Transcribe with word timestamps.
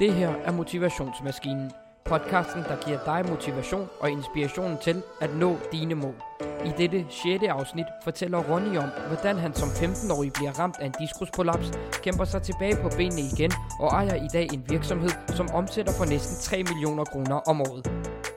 Det 0.00 0.12
her 0.14 0.28
er 0.28 0.52
Motivationsmaskinen. 0.52 1.70
Podcasten, 2.04 2.62
der 2.62 2.84
giver 2.86 3.04
dig 3.04 3.30
motivation 3.30 3.88
og 4.00 4.10
inspiration 4.10 4.78
til 4.82 5.02
at 5.20 5.30
nå 5.34 5.56
dine 5.72 5.94
mål. 5.94 6.14
I 6.40 6.70
dette 6.78 7.06
6. 7.10 7.44
afsnit 7.48 7.86
fortæller 8.04 8.38
Ronny 8.38 8.76
om, 8.76 8.88
hvordan 9.08 9.36
han 9.36 9.54
som 9.54 9.68
15-årig 9.68 10.32
bliver 10.32 10.52
ramt 10.58 10.76
af 10.80 10.86
en 10.86 10.94
diskusprolaps, 11.00 11.70
kæmper 12.02 12.24
sig 12.24 12.42
tilbage 12.42 12.76
på 12.82 12.88
benene 12.96 13.22
igen 13.32 13.52
og 13.80 13.88
ejer 13.88 14.14
i 14.14 14.28
dag 14.32 14.46
en 14.52 14.64
virksomhed, 14.68 15.10
som 15.36 15.48
omsætter 15.50 15.92
for 15.98 16.04
næsten 16.04 16.36
3 16.36 16.62
millioner 16.70 17.04
kroner 17.04 17.36
om 17.50 17.60
året. 17.60 17.84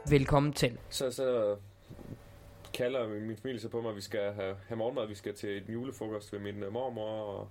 Velkommen 0.10 0.54
til. 0.54 0.78
Så, 0.90 1.12
så 1.12 1.56
kalder 2.74 3.08
min 3.08 3.38
familie 3.38 3.62
så 3.62 3.70
på 3.70 3.82
mig, 3.82 3.90
at 3.90 3.96
vi 3.96 4.02
skal 4.02 4.34
have, 4.34 4.56
have 4.68 4.78
morgenmad, 4.78 5.08
vi 5.08 5.16
skal 5.16 5.34
til 5.34 5.58
et 5.58 5.64
julefrokost 5.70 6.34
ved 6.34 6.40
min 6.40 6.64
mormor, 6.72 7.10
og 7.10 7.48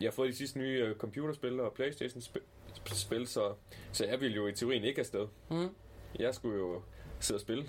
jeg 0.00 0.06
har 0.06 0.12
fået 0.12 0.28
de 0.28 0.36
sidste 0.36 0.58
nye 0.58 0.84
øh, 0.84 0.96
computerspil 0.96 1.60
og 1.60 1.72
Playstation-spil, 1.72 2.42
så, 3.26 3.54
så 3.92 4.06
jeg 4.06 4.20
ville 4.20 4.36
jo 4.36 4.46
i 4.46 4.52
teorien 4.52 4.84
ikke 4.84 5.00
afsted. 5.00 5.26
Mm. 5.50 5.68
Jeg 6.18 6.34
skulle 6.34 6.58
jo 6.58 6.82
sidde 7.20 7.36
og 7.36 7.40
spille. 7.40 7.64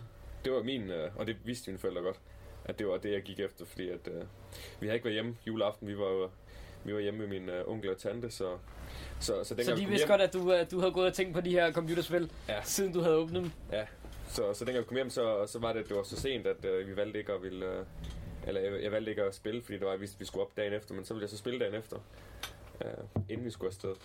Det 0.46 0.52
var 0.54 0.64
min, 0.64 0.90
uh, 0.90 1.16
og 1.16 1.28
det 1.28 1.38
vidste 1.44 1.72
mine 1.72 1.80
forældre 1.80 2.02
godt, 2.02 2.20
at 2.66 2.80
det 2.80 2.88
var 2.88 2.98
det, 2.98 3.12
jeg 3.12 3.22
gik 3.22 3.40
efter, 3.40 3.66
fordi 3.66 3.90
at, 3.90 4.08
uh, 4.08 4.24
vi 4.80 4.88
har 4.88 4.94
ikke 4.94 5.06
været 5.06 5.14
hjemme 5.14 5.38
juleaften, 5.48 5.88
vi 5.88 5.98
var 5.98 6.10
jo 6.10 6.30
vi 6.84 6.94
var 6.94 7.00
hjemme 7.00 7.20
med 7.20 7.28
min 7.28 7.50
uh, 7.50 7.72
onkel 7.72 7.90
og 7.90 7.98
tante, 7.98 8.32
så... 8.32 8.58
Så, 9.20 9.44
så, 9.44 9.56
så 9.56 9.56
de 9.56 9.66
vidste 9.66 9.98
hjem, 9.98 10.08
godt, 10.08 10.22
at 10.22 10.34
du, 10.34 10.40
uh, 10.40 10.72
du 10.72 10.80
havde 10.80 10.92
gået 10.92 11.08
og 11.08 11.14
tænkt 11.14 11.34
på 11.34 11.42
de 11.42 11.50
her 11.50 11.72
computerspil, 11.72 12.32
ja. 12.48 12.62
siden 12.64 12.94
du 12.94 13.02
havde 13.02 13.16
åbnet 13.16 13.44
dem? 13.44 13.52
Ja, 13.72 13.86
så, 14.30 14.54
så 14.54 14.66
dengang 14.66 14.84
vi 14.84 14.88
kom 14.88 14.96
hjem, 14.96 15.10
så, 15.10 15.46
så 15.48 15.60
var 15.60 15.74
det, 15.74 15.80
at 15.80 15.88
det 15.90 15.98
var 15.98 16.04
så 16.04 16.16
sent, 16.16 16.48
at 16.48 16.66
uh, 16.66 16.88
vi 16.88 16.96
valgte 16.96 17.20
ikke 17.20 17.34
at 17.34 17.44
ville... 17.44 17.80
Uh, 17.80 17.86
eller 18.48 18.62
jeg, 18.62 18.84
jeg 18.84 18.92
valgte 18.92 19.12
ikke 19.12 19.24
at 19.24 19.36
spille, 19.36 19.62
fordi 19.62 19.78
det 19.78 19.88
var, 19.88 19.94
at 19.94 20.02
vi, 20.02 20.10
vi 20.20 20.26
skulle 20.26 20.46
op 20.46 20.58
dagen 20.58 20.74
efter, 20.74 20.94
men 20.96 21.06
så 21.06 21.14
ville 21.14 21.24
jeg 21.24 21.30
så 21.30 21.38
spille 21.38 21.60
dagen 21.60 21.76
efter, 21.76 21.98
uh, 22.86 23.22
inden 23.30 23.46
vi 23.46 23.52
skulle 23.52 23.68
afsted. 23.68 23.96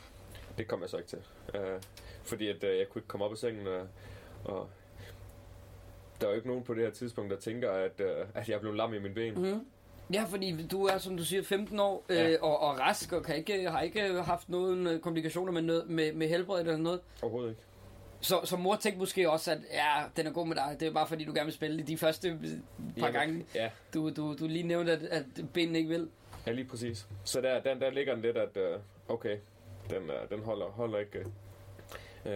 Det 0.59 0.69
kom 0.69 0.80
jeg 0.80 0.91
så 0.91 0.97
ikke 0.97 1.09
til. 1.09 1.19
Uh, 1.55 1.80
fordi 2.23 2.48
at, 2.48 2.56
uh, 2.56 2.79
jeg 2.79 2.89
kunne 2.89 2.98
ikke 3.00 3.08
komme 3.08 3.25
op 3.25 3.33
af 3.33 3.39
sengen, 3.39 3.67
uh, 3.67 3.83
og 4.45 4.69
der 6.20 6.27
er 6.27 6.31
jo 6.31 6.36
ikke 6.36 6.48
nogen 6.48 6.64
på 6.64 6.75
det 6.75 6.83
her 6.83 6.91
tidspunkt, 6.91 7.31
der 7.31 7.36
tænker, 7.36 7.70
at, 7.70 8.00
uh, 8.00 8.27
at 8.34 8.48
jeg 8.48 8.61
blev 8.61 8.75
lam 8.75 8.94
i 8.94 8.98
min 8.98 9.14
ben. 9.14 9.34
Mm-hmm. 9.34 9.67
Ja, 10.12 10.25
fordi 10.28 10.67
du 10.67 10.84
er, 10.84 10.98
som 10.98 11.17
du 11.17 11.25
siger, 11.25 11.42
15 11.42 11.81
år 11.81 12.05
øh, 12.09 12.17
ja. 12.17 12.36
og, 12.41 12.61
og 12.61 12.78
rask, 12.81 13.12
og 13.12 13.22
kan 13.22 13.36
ikke, 13.36 13.70
har 13.70 13.81
ikke 13.81 14.22
haft 14.22 14.48
nogen 14.48 15.00
komplikationer 15.00 15.53
med, 15.53 15.62
noget, 15.62 15.91
med, 15.91 16.12
med 16.12 16.28
helbred 16.28 16.61
eller 16.61 16.77
noget. 16.77 17.00
Overhovedet 17.22 17.50
ikke. 17.50 17.62
Så, 18.20 18.41
så 18.44 18.56
mor 18.56 18.77
tænkte 18.77 18.98
måske 18.98 19.31
også, 19.31 19.50
at 19.50 19.59
ja, 19.72 20.03
den 20.16 20.27
er 20.27 20.33
god 20.33 20.47
med 20.47 20.56
dig. 20.56 20.77
Det 20.81 20.89
er 20.89 20.92
bare 20.92 21.06
fordi, 21.06 21.25
du 21.25 21.33
gerne 21.33 21.44
vil 21.44 21.55
spille 21.55 21.83
de 21.83 21.97
første 21.97 22.39
par 22.98 23.06
Jamen, 23.06 23.12
gange. 23.12 23.47
Ja. 23.55 23.70
Du, 23.94 24.11
du, 24.11 24.37
du 24.39 24.47
lige 24.47 24.62
nævnte, 24.62 24.92
at, 24.92 25.03
at 25.03 25.25
benene 25.55 25.78
ikke 25.78 25.91
vil. 25.91 26.09
Ja, 26.47 26.53
lige 26.53 26.64
præcis. 26.64 27.06
Så 27.25 27.41
der, 27.41 27.61
der, 27.61 27.75
der 27.75 27.91
ligger 27.91 28.14
den 28.14 28.22
lidt, 28.22 28.37
at 28.37 28.56
uh, 28.56 28.81
okay, 29.14 29.37
den, 29.91 30.11
uh, 30.11 30.30
den 30.30 30.42
holder, 30.42 30.66
holder 30.66 30.98
ikke. 30.98 31.27
Uh, 32.25 32.30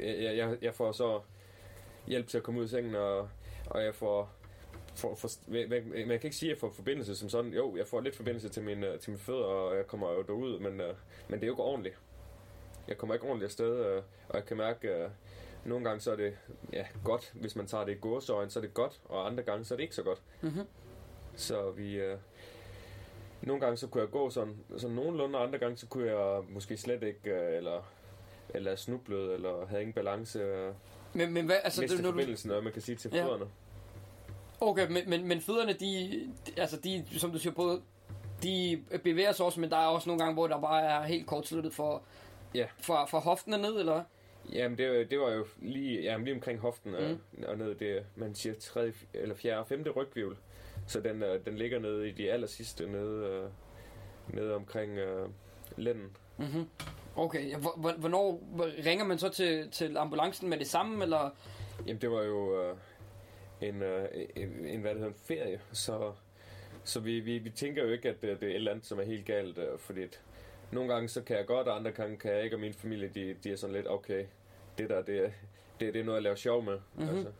jeg, 0.00 0.36
jeg, 0.36 0.56
jeg 0.62 0.74
får 0.74 0.92
så 0.92 1.20
hjælp 2.06 2.28
til 2.28 2.38
at 2.38 2.44
komme 2.44 2.60
ud 2.60 2.64
af 2.64 2.70
sengen, 2.70 2.94
og, 2.94 3.28
og 3.66 3.84
jeg 3.84 3.94
får 3.94 4.30
for, 4.94 5.14
for, 5.14 5.28
men 5.46 6.10
jeg 6.10 6.20
kan 6.20 6.24
ikke 6.24 6.36
sige, 6.36 6.50
at 6.50 6.54
jeg 6.54 6.60
får 6.60 6.70
forbindelse 6.70 7.16
som 7.16 7.28
sådan. 7.28 7.52
Jo, 7.52 7.76
jeg 7.76 7.86
får 7.86 8.00
lidt 8.00 8.16
forbindelse 8.16 8.48
til 8.48 8.62
mine, 8.62 8.98
til 8.98 9.10
mine 9.10 9.20
fødder, 9.20 9.44
og 9.44 9.76
jeg 9.76 9.86
kommer 9.86 10.12
jo 10.12 10.22
derud, 10.22 10.58
men, 10.58 10.80
uh, 10.80 10.96
men 11.28 11.40
det 11.40 11.42
er 11.42 11.46
jo 11.46 11.52
ikke 11.52 11.62
ordentligt. 11.62 11.98
Jeg 12.88 12.98
kommer 12.98 13.14
ikke 13.14 13.26
ordentligt 13.26 13.48
afsted, 13.48 13.96
uh, 13.96 14.02
og 14.28 14.34
jeg 14.34 14.44
kan 14.44 14.56
mærke, 14.56 15.04
uh, 15.04 15.10
nogle 15.68 15.84
gange 15.84 16.00
så 16.00 16.12
er 16.12 16.16
det 16.16 16.38
ja, 16.72 16.86
godt, 17.04 17.32
hvis 17.34 17.56
man 17.56 17.66
tager 17.66 17.84
det 17.84 17.92
i 17.92 17.98
gåsøjen, 17.98 18.50
så 18.50 18.58
er 18.58 18.60
det 18.60 18.74
godt, 18.74 19.00
og 19.04 19.26
andre 19.26 19.42
gange 19.42 19.64
så 19.64 19.74
er 19.74 19.76
det 19.76 19.82
ikke 19.82 19.94
så 19.94 20.02
godt. 20.02 20.22
Mm-hmm. 20.40 20.66
Så 21.36 21.70
vi... 21.70 21.94
Øh, 21.94 22.18
nogle 23.42 23.60
gange 23.60 23.76
så 23.76 23.86
kunne 23.86 24.00
jeg 24.00 24.10
gå 24.10 24.30
sådan, 24.30 24.56
sådan 24.76 24.96
nogenlunde, 24.96 25.38
og 25.38 25.44
andre 25.44 25.58
gange 25.58 25.76
så 25.76 25.86
kunne 25.86 26.06
jeg 26.06 26.42
måske 26.50 26.76
slet 26.76 27.02
ikke, 27.02 27.30
øh, 27.30 27.56
eller, 27.56 27.90
eller 28.54 28.76
snublet, 28.76 29.34
eller 29.34 29.66
havde 29.66 29.82
ingen 29.82 29.94
balance. 29.94 30.38
Øh, 30.38 30.74
men, 31.12 31.32
men 31.32 31.46
hvad, 31.46 31.56
altså, 31.64 31.82
det, 31.82 32.02
når 32.02 32.10
forbindelsen, 32.10 32.50
du... 32.50 32.60
man 32.60 32.72
kan 32.72 32.82
sige 32.82 32.96
til 32.96 33.10
ja. 33.14 33.24
fødderne. 33.24 33.44
Okay, 34.60 34.90
men, 34.90 35.10
men, 35.10 35.28
men 35.28 35.40
fødderne, 35.40 35.72
de, 35.72 36.20
altså 36.56 36.76
de, 36.76 37.04
som 37.18 37.32
du 37.32 37.38
siger, 37.38 37.52
både, 37.52 37.80
de 38.42 38.82
bevæger 39.04 39.32
sig 39.32 39.46
også, 39.46 39.60
men 39.60 39.70
der 39.70 39.76
er 39.76 39.86
også 39.86 40.08
nogle 40.08 40.20
gange, 40.22 40.34
hvor 40.34 40.46
der 40.46 40.60
bare 40.60 40.82
er 40.82 41.02
helt 41.02 41.26
kortsluttet 41.26 41.74
for, 41.74 42.02
ja. 42.54 42.66
for, 42.78 43.06
for 43.10 43.18
hoften 43.20 43.60
ned, 43.60 43.80
eller 43.80 44.02
Jamen, 44.52 44.78
det, 44.78 45.10
det 45.10 45.20
var 45.20 45.30
jo 45.30 45.46
lige, 45.62 46.02
jamen, 46.02 46.24
lige 46.24 46.34
omkring 46.34 46.60
hoften 46.60 46.90
mm. 46.90 46.96
og, 46.96 47.48
og 47.48 47.58
ned 47.58 47.74
det, 47.74 48.04
man 48.16 48.34
siger, 48.34 48.54
tredje, 48.60 48.92
eller 49.14 49.34
fjerde 49.34 49.60
og 49.60 49.66
femte 49.66 49.90
rygvivl. 49.90 50.36
Så 50.86 51.00
den, 51.00 51.22
øh, 51.22 51.44
den 51.46 51.56
ligger 51.56 51.78
nede 51.78 52.08
i 52.08 52.12
de 52.12 52.32
aller 52.32 52.46
sidste, 52.46 52.86
nede, 52.86 53.42
uh, 53.44 54.34
nede 54.34 54.54
omkring 54.54 54.92
uh, 54.92 55.30
lænden. 55.76 56.16
Mm-hmm. 56.38 56.68
Okay, 57.16 57.54
hvornår 57.98 58.40
ringer 58.86 59.04
man 59.04 59.18
så 59.18 59.28
til, 59.28 59.70
til 59.70 59.96
ambulancen 59.96 60.48
med 60.48 60.58
det 60.58 60.66
samme, 60.66 61.04
eller? 61.04 61.30
Jamen, 61.86 62.00
det 62.00 62.10
var 62.10 62.22
jo 62.22 62.70
uh, 62.70 62.76
en, 63.60 63.82
uh, 63.82 63.88
en, 64.36 64.80
hvad 64.80 64.90
det 64.90 64.98
hedder, 64.98 65.06
en 65.06 65.14
ferie, 65.14 65.60
så, 65.72 66.12
så 66.84 67.00
vi, 67.00 67.20
vi, 67.20 67.38
vi 67.38 67.50
tænker 67.50 67.84
jo 67.84 67.88
ikke, 67.90 68.08
at 68.08 68.22
det, 68.22 68.40
det 68.40 68.46
er 68.46 68.50
et 68.50 68.54
eller 68.54 68.70
andet, 68.70 68.86
som 68.86 68.98
er 68.98 69.04
helt 69.04 69.26
galt, 69.26 69.58
uh, 69.58 69.78
fordi 69.78 70.00
nogle 70.70 70.94
gange 70.94 71.08
så 71.08 71.22
kan 71.22 71.36
jeg 71.36 71.46
godt, 71.46 71.68
og 71.68 71.76
andre 71.76 71.90
gange 71.90 72.16
kan 72.16 72.32
jeg 72.32 72.44
ikke, 72.44 72.56
og 72.56 72.60
min 72.60 72.74
familie, 72.74 73.10
de, 73.14 73.36
de 73.44 73.52
er 73.52 73.56
sådan 73.56 73.74
lidt, 73.74 73.90
okay, 73.90 74.24
det 74.78 74.90
der, 74.90 75.02
det, 75.02 75.32
det, 75.80 75.94
det 75.94 76.00
er 76.00 76.04
noget, 76.04 76.16
jeg 76.16 76.22
laver 76.22 76.36
sjov 76.36 76.62
med. 76.64 76.78
Mm-hmm. 76.94 77.16
Altså, 77.16 77.32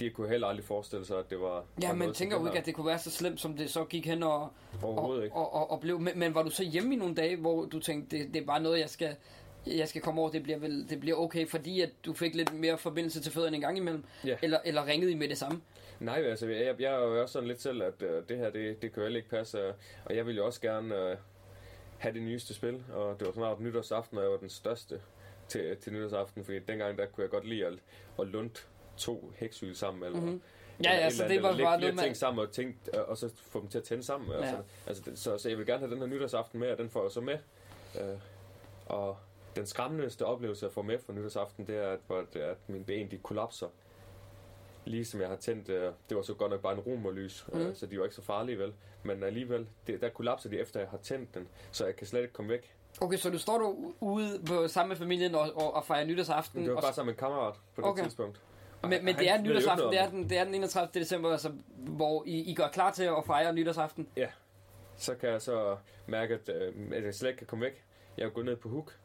de 0.00 0.10
kunne 0.10 0.28
heller 0.28 0.46
aldrig 0.46 0.64
forestille 0.64 1.06
sig, 1.06 1.18
at 1.18 1.30
det 1.30 1.40
var... 1.40 1.64
Ja, 1.82 1.92
man 1.92 2.12
tænker 2.14 2.40
jo 2.40 2.46
ikke, 2.46 2.58
at 2.58 2.66
det 2.66 2.74
kunne 2.74 2.86
være 2.86 2.98
så 2.98 3.10
slemt, 3.10 3.40
som 3.40 3.56
det 3.56 3.70
så 3.70 3.84
gik 3.84 4.06
hen 4.06 4.22
og, 4.22 4.48
og, 4.82 5.24
ikke. 5.24 5.36
Og, 5.36 5.54
og, 5.54 5.70
og 5.70 5.80
blev. 5.80 6.00
Men, 6.00 6.18
men 6.18 6.34
var 6.34 6.42
du 6.42 6.50
så 6.50 6.64
hjemme 6.64 6.94
i 6.94 6.96
nogle 6.96 7.14
dage, 7.14 7.36
hvor 7.36 7.64
du 7.64 7.80
tænkte, 7.80 8.18
det, 8.18 8.34
det 8.34 8.42
er 8.42 8.46
bare 8.46 8.62
noget, 8.62 8.80
jeg 8.80 8.90
skal, 8.90 9.16
jeg 9.66 9.88
skal 9.88 10.02
komme 10.02 10.20
over, 10.20 10.30
det 10.30 10.42
bliver, 10.42 10.58
vel, 10.58 10.90
det 10.90 11.00
bliver 11.00 11.16
okay, 11.16 11.48
fordi 11.48 11.80
at 11.80 11.90
du 12.04 12.12
fik 12.12 12.34
lidt 12.34 12.54
mere 12.54 12.78
forbindelse 12.78 13.20
til 13.20 13.32
fødderne 13.32 13.56
en 13.56 13.62
gang 13.62 13.76
imellem? 13.76 14.04
Ja. 14.24 14.36
Eller, 14.42 14.58
eller 14.64 14.86
ringede 14.86 15.12
I 15.12 15.14
med 15.14 15.28
det 15.28 15.38
samme? 15.38 15.60
Nej, 16.00 16.22
altså, 16.22 16.46
jeg, 16.46 16.74
jeg 16.80 16.94
er 16.94 16.98
jo 16.98 17.22
også 17.22 17.32
sådan 17.32 17.48
lidt 17.48 17.62
selv, 17.62 17.82
at 17.82 18.02
uh, 18.02 18.08
det 18.28 18.38
her, 18.38 18.50
det, 18.50 18.82
det 18.82 18.92
kan 18.92 19.02
jo 19.02 19.08
ikke 19.08 19.28
passe, 19.28 19.68
uh, 19.68 19.74
og 20.04 20.16
jeg 20.16 20.26
vil 20.26 20.36
jo 20.36 20.46
også 20.46 20.60
gerne... 20.60 21.12
Uh, 21.12 21.18
have 21.98 22.14
det 22.14 22.22
nyeste 22.22 22.54
spil, 22.54 22.84
og 22.92 23.18
det 23.18 23.26
var 23.26 23.32
snart 23.32 23.60
nytårsaften, 23.60 24.18
og 24.18 24.24
jeg 24.24 24.30
var 24.30 24.36
den 24.36 24.48
største 24.48 25.00
til, 25.48 25.76
til 25.76 25.92
nytårsaften, 25.92 26.44
fordi 26.44 26.58
dengang 26.58 26.98
der 26.98 27.06
kunne 27.06 27.22
jeg 27.22 27.30
godt 27.30 27.48
lide 27.48 27.66
at, 27.66 27.72
at 28.20 28.26
lunde 28.26 28.60
to 28.96 29.32
hæksyl 29.36 29.74
sammen, 29.74 30.04
eller, 30.04 30.20
mm-hmm. 30.20 30.42
Ja, 30.84 30.94
ja, 30.94 31.10
så 31.10 31.28
det 31.28 31.42
var 31.42 31.56
bare 31.56 31.80
noget 31.80 31.94
med... 31.94 32.02
ting 32.02 32.16
sammen 32.16 32.46
og, 32.46 32.52
tænkt, 32.52 32.88
og 32.88 33.16
så 33.16 33.30
få 33.36 33.60
dem 33.60 33.68
til 33.68 33.78
at 33.78 33.84
tænde 33.84 34.02
sammen. 34.02 34.30
Ja. 34.30 34.36
Altså, 34.36 34.56
altså, 34.86 35.02
så, 35.14 35.38
så 35.38 35.48
jeg 35.48 35.58
vil 35.58 35.66
gerne 35.66 35.78
have 35.78 35.90
den 35.90 35.98
her 35.98 36.06
nytårsaften 36.06 36.60
med, 36.60 36.70
og 36.70 36.78
den 36.78 36.90
får 36.90 37.02
jeg 37.02 37.10
så 37.10 37.20
med. 37.20 37.38
Øh, 38.00 38.18
og 38.86 39.16
den 39.56 39.66
skræmmendeste 39.66 40.26
oplevelse, 40.26 40.66
jeg 40.66 40.72
får 40.72 40.82
med 40.82 40.98
for 40.98 41.12
nytårsaften, 41.12 41.66
det 41.66 41.76
er, 41.76 41.96
at, 42.10 42.36
at 42.36 42.56
min 42.68 42.84
ben 42.84 43.10
de 43.10 43.18
kollapser 43.18 43.68
lige 44.86 45.04
som 45.04 45.20
jeg 45.20 45.28
har 45.28 45.36
tændt, 45.36 45.68
øh, 45.68 45.92
det 46.08 46.16
var 46.16 46.22
så 46.22 46.34
godt 46.34 46.50
nok 46.50 46.60
bare 46.60 46.72
en 46.72 46.80
romerlys, 46.80 47.46
mm. 47.52 47.60
øh, 47.60 47.76
så 47.76 47.86
de 47.86 47.98
var 47.98 48.04
ikke 48.04 48.16
så 48.16 48.22
farlige 48.22 48.58
vel, 48.58 48.72
men 49.02 49.22
alligevel, 49.22 49.66
det, 49.86 50.00
der 50.00 50.08
kollapser 50.08 50.50
de 50.50 50.58
efter 50.58 50.80
jeg 50.80 50.88
har 50.88 50.98
tændt 50.98 51.34
den, 51.34 51.48
så 51.72 51.84
jeg 51.84 51.96
kan 51.96 52.06
slet 52.06 52.20
ikke 52.20 52.32
komme 52.32 52.50
væk. 52.50 52.72
Okay, 53.00 53.16
så 53.16 53.30
du 53.30 53.38
står 53.38 53.58
du 53.58 53.92
ude 54.00 54.42
på, 54.46 54.68
sammen 54.68 54.88
med 54.88 54.96
familien 54.96 55.34
og, 55.34 55.50
og, 55.54 55.74
og 55.74 55.84
fejrer 55.84 56.06
nytårsaften? 56.06 56.64
Det 56.64 56.74
var 56.74 56.80
bare 56.80 56.92
sammen 56.92 57.06
med 57.06 57.14
en 57.14 57.18
kammerat 57.18 57.54
på 57.74 57.80
det 57.80 57.90
okay. 57.90 58.02
tidspunkt. 58.02 58.40
Men, 58.88 59.04
men 59.04 59.14
det 59.14 59.30
er 59.30 59.42
nytårsaften, 59.42 59.90
det 59.90 60.00
er, 60.00 60.10
den, 60.10 60.30
det 60.30 60.38
er 60.38 60.44
den 60.44 60.54
31. 60.54 60.88
december, 60.94 61.30
altså, 61.32 61.52
hvor 61.76 62.22
I, 62.26 62.50
I 62.50 62.54
går 62.54 62.68
klar 62.72 62.92
til 62.92 63.04
at 63.04 63.26
fejre 63.26 63.52
nytårsaften? 63.52 64.08
Ja, 64.16 64.28
så 64.96 65.14
kan 65.14 65.30
jeg 65.30 65.42
så 65.42 65.76
mærke, 66.06 66.34
at, 66.34 66.48
øh, 66.48 66.74
at 66.92 67.04
jeg 67.04 67.14
slet 67.14 67.28
ikke 67.28 67.38
kan 67.38 67.46
komme 67.46 67.64
væk. 67.64 67.84
Jeg 68.18 68.24
er 68.24 68.28
gået 68.28 68.46
ned 68.46 68.56
på 68.56 68.68
hook, 68.68 68.98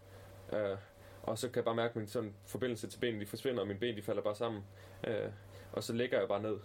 øh, 0.53 0.77
og 1.23 1.37
så 1.37 1.47
kan 1.47 1.55
jeg 1.55 1.65
bare 1.65 1.75
mærke, 1.75 1.89
at 1.89 1.95
min 1.95 2.07
sådan, 2.07 2.33
forbindelse 2.45 2.87
til 2.87 2.99
benene 2.99 3.21
de 3.21 3.25
forsvinder, 3.25 3.61
og 3.61 3.67
mine 3.67 3.79
ben 3.79 3.95
de 3.95 4.01
falder 4.01 4.21
bare 4.21 4.35
sammen. 4.35 4.63
Øh, 5.07 5.29
og 5.71 5.83
så 5.83 5.93
ligger 5.93 6.19
jeg 6.19 6.27
bare 6.27 6.41
ned. 6.41 6.57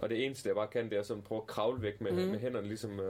Og 0.00 0.10
det 0.10 0.24
eneste, 0.24 0.48
jeg 0.48 0.56
bare 0.56 0.66
kan, 0.66 0.90
det 0.90 0.98
er 0.98 1.02
sådan 1.02 1.22
prøve 1.22 1.40
at 1.40 1.46
kravle 1.46 1.82
væk 1.82 2.00
med, 2.00 2.12
mm. 2.12 2.18
med 2.18 2.38
hænderne, 2.38 2.66
ligesom, 2.66 2.90
uh, 2.90 3.04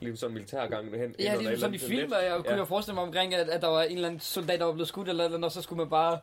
ligesom 0.00 0.16
sådan 0.16 0.30
en 0.30 0.34
militærgang 0.34 0.90
hænderne. 0.90 1.14
Ja, 1.18 1.36
ligesom 1.36 1.56
sådan 1.56 1.74
i 1.74 1.78
film, 1.78 2.12
og 2.12 2.24
jeg 2.24 2.36
kunne 2.36 2.56
ja. 2.56 2.62
forestille 2.62 2.94
mig 2.94 3.04
omkring, 3.04 3.34
at, 3.34 3.48
at 3.48 3.62
der 3.62 3.68
var 3.68 3.82
en 3.82 3.94
eller 3.94 4.08
anden 4.08 4.20
soldat, 4.20 4.60
der 4.60 4.66
var 4.66 4.72
blevet 4.72 4.88
skudt, 4.88 5.08
eller, 5.08 5.24
eller 5.24 5.48
så 5.48 5.62
skulle 5.62 5.76
man 5.76 5.90
bare 5.90 6.18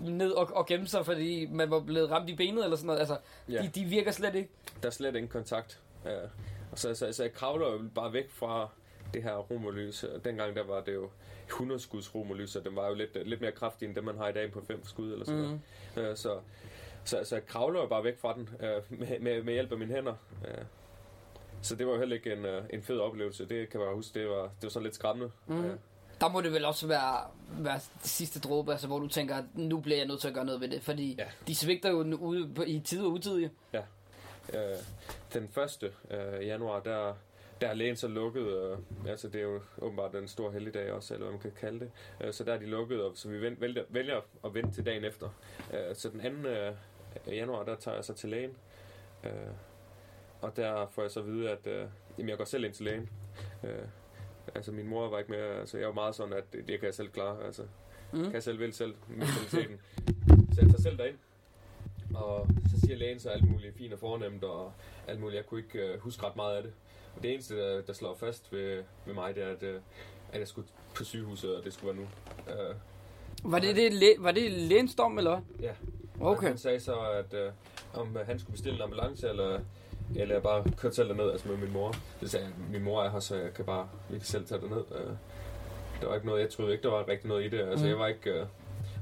ned 0.00 0.30
og, 0.30 0.50
og 0.54 0.66
gemme 0.66 0.86
sig, 0.86 1.06
fordi 1.06 1.46
man 1.46 1.70
var 1.70 1.80
blevet 1.80 2.10
ramt 2.10 2.30
i 2.30 2.34
benet, 2.34 2.64
eller 2.64 2.76
sådan 2.76 2.86
noget. 2.86 3.00
Altså, 3.00 3.16
ja. 3.48 3.62
de, 3.62 3.68
de 3.68 3.84
virker 3.84 4.10
slet 4.10 4.34
ikke. 4.34 4.50
Der 4.82 4.86
er 4.86 4.92
slet 4.92 5.16
ingen 5.16 5.28
kontakt. 5.28 5.80
Ja. 6.04 6.18
Og 6.72 6.78
så, 6.78 6.94
så, 6.94 7.12
så 7.12 7.22
jeg 7.22 7.32
kravler 7.32 7.72
jo 7.72 7.80
bare 7.94 8.12
væk 8.12 8.30
fra 8.30 8.68
det 9.14 9.22
her 9.22 9.36
romerlys. 9.36 10.04
Dengang 10.24 10.56
der 10.56 10.64
var 10.64 10.80
det 10.80 10.94
jo 10.94 11.10
100 11.46 11.80
skuds 11.80 12.14
romerlys, 12.14 12.56
og 12.56 12.64
den 12.64 12.76
var 12.76 12.88
jo 12.88 12.94
lidt, 12.94 13.28
lidt 13.28 13.40
mere 13.40 13.52
kraftig 13.52 13.86
end 13.86 13.94
det, 13.94 14.04
man 14.04 14.16
har 14.16 14.28
i 14.28 14.32
dag 14.32 14.52
på 14.52 14.60
5 14.66 14.84
skud 14.84 15.12
eller 15.12 15.24
sådan 15.24 15.40
mm. 15.40 15.60
noget. 15.96 16.18
Så, 16.18 16.38
så, 17.04 17.24
så 17.24 17.34
jeg 17.34 17.46
kravler 17.46 17.80
jo 17.80 17.86
bare 17.86 18.04
væk 18.04 18.18
fra 18.18 18.34
den 18.34 18.48
øh, 18.60 19.00
med, 19.00 19.18
med, 19.20 19.42
med 19.42 19.52
hjælp 19.52 19.72
af 19.72 19.78
mine 19.78 19.94
hænder. 19.94 20.14
Øh. 20.48 20.64
Så 21.62 21.76
det 21.76 21.86
var 21.86 21.92
jo 21.92 21.98
heller 21.98 22.16
ikke 22.16 22.32
en, 22.32 22.44
øh, 22.44 22.64
en 22.70 22.82
fed 22.82 22.98
oplevelse. 22.98 23.48
Det 23.48 23.70
kan 23.70 23.80
jeg 23.80 23.88
huske, 23.88 24.20
det 24.20 24.28
var, 24.28 24.42
det 24.42 24.62
var 24.62 24.68
sådan 24.68 24.84
lidt 24.84 24.94
skræmmende. 24.94 25.32
Mm. 25.46 25.64
Øh. 25.64 25.76
Der 26.22 26.28
må 26.28 26.40
det 26.40 26.52
vel 26.52 26.64
også 26.64 26.86
være, 26.86 27.20
være 27.58 27.74
det 27.74 28.10
sidste 28.10 28.40
dråbe, 28.40 28.72
altså, 28.72 28.86
hvor 28.86 28.98
du 28.98 29.08
tænker, 29.08 29.36
at 29.36 29.44
nu 29.54 29.80
bliver 29.80 29.98
jeg 29.98 30.06
nødt 30.06 30.20
til 30.20 30.28
at 30.28 30.34
gøre 30.34 30.44
noget 30.44 30.60
ved 30.60 30.68
det. 30.68 30.82
Fordi 30.82 31.14
ja. 31.18 31.24
de 31.46 31.54
svigter 31.54 31.90
jo 31.90 32.16
ude 32.16 32.54
på, 32.54 32.62
i 32.66 32.80
tid 32.80 33.04
og 33.04 33.12
utid. 33.12 33.48
Ja. 33.72 33.82
Øh, 34.54 34.76
den 35.32 35.48
første 35.48 35.92
øh, 36.10 36.46
januar, 36.46 36.80
der, 36.80 37.14
der 37.60 37.68
er 37.68 37.74
lægen 37.74 37.96
så 37.96 38.08
lukket, 38.08 38.58
og, 38.58 38.78
altså 39.08 39.28
det 39.28 39.38
er 39.40 39.44
jo 39.44 39.60
åbenbart 39.78 40.12
den 40.12 40.28
store 40.28 40.52
helligdag 40.52 40.92
også, 40.92 41.14
eller 41.14 41.24
hvad 41.26 41.32
man 41.32 41.40
kan 41.40 41.52
kalde 41.60 41.80
det. 41.80 41.90
Øh, 42.20 42.32
så 42.32 42.44
der 42.44 42.54
er 42.54 42.58
de 42.58 42.66
lukket, 42.66 43.02
og 43.02 43.12
så 43.14 43.28
vi 43.28 43.40
vælger, 43.40 43.60
vælger, 43.60 43.84
vælger 43.88 44.20
at 44.44 44.54
vente 44.54 44.74
til 44.74 44.86
dagen 44.86 45.04
efter. 45.04 45.28
Øh, 45.72 45.96
så 45.96 46.08
den 46.08 46.42
2. 46.42 46.48
Øh, 46.48 46.74
januar, 47.26 47.64
der 47.64 47.76
tager 47.76 47.94
jeg 47.94 48.04
så 48.04 48.14
til 48.14 48.28
lægen. 48.28 48.56
Øh, 49.24 49.30
og 50.40 50.56
der 50.56 50.86
får 50.86 51.02
jeg 51.02 51.10
så 51.10 51.20
at 51.20 51.26
vide, 51.26 51.50
at 51.50 51.66
øh, 51.66 51.86
jamen, 52.18 52.28
jeg 52.28 52.38
går 52.38 52.44
selv 52.44 52.64
ind 52.64 52.72
til 52.72 52.84
lægen. 52.84 53.10
Øh, 53.64 53.84
altså 54.54 54.72
min 54.72 54.88
mor 54.88 55.08
var 55.08 55.18
ikke 55.18 55.30
med, 55.30 55.38
altså 55.40 55.78
jeg 55.78 55.86
var 55.86 55.94
meget 55.94 56.14
sådan, 56.14 56.32
at 56.32 56.52
det, 56.52 56.68
det 56.68 56.80
kan 56.80 56.86
jeg 56.86 56.94
selv 56.94 57.08
klare. 57.08 57.44
Altså, 57.44 57.62
mm. 58.12 58.22
kan 58.22 58.32
jeg 58.32 58.42
selv 58.42 58.58
vælge 58.58 58.72
selv 58.72 58.94
mentaliteten. 59.08 59.78
så 60.54 60.60
jeg 60.60 60.70
tager 60.70 60.82
selv 60.82 60.98
derind. 60.98 61.16
Og 62.14 62.46
så 62.70 62.80
siger 62.80 62.96
lægen 62.96 63.20
så 63.20 63.28
alt 63.28 63.50
muligt 63.50 63.76
fint 63.76 63.92
og 63.92 63.98
fornemt, 63.98 64.44
og 64.44 64.72
alt 65.08 65.20
muligt. 65.20 65.36
Jeg 65.36 65.46
kunne 65.46 65.60
ikke 65.60 65.78
øh, 65.78 66.00
huske 66.00 66.26
ret 66.26 66.36
meget 66.36 66.56
af 66.56 66.62
det. 66.62 66.72
Og 67.16 67.22
det 67.22 67.32
eneste, 67.32 67.56
der, 67.56 67.82
der 67.82 67.92
slår 67.92 68.14
fast 68.14 68.52
ved, 68.52 68.82
ved 69.06 69.14
mig, 69.14 69.34
det 69.34 69.42
er, 69.42 69.48
at, 69.48 69.62
øh, 69.62 69.80
at 70.32 70.38
jeg 70.40 70.48
skulle 70.48 70.68
på 70.94 71.04
sygehuset, 71.04 71.56
og 71.56 71.64
det 71.64 71.72
skulle 71.72 71.96
være 71.96 72.06
nu. 72.06 72.08
Øh, 72.52 72.74
var 73.52 73.58
det, 73.58 73.76
det, 73.76 73.92
læ- 73.92 74.16
var 74.18 74.32
det 74.32 74.50
lægens 74.52 74.94
dom, 74.94 75.18
eller? 75.18 75.40
Ja. 75.60 75.72
Okay. 76.20 76.46
Han 76.48 76.58
sagde 76.58 76.80
så, 76.80 77.00
at 77.00 77.34
øh, 77.34 77.52
om 77.94 78.16
han 78.26 78.38
skulle 78.38 78.52
bestille 78.52 78.76
en 78.76 78.82
ambulance, 78.82 79.28
eller, 79.28 79.60
eller 80.16 80.34
jeg 80.34 80.42
bare 80.42 80.64
kørte 80.76 80.94
selv 80.94 81.08
derned, 81.08 81.30
altså 81.30 81.48
med 81.48 81.56
min 81.56 81.72
mor. 81.72 81.94
Det 82.20 82.30
sagde 82.30 82.46
jeg, 82.46 82.54
min 82.70 82.82
mor 82.82 83.02
er 83.02 83.10
her, 83.10 83.20
så 83.20 83.36
jeg 83.36 83.54
kan 83.54 83.64
bare, 83.64 83.88
vi 84.08 84.18
kan 84.18 84.26
selv 84.26 84.46
tage 84.46 84.60
derned. 84.60 84.84
Øh, 84.94 85.12
der 86.00 86.06
var 86.08 86.14
ikke 86.14 86.26
noget, 86.26 86.40
jeg 86.40 86.50
troede 86.50 86.72
ikke, 86.72 86.82
der 86.82 86.90
var 86.90 87.08
rigtig 87.08 87.28
noget 87.28 87.44
i 87.44 87.48
det. 87.48 87.60
Altså, 87.60 87.84
mm. 87.84 87.90
jeg 87.90 87.98
var 87.98 88.06
ikke... 88.06 88.30
Øh, 88.30 88.46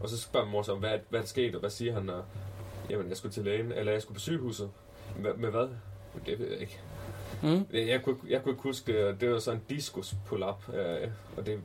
og 0.01 0.09
så 0.09 0.19
spørger 0.19 0.47
min 0.47 0.53
mor 0.53 0.63
så, 0.63 0.75
hvad, 0.75 0.99
hvad 1.09 1.21
er 1.21 1.23
der 1.23 1.29
sket, 1.29 1.55
og 1.55 1.61
hvad 1.61 1.71
siger 1.71 1.93
han? 1.93 2.11
Og, 2.11 2.25
jamen, 2.91 3.09
jeg 3.09 3.17
skulle 3.17 3.33
til 3.33 3.45
lægen, 3.45 3.73
eller 3.73 3.93
jeg 3.93 4.03
skulle 4.03 4.17
på 4.17 4.21
sygehuset. 4.21 4.71
Med, 5.19 5.35
med 5.35 5.51
hvad? 5.51 5.69
Det 6.27 6.39
ved 6.39 6.51
jeg 6.51 6.61
ikke. 6.61 6.81
Mm. 7.43 7.67
Jeg, 7.73 7.89
jeg, 7.89 8.03
kunne, 8.03 8.17
jeg 8.29 8.43
kunne 8.43 8.53
ikke 8.53 8.63
huske 8.63 8.93
det. 8.93 9.21
Det 9.21 9.31
var 9.31 9.39
sådan 9.39 9.61
en 9.61 9.77
diskus 9.77 10.15
pull-up. 10.27 10.75
Øh, 10.75 11.09
og, 11.37 11.47
det, 11.47 11.61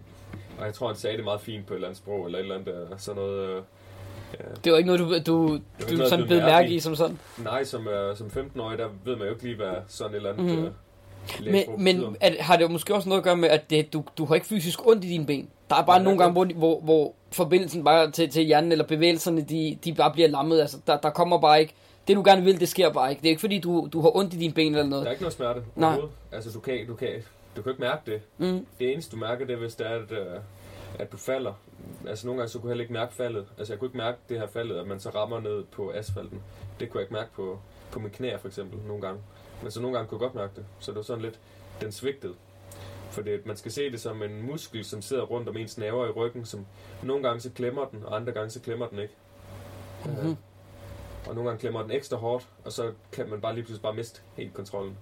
og 0.60 0.66
jeg 0.66 0.74
tror, 0.74 0.88
han 0.88 0.96
sagde 0.96 1.18
det 1.18 1.24
meget 1.26 1.42
fint 1.42 1.68
på 1.68 1.74
et 1.74 1.76
eller 1.76 1.88
andet 1.88 1.98
sprog, 1.98 2.26
eller 2.26 2.40
et 2.40 2.44
eller 2.44 2.56
andet 2.56 2.92
øh, 2.92 3.00
sådan 3.00 3.22
noget... 3.22 3.50
Øh, 3.50 3.64
Ja. 4.40 4.46
Det 4.64 4.72
var 4.72 4.78
ikke 4.78 4.88
noget, 4.88 5.00
du, 5.00 5.34
du, 5.34 5.60
du 5.90 5.96
noget, 5.96 6.10
sådan 6.10 6.26
blev 6.26 6.38
mærke 6.38 6.70
i 6.70 6.80
som 6.80 6.96
sådan? 6.96 7.20
Nej, 7.38 7.64
som, 7.64 7.88
uh, 7.88 8.18
som 8.18 8.28
15-årig, 8.28 8.78
der 8.78 8.88
ved 9.06 9.16
man 9.16 9.28
jo 9.28 9.34
ikke 9.34 9.44
lige, 9.44 9.56
hvad 9.56 9.74
sådan 9.88 10.12
et 10.12 10.16
eller 10.16 10.34
andet 10.34 10.46
mm. 10.46 10.64
uh, 10.64 11.52
Men, 11.52 11.64
men 11.78 12.18
at, 12.22 12.36
har 12.40 12.58
det 12.58 12.72
måske 12.72 12.96
også 12.96 13.10
noget 13.10 13.20
at 13.20 13.24
gøre 13.24 13.38
med, 13.38 13.50
at 13.50 13.70
det, 13.70 13.94
du, 13.94 14.04
du 14.18 14.26
har 14.26 14.36
ikke 14.36 14.48
fysisk 14.48 14.88
ondt 14.88 15.04
i 15.04 15.08
dine 15.08 15.26
ben? 15.26 15.50
Der 15.70 15.76
er 15.76 15.86
bare 15.86 15.98
ja, 15.98 16.04
nogle 16.04 16.20
gange, 16.20 16.34
hvor, 16.34 16.46
hvor, 16.46 16.80
hvor 16.80 17.14
forbindelsen 17.32 17.84
bare 17.84 18.12
til, 18.12 18.30
til 18.30 18.44
hjernen, 18.44 18.72
eller 18.72 18.86
bevægelserne, 18.86 19.42
de, 19.42 19.78
de 19.86 19.94
bare 19.94 20.12
bliver 20.12 20.28
lammet. 20.28 20.62
Altså, 20.62 20.78
der, 20.88 20.98
der 20.98 21.10
kommer 21.10 21.40
bare 21.40 21.62
ikke... 21.62 21.74
Det 22.08 22.16
du 22.16 22.24
gerne 22.26 22.44
vil, 22.44 22.60
det 22.60 22.70
sker 22.70 22.94
bare 22.94 23.10
ikke. 23.10 23.22
Det 23.22 23.28
er 23.28 23.30
ikke 23.30 23.40
fordi, 23.40 23.60
du, 23.60 23.90
du 23.94 24.02
har 24.02 24.16
ondt 24.16 24.34
i 24.34 24.38
dine 24.38 24.54
ben 24.54 24.76
eller 24.76 24.90
noget. 24.90 25.04
Der 25.04 25.10
er 25.10 25.12
ikke 25.12 25.24
noget 25.24 25.34
smerte. 25.34 25.62
Nej. 25.76 25.98
Altså, 26.32 26.50
du 26.52 26.60
kan, 26.60 26.88
du, 26.88 26.96
kan, 26.96 27.10
du 27.56 27.62
kan 27.62 27.72
ikke 27.72 27.82
mærke 27.82 28.12
det. 28.12 28.22
Mm. 28.38 28.66
Det 28.80 28.92
eneste, 28.92 29.12
du 29.12 29.18
mærker, 29.18 29.46
det 29.46 29.54
er, 29.54 29.58
hvis 29.58 29.76
det 29.76 29.88
er, 29.88 29.96
at, 29.96 30.12
at 31.00 31.12
du 31.12 31.18
falder 31.18 31.54
altså 32.08 32.28
nogle 32.28 32.40
gange 32.40 32.50
så 32.50 32.60
kunne 32.60 32.70
jeg 32.70 32.72
heller 32.72 32.84
ikke 32.84 32.94
mærke 32.94 33.14
faldet. 33.14 33.46
Altså 33.58 33.74
jeg 33.74 33.80
kunne 33.80 33.88
ikke 33.88 33.98
mærke 33.98 34.18
det 34.30 34.40
her 34.40 34.48
faldet, 34.48 34.76
at 34.80 34.88
man 34.88 35.00
så 35.00 35.10
rammer 35.10 35.40
ned 35.40 35.64
på 35.64 35.92
asfalten. 35.92 36.42
Det 36.80 36.90
kunne 36.90 37.00
jeg 37.00 37.04
ikke 37.04 37.14
mærke 37.14 37.32
på, 37.34 37.60
på 37.92 38.00
mine 38.00 38.12
knæer 38.12 38.38
for 38.38 38.48
eksempel 38.48 38.80
nogle 38.88 39.02
gange. 39.02 39.22
Men 39.62 39.72
så 39.72 39.82
nogle 39.82 39.98
gange 39.98 40.10
kunne 40.10 40.22
jeg 40.22 40.32
godt 40.32 40.36
mærke 40.36 40.56
det. 40.56 40.66
Så 40.80 40.92
det 40.92 40.96
var 40.96 41.04
sådan 41.04 41.22
lidt, 41.22 41.40
den 41.82 41.92
svigtede. 41.92 42.34
For 43.12 43.22
det, 43.22 43.46
man 43.46 43.58
skal 43.58 43.72
se 43.72 43.92
det 43.92 44.02
som 44.02 44.24
en 44.24 44.42
muskel, 44.42 44.86
som 44.86 45.02
sidder 45.02 45.24
rundt 45.24 45.50
om 45.50 45.58
ens 45.58 45.78
naver 45.78 46.08
i 46.08 46.10
ryggen, 46.10 46.46
som 46.46 46.66
nogle 47.04 47.24
gange 47.24 47.42
så 47.42 47.50
klemmer 47.50 47.86
den, 47.86 48.06
og 48.06 48.16
andre 48.16 48.34
gange 48.34 48.50
så 48.50 48.62
klemmer 48.62 48.88
den 48.88 49.00
ikke. 49.00 49.14
Mm-hmm. 50.06 50.30
Uh, 50.30 50.38
og 51.28 51.36
nogle 51.36 51.50
gange 51.50 51.60
klemmer 51.60 51.82
den 51.82 51.92
ekstra 51.92 52.18
hårdt, 52.18 52.48
og 52.66 52.72
så 52.72 52.92
kan 53.12 53.30
man 53.30 53.42
bare 53.42 53.56
lige 53.56 53.64
pludselig 53.64 53.82
bare 53.82 53.94
miste 53.94 54.22
helt 54.36 54.54
kontrollen 54.54 54.98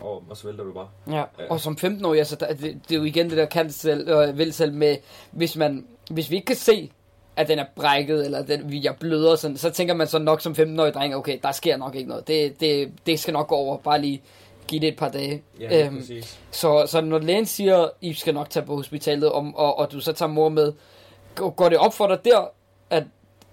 og, 0.00 0.22
og 0.30 0.36
så 0.36 0.46
vælter 0.46 0.64
du 0.64 0.72
bare. 0.72 0.88
Ja, 1.10 1.16
ja. 1.16 1.50
og 1.50 1.60
som 1.60 1.76
15-årig, 1.80 2.18
altså, 2.18 2.36
det, 2.36 2.60
det, 2.60 2.94
er 2.94 2.96
jo 2.96 3.04
igen 3.04 3.30
det 3.30 3.38
der 3.38 3.46
kan 3.46 3.70
selv, 3.70 4.08
øh, 4.08 4.38
vil 4.38 4.52
selv 4.52 4.72
med, 4.72 4.96
hvis, 5.30 5.56
man, 5.56 5.86
hvis 6.10 6.30
vi 6.30 6.36
ikke 6.36 6.46
kan 6.46 6.56
se, 6.56 6.90
at 7.36 7.48
den 7.48 7.58
er 7.58 7.64
brækket, 7.76 8.24
eller 8.24 8.42
den, 8.42 8.72
vi 8.72 8.86
er 8.86 8.92
bløder, 8.92 9.36
sådan, 9.36 9.56
så 9.56 9.70
tænker 9.70 9.94
man 9.94 10.06
så 10.06 10.18
nok 10.18 10.40
som 10.40 10.52
15-årig 10.52 10.94
dreng, 10.94 11.16
okay, 11.16 11.38
der 11.42 11.52
sker 11.52 11.76
nok 11.76 11.94
ikke 11.94 12.08
noget. 12.08 12.28
Det, 12.28 12.60
det, 12.60 12.92
det 13.06 13.20
skal 13.20 13.32
nok 13.34 13.48
gå 13.48 13.54
over, 13.54 13.78
bare 13.78 14.00
lige 14.00 14.22
give 14.66 14.80
det 14.80 14.88
et 14.88 14.96
par 14.96 15.08
dage. 15.08 15.42
Ja, 15.60 15.86
øhm, 15.86 16.02
så, 16.50 16.86
så 16.86 17.00
når 17.00 17.18
lægen 17.18 17.46
siger, 17.46 17.88
I 18.00 18.12
skal 18.12 18.34
nok 18.34 18.50
tage 18.50 18.66
på 18.66 18.76
hospitalet, 18.76 19.32
om, 19.32 19.54
og, 19.54 19.78
og 19.78 19.92
du 19.92 20.00
så 20.00 20.12
tager 20.12 20.30
mor 20.30 20.48
med, 20.48 20.72
går 21.34 21.68
det 21.68 21.78
op 21.78 21.94
for 21.94 22.06
dig 22.06 22.24
der, 22.24 22.50
at 22.90 23.04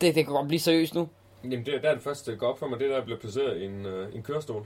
det, 0.01 0.15
det 0.15 0.25
kan 0.25 0.33
godt 0.33 0.47
blive 0.47 0.59
seriøst 0.59 0.95
nu? 0.95 1.09
Jamen, 1.43 1.65
det, 1.65 1.73
der 1.81 1.89
er 1.89 1.93
det 1.93 2.03
første, 2.03 2.31
det 2.31 2.39
går 2.39 2.47
op 2.47 2.59
for 2.59 2.67
mig, 2.67 2.79
det 2.79 2.89
der 2.89 3.03
bliver 3.03 3.19
placeret 3.19 3.61
i 3.61 3.65
en, 3.65 3.85
uh, 3.85 4.15
en 4.15 4.23
kørestol. 4.23 4.65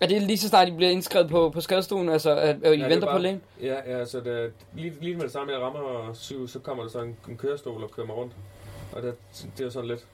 Er 0.00 0.06
det 0.06 0.22
lige 0.22 0.38
så 0.38 0.48
snart, 0.48 0.68
I 0.68 0.70
bliver 0.70 0.90
indskrevet 0.90 1.30
på, 1.30 1.50
på 1.50 1.60
skadestuen, 1.60 2.08
altså 2.08 2.36
at, 2.36 2.64
at 2.64 2.74
I 2.74 2.80
ja, 2.80 2.88
venter 2.88 3.06
bare, 3.06 3.16
på 3.16 3.22
lægen? 3.22 3.42
Ja, 3.62 3.98
ja 3.98 4.04
så 4.04 4.20
det, 4.20 4.52
lige, 4.74 4.92
lige 5.00 5.14
med 5.14 5.22
det 5.22 5.32
samme, 5.32 5.52
jeg 5.52 5.60
rammer 5.60 6.10
syv, 6.12 6.48
så 6.48 6.58
kommer 6.58 6.82
der 6.82 6.90
så 6.90 7.00
en, 7.00 7.16
en 7.28 7.36
kørestol 7.36 7.82
og 7.82 7.90
kører 7.90 8.06
mig 8.06 8.16
rundt. 8.16 8.32
Og 8.92 9.02
det, 9.02 9.14
det 9.58 9.66
er 9.66 9.70
sådan 9.70 9.88
lidt, 9.88 10.06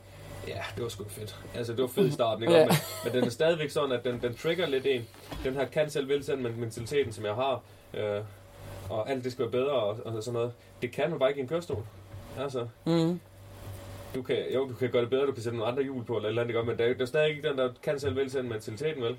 ja, 0.49 0.63
det 0.75 0.83
var 0.83 0.89
sgu 0.89 1.05
fedt. 1.09 1.37
Altså, 1.55 1.73
det 1.73 1.83
var 1.83 1.89
fedt 1.89 2.07
i 2.07 2.13
starten, 2.13 2.43
ikke? 2.43 2.55
ja. 2.59 2.67
men, 2.67 2.77
men 3.05 3.13
den 3.13 3.25
er 3.25 3.31
stadigvæk 3.31 3.71
sådan, 3.71 3.93
at 3.93 4.05
den, 4.05 4.21
den 4.23 4.35
trigger 4.35 4.67
lidt 4.67 4.87
en. 4.87 5.09
Den 5.45 5.55
her 5.55 5.65
kan 5.67 5.91
selv 5.91 6.09
vælge 6.09 6.37
med 6.37 6.51
mentaliteten, 6.51 7.13
som 7.13 7.25
jeg 7.25 7.35
har. 7.35 7.63
Øh, 7.95 8.21
og 8.91 9.11
alt 9.11 9.25
det 9.25 9.33
skal 9.33 9.43
være 9.43 9.53
bedre 9.53 9.73
og, 9.73 9.99
og 10.05 10.23
sådan 10.23 10.35
noget. 10.35 10.53
Det 10.83 10.93
kan 10.93 11.11
man 11.11 11.19
bare 11.19 11.29
ikke 11.29 11.39
i 11.39 11.43
en 11.43 11.49
kørestol. 11.49 11.87
Altså, 12.39 12.69
mm. 12.85 13.21
du 14.15 14.23
kan, 14.23 14.37
jo, 14.55 14.69
du 14.69 14.75
kan 14.75 14.91
gøre 14.91 15.03
det 15.03 15.11
bedre, 15.11 15.27
du 15.27 15.33
kan 15.33 15.43
sætte 15.43 15.59
nogle 15.59 15.73
andre 15.73 15.83
hjul 15.83 16.05
på, 16.05 16.17
eller 16.17 16.29
eller 16.29 16.43
andet, 16.43 16.67
men 16.67 16.79
der, 16.79 16.95
der 16.95 17.03
er 17.03 17.07
stadig 17.07 17.31
ikke 17.31 17.49
den, 17.49 17.59
der 17.59 17.71
kan 17.83 18.01
selv 18.01 18.17
vælge 18.17 18.43
mentaliteten, 18.43 19.03
vel? 19.03 19.17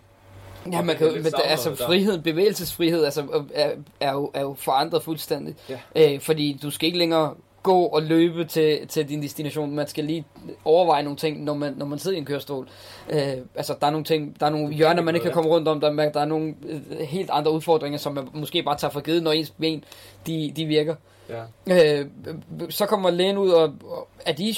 Ja, 0.72 0.82
man 0.82 0.96
kan, 0.96 1.14
men 1.14 1.24
der, 1.24 1.38
altså 1.38 1.76
frihed, 1.76 2.22
bevægelsesfrihed 2.22 3.04
altså, 3.04 3.44
er, 3.54 3.72
er, 4.00 4.12
jo, 4.14 4.32
er 4.34 4.42
jo 4.42 4.56
forandret 4.60 5.04
fuldstændig. 5.04 5.56
Ja. 5.70 6.14
Øh, 6.14 6.20
fordi 6.20 6.60
du 6.64 6.72
skal 6.72 6.86
ikke 6.88 7.00
længere 7.00 7.34
gå 7.64 7.82
og 7.86 8.02
løbe 8.02 8.46
til, 8.46 8.88
til 8.88 9.10
din 9.10 9.22
destination. 9.22 9.76
Man 9.76 9.88
skal 9.88 10.04
lige 10.04 10.26
overveje 10.66 11.04
nogle 11.04 11.18
ting, 11.18 11.44
når 11.44 11.54
man, 11.54 11.74
når 11.78 11.86
man 11.86 12.00
sidder 12.00 12.18
i 12.18 12.20
en 12.20 12.26
kørestol. 12.26 12.68
Øh, 13.10 13.34
altså, 13.56 13.76
der 13.82 13.88
er 13.88 13.92
nogle 13.92 14.06
ting, 14.06 14.40
der 14.40 14.46
er 14.46 14.50
nogle 14.50 14.74
hjørner, 14.74 15.02
man 15.02 15.16
ikke 15.16 15.24
kan 15.24 15.34
komme 15.34 15.50
rundt 15.50 15.68
om. 15.68 15.80
Der, 15.80 16.10
der 16.12 16.20
er 16.20 16.26
nogle 16.26 16.56
øh, 16.68 17.00
helt 17.00 17.30
andre 17.30 17.52
udfordringer, 17.52 18.00
som 18.00 18.14
man 18.14 18.28
måske 18.34 18.64
bare 18.64 18.78
tager 18.78 18.92
for 18.92 19.00
givet, 19.00 19.24
når 19.24 19.32
ens 19.32 19.50
ben, 19.50 19.84
de, 20.28 20.54
de 20.56 20.66
virker. 20.66 20.96
Ja. 21.68 22.00
Øh, 22.00 22.06
så 22.70 22.86
kommer 22.86 23.10
lægen 23.10 23.38
ud, 23.38 23.50
og, 23.50 23.64
og 23.64 24.08
er 24.26 24.34
de, 24.34 24.56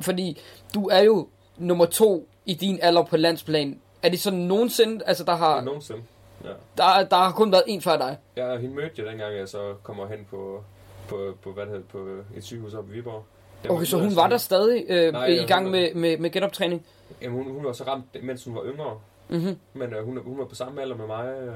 fordi 0.00 0.38
du 0.74 0.88
er 0.88 1.02
jo 1.02 1.26
nummer 1.58 1.84
to 1.84 2.28
i 2.46 2.54
din 2.54 2.78
alder 2.82 3.02
på 3.02 3.16
landsplan 3.16 3.78
er 4.02 4.08
det 4.08 4.20
sådan 4.20 4.38
nogensinde, 4.38 5.04
altså 5.04 5.24
der 5.24 5.36
har... 5.36 5.56
Ja, 5.56 5.60
nogensinde, 5.60 6.02
ja. 6.44 6.48
Der, 6.76 7.04
der 7.04 7.16
har 7.16 7.32
kun 7.32 7.52
været 7.52 7.64
en 7.66 7.80
før 7.80 7.96
dig? 7.96 8.16
Ja, 8.36 8.56
hende 8.56 8.74
mødte 8.74 8.92
jeg 8.96 9.06
dengang, 9.06 9.36
jeg 9.36 9.48
så 9.48 9.74
kommer 9.82 10.06
hen 10.06 10.26
på, 10.30 10.64
på, 11.08 11.36
på, 11.42 11.52
hvad 11.52 11.64
det 11.64 11.72
hedder, 11.72 11.86
på 11.88 12.06
et 12.36 12.44
sygehus 12.44 12.74
oppe 12.74 12.90
i 12.90 12.96
Viborg. 12.96 13.24
Den 13.62 13.70
okay, 13.70 13.84
så 13.84 13.98
hun 13.98 14.16
var 14.16 14.28
der 14.28 14.36
stadig 14.36 14.84
øh, 14.88 15.12
Nej, 15.12 15.26
i 15.26 15.46
gang 15.46 15.70
med, 15.70 15.94
med, 15.94 16.18
med 16.18 16.30
genoptræning? 16.30 16.86
Jamen, 17.22 17.44
hun, 17.44 17.52
hun 17.52 17.64
var 17.64 17.72
så 17.72 17.84
ramt, 17.84 18.24
mens 18.24 18.44
hun 18.44 18.54
var 18.54 18.62
yngre. 18.64 18.98
Mm-hmm. 19.28 19.56
Men 19.72 19.94
øh, 19.94 20.04
hun, 20.04 20.18
hun 20.24 20.38
var 20.38 20.44
på 20.44 20.54
samme 20.54 20.82
alder 20.82 20.96
med 20.96 21.06
mig, 21.06 21.26
øh, 21.26 21.54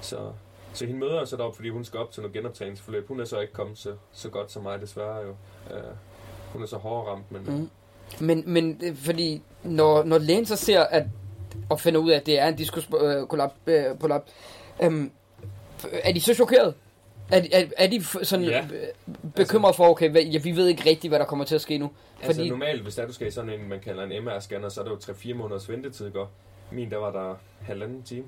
så... 0.00 0.18
Så 0.72 0.86
hende 0.86 1.00
møder 1.00 1.18
jeg 1.18 1.28
så 1.28 1.36
derop, 1.36 1.56
fordi 1.56 1.68
hun 1.68 1.84
skal 1.84 2.00
op 2.00 2.12
til 2.12 2.22
noget 2.22 2.34
genoptræningsforløb. 2.34 3.08
Hun 3.08 3.20
er 3.20 3.24
så 3.24 3.40
ikke 3.40 3.52
kommet 3.52 3.78
så, 3.78 3.94
så 4.12 4.28
godt 4.28 4.52
som 4.52 4.62
mig, 4.62 4.80
desværre 4.80 5.16
jo. 5.16 5.30
Uh, 5.70 5.96
hun 6.52 6.62
er 6.62 6.66
så 6.66 6.76
hårdt 6.76 7.08
ramt, 7.08 7.32
men... 7.32 7.42
Mm. 7.44 7.70
Men, 8.20 8.42
men 8.46 8.80
øh, 8.84 8.96
fordi 8.96 9.42
når, 9.62 10.04
når 10.04 10.18
lægen 10.18 10.46
så 10.46 10.56
ser, 10.56 10.80
at 10.80 11.04
og 11.68 11.80
finder 11.80 12.00
ud 12.00 12.10
af, 12.10 12.16
at 12.16 12.26
det 12.26 12.38
er 12.38 12.48
en 12.48 12.56
diskus 12.56 12.88
øh, 13.00 13.20
øh, 13.20 13.26
kollap. 13.98 14.24
Øhm, 14.82 15.10
er 15.92 16.12
de 16.12 16.20
så 16.20 16.34
chokeret? 16.34 16.74
Er, 17.30 17.42
er, 17.52 17.64
er 17.76 17.86
de 17.86 18.04
sådan 18.04 18.44
ja. 18.44 18.66
bekymret 19.36 19.68
altså, 19.68 19.76
for, 19.76 19.88
okay, 19.88 20.10
hvad, 20.10 20.22
ja, 20.22 20.38
vi 20.38 20.56
ved 20.56 20.68
ikke 20.68 20.90
rigtigt, 20.90 21.10
hvad 21.10 21.18
der 21.18 21.24
kommer 21.24 21.44
til 21.44 21.54
at 21.54 21.60
ske 21.60 21.78
nu? 21.78 21.90
Altså 22.22 22.40
fordi... 22.40 22.50
normalt, 22.50 22.82
hvis 22.82 22.94
der 22.94 23.06
du 23.06 23.12
skal 23.12 23.26
i 23.26 23.30
sådan 23.30 23.50
en, 23.50 23.68
man 23.68 23.80
kalder 23.80 24.02
en 24.02 24.28
MR-scanner, 24.28 24.68
så 24.68 24.80
er 24.80 24.84
der 24.84 24.90
jo 24.90 24.96
3-4 24.96 25.34
måneders 25.34 25.68
ventetid, 25.68 26.10
går. 26.10 26.30
Min, 26.70 26.90
der 26.90 26.96
var 26.96 27.12
der 27.12 27.34
halvanden 27.60 28.02
time. 28.02 28.24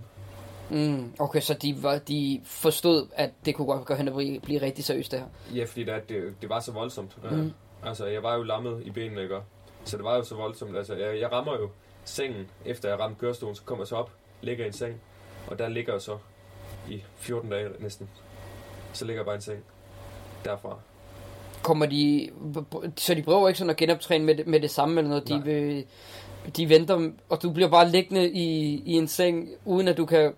Mm, 0.71 1.13
okay, 1.19 1.41
så 1.41 1.55
de, 1.55 1.83
var, 1.83 1.99
de 1.99 2.41
forstod, 2.45 3.07
at 3.15 3.31
det 3.45 3.55
kunne 3.55 3.67
godt 3.67 3.85
gå 3.85 3.95
hen 3.95 4.09
og 4.09 4.15
blive, 4.15 4.41
blive 4.41 4.63
rigtig 4.63 4.85
seriøst, 4.85 5.13
det 5.13 5.19
her? 5.19 5.57
Ja, 5.57 5.65
fordi 5.65 5.85
der, 5.85 5.99
det, 6.09 6.35
det 6.41 6.49
var 6.49 6.61
så 6.61 6.73
voldsomt. 6.73 7.33
Mm. 7.33 7.53
Altså, 7.85 8.07
jeg 8.07 8.23
var 8.23 8.37
jo 8.37 8.43
lammet 8.43 8.83
i 8.85 8.91
benene, 8.91 9.23
ikke? 9.23 9.37
Så 9.85 9.97
det 9.97 10.05
var 10.05 10.17
jo 10.17 10.23
så 10.23 10.35
voldsomt. 10.35 10.77
Altså, 10.77 10.95
jeg, 10.95 11.21
jeg 11.21 11.33
rammer 11.33 11.53
jo 11.57 11.71
sengen, 12.09 12.51
efter 12.65 12.89
jeg 12.89 12.99
ramte 12.99 13.21
kørestolen, 13.21 13.55
så 13.55 13.63
kommer 13.63 13.83
jeg 13.83 13.89
så 13.89 13.97
op, 13.97 14.11
ligger 14.43 14.65
i 14.65 14.67
en 14.67 14.73
seng, 14.73 15.01
og 15.47 15.59
der 15.59 15.69
ligger 15.69 15.93
jeg 15.93 16.03
så 16.03 16.19
i 16.89 17.03
14 17.17 17.51
dage 17.51 17.69
næsten. 17.79 18.11
Så 18.93 19.05
ligger 19.05 19.21
jeg 19.21 19.27
bare 19.27 19.35
i 19.35 19.37
en 19.37 19.43
seng 19.43 19.65
derfra. 20.45 20.79
Kommer 21.63 21.87
de, 21.87 22.31
så 22.97 23.15
de 23.15 23.23
prøver 23.23 23.49
ikke 23.49 23.59
sådan 23.59 23.71
at 23.71 23.77
genoptræne 23.77 24.25
med 24.25 24.35
det, 24.35 24.47
med 24.47 24.61
det 24.61 24.71
samme 24.71 25.01
eller 25.01 25.09
noget? 25.09 25.29
De, 25.29 25.43
vil, 25.45 25.87
de 26.57 26.69
venter, 26.69 27.11
og 27.29 27.43
du 27.43 27.53
bliver 27.53 27.69
bare 27.69 27.89
liggende 27.89 28.31
i, 28.31 28.77
i 28.87 28.93
en 28.93 29.09
seng, 29.09 29.49
uden 29.65 29.89
at 29.89 29.97
du 29.97 30.07
kan 30.07 30.35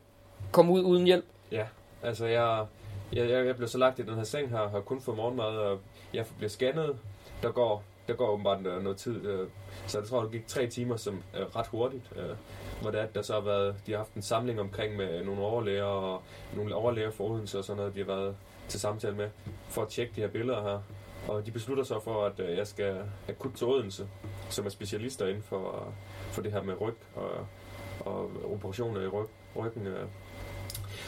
komme 0.53 0.73
ud 0.73 0.83
uden 0.83 1.05
hjælp? 1.05 1.25
Ja, 1.53 1.67
altså 2.03 2.27
jeg, 2.27 2.67
jeg, 3.13 3.31
jeg, 3.31 3.47
jeg 3.47 3.57
blev 3.57 3.69
så 3.69 3.79
lagt 3.79 3.99
i 3.99 4.03
den 4.03 4.15
her 4.15 4.25
seng 4.25 4.51
her, 4.51 4.69
har 4.69 4.81
kun 4.81 5.01
fået 5.01 5.17
morgenmad, 5.17 5.45
og 5.45 5.81
jeg 6.15 6.25
bliver 6.37 6.51
scannet. 6.51 6.97
Der 7.43 7.53
går 7.53 7.83
der 8.11 8.17
går 8.17 8.29
åbenbart 8.29 8.67
øh, 8.67 8.83
noget 8.83 8.99
tid. 8.99 9.27
Øh, 9.27 9.49
så 9.87 9.99
jeg 9.99 10.09
tror, 10.09 10.23
det 10.23 10.31
gik 10.31 10.47
tre 10.47 10.67
timer 10.67 10.97
som 10.97 11.23
øh, 11.37 11.47
ret 11.57 11.67
hurtigt. 11.67 12.13
Øh, 12.17 12.37
hvor 12.81 12.91
det 12.91 13.01
er, 13.01 13.07
der 13.07 13.23
så 13.23 13.33
har 13.33 13.41
været, 13.41 13.75
de 13.87 13.93
har 13.93 13.99
haft 13.99 14.15
en 14.15 14.23
samling 14.23 14.61
omkring 14.61 14.97
med 14.97 15.25
nogle 15.25 15.41
overlæger 15.41 15.85
og 15.85 16.23
nogle 16.57 16.75
overlæger 16.75 17.11
for 17.11 17.25
Odense 17.25 17.59
og 17.59 17.65
sådan 17.65 17.77
noget, 17.77 17.95
de 17.95 17.99
har 17.99 18.07
været 18.07 18.37
til 18.69 18.81
samtale 18.81 19.17
med, 19.17 19.29
for 19.69 19.83
at 19.83 19.89
tjekke 19.89 20.13
de 20.17 20.21
her 20.21 20.29
billeder 20.29 20.63
her. 20.63 20.81
Og 21.29 21.47
de 21.47 21.51
beslutter 21.51 21.85
så 21.85 22.01
for, 22.01 22.25
at 22.25 22.41
øh, 22.41 22.57
jeg 22.57 22.67
skal 22.67 22.97
akut 23.29 23.53
til 23.53 23.67
Odense, 23.67 24.09
som 24.49 24.67
er 24.67 24.71
specialister 24.71 25.27
inden 25.27 25.43
for, 25.43 25.87
øh, 25.87 25.93
for 26.33 26.43
det 26.43 26.53
her 26.53 26.63
med 26.63 26.81
ryg 26.81 26.97
og, 27.15 27.31
og 28.01 28.31
operationer 28.53 29.01
i 29.01 29.07
ryg, 29.07 29.29
ryggen. 29.57 29.87
Øh. 29.87 30.07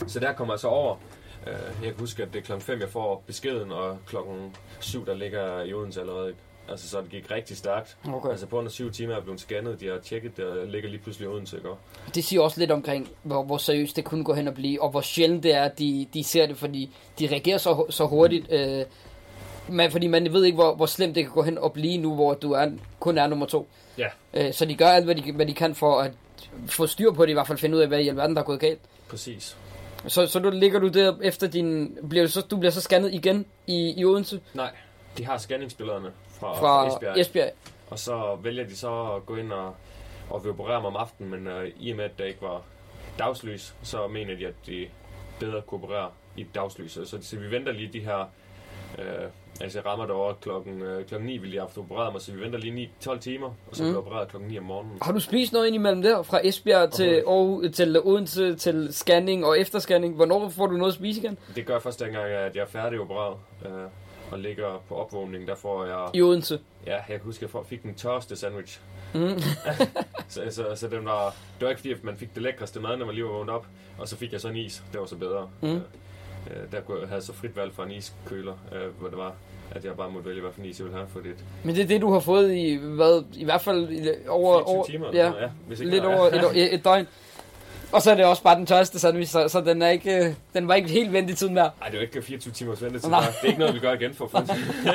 Så 0.07 0.21
der 0.21 0.33
kommer 0.33 0.55
jeg 0.55 0.61
så 0.61 0.69
over. 0.69 0.97
Øh, 1.47 1.85
jeg 1.85 1.91
kan 1.91 2.01
huske, 2.01 2.23
at 2.23 2.33
det 2.33 2.39
er 2.39 2.43
klokken 2.43 2.65
5, 2.65 2.81
jeg 2.81 2.89
får 2.89 3.25
beskeden, 3.27 3.73
og 3.73 3.99
klokken 4.07 4.57
7, 4.81 5.07
der 5.07 5.15
ligger 5.15 5.63
i 5.63 5.75
Odense 5.75 6.01
allerede. 6.01 6.35
Altså, 6.69 6.89
så 6.89 7.01
det 7.01 7.11
gik 7.11 7.31
rigtig 7.31 7.57
stærkt. 7.57 7.97
Okay. 8.09 8.31
Altså, 8.31 8.47
på 8.47 8.59
under 8.59 8.71
syv 8.71 8.93
timer 8.93 9.13
er 9.13 9.17
jeg 9.17 9.23
blevet 9.23 9.41
scannet. 9.41 9.81
De 9.81 9.87
har 9.87 9.99
tjekket, 9.99 10.37
der 10.37 10.65
ligger 10.65 10.89
lige 10.91 11.01
pludselig 11.01 11.27
i 11.27 11.29
Odense, 11.29 11.57
ikke? 11.57 11.69
Det 12.15 12.25
siger 12.25 12.43
også 12.43 12.61
lidt 12.61 12.71
omkring, 12.71 13.09
hvor, 13.23 13.43
hvor 13.43 13.59
seriøst 13.59 13.97
det 13.97 14.05
kunne 14.05 14.25
gå 14.25 14.35
hen 14.35 14.49
og 14.49 14.55
blive, 14.55 14.83
og 14.83 14.91
hvor 14.91 15.01
sjældent 15.01 15.43
det 15.43 15.55
er, 15.55 15.63
at 15.63 15.79
de, 15.79 16.07
de 16.15 16.25
ser 16.25 16.47
det, 16.47 16.57
fordi 16.57 16.91
de 17.19 17.27
reagerer 17.27 17.59
så, 17.59 17.87
så 17.91 18.07
hurtigt. 18.07 18.53
Øh, 18.53 18.85
men, 19.69 19.91
fordi 19.91 20.07
man 20.07 20.33
ved 20.33 20.45
ikke, 20.45 20.57
hvor, 20.57 20.75
hvor 20.75 20.87
slemt 20.87 21.15
det 21.15 21.25
kan 21.25 21.33
gå 21.33 21.43
hen 21.43 21.59
og 21.59 21.73
blive 21.73 21.99
nu, 21.99 22.15
hvor 22.15 22.35
du 22.35 22.53
er, 22.53 22.71
kun 23.01 23.19
er 23.19 23.27
nummer 23.27 23.47
to. 23.47 23.69
Ja. 23.99 24.09
Øh, 24.35 24.53
så 24.53 24.65
de 24.65 24.75
gør 24.75 24.89
alt, 24.89 25.05
hvad 25.05 25.15
de, 25.15 25.33
hvad 25.33 25.47
de 25.47 25.55
kan 25.55 25.75
for 25.75 26.01
at 26.01 26.13
få 26.67 26.87
styr 26.87 27.13
på 27.13 27.23
det, 27.23 27.31
i 27.31 27.33
hvert 27.33 27.47
fald 27.47 27.59
finde 27.59 27.77
ud 27.77 27.83
af, 27.83 27.89
hvad 27.89 28.01
i 28.01 28.09
alverden, 28.09 28.37
der 28.37 28.43
er 28.43 28.47
gået 28.47 28.61
galt. 28.61 28.81
Præcis. 29.09 29.57
Så, 30.07 30.27
så 30.27 30.39
du 30.39 30.51
ligger 30.51 30.79
du 30.79 30.89
der 30.89 31.15
efter 31.23 31.47
din... 31.47 31.99
Bliver 32.09 32.25
du, 32.25 32.31
så, 32.31 32.41
du 32.41 32.57
bliver 32.57 32.73
så 32.73 32.81
scannet 32.81 33.15
igen 33.15 33.47
i, 33.67 33.95
i 34.01 34.05
Odense 34.05 34.41
Nej, 34.55 34.71
de 35.19 35.25
har 35.25 35.39
scanningsbillederne 35.39 36.09
fra, 36.43 36.61
fra 36.61 36.89
Esbjerg. 36.89 37.19
Esbjerg. 37.19 37.51
Og 37.91 37.99
så 37.99 38.39
vælger 38.43 38.65
de 38.65 38.77
så 38.77 39.13
at 39.17 39.27
gå 39.27 39.37
ind 39.37 39.53
og, 39.53 39.75
og 40.31 40.45
vil 40.45 40.51
operere 40.53 40.81
mig 40.81 40.89
om 40.89 40.97
aftenen, 40.97 41.31
men 41.31 41.47
øh, 41.47 41.71
i 41.81 41.91
og 41.91 41.97
med, 41.97 42.05
at 42.05 42.19
der 42.19 42.25
ikke 42.25 42.43
var 42.43 42.63
dagslys, 43.19 43.75
så 43.83 44.07
mener 44.09 44.37
de, 44.37 44.47
at 44.47 44.55
de 44.67 44.87
bedre 45.41 45.63
kunne 45.63 45.85
operere 45.85 46.11
i 46.37 46.43
dagslys. 46.55 46.93
Så, 46.93 47.19
så 47.23 47.37
vi 47.39 47.51
venter 47.51 47.73
lige 47.73 47.91
de 47.93 48.01
her... 48.01 48.19
Øh, 48.99 49.05
altså 49.61 49.79
jeg 49.79 49.87
rammer 49.87 50.07
derovre 50.07 50.35
klokken, 50.41 50.83
øh, 50.83 51.07
klokken 51.07 51.27
9, 51.27 51.39
ville 51.39 51.55
jeg 51.57 51.63
have 51.63 51.85
opereret 51.85 52.13
mig, 52.13 52.23
så 52.23 52.33
vi 52.33 52.41
venter 52.41 52.59
lige 52.59 52.75
9, 52.75 52.89
12 53.01 53.19
timer, 53.21 53.47
og 53.47 53.77
så 53.77 53.83
Mm. 53.83 53.89
bliver 53.89 54.01
jeg 54.01 54.07
opereret 54.07 54.29
klokken 54.29 54.51
9 54.51 54.59
om 54.59 54.65
morgenen. 54.65 54.99
Har 55.03 55.13
du 55.13 55.21
spist 55.21 55.53
noget 55.53 55.67
ind 55.67 55.75
imellem 55.75 56.03
der? 56.03 56.23
Fra 56.23 56.41
Esbjerg 56.47 56.91
til, 56.93 57.23
Aarhus, 57.27 57.77
til 57.77 58.01
Odense, 58.05 58.57
til 58.57 58.89
scanning 58.95 59.45
og 59.47 59.61
efterscanning? 59.61 60.15
Hvornår 60.15 60.49
får 60.49 60.67
du 60.67 60.77
noget 60.77 60.93
at 60.93 60.95
spise 60.99 61.21
igen? 61.21 61.39
Det 61.55 61.67
gør 61.67 61.79
først 61.79 62.01
dengang, 62.01 62.25
at 62.25 62.57
jeg 62.57 62.63
er 62.63 62.67
færdig 62.67 63.01
opereret. 63.01 63.37
Øh, 63.67 63.71
og 64.33 64.39
ligger 64.39 64.83
på 64.89 64.95
opvågning, 64.95 65.49
der 65.49 65.55
får 65.55 65.85
jeg... 65.85 66.09
I 66.15 66.23
Odense. 66.23 66.61
Ja, 66.87 66.93
jeg 66.93 67.03
kan 67.09 67.21
huske, 67.21 67.45
at 67.45 67.55
jeg 67.55 67.63
fik 67.67 67.83
den 67.83 67.95
tørste 67.95 68.37
sandwich. 68.37 68.81
Mm. 69.15 69.21
Så, 70.29 70.41
så, 70.51 70.67
så 70.75 70.89
den 70.89 71.05
var, 71.05 71.25
det 71.59 71.65
var 71.65 71.69
ikke 71.69 71.81
fordi, 71.81 71.93
at 71.93 72.05
man 72.05 72.17
fik 72.17 72.35
det 72.35 72.43
lækreste 72.43 72.81
mad, 72.81 72.97
når 72.97 73.07
man 73.07 73.15
lige 73.15 73.25
var 73.25 73.31
vågnet 73.31 73.55
op. 73.55 73.67
Og 73.99 74.09
så 74.09 74.17
fik 74.17 74.33
jeg 74.33 74.41
så 74.41 74.49
en 74.49 74.57
is. 74.57 74.83
Det 74.93 75.01
var 75.01 75.07
så 75.07 75.17
bedre. 75.17 75.51
Mm. 75.61 75.69
Øh, 75.69 75.77
øh, 75.77 76.73
der 76.73 76.81
kunne 76.81 77.01
jeg 77.01 77.09
have 77.09 77.21
så 77.23 77.33
frit 77.33 77.57
valg 77.57 77.75
fra 77.75 77.85
en 77.85 77.91
iskøler, 77.91 78.55
øh, 78.73 79.01
hvor 79.01 79.09
det 79.09 79.19
var, 79.19 79.35
at 79.71 79.85
jeg 79.85 79.97
bare 79.97 80.11
måtte 80.11 80.29
vælge, 80.29 80.41
hvad 80.41 80.53
for 80.53 80.61
en 80.61 80.67
is 80.67 80.79
jeg 80.79 80.85
ville 80.85 80.97
have. 80.99 81.09
For 81.09 81.21
det 81.21 81.45
Men 81.65 81.75
det 81.75 81.83
er 81.83 81.87
det, 81.87 82.01
du 82.01 82.13
har 82.13 82.21
fået 82.21 82.55
i, 82.55 82.75
hvad, 82.75 83.25
i 83.35 83.45
hvert 83.45 83.61
fald 83.61 83.91
i, 83.91 84.09
over, 84.29 84.59
24 84.59 84.77
over 84.77 84.85
timer. 84.87 85.07
ja, 85.13 85.43
ja, 85.43 85.51
hvis 85.67 85.81
ikke 85.81 85.93
lidt 85.93 86.05
over 86.05 86.27
et, 86.27 86.57
et, 86.57 86.75
et 86.75 86.85
døgn. 86.85 87.07
Og 87.93 88.03
så 88.03 88.11
er 88.11 88.15
det 88.15 88.25
også 88.25 88.43
bare 88.43 88.57
den 88.57 88.67
tørste 88.67 88.99
sandwich, 88.99 89.33
så, 89.33 89.49
så 89.49 89.61
den, 89.61 89.83
er 89.83 89.89
ikke, 89.89 90.17
øh, 90.17 90.35
den 90.55 90.69
var 90.69 90.75
ikke 90.75 90.91
helt 90.91 91.13
ventetid 91.13 91.49
mere. 91.49 91.71
Nej, 91.81 91.89
det 91.89 91.95
er 91.95 91.99
jo 92.01 92.07
ikke 92.07 92.23
24 92.23 92.53
timers 92.53 92.83
ventetid. 92.83 93.09
Nej. 93.09 93.21
Nej. 93.21 93.29
Det 93.31 93.43
er 93.43 93.47
ikke 93.47 93.59
noget, 93.59 93.75
vi 93.75 93.81
gør 93.81 93.93
igen 93.93 94.15
for 94.15 94.27
få 94.29 94.39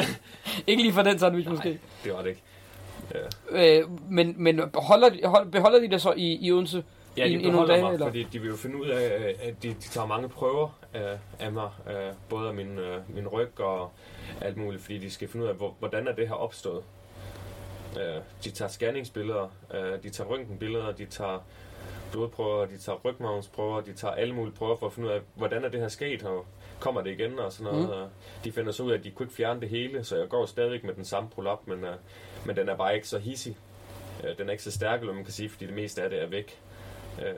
Ikke 0.67 0.81
lige 0.81 0.93
for 0.93 1.01
den 1.01 1.19
sandwich 1.19 1.49
måske. 1.49 1.79
Det 2.03 2.13
var 2.13 2.21
det 2.21 2.29
ikke. 2.29 2.41
Øh, 3.51 3.83
men 4.09 4.33
men 4.37 4.61
beholder, 4.73 5.09
de- 5.09 5.19
hold, 5.27 5.51
beholder 5.51 5.79
de 5.79 5.87
det 5.89 6.01
så 6.01 6.13
i, 6.17 6.37
i 6.47 6.51
Odense? 6.51 6.83
Ja, 7.17 7.23
de 7.23 7.29
i 7.29 7.35
nogle 7.35 7.51
beholder 7.51 7.73
dage, 7.73 7.83
mig, 7.83 7.93
eller? 7.93 8.05
fordi 8.05 8.23
de 8.33 8.39
vil 8.39 8.49
jo 8.49 8.55
finde 8.55 8.81
ud 8.81 8.87
af, 8.87 9.35
at 9.43 9.63
de, 9.63 9.67
de 9.67 9.73
tager 9.89 10.07
mange 10.07 10.29
prøver 10.29 10.69
af, 10.93 11.17
af 11.39 11.51
mig, 11.51 11.69
øh, 11.89 12.13
både 12.29 12.47
af 12.47 12.53
min, 12.55 12.79
øh, 12.79 13.15
min 13.15 13.27
ryg 13.27 13.59
og 13.59 13.91
alt 14.41 14.57
muligt, 14.57 14.81
fordi 14.83 14.97
de 14.97 15.11
skal 15.11 15.27
finde 15.27 15.45
ud 15.45 15.49
af, 15.49 15.55
hvor, 15.55 15.75
hvordan 15.79 16.07
er 16.07 16.11
det 16.11 16.27
her 16.27 16.35
opstået. 16.35 16.83
Øh, 17.97 18.21
de 18.43 18.51
tager 18.51 18.69
scanningsbilleder, 18.69 19.51
øh, 19.73 20.03
de 20.03 20.09
tager 20.09 20.29
røntgenbilleder, 20.29 20.91
de 20.91 21.05
tager 21.05 21.43
blodprøver, 22.11 22.65
de 22.65 22.77
tager 22.77 22.99
rygmavnsprøver, 23.05 23.81
de 23.81 23.93
tager 23.93 24.13
alle 24.13 24.35
mulige 24.35 24.55
prøver 24.55 24.75
for 24.75 24.85
at 24.85 24.93
finde 24.93 25.09
ud 25.09 25.13
af, 25.13 25.19
hvordan 25.35 25.65
er 25.65 25.69
det 25.69 25.79
her 25.79 25.87
sket, 25.87 26.23
og 26.23 26.45
kommer 26.79 27.01
det 27.01 27.11
igen 27.11 27.39
og 27.39 27.53
sådan 27.53 27.73
noget. 27.73 27.89
Mm. 27.89 28.09
De 28.43 28.51
finder 28.51 28.71
så 28.71 28.83
ud 28.83 28.91
af, 28.91 28.97
at 28.97 29.03
de 29.03 29.11
kunne 29.11 29.25
ikke 29.25 29.35
fjerne 29.35 29.61
det 29.61 29.69
hele, 29.69 30.03
så 30.03 30.17
jeg 30.17 30.29
går 30.29 30.45
stadig 30.45 30.85
med 30.85 30.93
den 30.93 31.05
samme 31.05 31.29
prolap, 31.29 31.59
men, 31.65 31.83
øh, 31.83 31.95
men 32.45 32.55
den 32.55 32.69
er 32.69 32.75
bare 32.75 32.95
ikke 32.95 33.07
så 33.07 33.19
hissig. 33.19 33.57
Øh, 34.23 34.37
den 34.37 34.47
er 34.47 34.51
ikke 34.51 34.63
så 34.63 34.71
stærk, 34.71 34.99
eller 34.99 35.13
man 35.13 35.23
kan 35.23 35.33
sige, 35.33 35.49
fordi 35.49 35.65
det 35.65 35.75
meste 35.75 36.01
af 36.03 36.09
det 36.09 36.21
er 36.21 36.27
væk. 36.27 36.59
Øh, 37.21 37.33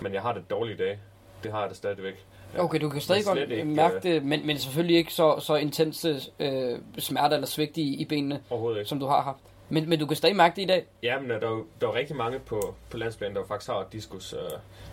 men 0.00 0.14
jeg 0.14 0.22
har 0.22 0.32
det 0.32 0.50
dårlige 0.50 0.76
dage. 0.76 0.98
Det 1.42 1.52
har 1.52 1.60
jeg 1.60 1.68
det 1.68 1.76
stadigvæk. 1.76 2.26
Ja. 2.54 2.64
Okay, 2.64 2.80
du 2.80 2.88
kan 2.88 3.00
stadig 3.00 3.24
godt 3.24 3.38
ikke, 3.38 3.64
mærke 3.64 3.96
øh, 3.96 4.02
det, 4.02 4.24
men, 4.24 4.46
men 4.46 4.58
selvfølgelig 4.58 4.96
ikke 4.96 5.14
så, 5.14 5.40
så 5.40 5.54
intense 5.56 6.20
øh, 6.40 6.78
smerter 6.98 7.34
eller 7.34 7.46
svigt 7.46 7.76
i, 7.76 7.94
i 7.94 8.04
benene, 8.04 8.40
som 8.84 9.00
du 9.00 9.06
har 9.06 9.22
haft. 9.22 9.49
Men, 9.70 9.88
men 9.88 9.98
du 9.98 10.06
kan 10.06 10.16
stadig 10.16 10.36
mærke 10.36 10.56
det 10.56 10.62
i 10.62 10.66
dag. 10.66 10.86
Ja, 11.02 11.20
men 11.20 11.30
der 11.30 11.36
er, 11.36 11.50
jo, 11.50 11.66
der 11.80 11.88
er 11.88 11.94
rigtig 11.94 12.16
mange 12.16 12.38
på, 12.38 12.74
på 12.90 12.96
landsplanen, 12.96 13.36
der 13.36 13.44
faktisk 13.48 13.70
har 13.70 13.86
diskus, 13.92 14.32
øh, 14.32 14.38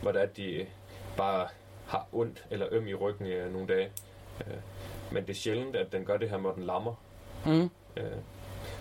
hvor 0.02 0.12
det 0.12 0.20
er, 0.20 0.24
at 0.24 0.38
de 0.38 0.66
bare 1.18 1.48
har 1.88 2.08
ondt 2.12 2.44
eller 2.52 2.68
øm 2.72 2.88
i 2.88 2.94
ryggen 2.94 3.28
øh, 3.28 3.54
nogle 3.54 3.68
dage. 3.68 3.90
Øh, 4.48 4.54
men 5.12 5.24
det 5.24 5.30
er 5.30 5.36
sjældent, 5.36 5.76
at 5.76 5.92
den 5.92 6.06
gør 6.06 6.18
det 6.18 6.30
her, 6.30 6.38
når 6.38 6.52
den 6.54 6.64
lammer. 6.64 6.94
Mm. 7.46 7.70
Øh, 7.98 8.04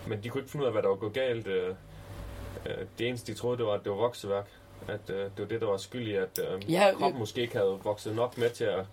men 0.06 0.22
de 0.22 0.28
kunne 0.28 0.40
ikke 0.40 0.50
finde 0.50 0.62
ud 0.62 0.66
af, 0.66 0.72
hvad 0.72 0.82
der 0.82 0.88
var 0.88 0.96
gået 0.96 1.12
galt. 1.12 1.46
Øh, 1.46 1.74
øh, 2.66 2.74
det 2.98 3.08
eneste, 3.08 3.32
de 3.32 3.38
troede, 3.38 3.58
det 3.58 3.66
var, 3.66 3.72
at 3.72 3.84
det 3.84 3.90
var 3.92 3.98
vokseværk. 3.98 4.46
At 4.88 5.10
øh, 5.10 5.16
det 5.16 5.38
var 5.38 5.44
det, 5.44 5.60
der 5.60 5.66
var 5.66 5.76
skyld 5.76 6.08
i, 6.08 6.14
at 6.14 6.40
øh, 6.52 6.72
Ja, 6.72 6.92
kroppen 6.98 7.18
måske 7.18 7.40
ikke 7.40 7.56
havde 7.56 7.78
vokset 7.84 8.16
nok 8.16 8.38
med 8.38 8.50
til 8.50 8.64
at, 8.64 8.84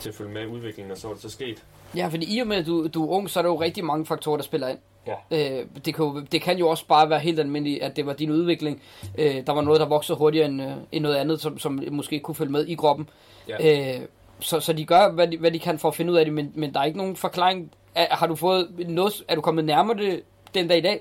til 0.00 0.08
at 0.08 0.14
følge 0.14 0.30
med 0.30 0.42
i 0.42 0.46
udviklingen, 0.46 0.92
og 0.92 0.98
så 0.98 1.06
var 1.06 1.14
det 1.14 1.22
så 1.22 1.30
sket. 1.30 1.64
Ja, 1.96 2.08
fordi 2.08 2.36
i 2.36 2.40
og 2.40 2.46
med, 2.46 2.56
at 2.56 2.66
du, 2.66 2.86
du 2.86 3.04
er 3.04 3.08
ung, 3.08 3.30
så 3.30 3.40
er 3.40 3.42
der 3.42 3.50
jo 3.50 3.60
rigtig 3.60 3.84
mange 3.84 4.06
faktorer, 4.06 4.36
der 4.36 4.44
spiller 4.44 4.68
ind. 4.68 4.78
Ja. 5.06 5.58
Øh, 5.60 5.66
det, 5.84 5.94
kan 5.94 6.04
jo, 6.04 6.20
det 6.20 6.42
kan 6.42 6.58
jo 6.58 6.68
også 6.68 6.86
bare 6.86 7.10
være 7.10 7.18
helt 7.18 7.40
almindeligt, 7.40 7.82
at 7.82 7.96
det 7.96 8.06
var 8.06 8.12
din 8.12 8.30
udvikling. 8.30 8.82
Øh, 9.18 9.46
der 9.46 9.52
var 9.52 9.62
noget, 9.62 9.80
der 9.80 9.86
voksede 9.86 10.18
hurtigere 10.18 10.46
end, 10.46 10.62
øh, 10.62 10.72
end 10.92 11.02
noget 11.02 11.16
andet, 11.16 11.40
som, 11.40 11.58
som 11.58 11.82
måske 11.90 12.20
kunne 12.20 12.34
følge 12.34 12.52
med 12.52 12.66
i 12.66 12.74
kroppen. 12.74 13.08
Ja. 13.48 13.96
Øh, 13.96 14.00
så, 14.40 14.60
så 14.60 14.72
de 14.72 14.84
gør, 14.84 15.12
hvad 15.12 15.28
de, 15.28 15.38
hvad 15.38 15.50
de 15.50 15.58
kan 15.58 15.78
for 15.78 15.88
at 15.88 15.94
finde 15.94 16.12
ud 16.12 16.18
af 16.18 16.24
det, 16.24 16.34
men, 16.34 16.52
men 16.54 16.74
der 16.74 16.80
er 16.80 16.84
ikke 16.84 16.98
nogen 16.98 17.16
forklaring. 17.16 17.72
Er, 17.94 18.16
har 18.16 18.26
du 18.26 18.34
fået 18.34 18.88
noget, 18.88 19.24
er 19.28 19.34
du 19.34 19.40
kommet 19.40 19.64
nærmere 19.64 19.98
det 19.98 20.22
den 20.54 20.68
dag 20.68 20.78
i 20.78 20.80
dag? 20.80 21.00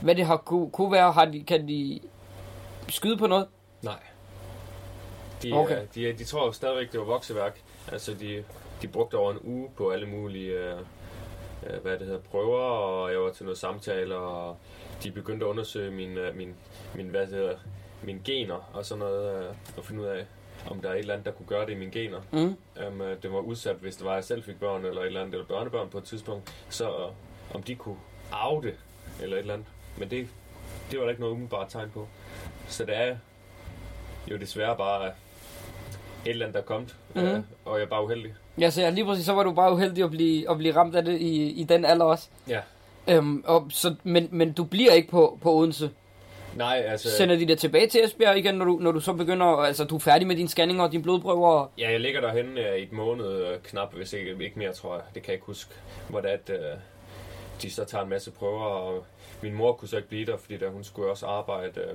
Hvad 0.00 0.14
det 0.14 0.26
har 0.26 0.36
kunne, 0.36 0.70
kunne 0.70 0.92
være, 0.92 1.12
har 1.12 1.24
de, 1.24 1.44
kan 1.44 1.68
de 1.68 2.00
skyde 2.88 3.16
på 3.16 3.26
noget? 3.26 3.46
Nej. 3.82 3.94
De, 5.42 5.52
Okay. 5.52 5.76
okay. 5.76 5.86
de, 5.94 6.12
de 6.18 6.24
tror 6.24 6.46
jo 6.46 6.52
stadigvæk, 6.52 6.92
det 6.92 7.00
var 7.00 7.06
vokseværk. 7.06 7.60
Altså, 7.92 8.14
de, 8.20 8.44
de 8.82 8.88
brugte 8.88 9.14
over 9.14 9.32
en 9.32 9.38
uge 9.42 9.68
på 9.76 9.90
alle 9.90 10.06
mulige 10.06 10.50
øh, 10.50 10.70
øh, 10.70 10.76
hvad 11.82 11.98
det 11.98 12.06
hedder, 12.06 12.20
prøver, 12.20 12.60
og 12.60 13.12
jeg 13.12 13.20
var 13.20 13.30
til 13.30 13.44
noget 13.44 13.58
samtaler, 13.58 14.16
og 14.16 14.56
de 15.02 15.10
begyndte 15.10 15.46
at 15.46 15.50
undersøge 15.50 15.90
min, 15.90 16.18
øh, 16.18 16.36
min, 16.36 16.54
min, 16.94 17.06
hvad 17.06 17.20
det 17.20 17.28
hedder, 17.28 17.56
mine 18.02 18.20
gener 18.24 18.70
og 18.74 18.84
sådan 18.84 18.98
noget, 18.98 19.44
øh, 19.44 19.54
og 19.76 19.84
finde 19.84 20.00
ud 20.02 20.06
af, 20.06 20.26
om 20.70 20.80
der 20.80 20.88
er 20.88 20.92
et 20.92 20.98
eller 20.98 21.14
andet, 21.14 21.26
der 21.26 21.32
kunne 21.32 21.46
gøre 21.46 21.66
det 21.66 21.72
i 21.72 21.78
mine 21.78 21.90
gener. 21.90 22.20
Mm. 22.32 22.56
Øh, 23.02 23.22
det 23.22 23.32
var 23.32 23.38
udsat, 23.38 23.76
hvis 23.76 23.96
det 23.96 24.04
var, 24.04 24.10
at 24.10 24.16
jeg 24.16 24.24
selv 24.24 24.42
fik 24.42 24.60
børn, 24.60 24.84
eller 24.84 25.00
et 25.00 25.06
eller 25.06 25.20
andet, 25.20 25.34
eller 25.34 25.46
børnebørn 25.46 25.88
på 25.88 25.98
et 25.98 26.04
tidspunkt, 26.04 26.66
så 26.68 26.88
øh, 26.88 27.54
om 27.54 27.62
de 27.62 27.74
kunne 27.74 27.98
arve 28.32 28.62
det, 28.62 28.74
eller 29.22 29.36
et 29.36 29.40
eller 29.40 29.54
andet. 29.54 29.68
Men 29.98 30.10
det, 30.10 30.28
det 30.90 30.98
var 30.98 31.04
der 31.04 31.10
ikke 31.10 31.20
noget 31.20 31.32
umiddelbart 31.32 31.68
tegn 31.68 31.90
på. 31.90 32.08
Så 32.68 32.84
det 32.84 32.96
er 32.96 33.16
jo 34.30 34.36
desværre 34.36 34.76
bare 34.76 35.12
et 36.26 36.30
eller 36.30 36.46
andet, 36.46 36.54
der 36.54 36.60
er 36.60 36.64
kommet, 36.64 36.94
Mhm. 37.14 37.24
øh, 37.24 37.40
og 37.64 37.78
jeg 37.78 37.84
er 37.84 37.88
bare 37.88 38.04
uheldig. 38.04 38.34
Ja, 38.60 38.70
så 38.70 38.82
ja, 38.82 38.90
lige 38.90 39.04
præcis, 39.04 39.26
så 39.26 39.32
var 39.32 39.42
du 39.42 39.52
bare 39.52 39.72
uheldig 39.72 40.04
at 40.04 40.10
blive, 40.10 40.50
at 40.50 40.58
blive 40.58 40.76
ramt 40.76 40.96
af 40.96 41.04
det 41.04 41.20
i, 41.20 41.50
i 41.50 41.64
den 41.64 41.84
alder 41.84 42.04
også. 42.04 42.28
Ja. 42.48 42.60
Øhm, 43.08 43.44
og 43.46 43.66
så, 43.70 43.94
men, 44.02 44.28
men 44.30 44.52
du 44.52 44.64
bliver 44.64 44.92
ikke 44.92 45.08
på, 45.10 45.38
på 45.42 45.52
Odense. 45.54 45.90
Nej, 46.56 46.84
altså... 46.86 47.10
Sender 47.10 47.36
de 47.36 47.46
dig 47.46 47.58
tilbage 47.58 47.86
til 47.86 48.04
Esbjerg 48.04 48.38
igen, 48.38 48.54
når 48.54 48.64
du, 48.64 48.78
når 48.80 48.92
du 48.92 49.00
så 49.00 49.12
begynder, 49.12 49.46
altså 49.46 49.84
du 49.84 49.94
er 49.94 49.98
færdig 50.00 50.26
med 50.26 50.36
dine 50.36 50.48
scanninger 50.48 50.84
og 50.84 50.92
dine 50.92 51.02
blodprøver? 51.02 51.48
Og... 51.48 51.70
Ja, 51.78 51.90
jeg 51.90 52.00
ligger 52.00 52.20
derhen 52.20 52.58
øh, 52.58 52.76
i 52.76 52.82
et 52.82 52.92
måned 52.92 53.26
øh, 53.26 53.58
knap, 53.64 53.94
hvis 53.94 54.12
ikke, 54.12 54.36
ikke 54.40 54.58
mere, 54.58 54.72
tror 54.72 54.94
jeg. 54.94 55.02
Det 55.14 55.22
kan 55.22 55.28
jeg 55.30 55.34
ikke 55.34 55.46
huske, 55.46 55.70
hvor 56.08 56.20
det 56.20 56.28
at 56.28 56.50
øh, 56.50 56.56
de 57.62 57.70
så 57.70 57.84
tager 57.84 58.02
en 58.04 58.10
masse 58.10 58.30
prøver, 58.30 58.60
og 58.62 59.04
min 59.42 59.54
mor 59.54 59.72
kunne 59.72 59.88
så 59.88 59.96
ikke 59.96 60.08
blive 60.08 60.26
der, 60.26 60.36
fordi 60.36 60.56
der, 60.56 60.68
hun 60.70 60.84
skulle 60.84 61.10
også 61.10 61.26
arbejde 61.26 61.80
øh, 61.80 61.94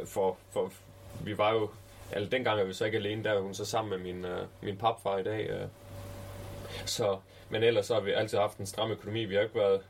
øh, 0.00 0.06
for, 0.06 0.36
for... 0.52 0.70
Vi 1.24 1.38
var 1.38 1.52
jo... 1.52 1.68
Altså, 2.12 2.30
dengang 2.30 2.60
er 2.60 2.64
vi 2.64 2.72
så 2.72 2.84
ikke 2.84 2.98
alene, 2.98 3.24
der 3.24 3.32
er 3.32 3.40
hun 3.40 3.54
så 3.54 3.64
sammen 3.64 3.90
med 3.90 4.12
min, 4.12 4.24
øh, 4.24 4.46
min 4.62 4.76
papfar 4.76 5.18
i 5.18 5.22
dag. 5.22 5.50
Øh. 5.50 5.66
Så, 6.86 7.18
men 7.48 7.62
ellers 7.62 7.86
så 7.86 7.94
har 7.94 8.00
vi 8.00 8.12
altid 8.12 8.38
haft 8.38 8.58
en 8.58 8.66
stram 8.66 8.90
økonomi. 8.90 9.24
Vi 9.24 9.34
har 9.34 9.42
ikke 9.42 9.54
været, 9.54 9.80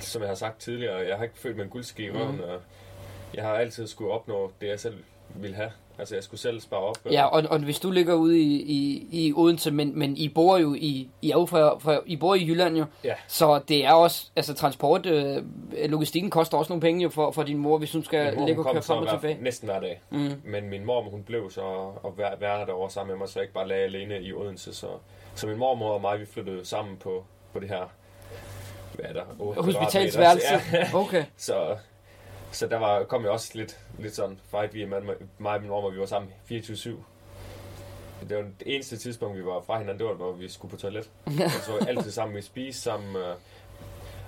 som 0.00 0.22
jeg 0.22 0.30
har 0.30 0.34
sagt 0.34 0.60
tidligere, 0.60 0.96
jeg 0.96 1.16
har 1.16 1.24
ikke 1.24 1.38
følt 1.38 1.56
mig 1.56 1.64
en 1.64 1.70
guldski 1.70 2.04
i 2.04 2.10
røven. 2.10 2.34
Mhm. 2.34 2.42
og 2.44 2.60
Jeg 3.34 3.44
har 3.44 3.54
altid 3.54 3.86
skulle 3.86 4.10
opnå 4.12 4.52
det, 4.60 4.68
jeg 4.68 4.80
selv 4.80 5.04
ville 5.28 5.56
have. 5.56 5.72
Altså, 5.98 6.14
jeg 6.14 6.24
skulle 6.24 6.40
selv 6.40 6.60
spare 6.60 6.80
op. 6.80 6.96
Ja, 7.10 7.24
og, 7.26 7.42
og 7.50 7.58
hvis 7.58 7.80
du 7.80 7.90
ligger 7.90 8.14
ude 8.14 8.38
i, 8.40 8.62
i, 8.62 9.06
i 9.26 9.32
Odense, 9.36 9.70
men, 9.70 9.98
men 9.98 10.16
I 10.16 10.28
bor 10.28 10.58
jo 10.58 10.74
i, 10.74 11.10
I, 11.22 11.30
er 11.30 11.34
jo 11.34 11.46
fra, 11.46 11.78
fra, 11.78 11.98
I 12.06 12.16
bor 12.16 12.34
i 12.34 12.46
Jylland 12.46 12.76
jo, 12.76 12.84
Ja. 13.04 13.14
så 13.28 13.60
det 13.68 13.84
er 13.86 13.92
også, 13.92 14.26
altså 14.36 14.54
transport, 14.54 15.06
øh, 15.06 15.42
logistikken 15.88 16.30
koster 16.30 16.58
også 16.58 16.72
nogle 16.72 16.80
penge 16.80 17.02
jo 17.02 17.08
for, 17.08 17.30
for 17.30 17.42
din 17.42 17.58
mor, 17.58 17.78
hvis 17.78 17.92
hun 17.92 18.04
skal 18.04 18.36
mor, 18.38 18.46
ligge 18.46 18.60
og 18.66 18.72
køre 18.72 18.82
frem 18.82 18.98
og 18.98 19.04
hver, 19.04 19.12
tilbage. 19.12 19.38
næsten 19.42 19.68
hver 19.68 19.80
dag. 19.80 20.00
Mm. 20.10 20.30
Men 20.44 20.68
min 20.70 20.84
mor, 20.84 21.02
hun 21.02 21.22
blev 21.22 21.50
så 21.50 21.60
og 22.02 22.14
være, 22.16 22.40
være 22.40 22.66
derovre 22.66 22.90
sammen 22.90 23.12
med 23.12 23.18
mig, 23.18 23.28
så 23.28 23.38
jeg 23.38 23.44
ikke 23.44 23.54
bare 23.54 23.68
lagde 23.68 23.84
alene 23.84 24.20
i 24.22 24.32
Odense. 24.32 24.74
Så, 24.74 24.86
så 25.34 25.46
min 25.46 25.56
mormor 25.58 25.90
og 25.92 26.00
mig, 26.00 26.20
vi 26.20 26.26
flyttede 26.26 26.64
sammen 26.64 26.96
på, 26.96 27.24
på 27.52 27.60
det 27.60 27.68
her, 27.68 27.90
hvad 28.94 29.04
er 29.04 29.12
der, 29.12 29.22
8 29.38 29.62
Hospitalsværelse. 29.62 30.46
Ja. 30.72 30.88
Okay. 30.94 31.24
Så, 31.36 31.76
så 32.54 32.66
der 32.66 32.78
var, 32.78 33.04
kom 33.04 33.24
jo 33.24 33.32
også 33.32 33.50
lidt, 33.54 33.78
lidt 33.98 34.14
sådan 34.14 34.40
fight, 34.50 34.74
vi 34.74 34.84
med 34.84 35.00
mig 35.38 35.54
og 35.54 35.60
min 35.60 35.70
mormor, 35.70 35.90
vi 35.90 35.98
var 36.00 36.06
sammen 36.06 36.32
24-7. 36.50 36.90
Det 38.28 38.36
var 38.36 38.42
det 38.42 38.52
eneste 38.74 38.96
tidspunkt, 38.96 39.38
vi 39.38 39.44
var 39.44 39.60
fra 39.66 39.78
hinanden, 39.78 39.98
det 39.98 40.06
var, 40.06 40.14
hvor 40.14 40.32
vi 40.32 40.48
skulle 40.48 40.70
på 40.70 40.76
toilet. 40.76 41.10
Og 41.44 41.62
så 41.66 41.72
var 41.72 41.86
altid 41.86 42.10
sammen, 42.10 42.36
vi 42.36 42.42
spiste 42.42 42.82
sammen. 42.82 43.16
øh, 43.16 43.34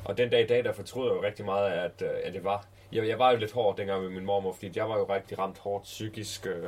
Og 0.05 0.19
den 0.19 0.31
dag 0.31 0.45
i 0.45 0.47
dag, 0.47 0.65
der 0.65 0.73
fortrød 0.73 1.07
jeg 1.09 1.17
jo 1.17 1.23
rigtig 1.23 1.45
meget, 1.45 1.71
at, 1.71 2.03
øh, 2.03 2.09
at 2.25 2.35
det 2.35 2.45
var. 2.45 2.65
Jeg, 2.93 3.09
jeg 3.09 3.19
var 3.19 3.31
jo 3.31 3.37
lidt 3.37 3.53
hård 3.53 3.77
dengang 3.77 4.03
med 4.03 4.11
min 4.11 4.25
mormor, 4.25 4.53
fordi 4.53 4.73
jeg 4.77 4.89
var 4.89 4.99
jo 4.99 5.07
rigtig 5.15 5.39
ramt 5.39 5.59
hårdt 5.59 5.85
psykisk. 5.85 6.47
øh, 6.47 6.65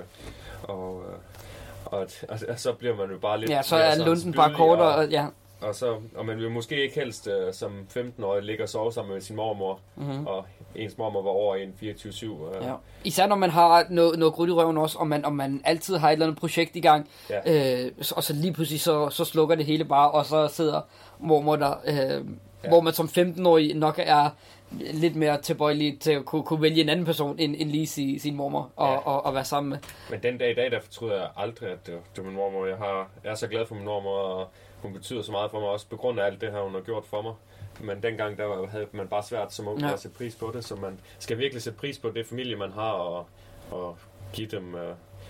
Og, 0.62 1.02
øh, 1.08 1.14
og, 1.84 2.08
og, 2.28 2.38
og 2.48 2.58
så 2.60 2.72
bliver 2.72 2.96
man 2.96 3.10
jo 3.10 3.18
bare 3.18 3.40
lidt 3.40 3.50
Ja, 3.50 3.62
så 3.62 3.76
er 3.76 4.04
lunden 4.04 4.32
bare 4.32 4.54
kortere, 4.54 4.88
og- 4.88 4.94
og, 4.94 5.08
ja. 5.10 5.26
Og, 5.60 5.74
så, 5.74 5.96
og 6.16 6.26
man 6.26 6.36
vil 6.38 6.50
måske 6.50 6.82
ikke 6.82 6.94
helst 6.94 7.26
uh, 7.26 7.52
som 7.52 7.86
15-årig 7.96 8.42
ligge 8.42 8.62
og 8.62 8.68
sove 8.68 8.92
sammen 8.92 9.12
med 9.14 9.20
sin 9.20 9.36
mormor, 9.36 9.80
Mm-hmm. 9.96 10.26
og 10.26 10.44
ens 10.74 10.98
mormor 10.98 11.22
var 11.22 11.30
over 11.30 11.56
en 11.56 11.74
24-7. 11.82 12.26
Uh, 12.28 12.38
Ja. 12.62 12.74
Især 13.04 13.26
når 13.26 13.36
man 13.36 13.50
har 13.50 13.86
noget, 13.90 14.18
noget 14.18 14.34
krudt 14.34 14.50
i 14.50 14.52
røven 14.52 14.78
også, 14.78 14.98
og 14.98 15.06
man, 15.06 15.24
og 15.24 15.32
man 15.32 15.60
altid 15.64 15.96
har 15.96 16.08
et 16.08 16.12
eller 16.12 16.26
andet 16.26 16.40
projekt 16.40 16.76
i 16.76 16.80
gang, 16.80 17.08
Ja. 17.30 17.84
øh, 17.86 17.92
og 18.16 18.22
så 18.24 18.32
lige 18.32 18.52
pludselig 18.52 18.80
så, 18.80 19.10
så 19.10 19.24
slukker 19.24 19.54
det 19.54 19.64
hele 19.66 19.84
bare, 19.84 20.10
og 20.10 20.26
så 20.26 20.48
sidder 20.48 20.80
mormor 21.18 21.56
der, 21.56 21.74
øh, 21.86 22.24
ja. 22.64 22.68
hvor 22.68 22.80
man 22.80 22.92
som 22.92 23.06
15-årig 23.06 23.74
nok 23.74 23.94
er 24.02 24.30
lidt 24.70 25.16
mere 25.16 25.40
tilbøjelig 25.40 26.00
til 26.00 26.12
at 26.12 26.24
kunne, 26.24 26.42
kunne 26.42 26.62
vælge 26.62 26.80
en 26.82 26.88
anden 26.88 27.06
person, 27.06 27.38
end, 27.38 27.54
end 27.58 27.70
lige 27.70 27.86
sin, 27.86 28.18
sin 28.18 28.34
mormor, 28.36 28.70
og, 28.76 28.86
Ja. 28.88 28.92
ja. 28.92 28.98
og, 28.98 29.26
og 29.26 29.34
være 29.34 29.44
sammen 29.44 29.70
med. 29.70 29.78
Men 30.10 30.22
den 30.22 30.38
dag 30.38 30.50
i 30.50 30.54
dag, 30.54 30.70
der 30.70 30.80
fortryder 30.80 31.14
jeg 31.14 31.28
aldrig, 31.36 31.68
at 31.70 31.86
det, 31.86 31.94
det 32.16 32.24
var 32.24 32.30
min 32.30 32.36
mormor. 32.36 32.66
Jeg, 32.66 32.76
har, 32.76 33.08
jeg 33.24 33.30
er 33.30 33.34
så 33.34 33.46
glad 33.46 33.66
for 33.66 33.74
min 33.74 33.84
mormor, 33.84 34.10
og 34.18 34.48
hun 34.82 34.92
betyder 34.92 35.22
så 35.22 35.32
meget 35.32 35.50
for 35.50 35.60
mig, 35.60 35.68
også 35.68 35.86
på 35.88 35.96
grund 35.96 36.20
af 36.20 36.24
alt 36.26 36.40
det 36.40 36.52
her, 36.52 36.60
hun 36.60 36.74
har 36.74 36.80
gjort 36.80 37.04
for 37.04 37.22
mig. 37.22 37.34
Men 37.80 38.02
dengang, 38.02 38.38
der 38.38 38.66
havde 38.66 38.86
man 38.92 39.08
bare 39.08 39.22
svært 39.22 39.52
som 39.54 39.68
ung 39.68 39.80
Ja. 39.80 39.92
at 39.92 40.00
sætte 40.00 40.16
pris 40.16 40.36
på 40.36 40.50
det, 40.54 40.64
så 40.64 40.76
man 40.76 41.00
skal 41.18 41.38
virkelig 41.38 41.62
sætte 41.62 41.78
pris 41.78 41.98
på 41.98 42.10
det 42.10 42.26
familie, 42.26 42.56
man 42.56 42.72
har, 42.72 42.90
og, 42.90 43.26
og 43.70 43.96
give 44.32 44.48
dem, 44.48 44.74
uh, 44.74 44.80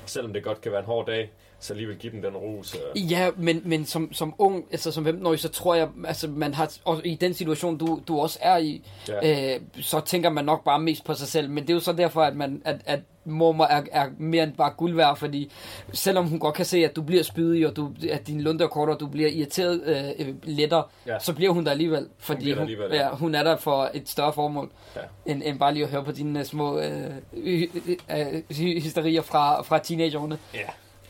selvom 0.07 0.33
det 0.33 0.45
godt 0.45 0.61
kan 0.61 0.73
være 0.73 0.81
en 0.81 0.87
hård 0.87 1.07
dag, 1.07 1.31
så 1.61 1.73
alligevel 1.73 1.97
give 1.97 2.12
dem 2.12 2.23
den 2.23 2.37
ros. 2.37 2.77
Ja, 2.97 3.31
men, 3.37 3.62
men 3.65 3.87
som, 3.87 4.12
som 4.12 4.35
ung, 4.38 4.65
altså 4.71 4.91
som 4.93 5.07
15-årig, 5.07 5.38
så 5.41 5.49
tror 5.49 5.75
jeg, 5.75 5.88
altså 6.07 6.29
man 6.29 6.55
har, 6.55 6.73
og 6.85 7.00
i 7.07 7.15
den 7.15 7.35
situation, 7.35 7.79
du, 7.79 8.00
du 8.09 8.21
også 8.21 8.38
er 8.43 8.57
i, 8.59 8.83
ja. 9.09 9.55
øh, 9.55 9.61
så 9.81 10.00
tænker 10.00 10.31
man 10.31 10.45
nok 10.45 10.65
bare 10.65 10.81
mest 10.81 11.05
på 11.05 11.15
sig 11.15 11.29
selv. 11.29 11.50
Men 11.50 11.62
det 11.65 11.71
er 11.71 11.75
jo 11.75 11.81
så 11.81 11.93
derfor, 11.93 12.23
at, 12.23 12.37
man, 12.37 12.62
at, 12.65 12.81
at 12.87 13.00
mormor 13.25 13.65
er, 13.65 13.83
er 13.93 14.09
mere 14.19 14.43
end 14.45 14.53
bare 14.53 14.71
guld 14.77 14.95
værd, 14.95 15.17
fordi 15.17 15.50
selvom 15.93 16.27
hun 16.29 16.38
godt 16.38 16.55
kan 16.55 16.65
se, 16.65 16.85
at 16.85 16.97
du 16.97 17.03
bliver 17.03 17.23
spydig, 17.23 17.67
og 17.67 17.77
du, 17.77 17.91
at 18.11 18.27
din 18.27 18.41
lunde 18.41 18.65
er 18.65 18.69
kortere, 18.69 18.97
og 18.97 19.00
du 19.00 19.07
bliver 19.07 19.29
irriteret 19.29 19.83
øh, 20.21 20.29
øh, 20.29 20.35
lettere, 20.43 20.85
Ja. 21.07 21.19
så 21.19 21.35
bliver 21.35 21.53
hun 21.53 21.65
der 21.65 21.71
alligevel. 21.71 22.07
Fordi 22.19 22.53
hun, 22.53 22.61
alligevel, 22.61 22.91
ja. 22.93 22.97
ja, 23.09 23.15
hun 23.15 23.35
er 23.35 23.43
der 23.43 23.57
for 23.57 23.91
et 23.95 24.09
større 24.09 24.33
formål, 24.33 24.71
Ja. 24.97 25.00
end, 25.27 25.43
end 25.45 25.59
bare 25.59 25.75
lige 25.75 25.85
at 25.85 25.91
høre 25.91 26.05
på 26.05 26.12
dine 26.12 26.41
uh, 26.41 26.45
små 26.47 26.79
øh, 26.81 27.11
øh, 27.33 27.62
øh, 28.11 28.27
hy- 28.50 28.83
hysterier 28.83 29.23
fra, 29.23 29.62
fra 29.62 29.79
teenageårene. 29.79 30.38
ja. 30.55 30.61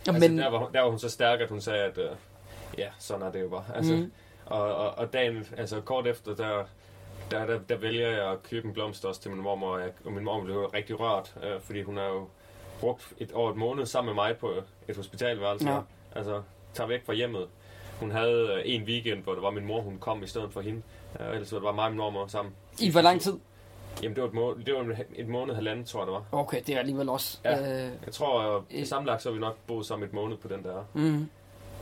Altså, 0.07 0.29
Men, 0.29 0.39
der, 0.39 0.49
var, 0.51 0.59
hun- 0.59 0.73
der 0.75 0.81
var 0.81 0.89
hun 0.91 0.99
så 0.99 1.11
stærk, 1.11 1.41
at 1.41 1.49
hun 1.49 1.61
sagde, 1.61 1.85
at 1.85 1.99
uh, 1.99 2.05
ja, 2.79 2.89
sådan 2.99 3.27
er 3.27 3.33
det 3.33 3.41
jo 3.43 3.49
bare. 3.49 3.65
Altså, 3.75 3.95
mm. 3.95 4.13
og, 4.47 4.75
og, 4.77 4.99
og 4.99 5.13
dagen, 5.13 5.47
altså 5.57 5.81
kort 5.81 6.07
efter, 6.07 6.35
der, 6.35 6.65
der, 7.31 7.47
der, 7.47 7.59
der 7.69 7.77
vælger 7.77 8.09
jeg 8.09 8.31
at 8.33 8.43
købe 8.43 8.69
en 8.69 8.75
blomst 8.75 9.05
også 9.05 9.21
til 9.21 9.31
min 9.31 9.41
mormor, 9.41 9.75
og, 9.75 9.81
jeg, 9.81 9.91
og 10.05 10.13
min 10.13 10.25
mormor 10.25 10.45
blev 10.45 10.65
rigtig 10.65 11.01
rørt, 11.01 11.35
øh, 11.43 11.61
fordi 11.61 11.83
hun 11.83 11.97
har 11.97 12.05
jo 12.07 12.29
brugt 12.81 13.13
et 13.19 13.31
år 13.35 13.51
et 13.51 13.57
måned 13.57 13.87
sammen 13.87 14.15
med 14.15 14.23
mig 14.25 14.37
på 14.37 14.53
et 14.89 14.97
hospitalværelse. 14.97 15.71
Ja. 15.71 15.81
Altså, 16.17 16.43
tager 16.75 16.89
væk 16.89 17.07
fra 17.07 17.13
hjemmet. 17.13 17.47
Hun 18.01 18.11
havde 18.11 18.53
øh, 18.55 18.63
en 18.65 18.83
weekend, 18.83 19.23
hvor 19.23 19.33
det 19.35 19.43
var 19.43 19.51
min 19.51 19.65
mor, 19.67 19.81
hun 19.81 19.99
kom 19.99 20.23
i 20.23 20.27
stedet 20.27 20.53
for 20.53 20.61
hende. 20.61 20.83
Øh, 21.21 21.27
ellers 21.35 21.53
var 21.53 21.59
det 21.59 21.65
bare 21.65 21.75
mig 21.75 21.85
og 21.85 21.91
min 21.91 21.99
mormor 21.99 22.27
sammen. 22.27 22.55
I 22.81 22.91
hvor 22.91 23.01
lang 23.01 23.21
tid? 23.21 23.33
Jamen, 24.03 24.15
det 24.17 24.23
var 24.23 24.29
et, 24.29 24.35
må- 24.35 24.55
det 24.67 24.75
var 24.75 24.97
et 25.17 25.29
måned, 25.29 25.55
halvandet, 25.55 25.87
tror 25.87 26.01
jeg, 26.01 26.07
det 26.07 26.13
var. 26.15 26.25
Okay, 26.41 26.61
det 26.67 26.75
er 26.75 26.79
alligevel 26.79 27.09
også. 27.09 27.39
Ja. 27.45 27.85
Øh, 27.85 27.91
Jeg 28.07 28.13
tror, 28.13 28.57
Øh. 28.57 28.63
øh, 28.71 28.87
sammenlagt 28.87 29.23
så 29.23 29.29
har 29.29 29.35
vi 29.35 29.41
nok 29.41 29.57
boet 29.67 29.87
sammen 29.87 30.09
et 30.09 30.15
måned 30.15 30.37
på 30.37 30.49
den 30.49 30.63
der 30.63 30.85
mm. 30.95 31.29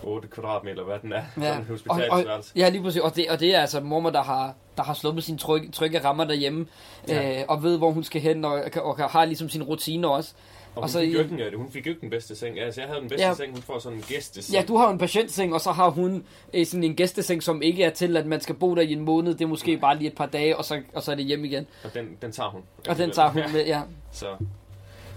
8 0.03 0.29
kvadratmeter, 0.29 0.83
hvad 0.85 0.99
den 1.03 1.13
er. 1.13 1.17
Ja. 1.17 1.43
Sådan 1.43 1.61
en 1.61 1.67
hospitalsværelse. 1.69 2.53
ja, 2.57 2.69
lige 2.69 2.83
præcis. 2.83 3.01
Og 3.03 3.17
det, 3.17 3.27
og 3.31 3.41
det 3.41 3.55
er 3.55 3.61
altså 3.61 3.81
mormor, 3.81 4.11
der 4.11 4.23
har, 4.23 4.55
der 4.77 4.83
har 4.83 4.95
sluppet 4.95 5.25
sine 5.25 5.39
trygge, 5.39 5.71
trygge 5.71 6.05
rammer 6.05 6.25
derhjemme, 6.25 6.67
Ja. 7.09 7.39
øh, 7.41 7.45
og 7.49 7.63
ved, 7.63 7.79
hvor 7.79 7.91
hun 7.91 8.05
skal 8.05 8.21
hen, 8.21 8.45
og, 8.45 8.63
og, 8.77 8.83
og 8.99 9.11
har 9.11 9.25
ligesom 9.25 9.49
sin 9.49 9.63
rutine 9.63 10.09
også. 10.09 10.35
Og, 10.77 10.83
og 10.83 10.91
så 10.91 10.99
fik 11.01 11.09
i- 11.13 11.19
ikke, 11.19 11.47
en- 11.47 11.55
hun 11.57 11.71
fik 11.71 11.87
jo 11.87 11.91
ikke 11.91 12.01
den 12.01 12.11
bedste 12.11 12.37
seng. 12.37 12.61
Altså, 12.61 12.81
jeg 12.81 12.89
havde 12.89 13.01
den 13.01 13.09
bedste 13.09 13.27
Ja. 13.27 13.35
seng, 13.35 13.53
hun 13.53 13.63
får 13.63 13.79
sådan 13.79 13.99
en 13.99 14.05
gæsteseng. 14.09 14.55
Ja, 14.57 14.65
du 14.69 14.77
har 14.77 14.91
en 14.91 14.99
patientseng, 14.99 15.55
og 15.55 15.61
så 15.61 15.71
har 15.73 15.91
hun 15.91 16.25
øh, 16.55 16.67
sådan 16.67 16.85
en 16.85 16.95
gæsteseng, 16.97 17.43
som 17.43 17.63
ikke 17.63 17.85
er 17.85 17.91
til, 17.91 18.17
at 18.17 18.27
man 18.27 18.41
skal 18.41 18.55
bo 18.55 18.75
der 18.75 18.83
i 18.83 18.93
en 18.93 19.01
måned. 19.01 19.33
Det 19.35 19.45
er 19.45 19.49
måske 19.49 19.77
bare 19.79 19.97
lige 19.99 20.09
et 20.09 20.17
par 20.17 20.27
dage, 20.27 20.57
og 20.57 20.65
så, 20.65 20.81
og 20.95 21.03
så 21.03 21.11
er 21.13 21.15
det 21.17 21.25
hjem 21.25 21.45
igen. 21.45 21.67
Og 21.85 21.95
den, 21.95 22.07
den 22.23 22.33
tager 22.33 22.51
hun. 22.51 22.63
Og 22.89 22.99
den 22.99 23.11
tager 23.11 23.29
hun 23.29 23.43
med, 23.53 23.67
ja. 23.67 23.81
Så 24.13 24.27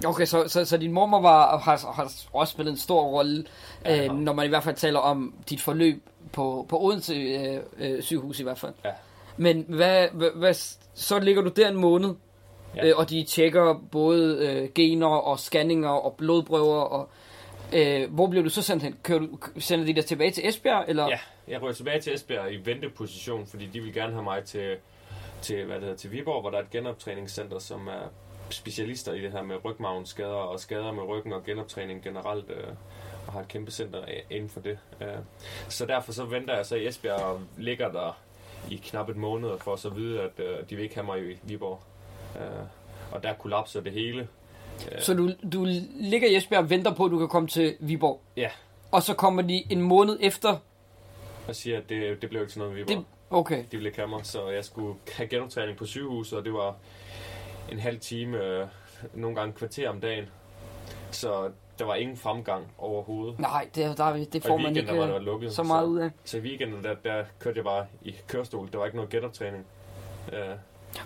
Okay, 0.06 0.26
så, 0.26 0.44
så, 0.48 0.66
så 0.66 0.78
din 0.78 0.92
mormor 0.92 1.22
var, 1.22 1.58
har, 1.58 1.92
har 1.96 2.12
også 2.34 2.52
spillet 2.52 2.72
en 2.72 2.78
stor 2.78 3.04
rolle, 3.04 3.46
Ja, 3.86 4.06
øh, 4.06 4.16
når 4.18 4.34
man 4.34 4.46
i 4.46 4.50
hvert 4.50 4.64
fald 4.64 4.76
taler 4.76 5.00
om 5.00 5.34
dit 5.50 5.62
forløb 5.62 6.04
på, 6.32 6.66
på 6.70 6.80
Odense 6.84 7.14
øh, 7.16 7.60
øh, 7.80 8.02
sygehus 8.04 8.40
i 8.40 8.44
hvert 8.44 8.60
fald. 8.60 8.74
Ja. 8.86 8.90
Men 9.38 9.66
hvad, 9.68 10.08
hvad, 10.14 10.30
hvad, 10.36 10.54
så 10.94 11.20
ligger 11.20 11.42
du 11.42 11.50
der 11.50 11.70
en 11.70 11.76
måned, 11.78 12.10
Ja. 12.76 12.88
øh, 12.88 12.98
og 12.98 13.10
de 13.10 13.24
tjekker 13.24 13.82
både 13.92 14.48
øh, 14.48 14.70
gener 14.76 15.08
og 15.08 15.40
scanninger 15.40 15.90
og 15.90 16.16
blodprøver, 16.18 16.82
og 16.82 17.10
øh, 17.74 18.14
hvor 18.14 18.28
bliver 18.28 18.44
du 18.44 18.50
så 18.50 18.62
sendt 18.62 18.84
hen? 18.84 18.96
Kører 19.04 19.20
du, 19.20 19.38
sender 19.58 19.86
de 19.86 19.94
dig 19.94 20.06
tilbage 20.06 20.32
til 20.32 20.48
Esbjerg? 20.48 20.86
Eller? 20.88 21.08
ja, 21.08 21.20
jeg 21.48 21.62
rører 21.62 21.74
tilbage 21.74 22.02
til 22.02 22.14
Esbjerg 22.14 22.54
i 22.54 22.58
venteposition, 22.66 23.46
fordi 23.48 23.66
de 23.66 23.82
vil 23.82 23.94
gerne 23.94 24.14
have 24.14 24.24
mig 24.24 24.44
til, 24.44 24.76
til, 25.42 25.66
hvad 25.66 25.76
det 25.76 25.84
hedder, 25.84 25.98
til 25.98 26.12
Viborg, 26.12 26.42
hvor 26.42 26.50
der 26.50 26.58
er 26.58 26.62
et 26.62 26.70
genoptræningscenter, 26.70 27.60
som 27.60 27.88
er 27.88 28.12
specialister 28.50 29.14
i 29.14 29.22
det 29.22 29.32
her 29.32 29.44
med 29.44 29.56
rygmavnsskader 29.66 30.30
og 30.30 30.60
skader 30.60 30.92
med 30.92 31.04
ryggen 31.04 31.34
og 31.34 31.44
genoptræning 31.44 32.04
generelt, 32.04 32.50
øh, 32.50 32.68
og 33.28 33.34
har 33.34 33.42
et 33.42 33.48
kæmpe 33.48 33.72
center 33.72 34.00
inden 34.30 34.50
for 34.50 34.60
det. 34.60 34.80
Øh. 35.02 35.08
Så 35.70 35.86
derfor 35.86 36.12
så 36.12 36.26
venter 36.26 36.56
jeg 36.56 36.66
så 36.66 36.76
i 36.76 36.88
Esbjerg 36.88 37.22
og 37.22 37.42
ligger 37.58 37.92
der 37.92 38.18
i 38.70 38.76
knap 38.76 39.10
et 39.10 39.18
måned 39.18 39.50
for 39.60 39.74
at 39.74 39.80
så 39.80 39.90
vide, 39.90 40.22
at 40.22 40.32
øh, 40.38 40.70
de 40.70 40.76
vil 40.76 40.84
ikke 40.84 40.96
have 40.96 41.06
mig 41.06 41.32
i 41.32 41.38
Viborg. 41.44 41.80
Øh, 42.36 42.42
og 43.12 43.24
der 43.24 43.34
kollapser 43.34 43.82
det 43.82 43.92
hele. 43.92 44.28
Øh, 44.92 45.02
Så 45.02 45.14
du, 45.14 45.30
du 45.54 45.68
ligger 46.00 46.28
i 46.28 46.36
Esbjerg 46.36 46.64
og 46.64 46.70
venter 46.70 46.94
på, 46.94 47.06
at 47.06 47.12
du 47.12 47.18
kan 47.20 47.28
komme 47.28 47.48
til 47.48 47.76
Viborg? 47.80 48.22
Ja. 48.38 48.50
Og 48.92 49.04
så 49.04 49.14
kommer 49.14 49.42
de 49.42 49.64
en 49.72 49.82
måned 49.82 50.18
efter? 50.22 50.58
og 51.48 51.56
siger, 51.56 51.78
at 51.78 51.90
det, 51.90 52.22
det 52.22 52.30
blev 52.30 52.42
ikke 52.42 52.52
til 52.52 52.60
noget 52.60 52.74
med 52.74 52.84
Viborg. 52.84 52.98
Det, 52.98 53.06
okay. 53.30 53.64
de 53.72 53.78
ville 53.78 53.92
have 53.96 54.08
mig, 54.08 54.26
så 54.26 54.50
jeg 54.50 54.66
skulle 54.66 54.96
have 55.12 55.28
genoptræning 55.28 55.78
på 55.78 55.86
sygehuset, 55.86 56.40
og 56.40 56.46
det 56.46 56.54
var 56.54 56.76
en 57.72 57.80
halv 57.80 58.00
time, 58.00 58.38
øh, 58.38 58.68
nogle 59.14 59.36
gange 59.36 59.54
kvarter 59.54 59.90
om 59.90 60.02
dagen. 60.02 60.26
Så 61.12 61.52
der 61.80 61.86
var 61.86 61.96
ingen 61.96 62.18
fremgang 62.18 62.72
overhovedet. 62.78 63.40
Nej, 63.40 63.70
det, 63.76 63.98
der, 63.98 64.26
det 64.34 64.44
får 64.44 64.58
man 64.58 64.78
ikke 64.78 64.98
var 64.98 65.06
det 65.06 65.16
øh, 65.16 65.22
lukket. 65.22 65.54
så 65.54 65.64
meget 65.64 65.86
ud 65.88 66.00
af. 66.00 66.10
Så, 66.26 66.32
så 66.32 66.38
i 66.38 66.42
weekenden, 66.42 66.84
der, 66.84 66.96
der 67.04 67.24
kørte 67.40 67.58
jeg 67.58 67.64
bare 67.66 67.86
i 68.02 68.16
kørestol. 68.28 68.70
Der 68.72 68.78
var 68.78 68.86
ikke 68.86 68.96
noget 68.98 69.12
genoptræning. 69.12 69.66
Øh, 70.34 70.40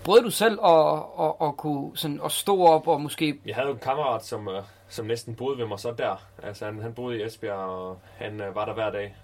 Prøvede 0.04 0.24
du 0.26 0.30
selv 0.30 0.60
at, 0.66 0.98
at, 1.20 1.48
at, 1.48 1.58
kunne 1.58 1.98
sådan, 1.98 2.22
at 2.26 2.32
stå 2.32 2.64
op 2.66 2.88
og 2.88 3.02
måske... 3.02 3.40
jeg 3.46 3.56
havde 3.56 3.68
jo 3.68 3.74
en 3.74 3.80
kammerat, 3.80 4.26
som, 4.26 4.48
øh, 4.48 4.64
som 4.90 5.06
næsten 5.06 5.36
boede 5.36 5.58
ved 5.58 5.66
mig 5.66 5.80
så 5.80 5.92
der. 5.98 6.16
Altså, 6.44 6.66
han, 6.66 6.82
han 6.82 6.94
boede 6.94 7.20
i 7.20 7.24
Esbjerg, 7.24 7.56
og 7.58 7.98
han 8.18 8.42
øh, 8.42 8.56
var 8.56 8.66
der 8.66 8.74
hver 8.74 8.92
dag. 8.92 9.16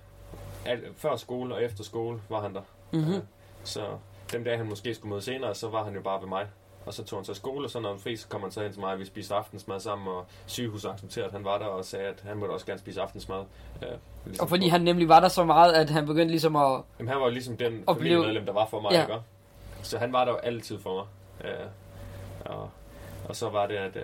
Al, 0.65 0.80
før 0.98 1.15
skole 1.15 1.56
og 1.56 1.63
efter 1.63 1.84
skole 1.84 2.19
var 2.30 2.41
han 2.41 2.54
der. 2.56 2.62
Mm-hmm. 2.91 3.13
Øh, 3.13 3.22
Så 3.63 3.82
den 4.32 4.43
dag, 4.43 4.58
han 4.58 4.69
måske 4.69 4.95
skulle 4.95 5.10
møde 5.10 5.22
senere, 5.22 5.56
så 5.56 5.69
var 5.69 5.84
han 5.84 5.93
jo 5.95 6.02
bare 6.02 6.22
ved 6.22 6.28
mig. 6.28 6.45
Og 6.86 6.93
så 6.93 7.04
tog 7.04 7.19
han 7.19 7.26
så 7.26 7.34
skole, 7.34 7.65
og 7.65 7.69
så 7.69 7.80
når 7.80 7.89
han 7.89 8.00
fri, 8.00 8.15
så 8.15 8.28
kom 8.28 8.41
han 8.41 8.52
så 8.52 8.62
hen 8.62 8.72
til 8.72 8.80
mig, 8.82 8.93
og 8.93 9.00
vi 9.00 9.06
spiste 9.06 9.36
aftensmad 9.36 9.80
sammen, 9.80 10.08
og 10.08 10.26
sygehuset 10.45 10.89
accepterede, 10.89 11.28
at 11.28 11.34
han 11.34 11.45
var 11.45 11.58
der, 11.58 11.65
og 11.65 11.86
sagde, 11.86 12.06
at 12.08 12.24
han 12.28 12.38
måtte 12.38 12.52
også 12.52 12.65
gerne 12.65 12.80
spise 12.80 13.02
aftensmad. 13.02 13.39
Øh, 13.84 13.88
ligesom 14.26 14.43
Og 14.43 14.50
fordi 14.50 14.65
på- 14.65 14.72
han 14.72 14.82
nemlig 14.82 15.10
var 15.10 15.19
der 15.19 15.28
så 15.28 15.43
meget, 15.43 15.74
at 15.74 15.89
han 15.89 16.06
begyndte 16.06 16.30
ligesom 16.32 16.56
at... 16.56 16.82
Jamen, 17.00 17.10
han 17.10 17.17
var 17.19 17.26
jo 17.26 17.32
ligesom 17.32 17.58
den 17.58 17.84
familiemedlem, 17.93 18.45
der 18.45 18.54
var 18.54 18.65
for 18.65 18.82
mig, 18.82 18.91
ja. 18.91 19.02
ikke? 19.02 19.13
Så 19.83 19.97
han 19.97 20.13
var 20.13 20.25
der 20.25 20.31
jo 20.31 20.37
altid 20.37 20.79
for 20.79 20.95
mig. 20.95 21.51
Øh, 21.51 21.65
og, 22.45 22.69
og 23.29 23.35
så 23.35 23.49
var 23.49 23.67
det, 23.67 23.75
at 23.75 23.95
øh, 23.95 24.03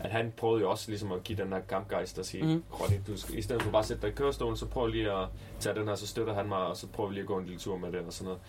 at 0.00 0.10
han 0.10 0.32
prøvede 0.36 0.60
jo 0.62 0.70
også 0.70 0.90
ligesom 0.90 1.12
at 1.12 1.24
give 1.24 1.38
den 1.44 1.52
her 1.52 1.60
kampgejst 1.68 2.18
og 2.18 2.24
sige, 2.24 2.42
mm. 2.44 2.64
Ronny, 2.80 2.96
du 3.06 3.16
skal, 3.18 3.38
i 3.38 3.42
stedet 3.42 3.62
for 3.62 3.70
bare 3.70 3.80
at 3.80 3.86
sætte 3.86 4.02
dig 4.02 4.08
i 4.08 4.12
kørestolen, 4.12 4.56
så 4.56 4.66
prøv 4.66 4.86
lige 4.86 5.10
at 5.12 5.26
tage 5.60 5.74
den 5.74 5.88
her, 5.88 5.94
så 5.94 6.06
støtter 6.06 6.34
han 6.34 6.48
mig, 6.48 6.58
og 6.58 6.76
så 6.76 6.86
prøver 6.86 7.08
vi 7.08 7.14
lige 7.14 7.22
at 7.22 7.26
gå 7.28 7.38
en 7.38 7.44
lille 7.44 7.60
tur 7.60 7.76
med 7.76 7.92
det 7.92 8.00
og 8.06 8.12
sådan 8.12 8.24
noget. 8.24 8.40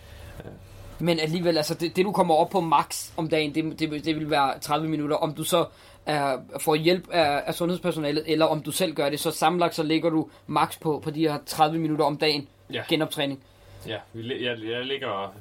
Men 1.00 1.20
alligevel, 1.20 1.58
altså 1.58 1.74
det, 1.74 1.96
det 1.96 2.06
du 2.06 2.12
kommer 2.12 2.36
op 2.36 2.50
på 2.50 2.60
max 2.60 3.12
om 3.18 3.30
dagen, 3.30 3.56
det, 3.56 3.80
det, 3.80 4.06
det 4.06 4.16
vil 4.16 4.30
være 4.30 4.60
30 4.60 4.88
minutter. 4.88 5.16
Om 5.16 5.34
du 5.34 5.44
så 5.44 5.66
er, 6.06 6.38
får 6.60 6.76
hjælp 6.76 7.10
af, 7.12 7.44
af 7.46 7.54
sundhedspersonalet, 7.56 8.24
eller 8.28 8.46
om 8.46 8.62
du 8.64 8.72
selv 8.72 8.94
gør 8.94 9.10
det, 9.10 9.20
så 9.20 9.32
sammenlagt 9.32 9.76
så 9.76 9.84
ligger 9.84 10.10
du 10.10 10.30
max 10.48 10.80
på, 10.80 11.00
på 11.04 11.10
de 11.10 11.20
her 11.28 11.38
30 11.46 11.80
minutter 11.80 12.06
om 12.06 12.18
dagen 12.18 12.48
Ja. 12.74 12.84
Genoptræning. 12.90 13.44
Ja, 13.88 13.98
li- 14.16 14.44
jeg, 14.44 14.58
jeg 14.72 14.86
ligger, 14.86 15.34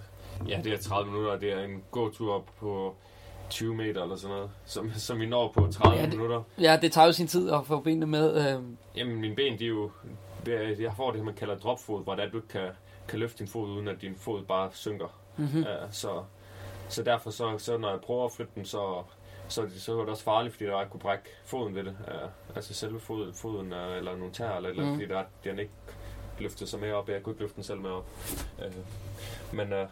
ja 0.49 0.61
det 0.65 0.73
er 0.73 0.79
30 0.79 1.11
minutter, 1.11 1.33
og 1.33 1.41
det 1.41 1.53
er 1.53 1.65
en 1.65 1.83
gåtur 1.91 2.35
op 2.35 2.47
på 2.61 2.97
20 3.51 3.75
meter 3.75 4.03
eller 4.03 4.17
sådan 4.17 4.37
noget, 4.37 4.51
som, 4.65 4.91
som 4.95 5.21
vi 5.21 5.27
når 5.27 5.53
på 5.53 5.69
30 5.73 5.97
Ja, 5.97 6.03
det- 6.03 6.11
minutter. 6.13 6.43
Ja, 6.61 6.79
det 6.83 6.93
tager 6.93 7.07
jo 7.07 7.13
sin 7.13 7.27
tid 7.27 7.51
at 7.51 7.67
få 7.67 7.81
benene 7.81 8.07
med. 8.07 8.55
Øh. 8.57 8.63
Jamen, 8.97 9.21
mine 9.21 9.35
ben, 9.37 9.59
de 9.59 9.65
er 9.65 9.69
jo... 9.69 9.91
det 10.47 10.81
Jeg 10.81 10.93
får 10.97 11.11
det, 11.13 11.25
man 11.25 11.35
kalder 11.35 11.59
dropfod, 11.59 12.03
hvor 12.05 12.15
er, 12.15 12.23
at 12.23 12.33
du 12.33 12.37
ikke 12.37 12.49
kan, 12.49 12.69
kan 13.09 13.19
løfte 13.19 13.39
din 13.39 13.49
fod, 13.49 13.69
uden 13.69 13.89
at 13.89 14.01
din 14.01 14.15
fod 14.17 14.43
bare 14.43 14.71
synker. 14.73 15.19
Mm-hmm. 15.37 15.63
Ja, 15.63 15.91
så, 15.91 16.23
så 16.89 17.03
derfor, 17.03 17.31
så, 17.31 17.59
så 17.59 17.79
når 17.79 17.91
jeg 17.91 18.01
prøver 18.01 18.25
at 18.25 18.33
flytte 18.33 18.53
den, 18.55 18.65
så, 18.65 19.03
så, 19.49 19.63
det, 19.63 19.73
så 19.83 19.93
er 19.95 20.01
det 20.01 20.09
også 20.09 20.25
farligt, 20.25 20.55
fordi 20.55 20.65
der 20.67 20.79
jeg 20.79 20.87
kunne 20.91 21.01
brække 21.01 21.25
foden 21.45 21.75
ved 21.75 21.85
det. 21.85 21.97
Ja, 22.09 22.27
altså 22.57 22.75
selve 22.75 23.01
foden, 23.01 23.35
foden 23.35 23.73
øh, 23.73 23.97
eller 23.97 24.17
nogle 24.17 24.33
tær, 24.33 24.57
eller, 24.57 24.71
eller 24.71 24.85
mm. 24.85 24.93
fordi 24.95 25.07
der, 25.07 25.23
den 25.45 25.59
ikke 25.59 25.73
løftede 26.39 26.71
sig 26.71 26.81
med 26.81 26.93
op. 26.93 27.09
Jeg 27.09 27.23
kunne 27.23 27.33
ikke 27.33 27.43
løfte 27.43 27.57
den 27.57 27.65
selv 27.65 27.79
med 27.81 27.91
op. 27.91 28.07
Øh, 28.65 28.73
men 29.53 29.73
øh, 29.73 29.87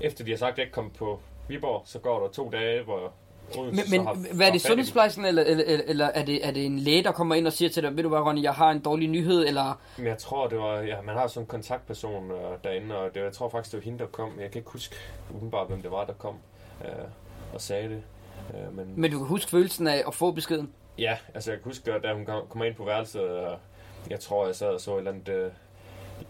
efter 0.00 0.24
de 0.24 0.30
har 0.30 0.38
sagt, 0.38 0.52
at 0.52 0.58
jeg 0.58 0.64
ikke 0.64 0.74
kom 0.74 0.90
på 0.90 1.20
Viborg, 1.48 1.82
så 1.84 1.98
går 1.98 2.20
der 2.20 2.28
to 2.28 2.50
dage, 2.50 2.82
hvor 2.82 3.12
Odense 3.58 3.90
Men, 3.90 3.98
men 3.98 4.06
har, 4.06 4.34
hvad 4.34 4.46
er 4.46 4.52
det, 4.52 4.60
sundhedsplejersken, 4.60 5.24
eller, 5.24 5.42
eller, 5.42 5.64
eller, 5.64 5.84
eller 5.86 6.06
er, 6.06 6.24
det, 6.24 6.46
er 6.46 6.50
det 6.50 6.66
en 6.66 6.78
læge, 6.78 7.02
der 7.04 7.12
kommer 7.12 7.34
ind 7.34 7.46
og 7.46 7.52
siger 7.52 7.68
til 7.68 7.82
dig, 7.82 7.96
ved 7.96 8.02
du 8.02 8.08
hvad, 8.08 8.18
Ronny, 8.18 8.42
jeg 8.42 8.52
har 8.52 8.70
en 8.70 8.80
dårlig 8.80 9.08
nyhed, 9.08 9.46
eller... 9.46 9.80
Men 9.96 10.06
jeg 10.06 10.18
tror, 10.18 10.48
det 10.48 10.58
var, 10.58 10.80
ja, 10.80 11.00
man 11.02 11.14
har 11.16 11.26
sådan 11.26 11.42
en 11.42 11.46
kontaktperson 11.46 12.30
øh, 12.30 12.36
derinde, 12.64 12.98
og 12.98 13.14
det, 13.14 13.20
jeg 13.20 13.32
tror 13.32 13.48
faktisk, 13.48 13.72
det 13.72 13.78
var 13.78 13.84
hende, 13.84 13.98
der 13.98 14.06
kom. 14.06 14.32
Jeg 14.40 14.50
kan 14.50 14.58
ikke 14.58 14.70
huske 14.70 14.96
udenbart, 15.40 15.68
hvem 15.68 15.82
det 15.82 15.90
var, 15.90 16.04
der 16.04 16.12
kom 16.12 16.34
øh, 16.84 16.90
og 17.54 17.60
sagde 17.60 17.88
det. 17.88 18.02
Øh, 18.54 18.76
men, 18.76 18.92
Men 18.96 19.10
du 19.10 19.18
kan 19.18 19.26
huske 19.26 19.50
følelsen 19.50 19.86
af 19.86 20.02
at 20.06 20.14
få 20.14 20.30
beskeden. 20.32 20.72
ja, 20.98 21.16
altså 21.34 21.50
jeg 21.50 21.60
kan 21.60 21.70
huske, 21.70 21.92
at 21.92 22.02
da 22.02 22.14
hun 22.14 22.26
kom, 22.26 22.42
kom 22.48 22.62
ind 22.62 22.74
på 22.74 22.84
værelset, 22.84 23.22
og 23.22 23.58
jeg 24.10 24.20
tror, 24.20 24.46
jeg 24.46 24.54
sad 24.56 24.68
og 24.68 24.80
så 24.80 24.94
et 24.94 24.98
eller 24.98 25.10
andet 25.10 25.28
øh, 25.28 25.50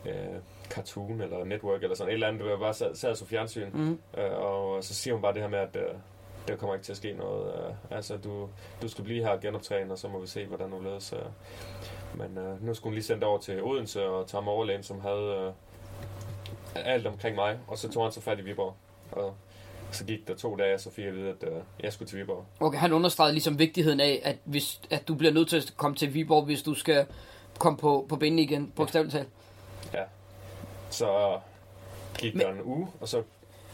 øh, 0.06 0.38
cartoon 0.70 1.20
eller 1.20 1.44
network 1.44 1.82
eller 1.82 1.96
sådan 1.96 2.10
et 2.10 2.14
eller 2.14 2.28
andet, 2.28 2.50
jeg 2.50 2.58
bare 2.58 2.74
sad, 2.74 2.94
sad 2.94 3.10
og 3.10 3.16
så 3.16 3.26
fjernsyn. 3.26 3.70
Mm. 3.72 3.98
Øh, 4.18 4.38
og 4.38 4.84
så 4.84 4.94
siger 4.94 5.14
hun 5.14 5.22
bare 5.22 5.34
det 5.34 5.42
her 5.42 5.48
med, 5.48 5.58
at 5.58 5.76
øh, 5.76 5.94
der 6.48 6.56
kommer 6.56 6.74
ikke 6.74 6.84
til 6.84 6.92
at 6.92 6.96
ske 6.96 7.12
noget. 7.12 7.54
Øh, 7.54 7.96
altså, 7.96 8.16
du, 8.16 8.48
du 8.82 8.88
skal 8.88 9.04
blive 9.04 9.24
her 9.24 9.30
og 9.30 9.40
genoptræne, 9.40 9.92
og 9.92 9.98
så 9.98 10.08
må 10.08 10.20
vi 10.20 10.26
se, 10.26 10.46
hvordan 10.46 10.70
du 10.70 10.80
ledes. 10.82 11.12
Øh. 11.12 11.18
Men 12.14 12.38
øh, 12.38 12.66
nu 12.66 12.74
skulle 12.74 12.90
hun 12.90 12.94
lige 12.94 13.04
sende 13.04 13.26
over 13.26 13.38
til 13.38 13.62
Odense 13.62 14.06
og 14.06 14.26
Tom 14.26 14.48
Overlægen, 14.48 14.82
som 14.82 15.00
havde 15.00 15.52
øh, 16.76 16.82
alt 16.84 17.06
omkring 17.06 17.36
mig. 17.36 17.58
Og 17.66 17.78
så 17.78 17.92
tog 17.92 18.02
han 18.02 18.12
så 18.12 18.20
fat 18.20 18.38
i 18.38 18.42
Viborg. 18.42 18.74
Og 19.12 19.34
så 19.90 20.04
gik 20.04 20.28
der 20.28 20.34
to 20.34 20.56
dage, 20.56 20.74
og 20.74 20.80
så 20.80 20.90
fik 20.90 21.04
jeg 21.04 21.12
at 21.12 21.18
vide, 21.18 21.28
at 21.28 21.48
øh, 21.48 21.62
jeg 21.80 21.92
skulle 21.92 22.08
til 22.08 22.18
Viborg. 22.18 22.44
Okay, 22.60 22.78
han 22.78 22.92
understregede 22.92 23.32
ligesom 23.32 23.58
vigtigheden 23.58 24.00
af, 24.00 24.20
at, 24.24 24.36
hvis, 24.44 24.80
at 24.90 25.08
du 25.08 25.14
bliver 25.14 25.32
nødt 25.32 25.48
til 25.48 25.56
at 25.56 25.74
komme 25.76 25.96
til 25.96 26.14
Viborg, 26.14 26.44
hvis 26.44 26.62
du 26.62 26.74
skal 26.74 27.06
komme 27.58 27.78
på, 27.78 28.06
på 28.08 28.16
benene 28.16 28.42
igen, 28.42 28.72
bogstaveligt 28.76 29.12
talt. 29.12 29.28
Så 30.94 31.38
gik 32.18 32.34
der 32.34 32.52
en 32.52 32.62
uge, 32.64 32.88
og 33.00 33.08
så 33.08 33.22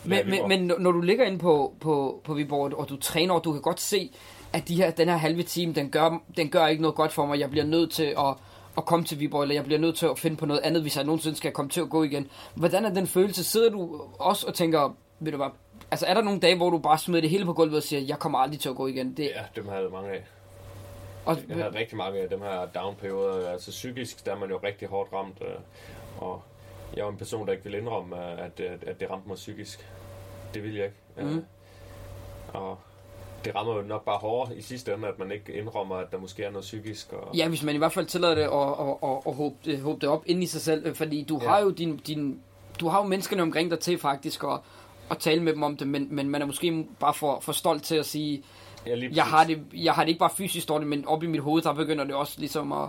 Men, 0.05 0.31
men, 0.31 0.49
men 0.49 0.73
når 0.79 0.93
du 0.93 1.01
ligger 1.01 1.25
inde 1.25 1.39
på, 1.39 1.73
på, 1.81 2.21
på 2.25 2.35
Viborg, 2.35 2.75
og 2.79 2.89
du 2.89 2.97
træner, 2.97 3.35
og 3.35 3.45
du 3.45 3.53
kan 3.53 3.61
godt 3.63 3.81
se, 3.81 4.11
at 4.53 4.69
de 4.69 4.77
her, 4.77 4.91
den 4.91 5.09
her 5.09 5.17
halve 5.17 5.43
time, 5.43 5.73
den 5.73 5.91
gør, 5.91 6.19
den 6.37 6.49
gør 6.51 6.67
ikke 6.67 6.83
noget 6.83 6.95
godt 6.97 7.13
for 7.13 7.27
mig. 7.27 7.41
Jeg 7.41 7.51
bliver 7.51 7.65
nødt 7.67 7.93
til 7.93 8.15
at, 8.19 8.35
at 8.77 8.85
komme 8.85 9.05
til 9.05 9.21
Viborg, 9.21 9.43
eller 9.43 9.55
jeg 9.55 9.65
bliver 9.65 9.79
nødt 9.81 9.97
til 9.97 10.07
at 10.07 10.19
finde 10.19 10.37
på 10.37 10.47
noget 10.47 10.61
andet, 10.65 10.83
hvis 10.83 10.97
jeg 10.97 11.05
nogensinde 11.05 11.37
skal 11.37 11.53
komme 11.53 11.71
til 11.71 11.81
at 11.81 11.91
gå 11.91 12.03
igen. 12.03 12.29
Hvordan 12.55 12.85
er 12.85 12.95
den 12.95 13.07
følelse? 13.07 13.45
Sidder 13.45 13.71
du 13.71 14.01
også 14.19 14.47
og 14.47 14.55
tænker, 14.55 14.97
ved 15.21 15.33
du 15.33 15.37
hvad, 15.37 15.47
altså 15.91 16.07
er 16.07 16.15
der 16.15 16.23
nogle 16.23 16.41
dage, 16.41 16.57
hvor 16.57 16.71
du 16.71 16.79
bare 16.79 16.99
smider 16.99 17.21
det 17.21 17.31
hele 17.31 17.45
på 17.45 17.53
gulvet 17.53 17.77
og 17.77 17.83
siger, 17.83 18.01
jeg 18.01 18.19
kommer 18.19 18.39
aldrig 18.39 18.61
til 18.61 18.69
at 18.69 18.77
gå 18.77 18.87
igen? 18.87 19.17
Det, 19.17 19.25
Ja, 19.25 19.43
dem 19.57 19.69
havde 19.69 19.83
jeg 19.83 19.91
mange 19.93 20.11
af. 20.11 20.25
og, 21.25 21.37
Jeg 21.49 21.57
havde 21.57 21.79
rigtig 21.79 21.97
mange 21.97 22.19
af 22.21 22.29
dem 22.29 22.41
her 22.41 22.67
down-perioder. 22.75 23.51
Altså 23.51 23.71
psykisk, 23.71 24.27
der 24.27 24.33
er 24.35 24.39
man 24.39 24.51
jo 24.51 24.61
rigtig 24.65 24.89
hårdt 24.89 25.13
ramt. 25.13 25.37
øh, 25.41 25.55
Og 26.19 26.43
jeg 26.97 27.05
var 27.05 27.11
en 27.11 27.17
person, 27.17 27.47
der 27.47 27.53
ikke 27.53 27.65
ville 27.65 27.79
indrømme, 27.79 28.17
øh, 28.17 28.45
at, 28.45 28.61
at, 28.61 28.85
at 28.85 29.01
det 29.01 29.11
ramte 29.11 29.29
mig 29.29 29.35
psykisk. 29.37 29.89
Det 30.55 30.63
ville 30.63 30.79
jeg 30.79 30.85
ikke. 30.87 30.97
Mhm. 31.31 31.37
Øh, 31.39 31.43
Og 32.55 32.79
det 33.45 33.55
rammer 33.55 33.77
jo 33.77 33.83
nok 33.83 34.05
bare 34.05 34.19
hårdere 34.19 34.57
i 34.57 34.63
sidste 34.63 34.95
ende, 34.95 35.09
at 35.09 35.19
man 35.19 35.33
ikke 35.33 35.53
indrømmer, 35.53 35.97
at 35.97 36.11
der 36.13 36.19
måske 36.19 36.45
er 36.45 36.51
noget 36.51 36.63
psykisk. 36.63 37.13
Og, 37.13 37.37
Ja, 37.37 37.49
hvis 37.49 37.63
man 37.63 37.75
i 37.75 37.79
hvert 37.79 37.93
fald 37.93 38.07
tillader 38.07 38.35
det 38.35 38.49
og, 38.49 38.79
og, 38.79 39.03
og, 39.03 39.27
og 39.27 39.35
håbe, 39.35 39.55
det, 39.65 39.81
håbe 39.81 40.01
det 40.01 40.09
op 40.09 40.23
ind 40.27 40.43
i 40.43 40.47
sig 40.47 40.61
selv, 40.61 40.87
øh, 40.87 40.95
fordi 40.95 41.23
du 41.29 41.39
Ja. 41.43 41.49
har 41.49 41.61
jo 41.61 41.71
din, 41.71 41.97
din, 41.97 42.41
du 42.81 42.89
har 42.89 42.99
jo 43.03 43.07
menneskerne 43.09 43.43
omkring 43.43 43.71
dig 43.71 43.79
til 43.81 43.99
faktisk 43.99 44.45
at, 44.45 44.59
at 45.11 45.19
tale 45.19 45.43
med 45.43 45.53
dem 45.53 45.63
om 45.63 45.77
det, 45.77 45.89
men, 45.89 46.09
men 46.11 46.29
man 46.29 46.43
er 46.43 46.47
måske 46.47 46.87
bare 47.01 47.15
for, 47.15 47.41
for 47.41 47.53
stolt 47.53 47.83
til 47.83 47.97
at 47.97 48.07
sige, 48.07 48.43
ja, 48.87 48.97
jeg 49.15 49.25
har, 49.25 49.45
det, 49.45 49.63
jeg 49.75 49.93
har 49.95 50.03
det 50.03 50.09
ikke 50.09 50.19
bare 50.19 50.31
fysisk 50.37 50.69
dårligt, 50.69 50.89
men 50.89 51.07
op 51.09 51.23
i 51.23 51.27
mit 51.27 51.41
hoved, 51.41 51.63
der 51.63 51.73
begynder 51.75 52.05
det 52.05 52.15
også 52.15 52.35
ligesom 52.41 52.73
at, 52.73 52.89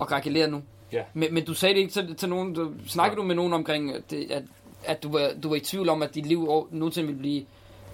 at 0.00 0.12
reagere 0.12 0.48
nu. 0.50 0.62
Ja. 0.92 1.04
Men, 1.14 1.34
men 1.34 1.44
du 1.44 1.54
sagde 1.54 1.74
det 1.74 1.80
ikke 1.80 1.92
til, 1.92 2.16
til 2.16 2.28
nogen, 2.28 2.54
du, 2.54 2.72
snakkede 2.86 3.16
Ja. 3.20 3.22
du 3.22 3.26
med 3.26 3.34
nogen 3.34 3.52
omkring, 3.52 3.94
at, 3.94 4.02
det, 4.10 4.30
at, 4.30 4.42
at 4.84 5.02
du, 5.02 5.12
var, 5.12 5.30
du 5.42 5.48
var 5.48 5.56
i 5.56 5.60
tvivl 5.60 5.88
om, 5.88 6.02
at 6.02 6.14
dit 6.14 6.26
liv 6.26 6.68
nogensinde 6.70 7.06
ville 7.06 7.20
blive 7.20 7.46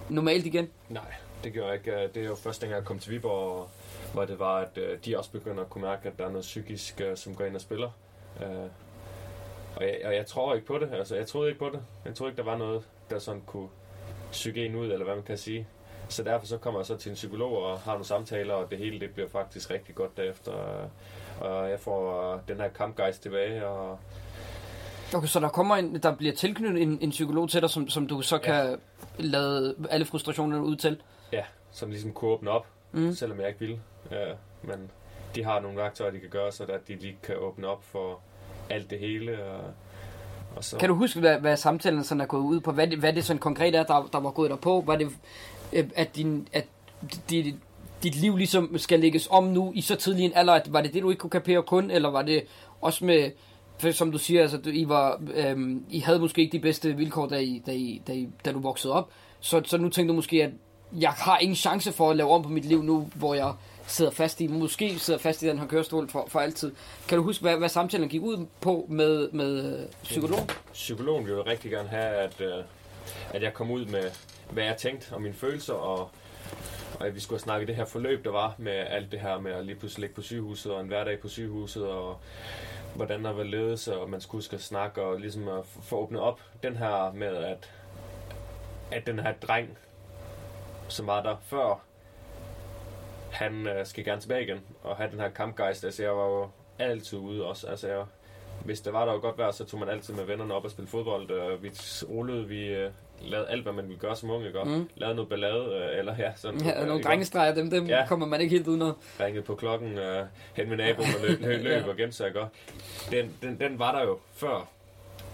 normalt 0.09 0.45
igen? 0.45 0.69
Nej, 0.89 1.13
det 1.43 1.53
gjorde 1.53 1.67
jeg 1.69 1.75
ikke. 1.77 1.91
Øh, 2.03 2.09
Det 2.13 2.23
er 2.23 2.27
jo 2.27 2.35
først 2.35 2.61
dengang 2.61 2.79
jeg 2.79 2.85
kom 2.85 2.99
til 2.99 3.11
Viborg, 3.11 3.69
hvor 4.13 4.25
det 4.25 4.39
var, 4.39 4.55
at 4.57 4.77
øh, 4.77 4.97
de 5.05 5.17
også 5.17 5.31
begynder 5.31 5.63
at 5.63 5.69
kunne 5.69 5.81
mærke, 5.83 6.07
at 6.07 6.17
der 6.19 6.25
er 6.25 6.29
noget 6.29 6.41
psykisk, 6.43 7.01
øh, 7.01 7.17
som 7.17 7.35
går 7.35 7.45
ind 7.45 7.55
og 7.55 7.61
spiller. 7.61 7.89
Og 9.75 9.83
jeg, 9.83 9.97
og 10.05 10.15
jeg 10.15 10.25
tror 10.25 10.53
ikke 10.55 10.67
på 10.67 10.77
det. 10.77 10.89
Altså, 10.93 11.15
jeg 11.15 11.27
troede 11.27 11.49
ikke 11.49 11.59
på 11.59 11.69
det. 11.73 11.79
Jeg 12.05 12.15
troede 12.15 12.31
ikke, 12.31 12.37
der 12.37 12.43
var 12.51 12.57
noget, 12.57 12.83
der 13.09 13.19
sådan 13.19 13.41
kunne 13.45 13.67
psyke 14.31 14.65
en 14.65 14.75
ud, 14.75 14.85
eller 14.91 15.03
hvad 15.05 15.15
man 15.15 15.23
kan 15.23 15.37
sige. 15.37 15.67
Så 16.09 16.23
derfor 16.23 16.45
så 16.45 16.57
kommer 16.57 16.79
jeg 16.79 16.85
så 16.85 16.97
til 16.97 17.09
en 17.09 17.15
psykolog 17.15 17.63
og 17.63 17.79
har 17.79 17.91
nogle 17.91 18.05
samtaler, 18.05 18.53
og 18.53 18.69
det 18.71 18.77
hele 18.77 18.99
det 18.99 19.09
bliver 19.13 19.29
faktisk 19.29 19.69
rigtig 19.71 19.95
godt 19.95 20.17
derefter. 20.17 20.53
Og 21.41 21.69
jeg 21.69 21.79
får 21.79 22.33
øh, 22.33 22.39
den 22.47 22.57
her 22.57 22.67
kampgejst 22.69 23.21
tilbage, 23.21 23.67
og 23.67 23.99
Okay, 25.15 25.27
så 25.27 25.39
der 25.39 25.49
kommer 25.49 25.75
en, 25.75 25.99
der 26.03 26.15
bliver 26.15 26.33
tilknyttet 26.33 26.81
en, 26.81 26.97
en 27.01 27.09
psykolog 27.09 27.49
til 27.49 27.61
dig, 27.61 27.69
som, 27.69 27.89
som 27.89 28.07
du 28.07 28.21
så 28.21 28.37
kan 28.37 28.77
lade 29.17 29.75
alle 29.89 30.05
frustrationerne 30.05 30.63
ud 30.63 30.75
til. 30.75 31.01
ja, 31.33 31.43
som 31.71 31.89
ligesom 31.89 32.11
kunne 32.13 32.31
åbne 32.31 32.49
op, 32.51 32.65
Mm. 32.91 33.13
selvom 33.13 33.39
jeg 33.39 33.47
ikke 33.47 33.59
ville. 33.59 33.79
Ja, 34.11 34.25
men 34.63 34.91
de 35.35 35.43
har 35.43 35.59
nogle 35.59 35.77
værktøjer, 35.77 36.11
de 36.11 36.19
kan 36.19 36.29
gøre, 36.29 36.51
så 36.51 36.63
at 36.63 36.87
de 36.87 36.95
lige 36.95 37.17
kan 37.23 37.35
åbne 37.37 37.67
op 37.67 37.83
for 37.83 38.19
alt 38.69 38.89
det 38.89 38.99
hele. 38.99 39.43
Og, 39.43 39.61
og 40.55 40.63
så, 40.63 40.77
Kan 40.77 40.89
du 40.89 40.95
huske, 40.95 41.19
hvad, 41.19 41.39
hvad 41.39 41.57
samtalen 41.57 42.03
sådan 42.03 42.21
er 42.21 42.25
gået 42.25 42.41
ud 42.41 42.59
på? 42.59 42.71
Hvad 42.71 42.87
det, 42.87 42.99
hvad 42.99 43.13
det 43.13 43.25
sådan 43.25 43.39
konkret 43.39 43.75
er, 43.75 43.83
der, 43.83 44.09
der 44.13 44.19
var 44.19 44.31
gået 44.31 44.49
der 44.49 44.55
på? 44.55 44.83
Var 44.85 44.95
det, 44.95 45.09
øh, 45.73 45.89
at, 45.95 46.15
din, 46.15 46.47
at 46.53 46.65
dit, 47.29 47.55
dit 48.03 48.15
liv 48.15 48.37
ligesom 48.37 48.77
skal 48.77 48.99
lægges 48.99 49.27
om 49.31 49.43
nu 49.43 49.71
i 49.75 49.81
så 49.81 49.95
tidlig 49.95 50.25
en 50.25 50.31
alder? 50.35 50.53
At, 50.53 50.73
var 50.73 50.81
det 50.81 50.93
det, 50.93 51.01
du 51.01 51.09
ikke 51.09 51.19
kunne 51.19 51.29
kapere 51.29 51.63
kun? 51.63 51.91
Eller 51.91 52.09
var 52.09 52.21
det 52.21 52.43
også 52.81 53.05
med, 53.05 53.31
for 53.77 53.91
som 53.91 54.11
du 54.11 54.17
siger, 54.17 54.41
altså, 54.41 54.57
du, 54.57 54.69
I, 54.69 54.89
var, 54.89 55.21
øhm, 55.33 55.85
I 55.89 55.99
havde 55.99 56.19
måske 56.19 56.41
ikke 56.41 56.51
de 56.51 56.61
bedste 56.61 56.93
vilkår, 56.95 57.27
da, 57.27 57.37
I, 57.37 57.63
da, 57.65 57.71
I, 57.71 58.01
da, 58.07 58.13
I, 58.13 58.29
da 58.45 58.51
du 58.51 58.59
voksede 58.59 58.93
op. 58.93 59.09
Så, 59.39 59.61
så 59.65 59.77
nu 59.77 59.89
tænkte 59.89 60.11
du 60.11 60.15
måske, 60.15 60.43
at 60.43 60.49
jeg 60.99 61.09
har 61.09 61.37
ingen 61.37 61.55
chance 61.55 61.91
for 61.91 62.09
at 62.09 62.17
lave 62.17 62.31
om 62.31 62.43
på 62.43 62.49
mit 62.49 62.65
liv 62.65 62.83
nu, 62.83 63.09
hvor 63.15 63.33
jeg 63.33 63.53
sidder 63.87 64.11
fast 64.11 64.41
i, 64.41 64.47
måske 64.47 64.99
sidder 64.99 65.19
fast 65.19 65.43
i 65.43 65.47
den 65.47 65.59
her 65.59 65.67
kørestol 65.67 66.09
for, 66.09 66.25
for 66.27 66.39
altid. 66.39 66.71
Kan 67.07 67.17
du 67.17 67.23
huske, 67.23 67.41
hvad, 67.41 67.57
hvad 67.57 67.69
samtalen 67.69 68.09
gik 68.09 68.21
ud 68.21 68.45
på 68.61 68.85
med, 68.89 69.31
med 69.31 69.79
øh, 69.79 69.85
psykologen? 70.03 70.49
psykologen 70.73 71.25
ville 71.25 71.41
rigtig 71.41 71.71
gerne 71.71 71.89
have, 71.89 72.15
at, 72.15 72.41
øh, 72.41 72.63
at 73.29 73.43
jeg 73.43 73.53
kom 73.53 73.71
ud 73.71 73.85
med, 73.85 74.03
hvad 74.51 74.63
jeg 74.63 74.77
tænkte 74.77 75.15
om 75.15 75.21
mine 75.21 75.33
følelser, 75.33 75.73
og, 75.73 76.09
og 76.99 77.07
at 77.07 77.15
vi 77.15 77.19
skulle 77.19 77.37
have 77.37 77.43
snakket 77.43 77.67
det 77.67 77.75
her 77.75 77.85
forløb, 77.85 78.25
der 78.25 78.31
var 78.31 78.55
med 78.57 78.71
alt 78.71 79.11
det 79.11 79.19
her 79.19 79.39
med 79.39 79.51
at 79.51 79.65
lige 79.65 79.75
pludselig 79.75 80.01
ligge 80.01 80.15
på 80.15 80.21
sygehuset, 80.21 80.71
og 80.71 80.81
en 80.81 80.87
hverdag 80.87 81.19
på 81.19 81.27
sygehuset, 81.27 81.87
og 81.87 82.19
hvordan 82.95 83.25
der 83.25 83.31
var 83.31 83.43
ledelse, 83.43 83.97
og 83.97 84.09
man 84.09 84.21
skulle 84.21 84.37
huske 84.37 84.55
at 84.55 84.61
snakke, 84.61 85.01
og 85.01 85.19
ligesom 85.19 85.47
at 85.47 85.65
få 85.65 85.97
åbnet 85.97 86.21
op 86.21 86.41
den 86.63 86.75
her 86.75 87.11
med, 87.13 87.35
at, 87.35 87.71
at 88.91 89.07
den 89.07 89.19
her 89.19 89.33
dreng, 89.33 89.77
som 90.87 91.07
var 91.07 91.23
der 91.23 91.35
før, 91.41 91.83
han 93.31 93.67
øh, 93.67 93.85
skal 93.85 94.03
gerne 94.05 94.21
tilbage 94.21 94.43
igen, 94.43 94.59
og 94.83 94.97
have 94.97 95.11
den 95.11 95.19
her 95.19 95.29
kampgejst. 95.29 95.83
Altså, 95.83 96.03
jeg 96.03 96.17
var 96.17 96.25
jo 96.25 96.49
altid 96.79 97.17
ude 97.17 97.45
også. 97.45 97.67
Altså, 97.67 97.87
jeg, 97.87 98.05
hvis 98.65 98.81
der 98.81 98.91
var 98.91 99.05
der 99.05 99.13
jo 99.13 99.19
godt 99.19 99.37
vejr, 99.37 99.51
så 99.51 99.65
tog 99.65 99.79
man 99.79 99.89
altid 99.89 100.13
med 100.13 100.23
vennerne 100.23 100.53
op 100.53 100.65
og 100.65 100.71
spille 100.71 100.89
fodbold. 100.89 101.31
Og 101.31 101.63
vi 101.63 101.71
rullede, 102.09 102.47
vi 102.47 102.67
øh, 102.67 102.91
lavede 103.21 103.49
alt, 103.49 103.63
hvad 103.63 103.73
man 103.73 103.85
ville 103.87 103.99
gøre 103.99 104.15
som 104.15 104.29
unge, 104.29 104.47
ikke? 104.47 104.63
Mm. 104.63 104.89
Lavede 104.95 105.15
noget 105.15 105.29
ballade, 105.29 105.65
øh, 105.93 105.99
eller 105.99 106.15
ja, 106.19 106.31
sådan 106.35 106.61
Ja, 106.61 106.79
nogle 106.79 106.95
ikke? 106.95 107.07
drengestreger, 107.07 107.53
dem, 107.55 107.69
dem 107.69 107.85
ja. 107.85 107.97
Ja. 107.99 108.07
kommer 108.07 108.25
man 108.27 108.41
ikke 108.41 108.55
helt 108.55 108.67
udenom. 108.67 108.97
ringede 109.19 109.43
på 109.43 109.55
klokken, 109.55 109.97
øh, 109.97 110.25
hen 110.53 110.69
med 110.69 110.77
naboen 110.77 111.07
og 111.21 111.27
løb, 111.27 111.39
løb, 111.41 111.63
løb 111.67 111.85
og 111.87 111.95
gemte 111.97 112.15
sig, 112.17 112.27
ikke? 112.27 112.39
Den, 113.11 113.37
den, 113.41 113.59
den 113.59 113.79
var 113.79 113.91
der 113.99 114.03
jo 114.05 114.19
før, 114.33 114.69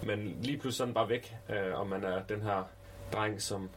men 0.02 0.36
lige 0.42 0.58
pludselig 0.58 0.74
sådan 0.78 0.94
bare 0.94 1.08
væk, 1.08 1.34
øh, 1.50 1.80
og 1.80 1.86
man 1.86 2.04
er 2.04 2.22
den 2.28 2.42
her 2.42 2.68
dreng, 3.12 3.42
som 3.42 3.70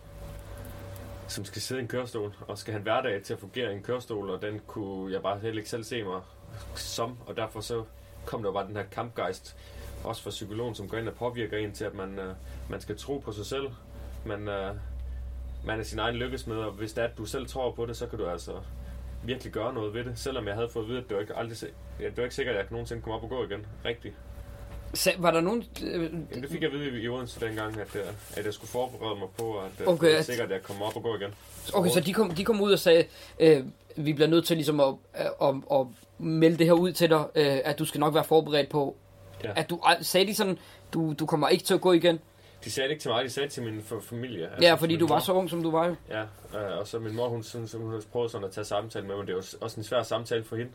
som 1.30 1.46
skal 1.46 1.62
sidde 1.62 1.82
i 1.82 1.84
en 1.84 1.88
kørestol, 1.88 2.34
og 2.48 2.58
skal 2.58 2.72
have 2.72 2.78
en 2.78 2.84
hverdag 2.84 3.24
til 3.24 3.34
at 3.34 3.40
fungere 3.40 3.72
i 3.72 3.76
en 3.76 3.84
kørestol, 3.84 4.30
og 4.30 4.42
den 4.42 4.62
kunne 4.68 5.14
jeg 5.14 5.22
bare 5.22 5.40
heller 5.40 5.58
ikke 5.58 5.70
selv 5.70 5.84
se 5.84 6.04
mig 6.04 6.22
som, 6.76 7.18
og 7.28 7.38
derfor 7.38 7.62
så 7.62 7.84
kom 8.26 8.44
der 8.44 8.52
bare 8.52 8.68
den 8.68 8.76
her 8.76 8.84
kampgejst, 8.92 9.56
også 10.04 10.24
for 10.24 10.30
psykologen, 10.30 10.76
som 10.76 10.90
går 10.90 10.98
ind 10.98 11.08
og 11.08 11.14
påvirker 11.16 11.58
en 11.58 11.72
til, 11.74 11.86
at 11.86 11.94
man, 11.94 12.20
øh, 12.20 12.34
man 12.70 12.82
skal 12.82 12.98
tro 12.98 13.18
på 13.18 13.32
sig 13.32 13.46
selv. 13.46 13.68
Man, 14.26 14.48
øh, 14.48 14.76
man 15.66 15.80
er 15.80 15.84
sin 15.84 16.00
egen 16.00 16.16
lykkesmed, 16.16 16.58
og 16.58 16.72
hvis 16.72 16.94
det 16.94 17.02
er, 17.04 17.08
at 17.08 17.18
du 17.18 17.26
selv 17.26 17.48
tror 17.48 17.72
på 17.72 17.86
det, 17.86 17.98
så 17.98 18.08
kan 18.08 18.20
du 18.20 18.28
altså 18.28 18.52
virkelig 19.24 19.54
gøre 19.54 19.74
noget 19.74 19.94
ved 19.94 20.04
det. 20.04 20.20
Selvom 20.20 20.48
jeg 20.48 20.56
havde 20.56 20.70
fået 20.70 20.84
at 20.84 20.90
vide, 20.90 20.98
at 21.00 21.04
det 21.10 21.16
var 21.16 21.22
ikke, 21.22 21.36
aldrig, 21.36 21.58
ja, 22.00 22.06
det 22.06 22.18
var 22.18 22.24
ikke 22.24 22.36
sikkert, 22.36 22.56
at 22.56 22.62
jeg 22.62 22.68
nogensinde 22.72 23.02
komme 23.02 23.16
op 23.18 23.24
og 23.24 23.30
gå 23.30 23.44
igen. 23.46 23.66
Rigtigt. 23.86 24.14
Så, 24.94 25.12
var 25.18 25.32
der 25.32 25.42
nogen... 25.42 25.64
Øh, 25.84 26.04
Jamen, 26.04 26.28
det 26.42 26.50
fik 26.50 26.62
jeg 26.62 26.74
at 26.74 26.80
vide 26.80 27.02
i 27.02 27.08
Odense 27.10 27.40
dengang, 27.40 27.80
at, 27.80 27.96
øh, 27.96 28.02
at 28.38 28.46
jeg 28.46 28.54
skulle 28.54 28.70
forberede 28.72 29.20
mig 29.20 29.28
på, 29.38 29.58
at 29.60 29.72
øh, 29.82 29.88
Okay, 29.88 30.06
det 30.08 30.14
var 30.14 30.20
at- 30.20 30.26
sikkert, 30.26 30.46
at 30.46 30.54
jeg 30.54 30.64
kom 30.64 30.82
op 30.82 30.96
og 30.96 31.04
gå 31.04 31.16
igen. 31.16 31.34
Okay, 31.74 31.90
så 31.90 32.00
de 32.00 32.14
kom, 32.14 32.30
de 32.32 32.46
kom 32.46 32.62
ud 32.62 32.72
og 32.72 32.80
sagde, 32.80 33.06
øh, 33.40 33.64
vi 33.96 34.14
bliver 34.14 34.28
nødt 34.28 34.46
til 34.46 34.58
ligesom 34.58 34.80
at, 34.80 34.94
at, 35.14 35.32
at, 35.42 35.56
at 35.72 35.86
melde 36.18 36.58
det 36.58 36.66
her 36.66 36.74
ud 36.74 36.92
til 36.92 37.10
dig, 37.10 37.26
øh, 37.36 37.58
at 37.66 37.80
du 37.80 37.86
skal 37.86 38.00
nok 38.00 38.14
være 38.14 38.24
forberedt 38.24 38.70
på, 38.70 38.96
Ja. 39.44 39.52
at 39.56 39.70
du 39.70 39.82
sagde 40.02 40.28
de 40.28 40.36
sådan, 40.36 40.58
du, 40.94 41.14
du 41.20 41.26
kommer 41.26 41.48
ikke 41.48 41.64
til 41.64 41.74
at 41.74 41.82
gå 41.82 41.92
igen. 41.92 42.20
De 42.68 42.72
sagde 42.72 42.88
det 42.88 42.94
ikke 42.94 43.02
til 43.02 43.12
mig, 43.12 43.24
de 43.26 43.30
sagde 43.30 43.46
det 43.48 43.54
til 43.54 43.64
min 43.64 43.80
f- 43.80 44.02
familie. 44.02 44.44
Altså, 44.50 44.68
Ja, 44.68 44.74
fordi 44.74 44.98
du 44.98 45.08
var 45.08 45.16
mor. 45.16 45.20
så 45.20 45.34
ung, 45.34 45.50
som 45.50 45.64
du 45.64 45.72
var 45.72 45.88
jo. 45.88 45.96
Ja, 46.10 46.22
øh, 46.22 46.80
og 46.80 46.88
så 46.88 47.00
min 47.00 47.16
mor, 47.16 47.28
hun, 47.28 47.44
så 47.44 47.78
hun 47.78 47.92
har 47.92 48.02
prøvet 48.12 48.32
sådan 48.32 48.46
at 48.48 48.52
tage 48.52 48.66
samtale 48.66 49.08
med 49.08 49.16
mig. 49.16 49.28
Det 49.28 49.34
er 49.34 49.38
jo 49.38 49.44
også 49.62 49.80
en 49.80 49.84
svær 49.84 50.04
samtale 50.04 50.44
for 50.44 50.56
hende. 50.56 50.72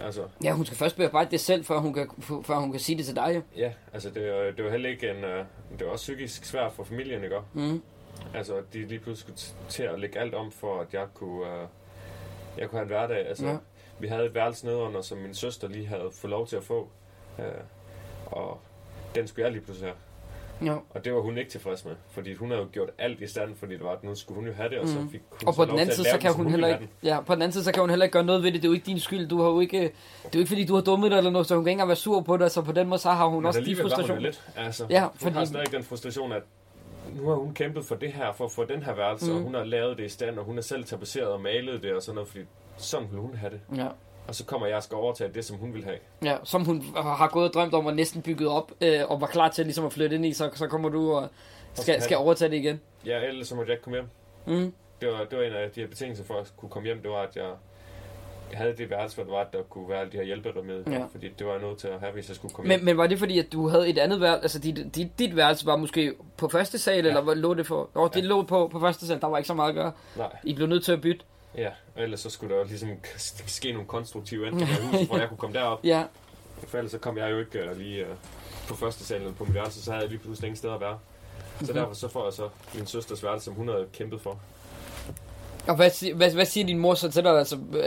Altså, 0.00 0.22
Ja, 0.44 0.52
hun 0.52 0.64
skal 0.66 0.78
først 0.78 0.96
bearbejde 0.96 1.30
det 1.30 1.40
selv, 1.40 1.64
før 1.64 1.78
hun 1.78 1.94
kan, 1.94 2.10
før 2.44 2.56
hun 2.58 2.70
kan 2.70 2.80
sige 2.80 2.98
det 2.98 3.06
til 3.06 3.16
dig. 3.16 3.42
ja, 3.56 3.72
altså 3.92 4.10
det, 4.10 4.28
er- 4.28 4.52
det 4.52 4.64
var 4.64 4.70
heller 4.70 4.88
ikke 4.90 5.10
en... 5.10 5.24
Øh, 5.24 5.44
det 5.78 5.86
var 5.86 5.92
også 5.92 6.02
psykisk 6.02 6.44
svært 6.44 6.72
for 6.72 6.84
familien, 6.84 7.24
ikke? 7.24 7.36
Mm. 7.52 7.82
Altså, 8.34 8.54
de 8.72 8.86
lige 8.86 8.98
pludselig 9.00 9.38
skulle 9.38 9.54
til 9.68 9.82
at 9.82 10.00
lægge 10.00 10.18
alt 10.18 10.34
om, 10.34 10.52
for 10.52 10.80
at 10.80 10.94
jeg 10.94 11.06
kunne, 11.14 11.46
øh, 11.46 11.66
jeg 12.58 12.68
kunne 12.70 12.78
have 12.78 12.82
en 12.82 12.88
hverdag. 12.88 13.28
Altså, 13.28 13.46
ja. 13.46 13.56
vi 13.98 14.08
havde 14.08 14.24
et 14.26 14.34
værelse 14.34 14.66
nedenunder, 14.66 15.00
som 15.02 15.18
min 15.18 15.34
søster 15.34 15.68
lige 15.68 15.86
havde 15.86 16.10
fået 16.12 16.30
lov 16.30 16.46
til 16.46 16.56
at 16.56 16.64
få. 16.64 16.88
Øh, 17.38 17.44
og 18.26 18.60
den 19.14 19.28
skulle 19.28 19.44
jeg 19.44 19.52
lige 19.52 19.62
pludselig 19.64 19.88
have. 19.90 19.96
Ja. 20.64 20.74
Og 20.90 21.04
det 21.04 21.14
var 21.14 21.20
hun 21.20 21.38
ikke 21.38 21.50
tilfreds 21.50 21.84
med, 21.84 21.92
fordi 22.10 22.34
hun 22.34 22.50
havde 22.50 22.62
jo 22.62 22.68
gjort 22.72 22.88
alt 22.98 23.20
i 23.20 23.26
stand, 23.26 23.56
fordi 23.56 23.72
det 23.72 23.84
var, 23.84 23.90
at 23.92 24.04
nu 24.04 24.14
skulle 24.14 24.36
hun 24.38 24.46
jo 24.46 24.52
have 24.54 24.68
det, 24.68 24.78
og 24.78 24.88
så 24.88 24.98
Mhm. 24.98 25.10
fik 25.10 25.20
hun 25.30 25.48
Og 25.48 25.54
så 25.54 25.58
på 25.60 25.64
den 25.70 25.78
anden 25.78 25.94
side, 25.94 26.06
så 26.10 26.18
kan 26.18 26.32
hun 26.32 26.44
ville 26.44 26.50
heller 26.66 26.68
ikke, 26.80 26.88
ja, 27.02 27.20
på 27.20 27.34
den 27.34 27.42
anden 27.42 27.52
side, 27.52 27.64
så 27.64 27.72
kan 27.72 27.80
hun 27.80 27.90
heller 27.90 28.04
ikke 28.04 28.12
gøre 28.12 28.24
noget 28.24 28.42
ved 28.42 28.52
det. 28.52 28.62
Det 28.62 28.68
er 28.68 28.70
jo 28.70 28.74
ikke 28.74 28.86
din 28.86 29.00
skyld. 29.00 29.28
Du 29.28 29.42
har 29.42 29.48
jo 29.50 29.60
ikke, 29.60 29.78
det 29.80 29.86
er 30.24 30.28
jo 30.34 30.38
ikke 30.38 30.48
fordi, 30.48 30.64
du 30.66 30.74
har 30.74 30.82
dummet 30.82 31.10
dig 31.10 31.18
eller 31.18 31.30
noget, 31.30 31.46
så 31.46 31.54
hun 31.54 31.64
kan 31.64 31.68
ikke 31.68 31.72
engang 31.74 31.88
være 31.88 31.96
sur 31.96 32.20
på 32.20 32.36
dig. 32.36 32.50
Så 32.50 32.62
på 32.62 32.72
den 32.72 32.88
måde, 32.88 33.00
så 33.00 33.10
har 33.10 33.26
hun 33.26 33.36
Men 33.38 33.46
også 33.46 33.60
de 33.60 33.74
hun 33.74 33.82
frustrationer. 33.82 34.20
Lidt, 34.20 34.44
altså, 34.56 34.86
Ja, 34.90 35.00
hun 35.00 35.10
fordi- 35.16 35.34
har 35.36 35.44
stadig 35.44 35.72
den 35.72 35.82
frustration, 35.84 36.32
at 36.32 36.42
nu 37.16 37.28
har 37.28 37.34
hun 37.34 37.54
kæmpet 37.54 37.84
for 37.84 37.94
det 37.94 38.12
her, 38.12 38.32
for 38.32 38.44
at 38.44 38.50
få 38.52 38.64
den 38.64 38.82
her 38.82 38.94
værelse, 38.94 39.30
mm. 39.30 39.36
og 39.36 39.42
hun 39.42 39.54
har 39.54 39.64
lavet 39.64 39.98
det 39.98 40.04
i 40.04 40.08
stand, 40.08 40.38
og 40.38 40.44
hun 40.44 40.54
har 40.54 40.62
selv 40.62 40.84
tapetseret 40.84 41.28
og 41.28 41.40
malet 41.40 41.82
det 41.82 41.92
og 41.94 42.02
sådan 42.02 42.14
noget, 42.14 42.28
fordi 42.28 42.44
sådan 42.76 43.06
ville 43.10 43.20
hun 43.20 43.34
have 43.34 43.52
det. 43.52 43.60
Ja. 43.76 43.86
Og 44.30 44.36
så 44.36 44.44
kommer 44.44 44.66
jeg 44.66 44.76
og 44.76 44.82
skal 44.82 44.96
overtage 44.96 45.30
det, 45.34 45.44
som 45.44 45.56
hun 45.56 45.74
vil 45.74 45.84
have. 45.84 45.96
Ja, 46.24 46.36
som 46.44 46.64
hun 46.64 46.82
har 46.96 47.28
gået 47.32 47.48
og 47.48 47.54
drømt 47.54 47.74
om 47.74 47.86
og 47.86 47.94
næsten 47.94 48.22
bygget 48.22 48.48
op, 48.48 48.72
øh, 48.80 49.00
og 49.08 49.20
var 49.20 49.26
klar 49.26 49.48
til 49.48 49.64
ligesom 49.64 49.86
at 49.86 49.92
flytte 49.92 50.16
ind 50.16 50.26
i, 50.26 50.32
så, 50.32 50.50
så 50.54 50.66
kommer 50.66 50.88
du 50.88 51.12
og 51.12 51.28
skal, 51.74 52.02
skal 52.02 52.16
overtage 52.16 52.50
det 52.50 52.56
igen. 52.56 52.80
Ja, 53.06 53.18
ellers 53.20 53.48
så 53.48 53.54
måtte 53.54 53.70
jeg 53.70 53.74
ikke 53.74 53.82
komme 53.84 53.96
hjem. 53.98 54.08
Mm. 54.58 54.72
Det 55.00 55.08
var, 55.08 55.24
det 55.30 55.38
var 55.38 55.44
en 55.44 55.52
af 55.52 55.70
de 55.70 55.80
her 55.80 55.88
betingelser 55.88 56.24
for 56.24 56.34
at 56.34 56.52
kunne 56.56 56.68
komme 56.68 56.86
hjem, 56.86 57.02
det 57.02 57.10
var, 57.10 57.16
at 57.22 57.36
jeg, 57.36 57.44
havde 58.52 58.76
det 58.76 58.90
værelse, 58.90 59.14
hvor 59.16 59.24
det 59.24 59.32
var, 59.32 59.40
at 59.40 59.52
der 59.52 59.62
kunne 59.62 59.88
være 59.88 60.00
alle 60.00 60.12
de 60.12 60.16
her 60.16 60.24
hjælperemedier, 60.24 60.98
Ja. 60.98 61.04
fordi 61.12 61.28
det 61.38 61.46
var 61.46 61.52
jeg 61.52 61.62
nødt 61.62 61.78
til 61.78 61.88
at 61.88 62.00
have, 62.00 62.12
hvis 62.12 62.28
jeg 62.28 62.36
skulle 62.36 62.54
komme 62.54 62.68
Men, 62.68 62.78
hjem. 62.78 62.84
men 62.84 62.96
var 62.96 63.06
det 63.06 63.18
fordi, 63.18 63.38
at 63.38 63.52
du 63.52 63.68
havde 63.68 63.88
et 63.88 63.98
andet 63.98 64.20
værelse, 64.20 64.42
altså 64.42 64.58
dit, 64.58 64.94
dit, 64.94 65.18
dit 65.18 65.36
værelse 65.36 65.66
var 65.66 65.76
måske 65.76 66.14
på 66.36 66.48
første 66.48 66.78
sal, 66.78 67.04
ja. 67.04 67.08
eller 67.18 67.34
lå 67.34 67.54
det 67.54 67.66
for? 67.66 67.90
Nå, 67.94 68.08
det 68.08 68.16
Ja. 68.16 68.20
lå 68.26 68.42
på, 68.42 68.68
på 68.72 68.80
første 68.80 69.06
sal, 69.06 69.20
der 69.20 69.26
var 69.26 69.36
ikke 69.38 69.46
så 69.48 69.54
meget 69.54 69.68
at 69.68 69.74
gøre. 69.74 69.92
Nej, 70.16 70.36
I 70.44 70.54
blev 70.54 70.66
nødt 70.66 70.84
til 70.84 70.92
at 70.92 71.00
bytte. 71.00 71.24
Ja, 71.56 71.68
og 71.96 72.02
ellers 72.02 72.20
så 72.20 72.30
skulle 72.30 72.54
der 72.54 72.60
jo 72.60 72.66
ligesom 72.66 72.88
ske 73.46 73.72
nogle 73.72 73.88
konstruktive 73.88 74.46
ændringer 74.46 74.78
i 74.78 74.82
huset, 74.86 75.06
hvor 75.06 75.18
jeg 75.18 75.28
kunne 75.28 75.38
komme 75.38 75.58
derop. 75.58 75.80
Ja, 75.84 76.04
For 76.66 76.78
ellers 76.78 76.90
så 76.92 76.98
kom 76.98 77.18
jeg 77.18 77.30
jo 77.30 77.38
ikke 77.38 77.70
uh, 77.70 77.78
lige 77.78 78.02
uh, 78.02 78.16
på 78.68 78.74
første 78.74 79.04
salen 79.04 79.34
på 79.34 79.44
mit 79.44 79.54
værelse, 79.54 79.82
så 79.82 79.90
havde 79.90 80.02
jeg 80.02 80.10
lige 80.10 80.20
pludselig 80.20 80.46
ingen 80.46 80.56
sted 80.56 80.70
at 80.70 80.80
være. 80.80 80.98
Så 81.60 81.64
Mhm. 81.66 81.74
derfor 81.74 81.94
så 81.94 82.08
får 82.08 82.24
jeg 82.24 82.32
så 82.32 82.48
min 82.74 82.86
søsters 82.86 83.22
værelse, 83.24 83.44
som 83.44 83.54
hun 83.54 83.68
havde 83.68 83.86
kæmpet 83.92 84.20
for. 84.20 84.38
og 85.68 85.76
hvad, 85.76 86.14
hvad, 86.14 86.30
hvad 86.34 86.44
siger 86.44 86.66
din 86.66 86.78
mor 86.78 86.94
så 86.94 87.10
til 87.10 87.24
dig? 87.24 87.38
Altså, 87.38 87.58
øh, 87.72 87.84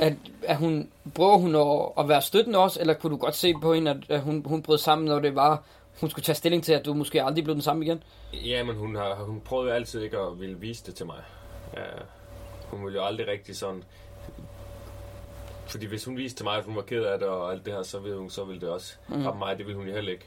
at, 0.00 0.12
at 0.42 0.56
hun, 0.56 0.90
prøver 1.14 1.38
hun 1.38 1.54
at, 1.54 1.92
at 2.04 2.08
være 2.08 2.22
støttende 2.22 2.58
også, 2.58 2.80
eller 2.80 2.94
kunne 2.94 3.10
du 3.10 3.16
godt 3.16 3.34
se 3.34 3.54
på 3.62 3.74
hende, 3.74 4.02
at, 4.08 4.20
hun, 4.20 4.42
hun 4.46 4.62
brød 4.62 4.78
sammen, 4.78 5.08
når 5.08 5.18
det 5.20 5.34
var, 5.34 5.62
hun 6.00 6.10
skulle 6.10 6.24
tage 6.24 6.36
stilling 6.36 6.64
til, 6.64 6.72
at 6.72 6.84
du 6.84 6.94
måske 6.94 7.22
aldrig 7.22 7.44
blev 7.44 7.54
den 7.54 7.62
samme 7.62 7.84
igen? 7.84 8.02
Ja, 8.32 8.62
men 8.64 8.76
hun, 8.76 8.96
har, 8.96 9.14
hun 9.14 9.40
prøvede 9.40 9.74
altid 9.74 10.02
ikke 10.02 10.18
at 10.18 10.40
ville 10.40 10.56
vise 10.56 10.84
det 10.86 10.94
til 10.94 11.06
mig. 11.06 11.16
Uh, 11.72 11.78
hun 12.70 12.84
ville 12.84 12.98
jo 12.98 13.04
aldrig 13.06 13.26
rigtig 13.28 13.56
sådan... 13.56 13.84
Fordi 15.66 15.86
hvis 15.86 16.04
hun 16.04 16.16
viste 16.16 16.38
til 16.38 16.44
mig, 16.44 16.56
at 16.58 16.64
hun 16.64 16.76
var 16.76 16.82
ked 16.82 17.04
af 17.04 17.18
det 17.18 17.28
og 17.28 17.52
alt 17.52 17.64
det 17.66 17.72
her, 17.74 17.82
så 17.82 17.98
ville, 17.98 18.18
hun, 18.18 18.30
så 18.30 18.44
ville 18.44 18.60
det 18.60 18.68
også 18.68 18.94
Mm. 19.08 19.16
mm. 19.16 19.26
ramme 19.26 19.38
mig. 19.38 19.58
Det 19.58 19.66
ville 19.66 19.78
hun 19.78 19.88
jo 19.88 19.94
heller 19.94 20.12
ikke. 20.12 20.24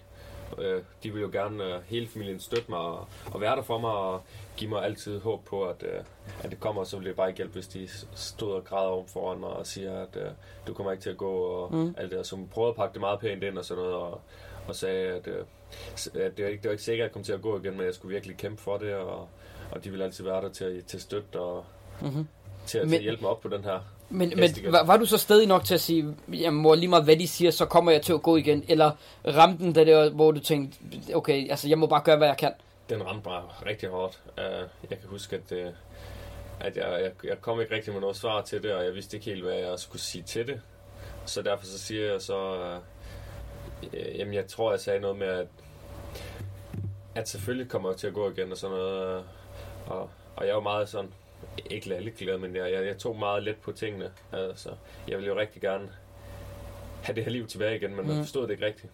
Uh, 0.58 0.64
de 1.04 1.12
ville 1.14 1.22
jo 1.22 1.30
gerne 1.32 1.76
uh, 1.76 1.82
hele 1.86 2.08
familien 2.08 2.40
støtte 2.40 2.66
mig 2.72 2.80
og, 2.80 3.08
og 3.34 3.42
være 3.42 3.56
der 3.56 3.62
for 3.62 3.78
mig 3.78 3.92
og 3.92 4.22
give 4.58 4.70
mig 4.70 4.84
altid 4.84 5.20
håb 5.20 5.46
på, 5.46 5.64
at, 5.64 5.84
uh, 5.84 6.06
at 6.44 6.52
det 6.52 6.60
kommer. 6.60 6.82
Og 6.82 6.88
så 6.88 6.98
ville 6.98 7.10
det 7.10 7.18
bare 7.18 7.28
ikke 7.28 7.38
hjælpe, 7.38 7.54
hvis 7.54 7.68
de 7.68 7.88
stod 8.16 8.54
og 8.54 8.64
græder 8.66 8.90
om 8.90 9.08
foran 9.08 9.40
mig 9.40 9.50
og 9.50 9.68
siger, 9.68 10.02
at 10.02 10.16
uh, 10.16 10.22
du 10.68 10.74
kommer 10.74 10.92
ikke 10.92 11.02
til 11.02 11.10
at 11.10 11.18
gå 11.18 11.32
og 11.32 11.74
Mm. 11.76 11.96
alt 11.98 12.10
det 12.12 12.18
her. 12.20 12.24
Så 12.24 12.36
hun 12.36 12.48
prøvede 12.48 12.70
at 12.70 12.76
pakke 12.76 12.94
det 12.94 13.02
meget 13.02 13.20
pænt 13.20 13.44
ind 13.44 13.58
og 13.58 13.66
sådan 13.66 13.84
noget 13.84 13.96
og, 13.98 14.22
og 14.68 14.76
sagde, 14.76 15.08
at, 15.08 15.28
uh, 15.28 15.34
at 16.22 16.38
det, 16.38 16.44
var 16.46 16.50
ikke, 16.50 16.62
det 16.62 16.66
var 16.66 16.72
ikke 16.72 16.84
sikkert, 16.84 17.04
at 17.06 17.10
jeg 17.10 17.14
kom 17.14 17.24
til 17.24 17.34
at 17.34 17.42
gå 17.42 17.60
igen, 17.60 17.78
men 17.78 17.86
jeg 17.86 17.94
skulle 17.94 18.14
virkelig 18.14 18.38
kæmpe 18.38 18.62
for 18.62 18.78
det, 18.78 18.96
og, 18.96 19.28
og 19.72 19.84
de 19.84 19.90
ville 19.90 20.06
altid 20.06 20.24
være 20.24 20.42
der 20.42 20.50
til, 20.50 20.64
at- 20.66 20.86
til 20.86 20.98
at 20.98 21.02
støtte 21.02 21.40
og 21.40 21.66
Mm-hmm. 22.02 22.28
til, 22.66 22.78
at- 22.78 22.82
til 22.82 22.90
Men- 22.90 22.94
at 22.98 23.02
hjælpe 23.02 23.22
mig 23.22 23.32
op 23.32 23.42
på 23.42 23.48
den 23.48 23.64
her. 23.64 23.80
Men, 24.12 24.34
men 24.36 24.50
var, 24.72 24.84
var 24.86 24.98
du 24.98 25.06
så 25.06 25.18
stadig 25.18 25.48
nok 25.48 25.64
til 25.66 25.74
at 25.74 25.82
sige, 25.82 26.16
jamen 26.34 26.62
mor, 26.62 26.76
lige 26.76 26.88
meget 26.88 27.04
hvad 27.04 27.16
de 27.18 27.28
siger, 27.28 27.52
så 27.52 27.66
kommer 27.66 27.92
jeg 27.92 28.02
til 28.02 28.14
at 28.14 28.22
gå 28.22 28.36
igen? 28.36 28.64
Eller 28.68 28.92
ramte 29.28 29.64
den 29.64 29.76
der, 29.76 29.84
der, 29.84 30.10
hvor 30.10 30.32
du 30.32 30.40
tænkte, 30.40 30.78
okay, 31.16 31.50
altså 31.50 31.68
jeg 31.70 31.78
må 31.80 31.88
bare 31.88 32.02
gøre, 32.04 32.18
hvad 32.18 32.28
jeg 32.28 32.38
kan? 32.38 32.52
Den 32.90 33.06
ramte 33.08 33.30
mig 33.30 33.42
rigtig 33.66 33.90
hårdt. 33.90 34.20
Uh, 34.38 34.44
jeg 34.90 35.00
kan 35.00 35.08
huske, 35.10 35.36
at, 35.36 35.52
uh, 35.52 35.74
at 36.60 36.78
jeg, 36.78 37.00
jeg, 37.02 37.12
jeg 37.30 37.42
kom 37.42 37.62
ikke 37.62 37.76
rigtig 37.76 37.94
med 37.94 38.02
noget 38.02 38.16
svar 38.16 38.42
til 38.42 38.64
det, 38.64 38.74
og 38.74 38.84
jeg 38.86 38.94
vidste 38.96 39.18
ikke 39.18 39.26
helt, 39.30 39.44
hvad 39.44 39.54
jeg 39.56 39.80
skulle 39.80 40.02
sige 40.02 40.24
til 40.24 40.48
det. 40.48 40.62
Så 41.26 41.42
derfor 41.42 41.66
så 41.66 41.80
siger 41.80 42.12
jeg 42.12 42.22
så, 42.22 42.54
uh, 43.84 44.20
jamen 44.20 44.34
jeg 44.34 44.48
tror, 44.48 44.72
jeg 44.72 44.80
sagde 44.80 45.00
noget 45.00 45.18
med, 45.18 45.28
at, 45.28 45.48
at 47.16 47.30
selvfølgelig 47.30 47.70
kommer 47.72 47.90
jeg 47.90 47.98
til 47.98 48.08
at 48.08 48.14
gå 48.14 48.30
igen 48.30 48.52
og 48.52 48.58
sådan 48.58 48.78
noget. 48.78 49.18
øh, 49.18 49.24
Og, 49.88 50.10
og 50.36 50.48
jeg 50.48 50.56
var 50.56 50.62
meget 50.62 50.90
sådan, 50.90 51.10
ikke 51.70 51.90
lalleglad, 51.90 52.38
men 52.38 52.56
jeg, 52.56 52.72
jeg, 52.72 52.86
jeg 52.86 52.98
tog 52.98 53.20
meget 53.20 53.44
let 53.44 53.56
på 53.56 53.72
tingene. 53.72 54.12
Altså, 54.32 54.70
jeg 55.08 55.18
ville 55.18 55.34
jo 55.34 55.40
rigtig 55.40 55.62
gerne 55.62 55.90
have 57.04 57.16
det 57.16 57.24
her 57.24 57.32
liv 57.32 57.48
tilbage 57.48 57.76
igen, 57.76 57.96
men 57.96 58.06
mm. 58.06 58.08
Man 58.08 58.18
forstod 58.18 58.44
det 58.44 58.52
ikke 58.52 58.66
rigtigt. 58.66 58.94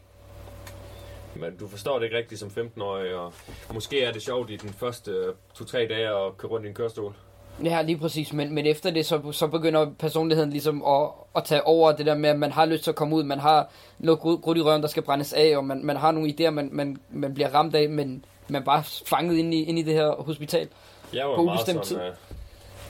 Men 1.36 1.58
du 1.58 1.68
forstår 1.68 2.00
det 2.00 2.06
ikke 2.06 2.18
rigtigt 2.18 2.40
som 2.40 2.50
15-årig, 2.50 3.16
og 3.16 3.34
måske 3.74 4.04
er 4.04 4.12
det 4.12 4.22
sjovt 4.22 4.50
i 4.50 4.56
den 4.56 4.70
første 4.70 5.12
øh, 5.12 5.34
to-tre 5.54 5.88
dage 5.90 6.08
at 6.08 6.38
køre 6.38 6.52
rundt 6.52 6.66
i 6.66 6.70
en 6.70 6.76
kørestol. 6.76 7.16
Ja, 7.64 7.82
lige 7.82 7.98
præcis, 7.98 8.34
men, 8.34 8.56
men 8.56 8.66
efter 8.66 8.92
det, 8.92 9.06
så, 9.06 9.32
så 9.32 9.48
begynder 9.48 9.92
personligheden 10.00 10.50
ligesom 10.50 10.84
at, 10.86 11.10
at 11.36 11.44
tage 11.44 11.68
over 11.68 11.92
det 11.92 12.06
der 12.06 12.16
med, 12.16 12.30
at 12.30 12.40
man 12.40 12.52
har 12.52 12.66
lyst 12.66 12.84
til 12.84 12.92
at 12.92 12.96
komme 12.96 13.16
ud, 13.16 13.24
man 13.24 13.40
har 13.40 13.70
noget 14.00 14.20
grud, 14.20 14.58
i 14.58 14.62
røven, 14.62 14.82
der 14.82 14.88
skal 14.88 15.04
brændes 15.04 15.34
af, 15.34 15.58
og 15.58 15.66
man, 15.66 15.86
man 15.86 15.96
har 15.96 16.12
nogle 16.12 16.30
idéer, 16.30 16.50
man, 16.50 16.70
man, 16.72 16.98
man 17.10 17.34
bliver 17.34 17.50
ramt 17.50 17.76
af, 17.76 17.90
men 17.90 18.26
man 18.48 18.62
er 18.62 18.66
bare 18.66 18.84
fanget 18.84 19.38
ind 19.38 19.54
i, 19.54 19.64
ind 19.64 19.80
i 19.80 19.82
det 19.82 19.94
her 19.94 20.12
hospital. 20.22 20.68
Jeg 21.14 21.28
var 21.28 21.36
På 21.36 21.44
meget 21.44 21.60
sådan, 21.60 22.02
øh, 22.02 22.14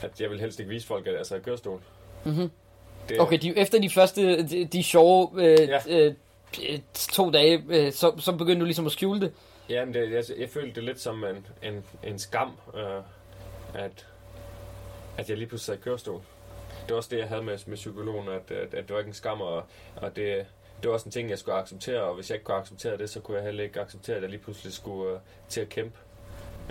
at 0.02 0.20
jeg 0.20 0.30
vil 0.30 0.40
helst 0.40 0.60
ikke 0.60 0.68
vise 0.68 0.86
folk, 0.86 1.06
at 1.06 1.30
i 1.30 1.40
kørestol. 1.40 1.80
Mm-hmm. 2.24 2.50
Det, 3.08 3.20
Okay, 3.20 3.38
de, 3.38 3.58
efter 3.58 3.80
de 3.80 3.90
første, 3.90 4.48
de, 4.48 4.64
de 4.64 4.82
sjove 4.82 5.30
øh, 5.34 5.68
Ja. 5.68 5.80
øh, 5.88 6.14
to 6.94 7.30
dage, 7.30 7.62
øh, 7.68 7.92
så, 7.92 8.12
så 8.18 8.32
begyndte 8.32 8.60
du 8.60 8.64
ligesom 8.64 8.86
at 8.86 8.92
skjule 8.92 9.20
det. 9.20 9.32
Jamen, 9.68 9.94
det, 9.94 10.12
jeg, 10.12 10.24
jeg 10.38 10.48
følte 10.48 10.74
det 10.74 10.84
lidt 10.84 11.00
som 11.00 11.24
en, 11.24 11.46
en, 11.62 11.84
en 12.04 12.18
skam, 12.18 12.52
øh, 12.74 12.82
at, 13.74 14.06
at 15.18 15.28
jeg 15.30 15.36
lige 15.38 15.48
pludselig 15.48 15.66
sad 15.66 15.74
i 15.74 15.84
kørestol. 15.84 16.20
Det 16.82 16.90
var 16.90 16.96
også 16.96 17.08
det, 17.12 17.18
jeg 17.18 17.28
havde 17.28 17.42
med, 17.42 17.58
med 17.66 17.76
psykologen, 17.76 18.28
at, 18.28 18.50
at, 18.50 18.74
at 18.74 18.88
det 18.88 18.90
var 18.90 18.98
ikke 18.98 19.08
en 19.08 19.14
skam, 19.14 19.40
og, 19.40 19.62
og 19.96 20.16
det, 20.16 20.46
det 20.82 20.88
var 20.88 20.94
også 20.94 21.06
en 21.06 21.12
ting, 21.12 21.30
jeg 21.30 21.38
skulle 21.38 21.54
acceptere, 21.56 22.00
og 22.02 22.14
hvis 22.14 22.30
jeg 22.30 22.34
ikke 22.36 22.44
kunne 22.44 22.56
acceptere 22.56 22.98
det, 22.98 23.10
så 23.10 23.20
kunne 23.20 23.36
jeg 23.36 23.44
heller 23.44 23.64
ikke 23.64 23.80
acceptere, 23.80 24.16
at 24.16 24.22
jeg 24.22 24.30
lige 24.30 24.40
pludselig 24.40 24.72
skulle 24.72 25.12
øh, 25.12 25.18
til 25.48 25.60
at 25.60 25.68
kæmpe. 25.68 25.98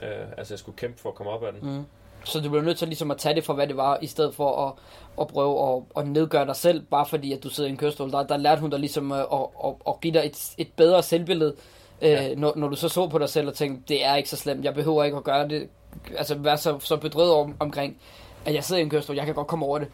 Øh, 0.03 0.27
altså, 0.37 0.53
jeg 0.53 0.59
skulle 0.59 0.77
kæmpe 0.77 0.99
for 0.99 1.09
at 1.09 1.15
komme 1.15 1.31
op 1.31 1.43
af 1.43 1.53
den. 1.53 1.77
Mm. 1.77 1.85
Så 2.25 2.39
du 2.39 2.49
blev 2.49 2.61
nødt 2.61 2.77
til 2.77 2.87
ligesom 2.87 3.11
at 3.11 3.17
tage 3.17 3.35
det 3.35 3.43
for, 3.43 3.53
hvad 3.53 3.67
det 3.67 3.77
var, 3.77 3.97
i 4.01 4.07
stedet 4.07 4.35
for 4.35 4.67
at, 4.67 4.73
at 5.21 5.27
prøve 5.27 5.75
at, 5.75 5.83
at 5.97 6.07
nedgøre 6.07 6.45
dig 6.45 6.55
selv, 6.55 6.81
bare 6.81 7.05
fordi 7.05 7.33
at 7.33 7.43
du 7.43 7.49
sidder 7.49 7.67
i 7.67 7.71
en 7.71 7.77
kørestol. 7.77 8.11
Der, 8.11 8.23
der 8.23 8.37
lærte 8.37 8.61
hun 8.61 8.69
dig 8.69 8.79
ligesom 8.79 9.11
at, 9.11 9.19
at, 9.19 9.39
at, 9.65 9.73
at 9.87 9.99
give 10.01 10.13
dig 10.13 10.21
et, 10.25 10.53
et 10.57 10.67
bedre 10.75 11.03
selvbillede, 11.03 11.55
Ja. 12.01 12.29
øh, 12.31 12.37
når, 12.37 12.53
når 12.55 12.67
du 12.67 12.75
så 12.75 12.89
så 12.89 13.07
på 13.07 13.17
dig 13.17 13.29
selv 13.29 13.47
og 13.47 13.53
tænkte, 13.53 13.93
det 13.93 14.05
er 14.05 14.15
ikke 14.15 14.29
så 14.29 14.35
slemt, 14.37 14.65
jeg 14.65 14.73
behøver 14.73 15.03
ikke 15.03 15.17
at 15.17 15.23
gøre 15.23 15.47
det, 15.47 15.69
altså 16.17 16.35
være 16.35 16.57
så, 16.57 16.79
så 16.79 16.97
bedrøvet 16.97 17.33
om, 17.33 17.55
omkring, 17.59 17.97
at 18.45 18.53
jeg 18.53 18.63
sidder 18.63 18.79
i 18.79 18.83
en 18.83 18.89
kørestol, 18.89 19.15
jeg 19.15 19.25
kan 19.25 19.35
godt 19.35 19.47
komme 19.47 19.65
over 19.65 19.79
det. 19.79 19.87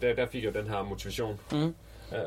Der, 0.00 0.14
der 0.14 0.26
fik 0.26 0.44
jeg 0.44 0.54
den 0.54 0.68
her 0.68 0.82
motivation. 0.82 1.40
Mm. 1.52 1.58
Øh, 2.12 2.18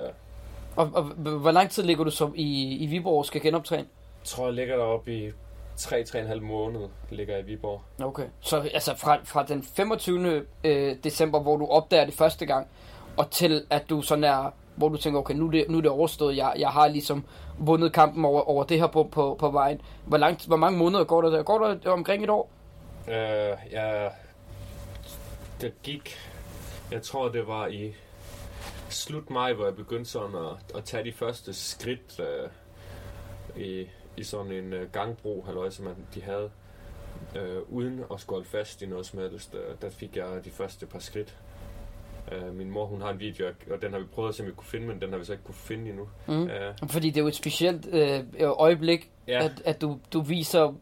Og, 0.76 0.90
og 0.94 1.04
hvor 1.04 1.52
lang 1.52 1.70
tid 1.70 1.84
ligger 1.84 2.04
du 2.04 2.12
så 2.12 2.32
i, 2.36 2.78
i 2.78 2.86
Viborg 2.86 3.26
skal 3.26 3.42
genoptræne? 3.42 3.86
tror, 4.24 4.46
jeg 4.46 4.54
ligger 4.54 4.76
deroppe 4.76 5.14
i 5.18 5.32
3-3,5 5.78 6.40
måned 6.40 6.82
ligger 7.10 7.36
jeg 7.36 7.44
i 7.44 7.46
Viborg. 7.46 7.82
Okay. 8.02 8.26
Så 8.40 8.70
altså 8.74 8.96
fra, 8.98 9.18
fra 9.24 9.44
den 9.44 9.64
25. 9.64 10.46
Øh, 10.64 10.96
december, 11.04 11.40
hvor 11.40 11.58
du 11.58 11.66
opdager 11.66 12.06
det 12.06 12.14
første 12.14 12.46
gang, 12.46 12.68
og 13.18 13.32
til 13.32 13.66
at 13.70 13.90
du 13.90 14.02
sådan 14.02 14.24
er, 14.24 14.54
hvor 14.76 14.90
du 14.90 14.98
tænker, 14.98 15.20
okay, 15.20 15.34
nu 15.34 15.48
er 15.48 15.52
det, 15.52 15.66
nu 15.70 15.78
er 15.78 15.82
det 15.82 15.92
overstået, 15.92 16.38
jeg, 16.38 16.54
jeg 16.58 16.70
har 16.70 16.88
ligesom 16.88 17.26
vundet 17.58 17.94
kampen 17.94 18.26
over, 18.26 18.42
over 18.42 18.64
det 18.64 18.80
her 18.80 18.88
på, 18.88 19.04
på, 19.04 19.36
på 19.40 19.50
vejen. 19.50 19.82
Hvor, 20.06 20.18
langt, 20.18 20.46
hvor 20.46 20.58
mange 20.58 20.80
måneder 20.80 21.04
går 21.04 21.22
der 21.22 21.30
der? 21.30 21.44
Går 21.44 21.58
der 21.58 21.92
omkring 21.92 22.24
et 22.24 22.30
år? 22.30 22.50
Øh, 23.08 23.14
jeg, 23.72 24.12
det 25.62 25.74
gik, 25.84 26.18
jeg 26.92 27.02
tror 27.02 27.30
det 27.30 27.48
var 27.48 27.68
i 27.68 27.96
slut 28.90 29.30
maj, 29.30 29.54
hvor 29.54 29.66
jeg 29.66 29.76
begyndte 29.76 30.12
sådan 30.12 30.36
at, 30.36 30.78
at 30.78 30.84
tage 30.84 31.04
de 31.04 31.12
første 31.12 31.54
skridt 31.54 32.20
øh, 32.20 32.50
i, 33.64 33.90
i 34.18 34.24
sådan 34.24 34.52
en 34.52 34.74
øh, 34.74 34.92
gangbro, 34.92 35.44
halløj, 35.46 35.70
som 35.70 35.86
man, 35.86 35.96
de 36.16 36.22
havde. 36.22 36.50
Øh, 37.36 37.62
uden 37.70 38.00
at 38.14 38.20
skulle 38.20 38.38
holde 38.38 38.50
fast 38.50 38.82
i 38.82 38.86
noget 38.86 39.06
som 39.06 39.20
helst. 39.20 39.56
Øh, 39.56 39.76
der 39.82 39.90
fik 39.90 40.16
jeg 40.16 40.46
de 40.46 40.50
første 40.50 40.86
par 40.86 41.00
skridt. 41.00 41.36
Øh, 42.32 42.56
min 42.56 42.70
mor, 42.70 42.86
hun 42.86 43.02
har 43.02 43.10
en 43.10 43.20
video, 43.20 43.48
og 43.72 43.82
den 43.82 43.92
har 43.92 44.00
vi 44.00 44.06
prøvet 44.06 44.30
at 44.30 44.36
se, 44.36 44.44
om 44.44 44.48
vi 44.48 44.54
kunne 44.54 44.68
finde, 44.68 44.88
men 44.88 45.02
den 45.02 45.12
har 45.12 45.18
vi 45.18 45.26
så 45.26 45.32
ikke 45.32 45.44
kunne 45.44 45.56
finde 45.56 45.90
endnu. 45.90 46.08
Mm. 46.28 46.44
Øh, 46.44 46.74
Fordi 46.90 47.10
det 47.10 47.18
er 47.18 47.22
jo 47.22 47.28
et 47.28 47.36
specielt 47.36 47.88
øh, 47.92 48.24
øjeblik, 48.40 49.12
ja. 49.28 49.46
at, 49.46 49.62
at 49.66 49.82
du, 49.82 50.00
du 50.14 50.22
viser, 50.22 50.74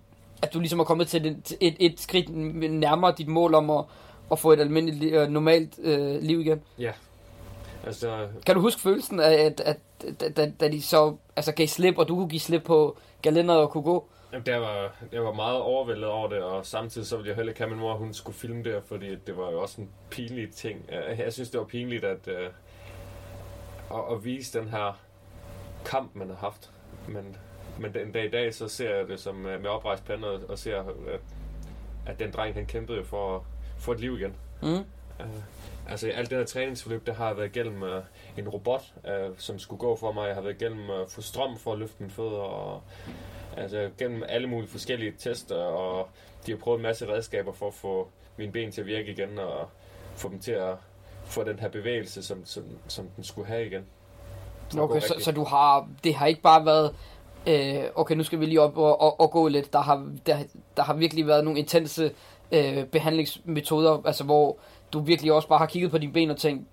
at 0.41 0.53
du 0.53 0.59
ligesom 0.59 0.79
er 0.79 0.83
kommet 0.83 1.07
til 1.07 1.25
et, 1.25 1.57
et, 1.61 1.75
et 1.79 1.99
skridt 1.99 2.29
nærmere 2.71 3.13
dit 3.17 3.27
mål 3.27 3.53
om 3.53 3.69
at, 3.69 3.85
at 4.31 4.39
få 4.39 4.51
et 4.51 4.59
almindeligt, 4.59 5.13
øh, 5.13 5.27
normalt 5.27 5.79
øh, 5.83 6.21
liv 6.21 6.39
igen. 6.41 6.61
Ja. 6.79 6.91
Altså... 7.85 8.27
Kan 8.45 8.55
du 8.55 8.61
huske 8.61 8.81
følelsen 8.81 9.19
af, 9.19 9.33
at, 9.33 9.61
at, 9.61 9.79
at 10.21 10.37
da, 10.37 10.51
da 10.59 10.67
de 10.67 10.81
så 10.81 11.15
altså, 11.35 11.51
gav 11.51 11.67
slip, 11.67 11.97
og 11.97 12.07
du 12.07 12.15
kunne 12.15 12.29
give 12.29 12.39
slip 12.39 12.63
på 12.63 12.97
galenderet 13.23 13.59
og 13.61 13.69
kunne 13.69 13.83
gå? 13.83 14.09
Jamen, 14.31 14.45
der 14.45 14.57
var, 14.57 14.95
jeg 15.11 15.23
var 15.23 15.33
meget 15.33 15.61
overvældet 15.61 16.05
over 16.05 16.29
det, 16.29 16.43
og 16.43 16.65
samtidig 16.65 17.07
så 17.07 17.15
ville 17.15 17.29
jeg 17.29 17.35
heller 17.35 17.51
ikke 17.51 17.61
have 17.61 17.69
min 17.69 17.79
mor, 17.79 17.95
hun 17.95 18.13
skulle 18.13 18.37
filme 18.37 18.63
det, 18.63 18.83
fordi 18.85 19.15
det 19.15 19.37
var 19.37 19.51
jo 19.51 19.61
også 19.61 19.81
en 19.81 19.89
pinlig 20.09 20.51
ting. 20.51 20.85
Jeg 21.17 21.33
synes, 21.33 21.49
det 21.49 21.59
var 21.59 21.65
pinligt 21.65 22.03
at, 22.03 22.27
uh, 22.27 23.97
at, 23.99 24.15
at 24.15 24.25
vise 24.25 24.59
den 24.59 24.69
her 24.69 24.99
kamp, 25.85 26.15
man 26.15 26.29
har 26.29 26.35
haft. 26.35 26.71
Men, 27.07 27.35
men 27.79 27.93
den 27.93 28.11
dag 28.11 28.25
i 28.25 28.29
dag, 28.29 28.53
så 28.53 28.67
ser 28.67 28.95
jeg 28.95 29.07
det 29.07 29.19
som 29.19 29.35
med 29.35 29.65
oprejst 29.65 30.05
pande, 30.05 30.45
og 30.49 30.57
ser, 30.57 30.79
at, 30.79 31.19
at 32.05 32.19
den 32.19 32.31
dreng, 32.31 32.55
han 32.55 32.65
kæmpede 32.65 33.03
for 33.03 33.35
at 33.35 33.41
få 33.77 33.91
et 33.91 33.99
liv 33.99 34.19
igen. 34.19 34.35
Mm. 34.61 34.67
Uh, 34.69 35.25
altså, 35.89 36.07
alt 36.07 36.29
det 36.29 36.37
her 36.37 36.45
træningsforløb, 36.45 37.05
det 37.05 37.15
har 37.15 37.27
jeg 37.27 37.37
været 37.37 37.55
igennem 37.55 37.81
uh, 37.81 37.89
en 38.37 38.49
robot, 38.49 38.93
uh, 39.03 39.35
som 39.37 39.59
skulle 39.59 39.79
gå 39.79 39.95
for 39.95 40.11
mig. 40.11 40.27
Jeg 40.27 40.35
har 40.35 40.41
været 40.41 40.61
igennem 40.61 40.89
at 40.89 41.01
uh, 41.01 41.09
få 41.09 41.21
strøm 41.21 41.57
for 41.57 41.73
at 41.73 41.79
løfte 41.79 41.95
mine 41.99 42.11
fødder, 42.11 42.39
og 42.39 42.81
Altså 43.57 43.89
gennem 43.97 44.23
alle 44.29 44.47
mulige 44.47 44.69
forskellige 44.69 45.13
tester, 45.19 45.55
og 45.55 46.07
de 46.45 46.51
har 46.51 46.57
prøvet 46.57 46.77
en 46.77 46.83
masse 46.83 47.07
redskaber 47.07 47.51
for 47.51 47.67
at 47.67 47.73
få 47.73 48.07
mine 48.37 48.51
ben 48.51 48.71
til 48.71 48.81
at 48.81 48.87
virke 48.87 49.11
igen, 49.11 49.39
og 49.39 49.69
få 50.15 50.29
dem 50.29 50.39
til 50.39 50.51
at 50.51 50.75
få 51.25 51.43
den 51.43 51.59
her 51.59 51.69
bevægelse, 51.69 52.23
som, 52.23 52.45
som, 52.45 52.63
som 52.87 53.07
den 53.15 53.23
skulle 53.23 53.47
have 53.47 53.65
igen. 53.65 53.85
Okay, 54.77 54.99
så, 54.99 55.15
så 55.19 55.31
du 55.31 55.43
har, 55.43 55.89
det 56.03 56.15
har 56.15 56.25
ikke 56.25 56.41
bare 56.41 56.65
været, 56.65 56.95
øh, 57.47 57.83
okay, 57.95 58.15
nu 58.15 58.23
skal 58.23 58.39
vi 58.39 58.45
lige 58.45 58.61
op 58.61 58.77
og, 58.77 59.01
og, 59.01 59.19
og 59.19 59.31
gå 59.31 59.47
lidt. 59.47 59.73
Der 59.73 59.79
har, 59.81 60.11
der, 60.25 60.37
der 60.77 60.83
har 60.83 60.93
virkelig 60.93 61.27
været 61.27 61.43
nogle 61.43 61.59
intense 61.59 62.11
øh, 62.51 62.85
behandlingsmetoder, 62.85 64.01
altså 64.05 64.23
hvor 64.23 64.57
du 64.93 64.99
virkelig 64.99 65.33
også 65.33 65.47
bare 65.47 65.59
har 65.59 65.65
kigget 65.65 65.91
på 65.91 65.97
dine 65.97 66.13
ben 66.13 66.29
og 66.29 66.37
tænkt, 66.37 66.67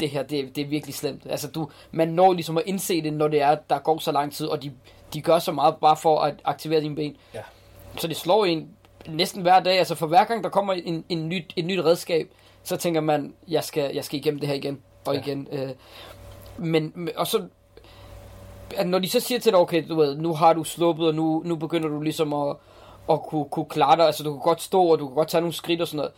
det 0.00 0.10
her, 0.10 0.22
det, 0.22 0.56
det 0.56 0.62
er 0.62 0.68
virkelig 0.68 0.94
slemt. 0.94 1.22
Altså, 1.30 1.48
du, 1.48 1.68
man 1.92 2.08
når 2.08 2.32
ligesom 2.32 2.56
at 2.56 2.62
indse 2.66 3.02
det, 3.02 3.12
når 3.12 3.28
det 3.28 3.42
er, 3.42 3.54
der 3.70 3.78
går 3.78 3.98
så 3.98 4.12
lang 4.12 4.32
tid, 4.32 4.46
og 4.46 4.62
de 4.62 4.72
de 5.14 5.22
gør 5.22 5.38
så 5.38 5.52
meget 5.52 5.74
bare 5.80 5.96
for 5.96 6.20
at 6.20 6.34
aktivere 6.44 6.80
dine 6.80 6.94
ben. 6.94 7.16
Ja. 7.34 7.40
Så 7.96 8.08
det 8.08 8.16
slår 8.16 8.44
en 8.44 8.68
næsten 9.08 9.42
hver 9.42 9.60
dag. 9.60 9.78
Altså 9.78 9.94
for 9.94 10.06
hver 10.06 10.24
gang 10.24 10.44
der 10.44 10.50
kommer 10.50 10.72
en, 10.72 11.04
en 11.08 11.28
nyt, 11.28 11.52
et 11.56 11.64
nyt 11.64 11.84
redskab, 11.84 12.30
så 12.62 12.76
tænker 12.76 13.00
man, 13.00 13.34
jeg 13.48 13.64
skal, 13.64 13.94
jeg 13.94 14.04
skal 14.04 14.18
igennem 14.18 14.40
det 14.40 14.48
her 14.48 14.54
igen 14.54 14.80
og 15.04 15.14
ja. 15.14 15.20
igen. 15.20 15.48
Øh, 15.52 15.70
men, 16.58 17.08
og 17.16 17.26
så, 17.26 17.42
at 18.76 18.86
når 18.86 18.98
de 18.98 19.08
så 19.08 19.20
siger 19.20 19.38
til 19.38 19.52
dig, 19.52 19.60
okay, 19.60 19.88
du 19.88 19.96
ved, 19.96 20.16
nu 20.16 20.34
har 20.34 20.52
du 20.52 20.64
sluppet, 20.64 21.08
og 21.08 21.14
nu, 21.14 21.42
nu 21.44 21.56
begynder 21.56 21.88
du 21.88 22.00
ligesom 22.00 22.32
at, 22.32 22.56
at 23.10 23.22
kunne, 23.22 23.44
kunne 23.44 23.66
klare 23.68 23.96
dig, 23.96 24.06
altså 24.06 24.22
du 24.22 24.30
kan 24.32 24.40
godt 24.40 24.62
stå, 24.62 24.82
og 24.82 24.98
du 24.98 25.06
kan 25.06 25.14
godt 25.14 25.28
tage 25.28 25.40
nogle 25.40 25.54
skridt 25.54 25.80
og 25.80 25.88
sådan 25.88 25.96
noget 25.96 26.12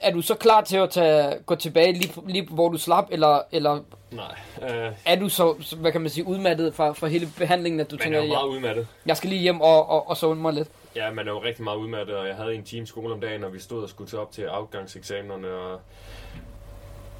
er 0.00 0.10
du 0.12 0.22
så 0.22 0.34
klar 0.34 0.60
til 0.60 0.76
at 0.76 0.90
tage, 0.90 1.38
gå 1.46 1.54
tilbage 1.54 1.92
lige, 1.92 2.12
lige 2.26 2.48
hvor 2.50 2.68
du 2.68 2.78
slap, 2.78 3.06
eller, 3.10 3.42
eller 3.52 3.80
Nej. 4.10 4.34
Øh... 4.62 4.92
er 5.04 5.16
du 5.16 5.28
så, 5.28 5.74
hvad 5.80 5.92
kan 5.92 6.00
man 6.00 6.10
sige, 6.10 6.26
udmattet 6.26 6.74
fra, 6.74 6.92
fra 6.92 7.06
hele 7.06 7.28
behandlingen, 7.38 7.80
at 7.80 7.90
du 7.90 7.96
man 7.96 8.02
tænker, 8.02 8.18
er 8.18 8.22
jo 8.24 8.32
meget 8.32 8.48
udmattet. 8.48 8.86
jeg 9.06 9.16
skal 9.16 9.30
lige 9.30 9.42
hjem 9.42 9.60
og, 9.60 9.88
og, 9.88 10.08
og 10.08 10.16
sove 10.16 10.34
mig 10.34 10.52
lidt? 10.52 10.68
Ja, 10.96 11.10
man 11.10 11.28
er 11.28 11.32
jo 11.32 11.42
rigtig 11.42 11.64
meget 11.64 11.76
udmattet, 11.76 12.16
og 12.16 12.28
jeg 12.28 12.36
havde 12.36 12.54
en 12.54 12.64
time 12.64 12.86
skole 12.86 13.14
om 13.14 13.20
dagen, 13.20 13.44
og 13.44 13.54
vi 13.54 13.58
stod 13.58 13.82
og 13.82 13.88
skulle 13.88 14.10
tage 14.10 14.20
op 14.20 14.32
til 14.32 14.42
afgangseksamenerne, 14.42 15.48
og 15.48 15.80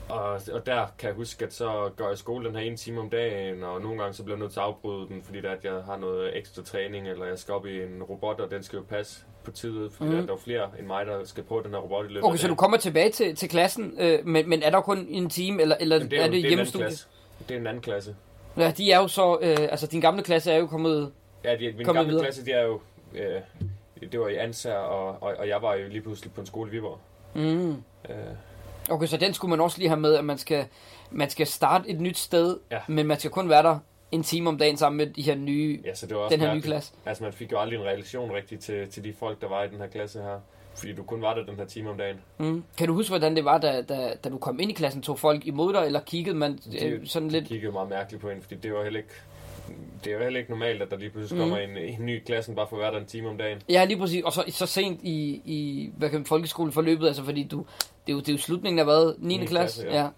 og, 0.08 0.40
og 0.52 0.66
der 0.66 0.86
kan 0.98 1.08
jeg 1.08 1.16
huske, 1.16 1.44
at 1.44 1.52
så 1.52 1.90
gør 1.96 2.08
jeg 2.08 2.18
skole 2.18 2.48
den 2.48 2.56
her 2.56 2.62
en 2.62 2.76
time 2.76 3.00
om 3.00 3.10
dagen, 3.10 3.62
og 3.62 3.80
nogle 3.80 3.98
gange 3.98 4.14
så 4.14 4.22
bliver 4.22 4.36
jeg 4.36 4.40
nødt 4.40 4.52
til 4.52 4.60
at 4.60 4.66
afbryde 4.66 5.08
den, 5.08 5.22
fordi 5.22 5.40
der, 5.40 5.50
at 5.50 5.64
jeg 5.64 5.72
har 5.72 5.96
noget 5.96 6.38
ekstra 6.38 6.62
træning, 6.62 7.08
eller 7.08 7.24
jeg 7.24 7.38
skal 7.38 7.54
op 7.54 7.66
i 7.66 7.82
en 7.82 8.02
robot, 8.02 8.40
og 8.40 8.50
den 8.50 8.62
skal 8.62 8.76
jo 8.76 8.82
passe 8.88 9.24
på 9.44 9.50
tid, 9.50 9.90
fordi 9.90 10.10
mm. 10.10 10.26
der 10.26 10.32
er 10.32 10.38
flere 10.38 10.70
end 10.78 10.86
mig, 10.86 11.06
der 11.06 11.24
skal 11.24 11.44
prøve 11.44 11.62
den 11.62 11.70
her 11.70 11.78
robot 11.78 12.04
i 12.04 12.08
løbet 12.08 12.24
Okay, 12.24 12.38
så 12.38 12.48
du 12.48 12.54
kommer 12.54 12.76
tilbage 12.76 13.10
til, 13.10 13.36
til 13.36 13.48
klassen, 13.48 13.94
øh, 13.98 14.26
men, 14.26 14.48
men 14.48 14.62
er 14.62 14.70
der 14.70 14.80
kun 14.80 15.06
en 15.10 15.30
time, 15.30 15.62
eller, 15.62 15.76
eller 15.80 15.98
det 15.98 16.12
er, 16.12 16.22
er 16.22 16.24
det, 16.24 16.32
det 16.32 16.48
hjemmestudie? 16.48 16.86
Det 17.48 17.54
er 17.54 17.56
en 17.56 17.66
anden 17.66 17.82
klasse. 17.82 18.16
Ja, 18.56 18.72
de 18.76 18.92
er 18.92 18.98
jo 18.98 19.08
så, 19.08 19.38
øh, 19.42 19.56
altså 19.60 19.86
din 19.86 20.00
gamle 20.00 20.22
klasse 20.22 20.52
er 20.52 20.56
jo 20.56 20.66
kommet 20.66 21.12
Ja, 21.44 21.56
de, 21.56 21.72
min 21.76 21.86
gamle 21.86 22.06
videre. 22.06 22.22
klasse, 22.22 22.44
de 22.44 22.52
er 22.52 22.64
jo, 22.64 22.80
øh, 23.14 23.40
det 24.12 24.20
var 24.20 24.28
i 24.28 24.36
Ansær, 24.36 24.76
og, 24.76 25.22
og, 25.22 25.34
og 25.38 25.48
jeg 25.48 25.62
var 25.62 25.74
jo 25.74 25.88
lige 25.88 26.00
pludselig 26.00 26.32
på 26.32 26.40
en 26.40 26.46
skole 26.46 26.70
i 26.70 26.74
Viborg. 26.74 26.98
Mm. 27.34 27.70
Øh, 28.10 28.16
Okay, 28.90 29.06
så 29.06 29.16
den 29.16 29.34
skulle 29.34 29.50
man 29.50 29.60
også 29.60 29.78
lige 29.78 29.88
have 29.88 30.00
med, 30.00 30.14
at 30.14 30.24
man 30.24 30.38
skal, 30.38 30.64
man 31.10 31.30
skal 31.30 31.46
starte 31.46 31.88
et 31.88 32.00
nyt 32.00 32.18
sted, 32.18 32.58
ja. 32.70 32.78
men 32.88 33.06
man 33.06 33.18
skal 33.18 33.30
kun 33.30 33.48
være 33.48 33.62
der 33.62 33.78
en 34.12 34.22
time 34.22 34.48
om 34.48 34.58
dagen 34.58 34.76
sammen 34.76 34.96
med 34.96 35.06
de 35.06 35.22
her 35.22 35.34
nye, 35.34 35.80
ja, 35.84 35.94
så 35.94 36.06
det 36.06 36.16
var 36.16 36.22
også 36.22 36.36
den 36.36 36.46
her 36.46 36.54
nye 36.54 36.62
klasse. 36.62 36.92
Altså 37.06 37.24
man 37.24 37.32
fik 37.32 37.52
jo 37.52 37.58
aldrig 37.58 37.78
en 37.78 37.84
relation 37.84 38.32
rigtig 38.32 38.60
til, 38.60 38.88
til 38.90 39.04
de 39.04 39.12
folk, 39.18 39.40
der 39.40 39.48
var 39.48 39.62
i 39.64 39.68
den 39.68 39.78
her 39.78 39.86
klasse 39.86 40.22
her. 40.22 40.40
Fordi 40.76 40.92
du 40.92 41.02
kun 41.02 41.22
var 41.22 41.34
der 41.34 41.44
den 41.44 41.56
her 41.56 41.64
time 41.64 41.90
om 41.90 41.98
dagen. 41.98 42.16
Mm. 42.38 42.64
Kan 42.78 42.88
du 42.88 42.94
huske, 42.94 43.10
hvordan 43.10 43.36
det 43.36 43.44
var, 43.44 43.58
da, 43.58 43.82
da, 43.82 44.14
da 44.24 44.28
du 44.28 44.38
kom 44.38 44.60
ind 44.60 44.70
i 44.70 44.74
klassen? 44.74 45.02
Tog 45.02 45.18
folk 45.18 45.46
imod 45.46 45.72
dig, 45.72 45.86
eller 45.86 46.00
kiggede 46.00 46.36
man 46.36 46.56
de, 46.56 46.84
øh, 46.84 47.06
sådan 47.06 47.28
lidt? 47.28 47.44
De 47.44 47.48
kiggede 47.48 47.72
meget 47.72 47.88
mærkeligt 47.88 48.22
på 48.22 48.28
en, 48.28 48.42
fordi 48.42 48.54
det 48.54 48.72
var 48.72 48.82
heller 48.82 49.00
ikke 49.00 49.14
det 50.04 50.12
er 50.12 50.16
jo 50.16 50.22
heller 50.22 50.40
ikke 50.40 50.50
normalt, 50.50 50.82
at 50.82 50.90
der 50.90 50.96
lige 50.96 51.10
pludselig 51.10 51.42
mm. 51.42 51.50
kommer 51.50 51.64
en, 51.64 51.76
en 51.76 52.06
ny 52.06 52.22
klasse 52.24 52.52
bare 52.52 52.66
for 52.70 52.76
være 52.76 52.90
der 52.92 52.98
en 52.98 53.06
time 53.06 53.28
om 53.28 53.36
dagen. 53.36 53.62
Ja, 53.68 53.84
lige 53.84 53.98
præcis. 53.98 54.24
Og 54.24 54.32
så, 54.32 54.44
så 54.48 54.66
sent 54.66 55.00
i, 55.02 55.42
i 55.44 55.90
hvad 55.96 56.08
kan 56.08 56.18
man, 56.18 56.26
folkeskoleforløbet, 56.26 57.06
altså 57.06 57.24
fordi 57.24 57.42
du, 57.42 57.58
det, 58.06 58.12
er 58.12 58.12
jo, 58.12 58.20
det 58.20 58.28
er 58.28 58.32
jo 58.32 58.38
slutningen 58.38 58.78
af 58.78 58.84
hvad? 58.84 59.14
9. 59.18 59.36
9. 59.36 59.46
klasse? 59.46 59.82
klasse 59.82 59.98
ja. 59.98 60.02
ja. 60.02 60.08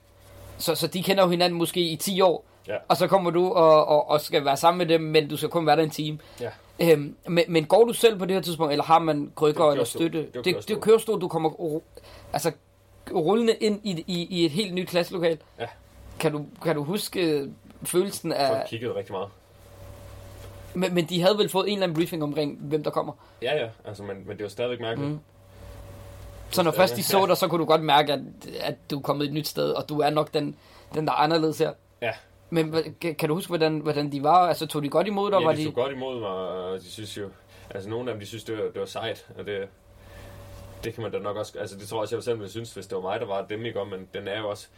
Så, 0.59 0.75
så 0.75 0.87
de 0.87 1.03
kender 1.03 1.25
jo 1.25 1.31
hinanden 1.31 1.59
måske 1.59 1.81
i 1.81 1.97
10 1.97 2.21
år. 2.21 2.45
Ja. 2.69 2.77
Og 2.89 2.97
så 2.97 3.07
kommer 3.07 3.31
du 3.31 3.53
og, 3.53 3.89
og, 3.89 4.11
og 4.11 4.21
skal 4.21 4.45
være 4.45 4.57
sammen 4.57 4.79
med 4.79 4.87
dem, 4.87 5.01
men 5.01 5.29
du 5.29 5.37
skal 5.37 5.49
kun 5.49 5.67
være 5.67 5.77
der 5.77 5.83
en 5.83 5.91
time. 5.91 6.19
Ja. 6.41 6.51
Øhm, 6.81 7.17
men, 7.27 7.45
men 7.49 7.65
går 7.65 7.85
du 7.85 7.93
selv 7.93 8.19
på 8.19 8.25
det 8.25 8.35
her 8.35 8.43
tidspunkt, 8.43 8.73
eller 8.73 8.85
har 8.85 8.99
man 8.99 9.33
krykker 9.35 9.71
eller 9.71 9.85
støtte? 9.85 10.19
Det, 10.19 10.45
det, 10.45 10.69
det 10.69 10.71
er 10.71 10.81
kørestol, 10.81 11.21
du 11.21 11.29
kommer 11.29 11.81
altså, 12.33 12.53
rullende 13.15 13.55
ind 13.55 13.81
i, 13.85 14.05
i, 14.07 14.27
i 14.31 14.45
et 14.45 14.51
helt 14.51 14.75
nyt 14.75 14.89
klasselokal. 14.89 15.39
Ja. 15.59 15.67
Kan 16.19 16.33
du, 16.33 16.47
kan 16.63 16.75
du 16.77 16.85
huske 16.85 17.49
følelsen 17.83 18.33
af... 18.33 18.49
Folk 18.49 18.69
kiggede 18.69 18.95
rigtig 18.95 19.13
meget. 19.13 19.29
Men, 20.79 20.95
men 20.95 21.05
de 21.05 21.23
havde 21.23 21.38
vel 21.38 21.49
fået 21.49 21.67
en 21.67 21.73
eller 21.73 21.83
anden 21.83 21.97
briefing 21.97 22.23
omkring, 22.23 22.59
hvem 22.61 22.85
der 22.85 22.91
kommer? 22.91 23.12
Ja, 23.43 23.57
ja. 23.57 23.69
Altså, 23.85 24.03
men, 24.03 24.17
men 24.27 24.37
det 24.37 24.43
var 24.43 24.49
stadigvæk 24.49 24.81
mærkeligt. 24.81 25.11
Mm. 25.11 25.19
Så 26.51 26.62
når 26.62 26.71
først 26.71 26.97
de 26.97 27.03
så 27.03 27.27
dig, 27.27 27.37
så 27.37 27.49
kunne 27.49 27.61
du 27.61 27.64
godt 27.64 27.83
mærke, 27.83 28.12
at, 28.12 28.21
at 28.61 28.75
du 28.91 28.99
er 28.99 29.03
kommet 29.03 29.27
et 29.27 29.33
nyt 29.33 29.49
sted, 29.49 29.71
og 29.71 29.88
du 29.88 30.01
er 30.01 30.11
nok 30.11 30.35
den, 30.35 30.57
den 30.95 31.07
der 31.07 31.12
er 31.12 31.17
anderledes 31.17 31.59
her. 31.59 31.73
Ja. 32.03 32.12
Men 32.51 32.75
kan 33.19 33.29
du 33.29 33.35
huske, 33.35 33.49
hvordan, 33.49 33.79
hvordan 33.79 34.12
de 34.12 34.23
var? 34.23 34.49
Altså, 34.49 34.67
tog 34.67 34.83
de 34.83 34.88
godt 34.88 35.07
imod 35.07 35.31
dig? 35.31 35.41
Ja, 35.41 35.47
var 35.47 35.53
de 35.53 35.64
tog 35.64 35.75
godt 35.75 35.93
imod 35.93 36.21
mig, 36.21 36.31
og 36.31 36.81
de 36.81 36.91
synes 36.91 37.17
jo... 37.17 37.29
Altså, 37.71 37.91
nogle 37.91 38.11
af 38.11 38.14
dem, 38.14 38.21
de 38.21 38.27
synes, 38.27 38.45
det 38.45 38.57
var, 38.57 38.62
det 38.62 38.81
var 38.81 38.87
sejt, 38.87 39.27
og 39.38 39.47
det, 39.47 39.69
det 40.85 40.95
kan 40.95 41.03
man 41.03 41.12
da 41.12 41.19
nok 41.19 41.37
også... 41.37 41.59
Altså, 41.59 41.77
det 41.77 41.88
tror 41.88 41.97
jeg 41.97 42.03
også, 42.03 42.17
jeg 42.17 42.23
selv 42.23 42.38
ville 42.38 42.51
synes, 42.51 42.75
hvis 42.75 42.87
det 42.87 42.97
var 42.97 43.03
mig, 43.03 43.21
der 43.21 43.27
var 43.27 43.43
dem, 43.43 43.64
ikke 43.64 43.81
om, 43.81 43.87
men 43.87 44.09
den 44.14 44.29
er 44.29 44.38
jo 44.38 44.49
også... 44.49 44.69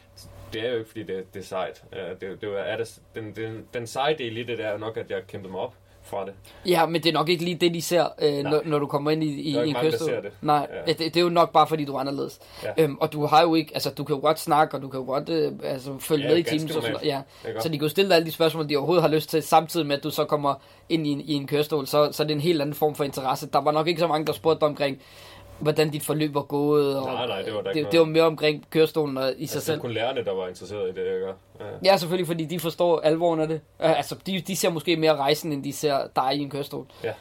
Det 0.52 0.66
er 0.66 0.70
jo 0.70 0.78
ikke, 0.78 0.88
fordi 0.88 1.02
det, 1.02 1.34
det 1.34 1.40
er 1.40 1.44
sejt. 1.44 1.84
Det, 2.20 2.40
det 2.40 2.58
er, 2.58 2.76
det, 2.76 3.00
den, 3.14 3.36
den, 3.36 3.66
den 3.74 3.86
seje 3.86 4.14
del 4.18 4.36
i 4.36 4.42
det, 4.42 4.58
der 4.58 4.66
er 4.66 4.78
nok, 4.78 4.96
at 4.96 5.10
jeg 5.10 5.26
kæmpede 5.26 5.52
mig 5.52 5.60
op 5.60 5.74
fra 6.10 6.24
det. 6.24 6.32
Ja, 6.66 6.86
men 6.86 7.02
det 7.02 7.08
er 7.08 7.12
nok 7.12 7.28
ikke 7.28 7.44
lige 7.44 7.54
det, 7.54 7.74
de 7.74 7.82
ser, 7.82 8.08
øh, 8.22 8.44
når, 8.44 8.62
når 8.64 8.78
du 8.78 8.86
kommer 8.86 9.10
ind 9.10 9.24
i, 9.24 9.26
i, 9.26 9.56
en 9.56 9.74
kørestol. 9.74 10.10
Nej, 10.40 10.68
ja. 10.86 10.92
det, 10.92 10.98
det 10.98 11.16
er 11.16 11.20
jo 11.20 11.28
nok 11.28 11.52
bare, 11.52 11.66
fordi 11.66 11.84
du 11.84 11.94
er 11.94 12.00
anderledes. 12.00 12.38
Ja. 12.62 12.70
Øhm, 12.78 12.98
og 13.00 13.12
du 13.12 13.26
har 13.26 13.42
jo 13.42 13.54
ikke, 13.54 13.70
altså 13.74 13.90
du 13.90 14.04
kan 14.04 14.16
jo 14.16 14.20
godt 14.20 14.38
snakke, 14.38 14.76
og 14.76 14.82
du 14.82 14.88
kan 14.88 15.00
jo 15.00 15.06
godt 15.06 15.28
øh, 15.28 15.52
altså, 15.64 15.98
følge 15.98 16.24
ja, 16.24 16.30
med 16.30 16.38
i 16.38 16.42
timen. 16.42 16.68
Så, 16.68 16.98
ja. 17.04 17.20
så 17.60 17.68
de 17.68 17.78
kan 17.78 17.82
jo 17.82 17.88
stille 17.88 18.08
dig 18.08 18.16
alle 18.16 18.26
de 18.26 18.32
spørgsmål, 18.32 18.68
de 18.68 18.76
overhovedet 18.76 19.02
har 19.02 19.10
lyst 19.10 19.30
til, 19.30 19.42
samtidig 19.42 19.86
med, 19.86 19.96
at 19.96 20.04
du 20.04 20.10
så 20.10 20.24
kommer 20.24 20.54
ind 20.88 21.06
i 21.06 21.10
en, 21.10 21.20
i 21.20 21.32
en 21.32 21.46
kørestol. 21.46 21.86
Så, 21.86 22.12
så 22.12 22.24
det 22.24 22.30
er 22.30 22.34
en 22.34 22.40
helt 22.40 22.62
anden 22.62 22.74
form 22.74 22.94
for 22.94 23.04
interesse. 23.04 23.48
Der 23.52 23.60
var 23.60 23.72
nok 23.72 23.86
ikke 23.86 24.00
så 24.00 24.06
mange, 24.06 24.26
der 24.26 24.32
spurgte 24.32 24.64
omkring, 24.64 25.00
hvordan 25.60 25.90
dit 25.90 26.02
forløb 26.02 26.34
var 26.34 26.42
gået. 26.42 26.98
Og 26.98 27.06
nej, 27.06 27.26
nej, 27.26 27.42
det 27.42 27.54
var, 27.54 27.62
det, 27.62 27.92
det 27.92 28.00
var 28.00 28.06
mere 28.06 28.22
omkring 28.22 28.64
kørestolen 28.70 29.16
og 29.16 29.32
i 29.36 29.40
altså, 29.40 29.52
sig 29.52 29.62
selv. 29.62 29.74
Det 29.74 29.82
var 29.82 29.88
kun 29.88 29.94
lærerne, 29.94 30.24
der 30.24 30.32
var 30.32 30.48
interesseret 30.48 30.88
i 30.88 30.92
det, 30.92 31.14
ikke? 31.14 31.26
Ja. 31.60 31.64
ja, 31.84 31.96
selvfølgelig, 31.96 32.26
fordi 32.26 32.44
de 32.44 32.60
forstår 32.60 33.00
alvoren 33.00 33.40
af 33.40 33.48
det. 33.48 33.60
Altså, 33.78 34.16
de, 34.26 34.40
de 34.40 34.56
ser 34.56 34.70
måske 34.70 34.96
mere 34.96 35.16
rejsen, 35.16 35.52
end 35.52 35.64
de 35.64 35.72
ser 35.72 36.06
dig 36.16 36.34
i 36.34 36.38
en 36.38 36.50
kørestol. 36.50 36.86
Ja. 37.04 37.12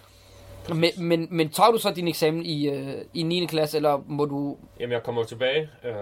Men, 0.75 0.91
men, 0.97 1.27
men 1.31 1.49
tager 1.49 1.71
du 1.71 1.77
så 1.77 1.91
din 1.91 2.07
eksamen 2.07 2.45
i, 2.45 2.69
øh, 2.69 2.93
i 3.13 3.23
9. 3.23 3.45
klasse, 3.45 3.77
eller 3.77 4.03
må 4.07 4.25
du... 4.25 4.57
Jamen, 4.79 4.93
jeg 4.93 5.03
kommer 5.03 5.23
tilbage 5.23 5.69
øh, 5.83 5.93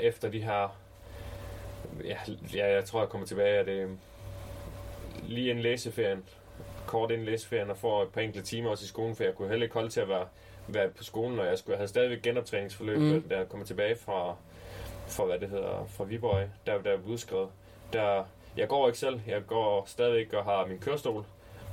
efter 0.00 0.30
de 0.30 0.42
her... 0.42 0.76
Ja, 2.04 2.16
ja, 2.54 2.74
jeg 2.74 2.84
tror, 2.84 3.00
jeg 3.00 3.08
kommer 3.08 3.26
tilbage 3.26 3.58
af 3.58 3.64
det 3.64 3.88
lige 5.28 5.50
en 5.50 5.60
læseferien. 5.60 6.24
Kort 6.86 7.10
inden 7.10 7.26
læseferien, 7.26 7.70
og 7.70 7.76
får 7.76 8.02
et 8.02 8.08
par 8.08 8.20
enkelte 8.20 8.48
timer 8.48 8.70
også 8.70 8.84
i 8.84 8.88
skolen, 8.88 9.16
for 9.16 9.24
jeg 9.24 9.34
kunne 9.34 9.48
heller 9.48 9.64
ikke 9.64 9.74
holde 9.74 9.88
til 9.88 10.00
at 10.00 10.08
være, 10.08 10.26
være 10.68 10.88
på 10.88 11.04
skolen, 11.04 11.38
og 11.38 11.46
jeg, 11.46 11.58
skulle, 11.58 11.72
jeg 11.72 11.78
havde 11.78 11.88
stadigvæk 11.88 12.22
genoptræningsforløb, 12.22 12.98
mm. 12.98 13.22
da 13.22 13.36
jeg 13.36 13.48
kommer 13.48 13.66
tilbage 13.66 13.96
fra, 13.96 14.36
fra, 15.08 15.24
hvad 15.24 15.38
det 15.38 15.48
hedder, 15.48 15.86
fra 15.88 16.04
Viborg, 16.04 16.48
der, 16.66 16.82
der 16.82 16.90
er 16.90 16.98
udskrevet. 17.06 17.48
Der, 17.92 18.24
jeg 18.56 18.68
går 18.68 18.86
ikke 18.86 18.98
selv, 18.98 19.20
jeg 19.26 19.46
går 19.46 19.84
stadigvæk 19.86 20.32
og 20.32 20.44
har 20.44 20.66
min 20.66 20.78
kørestol, 20.78 21.24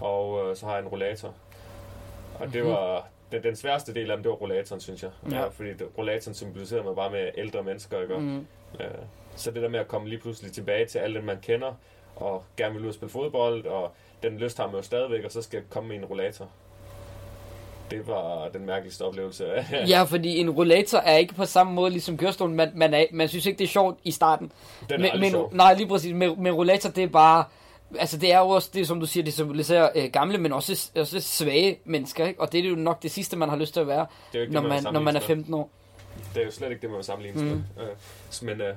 og 0.02 0.50
øh, 0.50 0.56
så 0.56 0.66
har 0.66 0.74
jeg 0.74 0.82
en 0.82 0.88
rollator. 0.88 1.34
Og 2.40 2.54
det 2.54 2.64
mhm. 2.64 2.72
var 2.72 3.08
den, 3.32 3.44
den 3.44 3.56
sværeste 3.56 3.94
del 3.94 4.12
af 4.12 4.18
dem, 4.18 4.24
det 4.24 4.30
var 4.30 4.36
rollatoren, 4.36 4.82
synes 4.82 5.04
jeg. 5.04 5.12
Ja. 5.32 5.36
Ja, 5.36 5.48
fordi 5.48 5.74
det, 5.74 5.88
rollatoren 5.98 6.36
symboliserede 6.36 6.84
mig 6.84 6.96
bare 6.96 7.10
med 7.10 7.30
ældre 7.38 7.64
mennesker, 7.64 8.02
ikke? 8.02 8.18
Mm. 8.18 8.48
Øh, 8.80 8.88
så 9.36 9.52
det 9.52 9.62
der 9.62 9.70
med 9.70 9.80
at 9.80 9.88
komme 9.88 10.10
lige 10.10 10.20
pludselig 10.20 10.52
tilbage 10.52 10.86
til 10.86 11.00
alle 11.00 11.16
dem, 11.16 11.24
man 11.24 11.40
kender, 11.42 11.74
og 12.16 12.44
gerne 12.58 12.74
vil 12.74 12.84
ud 12.84 12.88
og 12.88 12.94
spille 12.94 13.12
fodbold, 13.12 13.66
og 13.66 13.92
den 14.24 14.38
lyst 14.38 14.58
har 14.58 14.66
man 14.68 14.76
jo 14.76 14.82
stadigvæk, 14.82 15.24
og 15.24 15.32
så 15.32 15.42
skal 15.42 15.58
jeg 15.58 15.66
komme 15.70 15.90
med 15.90 15.98
en 15.98 16.06
rollator. 16.06 16.50
Det 17.92 18.08
var 18.08 18.50
den 18.54 18.66
mærkeligste 18.66 19.02
oplevelse. 19.02 19.46
ja, 19.88 20.04
fordi 20.04 20.38
en 20.38 20.50
rollator 20.50 20.98
er 20.98 21.18
ikke 21.18 21.34
på 21.34 21.46
samme 21.46 21.74
måde 21.74 21.90
ligesom 21.92 22.18
kørestolen. 22.18 22.56
Man, 22.56 22.72
man, 22.76 22.94
er, 22.94 23.06
man 23.12 23.28
synes 23.28 23.46
ikke, 23.46 23.58
det 23.58 23.64
er 23.64 23.70
sjovt 23.70 24.00
i 24.04 24.12
starten. 24.12 24.52
Den 24.90 25.06
er 25.06 25.12
men, 25.12 25.22
men, 25.22 25.32
sjov. 25.32 25.54
Nej, 25.54 25.74
lige 25.74 25.88
præcis. 25.88 26.14
Men, 26.14 26.44
men 26.44 26.54
rollator, 26.54 26.90
det 26.90 27.04
er 27.04 27.08
bare 27.08 27.44
altså 28.00 28.18
det 28.18 28.34
er 28.34 28.40
jo 28.40 28.50
også 28.50 28.70
det, 28.74 28.88
som 28.88 29.00
du 29.00 29.06
siger, 29.06 29.24
det 29.24 29.34
symboliserer 29.34 29.90
øh, 29.96 30.10
gamle, 30.12 30.38
men 30.38 30.54
også, 30.54 30.92
også 30.96 31.22
svage 31.22 31.80
mennesker, 31.86 32.28
ikke? 32.28 32.42
Og 32.42 32.52
det 32.52 32.66
er 32.66 32.70
jo 32.70 32.76
nok 32.76 33.04
det 33.04 33.12
sidste, 33.12 33.38
man 33.38 33.50
har 33.50 33.56
lyst 33.56 33.74
til 33.74 33.80
at 33.80 33.88
være, 33.88 34.06
det 34.34 34.44
er 34.44 34.48
når, 34.50 34.62
man, 34.62 34.84
man 34.84 34.94
når 34.94 35.00
man 35.00 35.16
er 35.16 35.20
15 35.20 35.54
år. 35.54 35.70
Det 36.34 36.42
er 36.42 36.46
jo 36.46 36.52
slet 36.52 36.70
ikke 36.70 36.82
det, 36.82 36.90
man 36.90 36.98
vil 36.98 37.06
sammenligne 37.06 37.42
mm. 37.42 37.48
med. 37.48 37.56
Uh, 38.42 38.48
men 38.48 38.62
uh, 38.62 38.68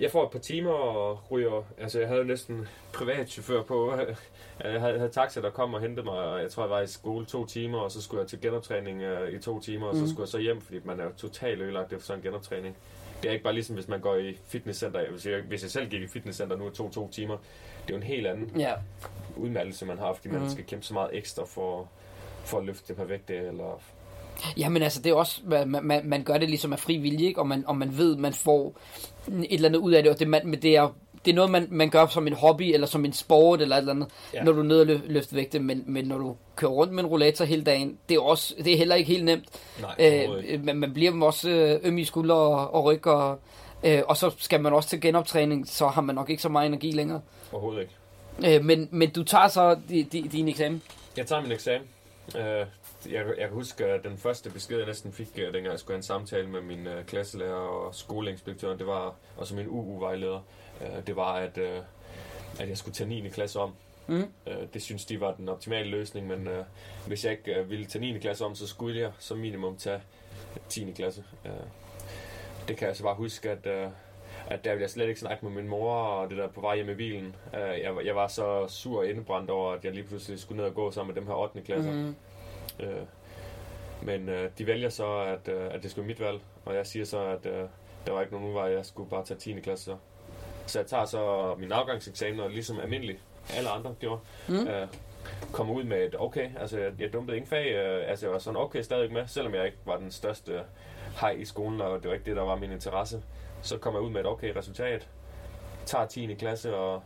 jeg 0.00 0.10
får 0.10 0.24
et 0.24 0.30
par 0.30 0.38
timer 0.38 0.70
og 0.70 1.30
ryger, 1.30 1.62
altså 1.78 1.98
jeg 2.00 2.08
havde 2.08 2.24
næsten 2.24 2.68
privatchauffør 2.92 3.62
på. 3.62 3.94
Jeg 4.64 4.80
havde, 4.80 4.98
havde 4.98 5.10
taxa, 5.10 5.40
der 5.40 5.50
kom 5.50 5.74
og 5.74 5.80
hentede 5.80 6.04
mig, 6.04 6.18
og 6.18 6.42
jeg 6.42 6.50
tror, 6.50 6.62
jeg 6.62 6.70
var 6.70 6.80
i 6.80 6.86
skole 6.86 7.26
to 7.26 7.46
timer, 7.46 7.78
og 7.78 7.90
så 7.90 8.02
skulle 8.02 8.20
jeg 8.20 8.28
til 8.28 8.40
genoptræning 8.40 9.02
uh, 9.12 9.28
i 9.28 9.38
to 9.38 9.60
timer, 9.60 9.86
og 9.86 9.94
så 9.94 10.00
mm. 10.00 10.08
skulle 10.08 10.20
jeg 10.20 10.28
så 10.28 10.38
hjem, 10.38 10.60
fordi 10.60 10.80
man 10.84 11.00
er 11.00 11.10
totalt 11.16 11.60
ødelagt 11.60 11.92
efter 11.92 12.06
sådan 12.06 12.18
en 12.18 12.22
genoptræning. 12.22 12.76
Det 13.22 13.28
er 13.28 13.32
ikke 13.32 13.44
bare 13.44 13.54
ligesom, 13.54 13.74
hvis 13.74 13.88
man 13.88 14.00
går 14.00 14.16
i 14.16 14.38
fitnesscenter. 14.46 15.10
Hvis 15.10 15.26
jeg, 15.26 15.42
hvis 15.42 15.62
jeg 15.62 15.70
selv 15.70 15.88
gik 15.88 16.02
i 16.02 16.06
fitnesscenter 16.06 16.56
nu 16.56 16.68
i 16.68 16.70
to-to 16.70 17.10
timer, 17.10 17.36
det 17.86 17.92
er 17.92 17.94
jo 17.94 17.96
en 17.96 18.02
helt 18.02 18.26
anden 18.26 18.52
ja. 18.58 18.74
udmattelse, 19.36 19.86
man 19.86 19.98
har, 19.98 20.12
fordi 20.12 20.28
man 20.28 20.42
mm. 20.42 20.48
skal 20.48 20.64
kæmpe 20.64 20.84
så 20.84 20.94
meget 20.94 21.10
ekstra 21.12 21.44
for, 21.44 21.88
for 22.44 22.58
at 22.58 22.64
løfte 22.64 22.88
det 22.88 22.96
par 22.96 23.04
vægte, 23.04 23.36
eller 23.36 23.80
Ja, 24.56 24.68
men 24.68 24.82
altså, 24.82 25.02
det 25.02 25.10
er 25.10 25.14
også, 25.14 25.40
man, 25.46 25.78
man, 25.82 26.00
man 26.04 26.22
gør 26.22 26.38
det 26.38 26.48
ligesom 26.48 26.72
af 26.72 26.78
fri 26.78 26.96
vilje, 26.96 27.26
ikke? 27.26 27.40
Og, 27.40 27.46
man, 27.46 27.64
og 27.66 27.76
man 27.76 27.98
ved, 27.98 28.16
man 28.16 28.32
får 28.32 28.74
et 29.28 29.46
eller 29.50 29.68
andet 29.68 29.80
ud 29.80 29.92
af 29.92 30.02
det, 30.02 30.12
og 30.12 30.18
det, 30.18 30.28
man, 30.28 30.52
det 30.62 30.76
er 30.76 30.88
det 31.24 31.30
er 31.30 31.34
noget, 31.34 31.50
man, 31.50 31.66
man 31.70 31.90
gør 31.90 32.06
som 32.06 32.26
en 32.26 32.32
hobby, 32.32 32.62
eller 32.62 32.86
som 32.86 33.04
en 33.04 33.12
sport, 33.12 33.60
eller 33.60 33.76
et 33.76 33.80
eller 33.80 33.92
andet, 33.92 34.08
ja. 34.34 34.42
når 34.42 34.52
du 34.52 34.58
er 34.58 34.64
nede 34.64 34.80
og 34.80 34.86
lø, 34.86 34.98
løfter 35.06 35.36
vægte, 35.36 35.58
men, 35.58 35.84
men 35.86 36.04
når 36.04 36.18
du 36.18 36.36
kører 36.56 36.70
rundt 36.70 36.92
med 36.92 37.04
en 37.04 37.08
rollator 37.08 37.44
hele 37.44 37.62
dagen, 37.62 37.98
det 38.08 38.14
er, 38.14 38.20
også, 38.20 38.54
det 38.64 38.72
er 38.72 38.76
heller 38.76 38.94
ikke 38.94 39.12
helt 39.12 39.24
nemt. 39.24 39.44
Nej, 39.80 40.30
øh, 40.48 40.64
man, 40.64 40.76
man 40.76 40.92
bliver 40.92 41.24
også 41.24 41.50
øh, 41.50 41.80
øm 41.82 41.98
i 41.98 42.04
skuldre 42.04 42.34
og, 42.34 42.74
og 42.74 42.84
ryg, 42.84 43.06
og, 43.06 43.38
øh, 43.82 44.02
og 44.06 44.16
så 44.16 44.30
skal 44.38 44.60
man 44.60 44.72
også 44.72 44.88
til 44.88 45.00
genoptræning, 45.00 45.68
så 45.68 45.86
har 45.86 46.00
man 46.00 46.14
nok 46.14 46.30
ikke 46.30 46.42
så 46.42 46.48
meget 46.48 46.66
energi 46.66 46.90
længere. 46.90 47.20
Overhovedet 47.52 47.80
ikke. 47.80 48.56
Øh, 48.56 48.64
men, 48.64 48.88
men 48.90 49.10
du 49.10 49.24
tager 49.24 49.48
så 49.48 49.76
di, 49.88 50.02
di, 50.02 50.20
din 50.20 50.48
eksamen? 50.48 50.82
Jeg 51.16 51.26
tager 51.26 51.42
min 51.42 51.52
eksamen. 51.52 51.88
Øh, 52.36 52.66
jeg, 53.06 53.26
jeg 53.26 53.48
kan 53.48 53.54
huske, 53.54 53.84
at 53.86 54.04
den 54.04 54.18
første 54.18 54.50
besked, 54.50 54.76
jeg 54.76 54.86
næsten 54.86 55.12
fik, 55.12 55.28
øh, 55.36 55.44
dengang 55.44 55.66
jeg 55.66 55.78
skulle 55.78 55.94
have 55.94 55.98
en 55.98 56.02
samtale 56.02 56.48
med 56.48 56.60
min 56.60 56.86
uh, 56.86 57.04
klasselærer 57.06 57.54
og 57.54 57.94
skoleinspektøren, 57.94 58.78
det 58.78 58.86
var, 58.86 59.14
og 59.36 59.46
som 59.46 59.56
min 59.56 59.66
UU-vejleder, 59.68 60.40
uh, 60.80 61.06
det 61.06 61.16
var, 61.16 61.32
at, 61.34 61.58
uh, 61.58 61.84
at 62.60 62.68
jeg 62.68 62.78
skulle 62.78 62.94
tage 62.94 63.08
9. 63.08 63.28
klasse 63.28 63.60
om. 63.60 63.74
Mm. 64.06 64.32
Uh, 64.46 64.52
det 64.74 64.82
synes 64.82 65.04
de 65.04 65.20
var 65.20 65.34
den 65.34 65.48
optimale 65.48 65.90
løsning, 65.90 66.26
men 66.26 66.48
uh, 66.48 66.64
hvis 67.06 67.24
jeg 67.24 67.32
ikke 67.32 67.60
uh, 67.60 67.70
ville 67.70 67.86
tage 67.86 68.12
9. 68.12 68.18
klasse 68.18 68.44
om, 68.44 68.54
så 68.54 68.66
skulle 68.66 69.00
jeg 69.00 69.12
som 69.18 69.38
minimum 69.38 69.76
tage 69.76 70.00
10. 70.68 70.92
klasse. 70.92 71.24
Uh, 71.44 71.50
det 72.68 72.76
kan 72.76 72.88
jeg 72.88 72.96
så 72.96 73.02
bare 73.02 73.14
huske, 73.14 73.50
at, 73.50 73.66
uh, 73.86 73.92
at 74.46 74.64
der 74.64 74.70
ville 74.70 74.82
jeg 74.82 74.90
slet 74.90 75.08
ikke 75.08 75.20
snakke 75.20 75.44
med 75.44 75.52
min 75.52 75.68
mor, 75.68 75.94
og 75.94 76.30
det 76.30 76.38
der 76.38 76.48
på 76.48 76.60
vej 76.60 76.76
hjem 76.76 76.90
i 76.90 76.94
bilen. 76.94 77.36
Uh, 77.52 77.58
jeg, 77.58 77.94
jeg 78.04 78.16
var 78.16 78.28
så 78.28 78.68
sur 78.68 78.98
og 78.98 79.06
indebrændt 79.06 79.50
over, 79.50 79.72
at 79.72 79.84
jeg 79.84 79.92
lige 79.92 80.04
pludselig 80.04 80.40
skulle 80.40 80.56
ned 80.56 80.68
og 80.68 80.74
gå 80.74 80.90
sammen 80.90 81.14
med 81.14 81.20
dem 81.20 81.28
her 81.28 81.34
8. 81.34 81.60
klasser. 81.60 81.92
Mm. 81.92 82.14
Uh, 82.78 83.06
men 84.02 84.28
uh, 84.28 84.34
de 84.58 84.66
vælger 84.66 84.88
så, 84.88 85.18
at, 85.18 85.54
uh, 85.54 85.74
at 85.74 85.82
det 85.82 85.90
skulle 85.90 86.06
mit 86.06 86.20
valg, 86.20 86.40
og 86.64 86.74
jeg 86.74 86.86
siger 86.86 87.04
så, 87.04 87.24
at 87.24 87.46
uh, 87.46 87.68
der 88.06 88.12
var 88.12 88.20
ikke 88.20 88.32
nogen 88.32 88.48
udvej, 88.48 88.64
jeg 88.64 88.86
skulle 88.86 89.10
bare 89.10 89.24
tage 89.24 89.40
10. 89.40 89.60
klasse 89.60 89.84
så. 89.84 89.96
Så 90.66 90.78
jeg 90.78 90.86
tager 90.86 91.04
så 91.04 91.54
min 91.58 91.72
afgangseksamen, 91.72 92.40
og 92.40 92.50
ligesom 92.50 92.80
almindelig 92.80 93.18
alle 93.56 93.70
andre 93.70 93.94
gjorde, 94.00 94.20
mm. 94.48 94.54
uh, 94.54 94.88
kommer 95.52 95.74
ud 95.74 95.84
med 95.84 96.06
et 96.06 96.14
okay, 96.18 96.50
altså 96.60 96.78
jeg, 96.78 96.92
jeg 96.98 97.12
dumpede 97.12 97.36
ingen 97.36 97.48
fag, 97.48 97.66
uh, 97.74 98.10
altså 98.10 98.26
jeg 98.26 98.32
var 98.32 98.38
sådan 98.38 98.60
okay 98.60 98.82
stadig 98.82 99.12
med, 99.12 99.26
selvom 99.26 99.54
jeg 99.54 99.66
ikke 99.66 99.78
var 99.84 99.96
den 99.96 100.10
største 100.10 100.60
hej 101.20 101.30
i 101.30 101.44
skolen, 101.44 101.80
og 101.80 102.02
det 102.02 102.08
var 102.08 102.14
ikke 102.14 102.26
det, 102.26 102.36
der 102.36 102.42
var 102.42 102.56
min 102.56 102.72
interesse. 102.72 103.22
Så 103.62 103.78
kom 103.78 103.94
jeg 103.94 104.02
ud 104.02 104.10
med 104.10 104.20
et 104.20 104.26
okay 104.26 104.52
resultat, 104.56 105.08
tager 105.86 106.06
10. 106.06 106.34
klasse 106.34 106.76
og, 106.76 107.02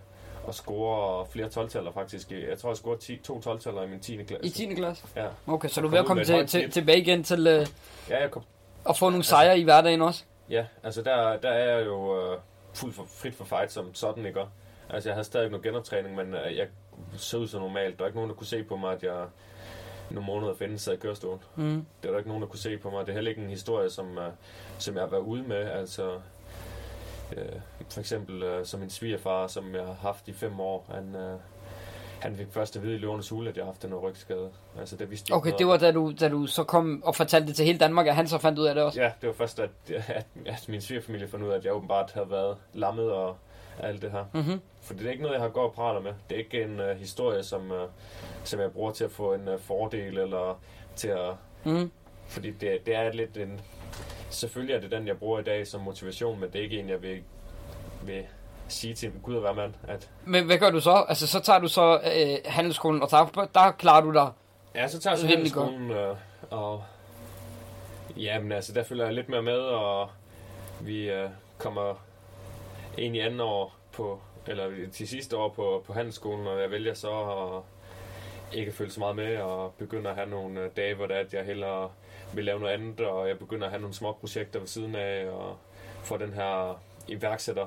og 0.47 0.55
scorer 0.55 1.25
flere 1.25 1.49
12 1.49 1.93
faktisk. 1.95 2.31
Jeg 2.31 2.59
tror, 2.59 2.71
jeg 2.71 2.77
scorede 2.77 3.01
10, 3.01 3.17
to 3.17 3.41
12 3.41 3.61
i 3.87 3.91
min 3.91 4.01
10. 4.01 4.17
klasse. 4.17 4.47
I 4.47 4.51
10. 4.51 4.75
klasse? 4.75 5.05
Ja. 5.17 5.27
Okay, 5.47 5.69
så 5.69 5.81
du 5.81 5.87
er 5.87 5.91
ved 5.91 5.99
at 5.99 6.07
komme 6.07 6.25
til, 6.25 6.47
til, 6.47 6.71
tilbage 6.71 6.99
igen 6.99 7.25
til 7.25 7.41
uh, 7.41 7.67
ja, 8.11 8.21
jeg 8.21 8.31
kom, 8.31 8.43
at 8.89 8.97
få 8.97 9.05
nogle 9.05 9.17
altså, 9.17 9.29
sejre 9.29 9.59
i 9.59 9.63
hverdagen 9.63 10.03
også? 10.03 10.25
Ja, 10.51 10.67
altså 10.83 11.03
der, 11.03 11.37
der 11.37 11.49
er 11.49 11.77
jeg 11.77 11.87
jo 11.87 12.33
uh, 12.33 12.39
fuldt 12.75 12.97
for, 12.97 13.07
frit 13.09 13.35
for 13.35 13.45
fight 13.45 13.73
som 13.73 13.95
sådan, 13.95 14.27
ikke? 14.27 14.41
Altså 14.91 15.09
jeg 15.09 15.15
havde 15.15 15.25
stadig 15.25 15.51
noget 15.51 15.65
genoptræning, 15.65 16.17
men 16.17 16.35
uh, 16.35 16.57
jeg 16.57 16.67
så 17.17 17.39
ud 17.39 17.49
så 17.49 17.59
normalt. 17.59 17.99
Der 17.99 18.03
var 18.03 18.07
ikke 18.07 18.19
nogen, 18.19 18.31
der 18.31 18.37
kunne 18.37 18.47
se 18.47 18.63
på 18.63 18.77
mig, 18.77 18.93
at 18.93 19.03
jeg 19.03 19.25
nogle 20.11 20.27
måneder 20.27 20.55
finde 20.55 20.79
sig 20.79 20.95
i 20.95 20.97
kørestol. 20.97 21.39
Mm. 21.57 21.87
Det 22.03 22.09
var 22.09 22.11
der 22.11 22.19
ikke 22.19 22.29
nogen, 22.29 22.43
der 22.43 22.49
kunne 22.49 22.59
se 22.59 22.79
på 22.79 22.91
mig. 22.91 23.01
Det 23.01 23.09
er 23.09 23.15
heller 23.15 23.31
ikke 23.31 23.43
en 23.43 23.51
historie, 23.51 23.91
som, 23.91 24.19
uh, 24.19 24.25
som 24.79 24.95
jeg 24.95 25.03
har 25.03 25.11
været 25.11 25.23
ude 25.23 25.43
med. 25.43 25.57
Altså, 25.57 26.21
uh, 27.33 27.61
for 27.91 28.01
eksempel 28.01 28.43
uh, 28.43 28.65
som 28.65 28.83
en 28.83 28.91
svigerfar, 28.91 29.47
som 29.47 29.75
jeg 29.75 29.87
har 29.87 29.97
haft 30.03 30.29
i 30.29 30.33
fem 30.33 30.61
år. 30.61 30.87
Han, 30.95 31.15
uh, 31.15 31.41
han 32.21 32.37
fik 32.37 32.47
først 32.51 32.77
at 32.77 32.83
vide 32.83 32.95
i 32.95 32.99
løvernes 32.99 33.29
hule, 33.29 33.51
at 33.51 33.57
jeg 33.57 33.65
har 33.65 33.73
haft 33.73 33.85
en 33.85 33.95
rygskade. 33.95 34.51
Altså, 34.79 34.97
det 34.97 35.11
vidste 35.11 35.33
okay, 35.33 35.53
det 35.59 35.67
var 35.67 35.77
da 35.77 35.93
du, 35.93 36.13
da 36.21 36.29
du 36.29 36.47
så 36.47 36.65
kom 36.65 37.03
og 37.05 37.17
fortalte 37.17 37.47
det 37.47 37.57
til 37.57 37.65
hele 37.65 37.79
Danmark, 37.79 38.07
at 38.07 38.15
han 38.15 38.29
så 38.29 38.39
fandt 38.39 38.59
ud 38.59 38.67
af 38.67 38.75
det 38.75 38.85
også? 38.85 39.01
Ja, 39.01 39.13
det 39.21 39.27
var 39.27 39.35
først, 39.35 39.61
at, 39.61 39.71
at, 39.89 40.27
at 40.47 40.69
min 40.69 40.81
svigerfamilie 40.81 41.29
fandt 41.29 41.45
ud 41.45 41.51
af, 41.51 41.57
at 41.57 41.65
jeg 41.65 41.73
åbenbart 41.73 42.13
havde 42.13 42.31
været 42.31 42.57
lammet 42.73 43.13
og 43.13 43.37
alt 43.81 44.03
det 44.03 44.11
her. 44.11 44.25
Mm-hmm. 44.33 44.61
For 44.83 44.95
det 44.95 45.07
er 45.07 45.11
ikke 45.11 45.23
noget, 45.23 45.35
jeg 45.35 45.43
har 45.43 45.49
gået 45.49 45.67
og 45.67 45.73
prater 45.73 46.01
med. 46.01 46.13
Det 46.29 46.35
er 46.35 46.39
ikke 46.39 46.63
en 46.63 46.81
uh, 46.81 46.87
historie, 46.87 47.43
som, 47.43 47.71
uh, 47.71 47.77
som 48.45 48.61
jeg 48.61 48.73
bruger 48.73 48.93
til 48.93 49.05
at 49.05 49.11
få 49.11 49.35
en 49.35 49.49
uh, 49.49 49.61
fordel, 49.61 50.19
eller 50.19 50.61
til 50.97 51.09
at... 51.09 51.31
Mm. 51.65 51.91
Fordi 52.27 52.51
det, 52.51 52.87
det 52.87 52.95
er 52.95 53.13
lidt 53.13 53.37
en... 53.37 53.61
Selvfølgelig 54.35 54.75
er 54.75 54.81
det 54.81 54.91
den, 54.91 55.07
jeg 55.07 55.19
bruger 55.19 55.41
i 55.41 55.43
dag 55.43 55.67
som 55.67 55.81
motivation, 55.81 56.41
men 56.41 56.51
det 56.51 56.59
er 56.59 56.63
ikke 56.63 56.79
en, 56.79 56.89
jeg 56.89 57.03
vil, 57.03 57.23
vil 58.03 58.23
sige 58.69 58.95
til 58.95 59.13
Gud 59.23 59.37
at 59.37 59.43
være 59.43 59.55
mand. 59.55 59.75
At... 59.89 60.11
Men 60.25 60.45
hvad 60.45 60.59
gør 60.59 60.71
du 60.71 60.81
så? 60.81 61.05
Altså, 61.09 61.27
så 61.27 61.41
tager 61.41 61.59
du 61.59 61.69
så 61.69 62.01
øh, 62.17 62.37
handelsskolen, 62.45 63.03
og 63.03 63.11
der, 63.11 63.49
der 63.55 63.71
klarer 63.71 64.01
du 64.01 64.13
dig 64.13 64.31
Ja, 64.75 64.89
så 64.89 65.01
tager 65.01 65.13
jeg 65.13 65.19
så 65.19 65.27
handelsskolen, 65.27 65.91
øh, 65.91 66.17
og... 66.51 66.85
Jamen, 68.17 68.53
altså, 68.53 68.73
der 68.73 68.83
følger 68.83 69.05
jeg 69.05 69.15
lidt 69.15 69.29
mere 69.29 69.43
med, 69.43 69.59
og 69.59 70.11
vi 70.81 71.11
øh, 71.11 71.29
kommer 71.59 71.95
ind 72.99 73.17
i 73.17 73.19
anden 73.19 73.41
år 73.41 73.75
på, 73.93 74.21
eller 74.47 74.71
til 74.93 75.09
sidste 75.09 75.37
år 75.37 75.49
på, 75.49 75.85
på 75.87 75.93
handelsskolen, 75.93 76.47
og 76.47 76.61
jeg 76.61 76.71
vælger 76.71 76.95
så 76.95 77.11
at 77.11 77.63
ikke 78.59 78.73
følge 78.73 78.91
så 78.91 79.01
meget 79.01 79.17
med, 79.17 79.39
og 79.39 79.75
begynder 79.79 80.11
at 80.11 80.17
have 80.17 80.31
nogle 80.31 80.61
øh, 80.61 80.71
dage, 80.77 80.95
hvor 80.95 81.07
det 81.07 81.17
er, 81.17 81.21
at 81.21 81.35
jeg 81.35 81.45
hellere 81.45 81.91
vil 82.37 82.45
lave 82.45 82.61
noget 82.61 82.73
andet, 82.73 83.01
og 83.01 83.29
jeg 83.29 83.39
begynder 83.39 83.65
at 83.65 83.71
have 83.71 83.81
nogle 83.81 83.95
små 83.95 84.13
projekter 84.13 84.59
ved 84.59 84.67
siden 84.67 84.95
af, 84.95 85.29
og 85.29 85.57
få 86.03 86.17
den 86.17 86.33
her 86.33 86.81
iværksætter 87.09 87.67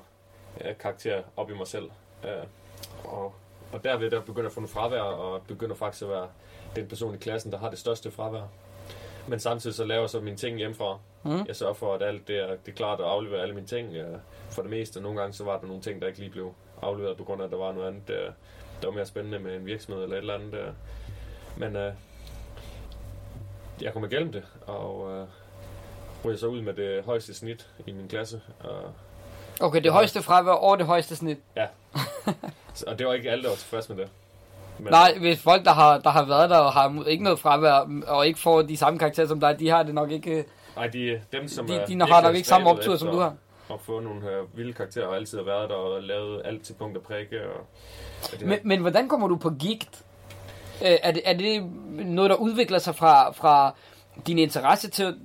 øh, 0.61 0.78
karakter 0.78 1.24
op 1.38 1.49
i 1.49 1.53
mig 1.53 1.68
selv. 1.68 1.89
Øh, 2.24 2.45
og, 3.03 3.34
og 3.72 3.84
derved 3.84 4.11
der 4.11 4.22
begynder 4.22 4.47
at 4.47 4.53
få 4.53 4.59
noget 4.59 4.72
fravær, 4.72 5.01
og 5.01 5.41
begynder 5.47 5.76
faktisk 5.76 6.03
at 6.03 6.09
være 6.09 6.28
den 6.76 6.88
person 6.88 7.15
i 7.15 7.18
klassen, 7.18 7.51
der 7.51 7.57
har 7.57 7.70
det 7.70 7.80
største 7.80 8.11
fravær. 8.11 8.47
Men 9.28 9.39
samtidig 9.39 9.76
så 9.76 9.86
laver 9.86 10.01
jeg 10.01 10.09
så 10.09 10.20
mine 10.20 10.38
ting 10.38 10.57
hjemmefra. 10.57 10.99
Mm. 11.24 11.45
Jeg 11.47 11.55
sørger 11.55 11.74
for, 11.74 11.95
at 11.95 12.01
alt 12.01 12.28
det 12.28 12.38
er, 12.38 12.47
det 12.47 12.72
er 12.72 12.76
klart 12.76 12.99
at 12.99 13.05
aflevere 13.05 13.41
alle 13.41 13.55
mine 13.55 13.68
ting 13.68 13.95
øh, 13.95 14.18
for 14.49 14.61
det 14.61 14.72
meste. 14.72 15.01
Nogle 15.01 15.20
gange 15.20 15.34
så 15.34 15.43
var 15.43 15.59
der 15.59 15.68
nogle 15.68 15.82
ting, 15.82 16.01
der 16.01 16.07
ikke 16.07 16.20
lige 16.20 16.32
blev 16.32 16.53
afleveret, 16.82 17.18
på 17.18 17.24
grund 17.24 17.41
af, 17.41 17.45
at 17.45 17.51
der 17.51 17.57
var 17.57 17.72
noget 17.72 17.88
andet, 17.88 18.07
der 18.82 18.88
var 18.88 18.91
mere 18.91 19.05
spændende 19.05 19.39
med 19.39 19.55
en 19.55 19.65
virksomhed 19.65 20.03
eller 20.03 20.15
et 20.15 20.20
eller 20.20 20.34
andet. 20.34 20.76
Men 21.57 21.76
jeg 23.82 23.93
kom 23.93 24.05
igennem 24.05 24.32
det, 24.32 24.43
og 24.67 25.11
øh, 25.11 25.28
ryger 26.25 26.38
så 26.38 26.47
ud 26.47 26.61
med 26.61 26.73
det 26.73 27.03
højeste 27.05 27.34
snit 27.34 27.67
i 27.88 27.91
min 27.91 28.07
klasse. 28.07 28.41
Og, 28.59 28.82
okay, 29.59 29.84
det 29.84 29.91
højeste 29.91 30.21
fravær 30.21 30.51
over 30.51 30.75
det 30.75 30.86
højeste 30.86 31.15
snit? 31.15 31.38
Ja. 31.55 31.65
og 32.88 32.99
det 32.99 33.07
var 33.07 33.13
ikke 33.13 33.32
alle, 33.32 33.43
der 33.43 33.49
var 33.49 33.55
tilfreds 33.55 33.89
med 33.89 33.97
det. 33.97 34.07
Men, 34.80 34.91
Nej, 34.91 35.17
hvis 35.19 35.39
folk, 35.41 35.65
der 35.65 35.71
har, 35.73 35.97
der 35.97 36.09
har 36.09 36.25
været 36.25 36.49
der 36.49 36.57
og 36.57 36.73
har 36.73 37.03
ikke 37.07 37.23
noget 37.23 37.39
fravær, 37.39 37.88
og 38.07 38.28
ikke 38.28 38.39
får 38.39 38.61
de 38.61 38.78
samme 38.78 38.99
karakterer 38.99 39.28
som 39.28 39.39
dig, 39.39 39.59
de 39.59 39.69
har 39.69 39.84
det 39.84 39.93
nok 39.93 40.11
ikke... 40.11 40.32
øh, 40.32 40.43
Nej, 40.75 40.88
de, 40.88 41.21
dem 41.32 41.47
som 41.47 41.67
De, 41.67 41.73
de 41.88 41.99
har 42.01 42.21
nok 42.21 42.36
ikke 42.36 42.47
samme 42.47 42.69
optur, 42.69 42.95
som 42.95 43.07
du 43.11 43.19
har. 43.19 43.34
At 43.71 43.80
få 43.82 43.99
nogle 43.99 44.32
øh, 44.32 44.57
vilde 44.57 44.73
karakterer, 44.73 45.05
og 45.07 45.15
altid 45.15 45.38
har 45.38 45.45
været 45.45 45.69
der 45.69 45.75
og 45.75 46.03
lavet 46.03 46.41
alt 46.45 46.63
til 46.63 46.73
punkt 46.73 46.97
og 46.97 47.03
prikke. 47.03 47.41
Og, 47.49 47.59
og 48.23 48.30
Men, 48.41 48.59
men 48.63 48.80
hvordan 48.82 49.09
kommer 49.09 49.28
du 49.28 49.36
på 49.36 49.49
gigt? 49.49 50.03
Øh, 50.82 50.97
er, 51.03 51.11
det, 51.11 51.21
er 51.25 51.34
det 51.34 51.63
noget, 52.05 52.30
der 52.30 52.36
udvikler 52.36 52.80
sig 52.80 52.95
fra, 52.95 53.32
fra 53.32 53.75
din 54.28 54.39
interesse 54.39 54.89
til, 54.89 55.15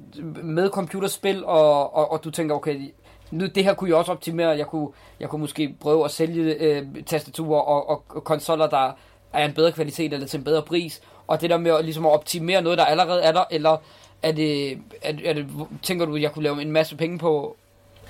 med 0.43 0.71
computerspil, 0.71 1.45
og, 1.45 1.97
og, 1.97 2.13
og 2.13 2.25
du 2.25 2.31
tænker, 2.31 2.55
okay, 2.55 2.93
nu, 3.31 3.47
det 3.47 3.65
her 3.65 3.75
kunne 3.75 3.91
jeg 3.91 3.97
også 3.97 4.13
optimere, 4.13 4.49
jeg 4.49 4.67
kunne, 4.67 4.89
jeg 5.21 5.29
kunne 5.29 5.41
måske 5.41 5.77
prøve 5.81 6.05
at 6.05 6.11
sælge 6.11 6.55
øh, 6.55 6.87
tastaturer 7.07 7.61
og, 7.61 7.89
og, 7.89 8.05
og 8.09 8.25
konsoller, 8.25 8.69
der 8.69 8.93
er 9.33 9.45
en 9.45 9.55
bedre 9.55 9.73
kvalitet 9.73 10.13
eller 10.13 10.27
til 10.27 10.39
en 10.39 10.45
bedre 10.45 10.63
pris, 10.63 11.03
og 11.27 11.41
det 11.41 11.51
der 11.51 11.57
med 11.57 11.71
at, 11.71 11.85
ligesom 11.85 12.07
at 12.07 12.13
optimere 12.13 12.63
noget, 12.63 12.79
der 12.79 12.85
allerede 12.85 13.23
er 13.23 13.33
der, 13.33 13.45
eller 13.51 13.77
er 14.23 14.33
det, 14.33 14.73
er, 15.03 15.13
er 15.25 15.33
det, 15.33 15.47
tænker 15.83 16.07
du, 16.07 16.17
at 16.17 16.23
jeg 16.23 16.33
kunne 16.33 16.43
lave 16.43 16.63
en 16.63 16.71
masse 16.71 16.97
penge 16.97 17.19
på 17.19 17.57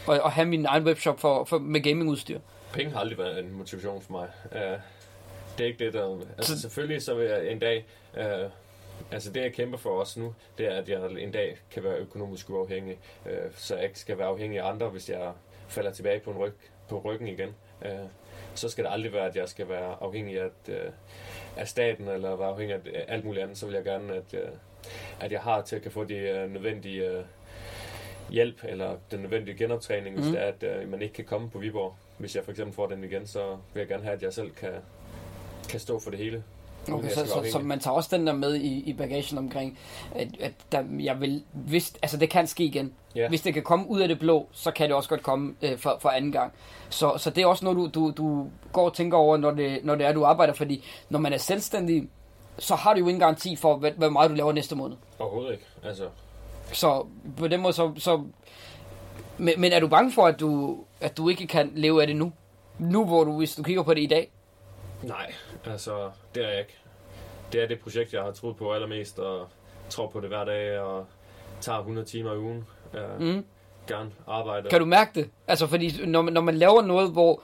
at, 0.08 0.20
at 0.24 0.30
have 0.30 0.48
min 0.48 0.66
egen 0.66 0.84
webshop 0.84 1.20
for, 1.20 1.44
for, 1.44 1.58
med 1.58 1.80
gamingudstyr? 1.80 2.38
Penge 2.72 2.92
har 2.92 3.00
aldrig 3.00 3.18
været 3.18 3.38
en 3.38 3.52
motivation 3.52 4.02
for 4.02 4.12
mig. 4.12 4.28
Uh, 4.52 4.80
det 5.58 5.64
er 5.64 5.68
ikke 5.68 5.84
det, 5.84 5.92
der... 5.92 6.20
Altså 6.38 6.54
Så- 6.54 6.60
selvfølgelig 6.60 7.02
så 7.02 7.14
vil 7.14 7.26
jeg 7.26 7.48
en 7.52 7.58
dag... 7.58 7.84
Uh, 8.16 8.50
altså 9.12 9.32
det, 9.32 9.40
jeg 9.40 9.52
kæmper 9.52 9.78
for 9.78 9.90
også 9.90 10.20
nu, 10.20 10.34
det 10.58 10.66
er, 10.66 10.74
at 10.74 10.88
jeg 10.88 11.10
en 11.18 11.30
dag 11.32 11.58
kan 11.70 11.84
være 11.84 11.96
økonomisk 11.96 12.50
uafhængig. 12.50 12.98
Uh, 13.24 13.30
så 13.56 13.74
jeg 13.74 13.84
ikke 13.84 13.98
skal 13.98 14.18
være 14.18 14.26
afhængig 14.26 14.60
af 14.60 14.68
andre, 14.68 14.88
hvis 14.88 15.08
jeg 15.10 15.32
falder 15.68 15.92
tilbage 15.92 16.20
på, 16.20 16.30
en 16.30 16.38
ryg, 16.38 16.52
på 16.88 17.00
ryggen 17.04 17.28
igen. 17.28 17.54
Uh, 17.80 17.88
så 18.54 18.68
skal 18.68 18.84
det 18.84 18.90
aldrig 18.92 19.12
være, 19.12 19.26
at 19.26 19.36
jeg 19.36 19.48
skal 19.48 19.68
være 19.68 19.96
afhængig 20.00 20.40
af, 20.40 20.44
at, 20.44 20.68
uh, 20.86 20.92
af 21.56 21.68
staten, 21.68 22.08
eller 22.08 22.36
være 22.36 22.48
afhængig 22.48 22.74
af 22.94 23.04
alt 23.08 23.24
muligt 23.24 23.42
andet. 23.42 23.58
Så 23.58 23.66
vil 23.66 23.74
jeg 23.74 23.84
gerne, 23.84 24.12
at, 24.14 24.34
uh, 24.34 24.48
at 25.20 25.32
jeg 25.32 25.40
har 25.40 25.62
til 25.62 25.76
at 25.76 25.82
kan 25.82 25.90
få 25.90 26.04
de 26.04 26.42
uh, 26.44 26.52
nødvendige... 26.52 27.18
Uh, 27.18 27.24
hjælp 28.30 28.64
eller 28.64 28.96
den 29.10 29.20
nødvendige 29.20 29.56
genoptræning, 29.58 30.14
hvis 30.16 30.24
Mhm. 30.26 30.34
det 30.34 30.42
er, 30.42 30.46
at 30.46 30.82
øh, 30.82 30.88
man 30.90 31.02
ikke 31.02 31.14
kan 31.14 31.24
komme 31.24 31.50
på 31.50 31.58
Viborg. 31.58 31.94
Hvis 32.18 32.36
jeg 32.36 32.44
for 32.44 32.50
eksempel 32.50 32.74
får 32.74 32.86
den 32.86 33.04
igen, 33.04 33.26
så 33.26 33.56
vil 33.74 33.80
jeg 33.80 33.88
gerne 33.88 34.02
have, 34.02 34.14
at 34.16 34.22
jeg 34.22 34.32
selv 34.32 34.50
kan, 34.50 34.70
kan 35.68 35.80
stå 35.80 36.00
for 36.00 36.10
det 36.10 36.18
hele. 36.18 36.42
Okay, 36.92 37.08
så, 37.10 37.26
så, 37.26 37.48
så 37.52 37.58
man 37.58 37.80
tager 37.80 37.94
også 37.94 38.16
den 38.16 38.26
der 38.26 38.32
med 38.32 38.54
i, 38.54 38.82
i 38.90 38.92
bagagen 38.92 39.38
omkring, 39.38 39.78
at, 40.14 40.28
at 40.40 40.52
der, 40.72 40.84
jeg 41.00 41.20
vil, 41.20 41.42
hvis, 41.52 41.92
altså 42.02 42.16
det 42.16 42.30
kan 42.30 42.46
ske 42.46 42.64
igen. 42.64 42.92
Ja. 43.16 43.28
Hvis 43.28 43.40
det 43.40 43.54
kan 43.54 43.62
komme 43.62 43.88
ud 43.88 44.00
af 44.00 44.08
det 44.08 44.18
blå, 44.18 44.46
så 44.52 44.70
kan 44.70 44.88
det 44.88 44.96
også 44.96 45.08
godt 45.08 45.22
komme 45.22 45.54
øh, 45.62 45.78
for, 45.78 45.96
for 46.00 46.08
anden 46.08 46.32
gang. 46.32 46.52
Så, 46.90 47.18
så 47.18 47.30
det 47.30 47.42
er 47.42 47.46
også 47.46 47.64
noget, 47.64 47.94
du, 47.94 48.00
du, 48.00 48.12
du 48.16 48.46
går 48.72 48.84
og 48.84 48.94
tænker 48.94 49.18
over, 49.18 49.36
når 49.36 49.50
det, 49.50 49.84
når 49.84 49.94
det 49.94 50.06
er, 50.06 50.12
du 50.12 50.24
arbejder, 50.24 50.54
fordi 50.54 50.84
når 51.08 51.18
man 51.18 51.32
er 51.32 51.38
selvstændig, 51.38 52.08
så 52.58 52.74
har 52.74 52.94
du 52.94 53.00
jo 53.00 53.06
ingen 53.08 53.20
garanti 53.20 53.56
for, 53.56 53.76
hvad, 53.76 53.90
hvor 53.90 54.08
meget 54.08 54.30
du 54.30 54.34
laver 54.34 54.52
næste 54.52 54.76
måned. 54.76 54.96
Overhovedet 55.18 55.52
ikke. 55.52 55.64
Altså, 55.84 56.08
Så 56.72 57.06
på 57.36 57.48
den 57.48 57.60
måde, 57.60 57.72
så... 57.72 57.92
så 57.98 58.22
men, 59.38 59.54
men 59.60 59.72
er 59.72 59.80
du 59.80 59.88
bange 59.88 60.12
for, 60.12 60.26
at 60.26 60.40
du, 60.40 60.78
at 61.00 61.16
du 61.16 61.28
ikke 61.28 61.46
kan 61.46 61.72
leve 61.74 62.00
af 62.00 62.06
det 62.06 62.16
nu? 62.16 62.32
Nu, 62.78 63.04
hvor 63.04 63.24
du, 63.24 63.38
hvis 63.38 63.54
du 63.54 63.62
kigger 63.62 63.82
på 63.82 63.94
det 63.94 64.00
i 64.00 64.06
dag? 64.06 64.30
nej, 65.02 65.32
altså, 65.66 66.10
det 66.34 66.44
er 66.44 66.48
jeg 66.48 66.58
ikke. 66.58 66.78
Det 67.52 67.62
er 67.62 67.66
det 67.66 67.80
projekt, 67.80 68.12
jeg 68.12 68.22
har 68.22 68.32
troet 68.32 68.56
på 68.56 68.72
allermest, 68.72 69.18
og 69.18 69.48
tror 69.90 70.06
på 70.06 70.20
det 70.20 70.28
hver 70.28 70.44
dag, 70.44 70.78
og 70.78 71.06
tager 71.60 71.78
100 71.78 72.06
timer 72.06 72.32
i 72.32 72.38
ugen. 72.38 72.66
Uh, 72.92 73.20
Mm. 73.20 73.44
Gerne 73.86 74.10
arbejde. 74.26 74.68
Kan 74.68 74.80
du 74.80 74.86
mærke 74.86 75.10
det? 75.14 75.30
Altså, 75.48 75.66
fordi 75.66 76.06
når 76.06 76.22
man, 76.22 76.32
når 76.32 76.40
man 76.40 76.54
laver 76.54 76.82
noget, 76.82 77.10
hvor 77.10 77.42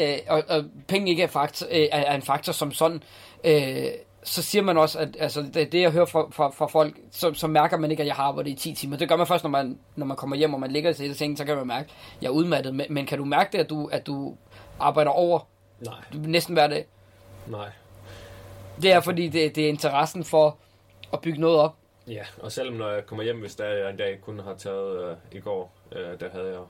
øh, 0.00 0.18
og, 0.28 0.42
og 0.48 0.64
penge 0.88 1.10
ikke 1.10 1.22
er, 1.22 1.26
faktor, 1.26 1.66
øh, 1.70 1.76
er, 1.92 1.98
er 1.98 2.14
en 2.14 2.22
faktor 2.22 2.52
som 2.52 2.72
sådan, 2.72 3.02
øh, 3.44 3.86
så 4.22 4.42
siger 4.42 4.62
man 4.62 4.78
også, 4.78 4.98
at 4.98 5.16
altså, 5.18 5.42
det, 5.54 5.72
det 5.72 5.80
jeg 5.80 5.90
hører 5.90 6.04
fra, 6.04 6.28
fra, 6.30 6.50
fra 6.50 6.66
folk, 6.66 6.96
så, 7.10 7.34
så 7.34 7.46
mærker 7.46 7.76
man 7.76 7.90
ikke, 7.90 8.00
at 8.00 8.06
jeg 8.06 8.14
har 8.14 8.22
arbejdet 8.24 8.50
i 8.50 8.54
10 8.54 8.74
timer. 8.74 8.96
Det 8.96 9.08
gør 9.08 9.16
man 9.16 9.26
først, 9.26 9.44
når 9.44 9.50
man, 9.50 9.78
når 9.96 10.06
man 10.06 10.16
kommer 10.16 10.36
hjem, 10.36 10.54
og 10.54 10.60
man 10.60 10.70
ligger 10.70 10.90
i 11.02 11.14
sengen, 11.14 11.36
så 11.36 11.44
kan 11.44 11.56
man 11.56 11.66
mærke, 11.66 11.88
at 12.16 12.22
jeg 12.22 12.28
er 12.28 12.32
udmattet. 12.32 12.74
Men, 12.74 12.86
men 12.90 13.06
kan 13.06 13.18
du 13.18 13.24
mærke 13.24 13.52
det, 13.52 13.58
at 13.58 13.70
du, 13.70 13.86
at 13.86 14.06
du 14.06 14.36
arbejder 14.80 15.10
over 15.10 15.38
Nej, 15.80 15.94
næsten 16.12 16.54
hver 16.54 16.66
dag? 16.66 16.86
Nej. 17.50 17.70
Det 18.82 18.92
er, 18.92 19.00
fordi 19.00 19.28
det, 19.28 19.56
det 19.56 19.64
er 19.64 19.68
interessen 19.68 20.24
for 20.24 20.56
at 21.12 21.20
bygge 21.20 21.40
noget 21.40 21.58
op. 21.58 21.76
Ja, 22.08 22.24
og 22.42 22.52
selvom 22.52 22.74
når 22.74 22.90
jeg 22.90 23.06
kommer 23.06 23.24
hjem, 23.24 23.40
hvis 23.40 23.54
der 23.54 23.64
jeg 23.64 23.90
en 23.90 23.96
dag 23.96 24.20
kun 24.20 24.38
har 24.38 24.54
taget 24.54 25.10
øh, 25.10 25.16
i 25.32 25.40
går, 25.40 25.72
øh, 25.92 26.20
der 26.20 26.30
havde 26.30 26.46
jeg 26.46 26.60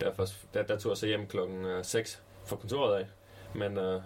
der, 0.00 0.12
først, 0.12 0.34
der, 0.54 0.62
der 0.62 0.78
tog 0.78 0.90
jeg 0.90 0.96
så 0.96 1.06
hjem 1.06 1.26
klokken 1.26 1.64
øh, 1.64 1.84
6 1.84 2.22
fra 2.44 2.56
kontoret 2.56 2.98
af. 2.98 3.06
Men 3.54 3.78
øh, 3.78 4.00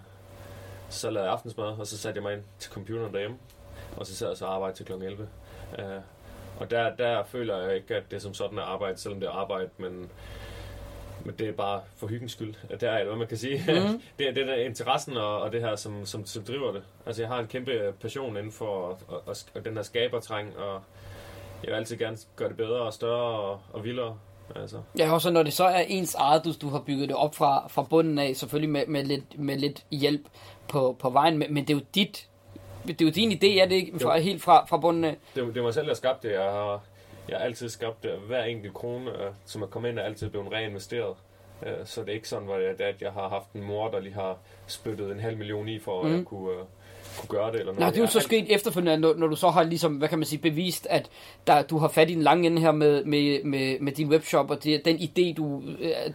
så 0.89 1.09
lavede 1.09 1.25
jeg 1.25 1.33
aftensmad, 1.33 1.65
og 1.65 1.87
så 1.87 1.97
satte 1.97 2.17
jeg 2.17 2.23
mig 2.23 2.33
ind 2.33 2.43
til 2.59 2.71
computeren 2.71 3.13
derhjemme, 3.13 3.37
og 3.97 4.05
så 4.07 4.15
sad 4.15 4.27
jeg 4.27 4.37
så 4.37 4.45
og 4.45 4.53
arbejdede 4.53 4.77
til 4.77 4.85
klokken 4.85 5.07
11. 5.07 5.27
Øh, 5.79 5.85
og 6.59 6.71
der, 6.71 6.95
der 6.95 7.23
føler 7.23 7.57
jeg 7.57 7.75
ikke, 7.75 7.95
at 7.95 8.03
det 8.11 8.17
er 8.17 8.21
som 8.21 8.33
sådan 8.33 8.57
er 8.57 8.63
arbejde, 8.63 8.97
selvom 8.97 9.19
det 9.19 9.27
er 9.27 9.33
arbejde, 9.33 9.69
men, 9.77 10.09
men 11.25 11.35
det 11.39 11.47
er 11.47 11.51
bare 11.51 11.81
for 11.97 12.07
hyggens 12.07 12.31
skyld. 12.31 12.53
Det 12.71 12.83
er, 12.83 12.93
eller 12.93 13.05
hvad 13.05 13.17
man 13.17 13.27
kan 13.27 13.37
sige. 13.37 13.57
Mhm. 13.57 14.01
det, 14.19 14.27
er, 14.27 14.33
det 14.33 14.49
er 14.49 14.55
interessen 14.55 15.17
og, 15.17 15.41
og 15.41 15.51
det 15.51 15.61
her, 15.61 15.75
som, 15.75 16.05
som, 16.05 16.25
som 16.25 16.43
driver 16.43 16.71
det. 16.71 16.83
Altså, 17.05 17.21
jeg 17.21 17.29
har 17.29 17.39
en 17.39 17.47
kæmpe 17.47 17.93
passion 18.01 18.37
inden 18.37 18.51
for 18.51 18.65
og, 18.65 18.97
og, 19.07 19.35
og, 19.55 19.65
den 19.65 19.75
her 19.75 19.83
skabertræng, 19.83 20.57
og 20.57 20.81
jeg 21.63 21.71
vil 21.71 21.77
altid 21.77 21.97
gerne 21.97 22.17
gøre 22.35 22.49
det 22.49 22.57
bedre 22.57 22.81
og 22.81 22.93
større 22.93 23.39
og, 23.39 23.59
og 23.73 23.83
vildere. 23.83 24.17
Altså, 24.55 24.77
Ja, 24.97 25.13
og 25.13 25.21
så 25.21 25.31
når 25.31 25.43
det 25.43 25.53
så 25.53 25.63
er 25.65 25.83
ens 25.87 26.15
eget, 26.15 26.45
du, 26.45 26.53
du 26.61 26.69
har 26.69 26.79
bygget 26.79 27.09
det 27.09 27.17
op 27.17 27.35
fra, 27.35 27.67
fra 27.67 27.83
bunden 27.83 28.19
af, 28.19 28.35
selvfølgelig 28.35 28.69
med, 28.69 28.85
med, 28.87 29.03
lidt, 29.03 29.39
med 29.39 29.57
lidt 29.57 29.85
hjælp 29.91 30.27
på, 30.67 30.95
på 30.99 31.09
vejen, 31.09 31.37
men, 31.37 31.53
men 31.53 31.67
det 31.67 31.73
er 31.73 31.77
jo 31.77 31.85
dit, 31.95 32.27
det 32.87 33.01
er 33.01 33.05
jo 33.05 33.11
din 33.11 33.31
idé, 33.31 33.61
er 33.61 33.65
det 33.65 33.75
ikke? 33.75 33.99
Fra, 33.99 34.17
helt 34.17 34.43
fra, 34.43 34.65
fra 34.65 34.77
bunden 34.77 35.03
af. 35.03 35.17
det, 35.35 35.47
det 35.47 35.57
er 35.57 35.63
mig 35.63 35.73
selv, 35.73 35.85
der 35.85 35.89
har 35.89 35.95
skabt 35.95 36.23
det. 36.23 36.31
Jeg 36.31 36.41
har, 36.41 36.81
jeg 37.31 37.39
har 37.39 37.45
altid 37.45 37.69
skabt 37.69 38.03
det. 38.03 38.11
Hver 38.27 38.43
enkelt 38.43 38.73
krone, 38.73 39.11
øh, 39.11 39.31
som 39.45 39.61
er 39.61 39.67
kommet 39.67 39.89
ind, 39.89 39.99
er 39.99 40.03
altid 40.03 40.29
blevet 40.29 40.51
reinvesteret. 40.51 41.15
Øh, 41.65 41.73
Så 41.85 42.01
det 42.01 42.09
er 42.09 42.13
ikke 42.13 42.29
sådan, 42.29 42.45
hvor 42.45 42.55
jeg, 42.57 42.81
at 42.81 43.01
jeg 43.01 43.11
har 43.11 43.29
haft 43.29 43.51
en 43.53 43.63
mor, 43.63 43.89
der 43.89 43.99
lige 43.99 44.13
har 44.13 44.37
spyttet 44.67 45.11
en 45.11 45.19
halv 45.19 45.37
million 45.37 45.69
i, 45.69 45.79
for 45.79 45.99
at 46.01 46.05
Mhm. 46.07 46.15
jeg 46.17 46.25
kunne, 46.25 46.51
øh, 46.51 46.57
kunne 47.19 47.27
gøre 47.39 47.47
det. 47.51 47.53
Eller 47.59 47.65
noget. 47.65 47.79
Nej, 47.79 47.89
det 47.89 47.97
er 47.97 48.01
jo 48.01 48.07
så 48.07 48.19
sket 48.19 48.55
efterfølgende, 48.55 48.97
når, 48.97 49.13
når 49.15 49.27
du 49.27 49.35
så 49.35 49.49
har 49.49 49.63
ligesom, 49.63 49.95
hvad 49.95 50.07
kan 50.07 50.19
man 50.19 50.25
sige, 50.25 50.39
bevist, 50.39 50.87
at 50.89 51.09
der, 51.47 51.61
du 51.61 51.77
har 51.77 51.87
fat 51.87 52.09
i 52.09 52.13
en 52.13 52.21
lang 52.21 52.45
ende 52.45 52.61
her 52.61 52.71
med, 52.71 53.05
med, 53.05 53.43
med, 53.43 53.79
med 53.79 53.91
din 53.91 54.09
webshop, 54.09 54.49
og 54.51 54.63
det, 54.63 54.85
den 54.85 54.95
idé, 54.97 55.33
du, 55.37 55.63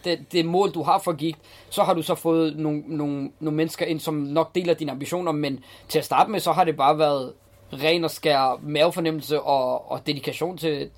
det, 0.04 0.32
det 0.32 0.44
mål, 0.46 0.70
du 0.70 0.82
har 0.82 0.98
for 0.98 1.12
Geek, 1.12 1.36
så 1.70 1.82
har 1.82 1.94
du 1.94 2.02
så 2.02 2.14
fået 2.14 2.56
nogle, 2.56 2.82
nogle, 2.86 3.30
nogle 3.40 3.56
mennesker 3.56 3.86
ind, 3.86 4.00
som 4.00 4.14
nok 4.14 4.54
deler 4.54 4.74
dine 4.74 4.92
ambitioner, 4.92 5.32
men 5.32 5.64
til 5.88 5.98
at 5.98 6.04
starte 6.04 6.30
med, 6.30 6.40
så 6.40 6.52
har 6.52 6.64
det 6.64 6.76
bare 6.76 6.98
været 6.98 7.32
ren 7.72 8.04
og 8.04 8.10
skær 8.10 8.60
mavefornemmelse 8.62 9.40
og, 9.40 9.90
og 9.90 10.06
dedikation 10.06 10.58
til, 10.58 10.90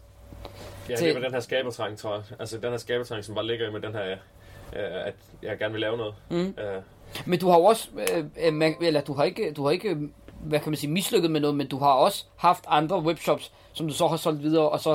Ja, 0.88 0.96
til- 0.96 1.06
det 1.06 1.14
med 1.14 1.22
den 1.22 1.32
her 1.32 1.40
skabertræng, 1.40 1.98
tror 1.98 2.14
jeg. 2.14 2.22
Altså 2.38 2.58
den 2.58 2.70
her 2.70 2.76
skabertræng, 2.76 3.24
som 3.24 3.34
bare 3.34 3.46
ligger 3.46 3.68
i 3.68 3.72
med 3.72 3.80
den 3.80 3.92
her, 3.92 4.10
øh, 4.12 4.16
at 5.06 5.14
jeg 5.42 5.58
gerne 5.58 5.72
vil 5.72 5.80
lave 5.80 5.96
noget. 5.96 6.14
Mm. 6.30 6.36
Øh, 6.36 6.82
Men 7.26 7.38
du 7.38 7.48
har 7.48 7.58
jo 7.58 7.64
også, 7.64 7.88
øh, 8.16 8.24
øh, 8.62 8.72
eller 8.80 9.00
du 9.00 9.12
har 9.12 9.24
ikke, 9.24 9.52
du 9.52 9.64
har 9.64 9.70
ikke, 9.70 9.88
øh, 9.88 9.96
hvad 10.40 10.60
kan 10.60 10.70
man 10.70 10.76
sige, 10.76 10.90
mislykket 10.90 11.30
med 11.30 11.40
noget, 11.40 11.56
men 11.56 11.68
du 11.68 11.78
har 11.78 11.92
også 11.92 12.24
haft 12.36 12.64
andre 12.68 13.02
webshops, 13.02 13.52
som 13.72 13.88
du 13.88 13.94
så 13.94 14.06
har 14.06 14.16
solgt 14.16 14.42
videre, 14.42 14.68
og 14.68 14.80
så 14.80 14.92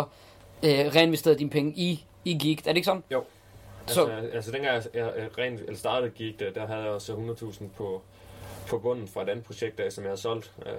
øh, 0.64 0.70
reinvesteret 0.96 1.39
dine 1.39 1.50
penge 1.50 1.74
i, 1.76 2.06
i 2.26 2.34
Geek. 2.38 2.60
Er 2.60 2.64
det 2.64 2.76
ikke 2.76 2.86
sådan? 2.86 3.04
Jo. 3.12 3.24
Så- 3.88 4.06
Altså, 4.06 4.30
altså 4.34 4.52
dengang 4.52 4.74
jeg, 4.76 4.84
jeg, 4.94 5.12
jeg 5.18 5.38
rent, 5.38 5.60
eller 5.62 5.76
startede 5.76 6.12
gik 6.12 6.39
der, 6.39 6.52
der 6.52 6.68
havde 6.68 6.80
jeg 6.82 6.89
også 6.89 7.14
100.000 7.14 7.64
på, 7.78 8.02
på 8.68 8.78
bunden 8.78 9.08
fra 9.08 9.22
et 9.24 9.30
andet 9.30 9.46
projekt, 9.46 9.78
der, 9.78 9.89
som 9.89 10.04
jeg 10.04 10.10
havde 10.10 10.22
solgt. 10.22 10.52
Øh, 10.66 10.72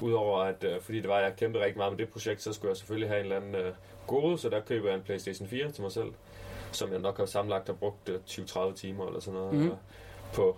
Udover 0.00 0.40
at, 0.40 0.64
øh, 0.64 0.80
fordi 0.80 1.00
det 1.00 1.08
var, 1.08 1.16
at 1.16 1.24
jeg 1.24 1.36
kæmpede 1.36 1.64
rigtig 1.64 1.78
meget 1.78 1.92
med 1.92 1.98
det 1.98 2.08
projekt, 2.08 2.42
så 2.42 2.52
skulle 2.52 2.68
jeg 2.68 2.76
selvfølgelig 2.76 3.08
have 3.08 3.18
en 3.18 3.24
eller 3.24 3.36
anden 3.36 3.54
øh, 3.54 3.72
gode, 4.06 4.38
så 4.38 4.48
der 4.48 4.60
køber 4.60 4.88
jeg 4.88 4.96
en 4.96 5.02
Playstation 5.02 5.48
4 5.48 5.70
til 5.70 5.82
mig 5.82 5.92
selv, 5.92 6.12
som 6.72 6.92
jeg 6.92 6.98
nok 6.98 7.18
har 7.18 7.26
sammenlagt 7.26 7.68
og 7.68 7.78
brugt 7.78 8.08
øh, 8.08 8.18
20-30 8.28 8.74
timer 8.74 9.06
eller 9.06 9.20
sådan 9.20 9.40
noget 9.40 9.54
mm. 9.54 9.66
øh, 9.66 9.72
på 10.34 10.56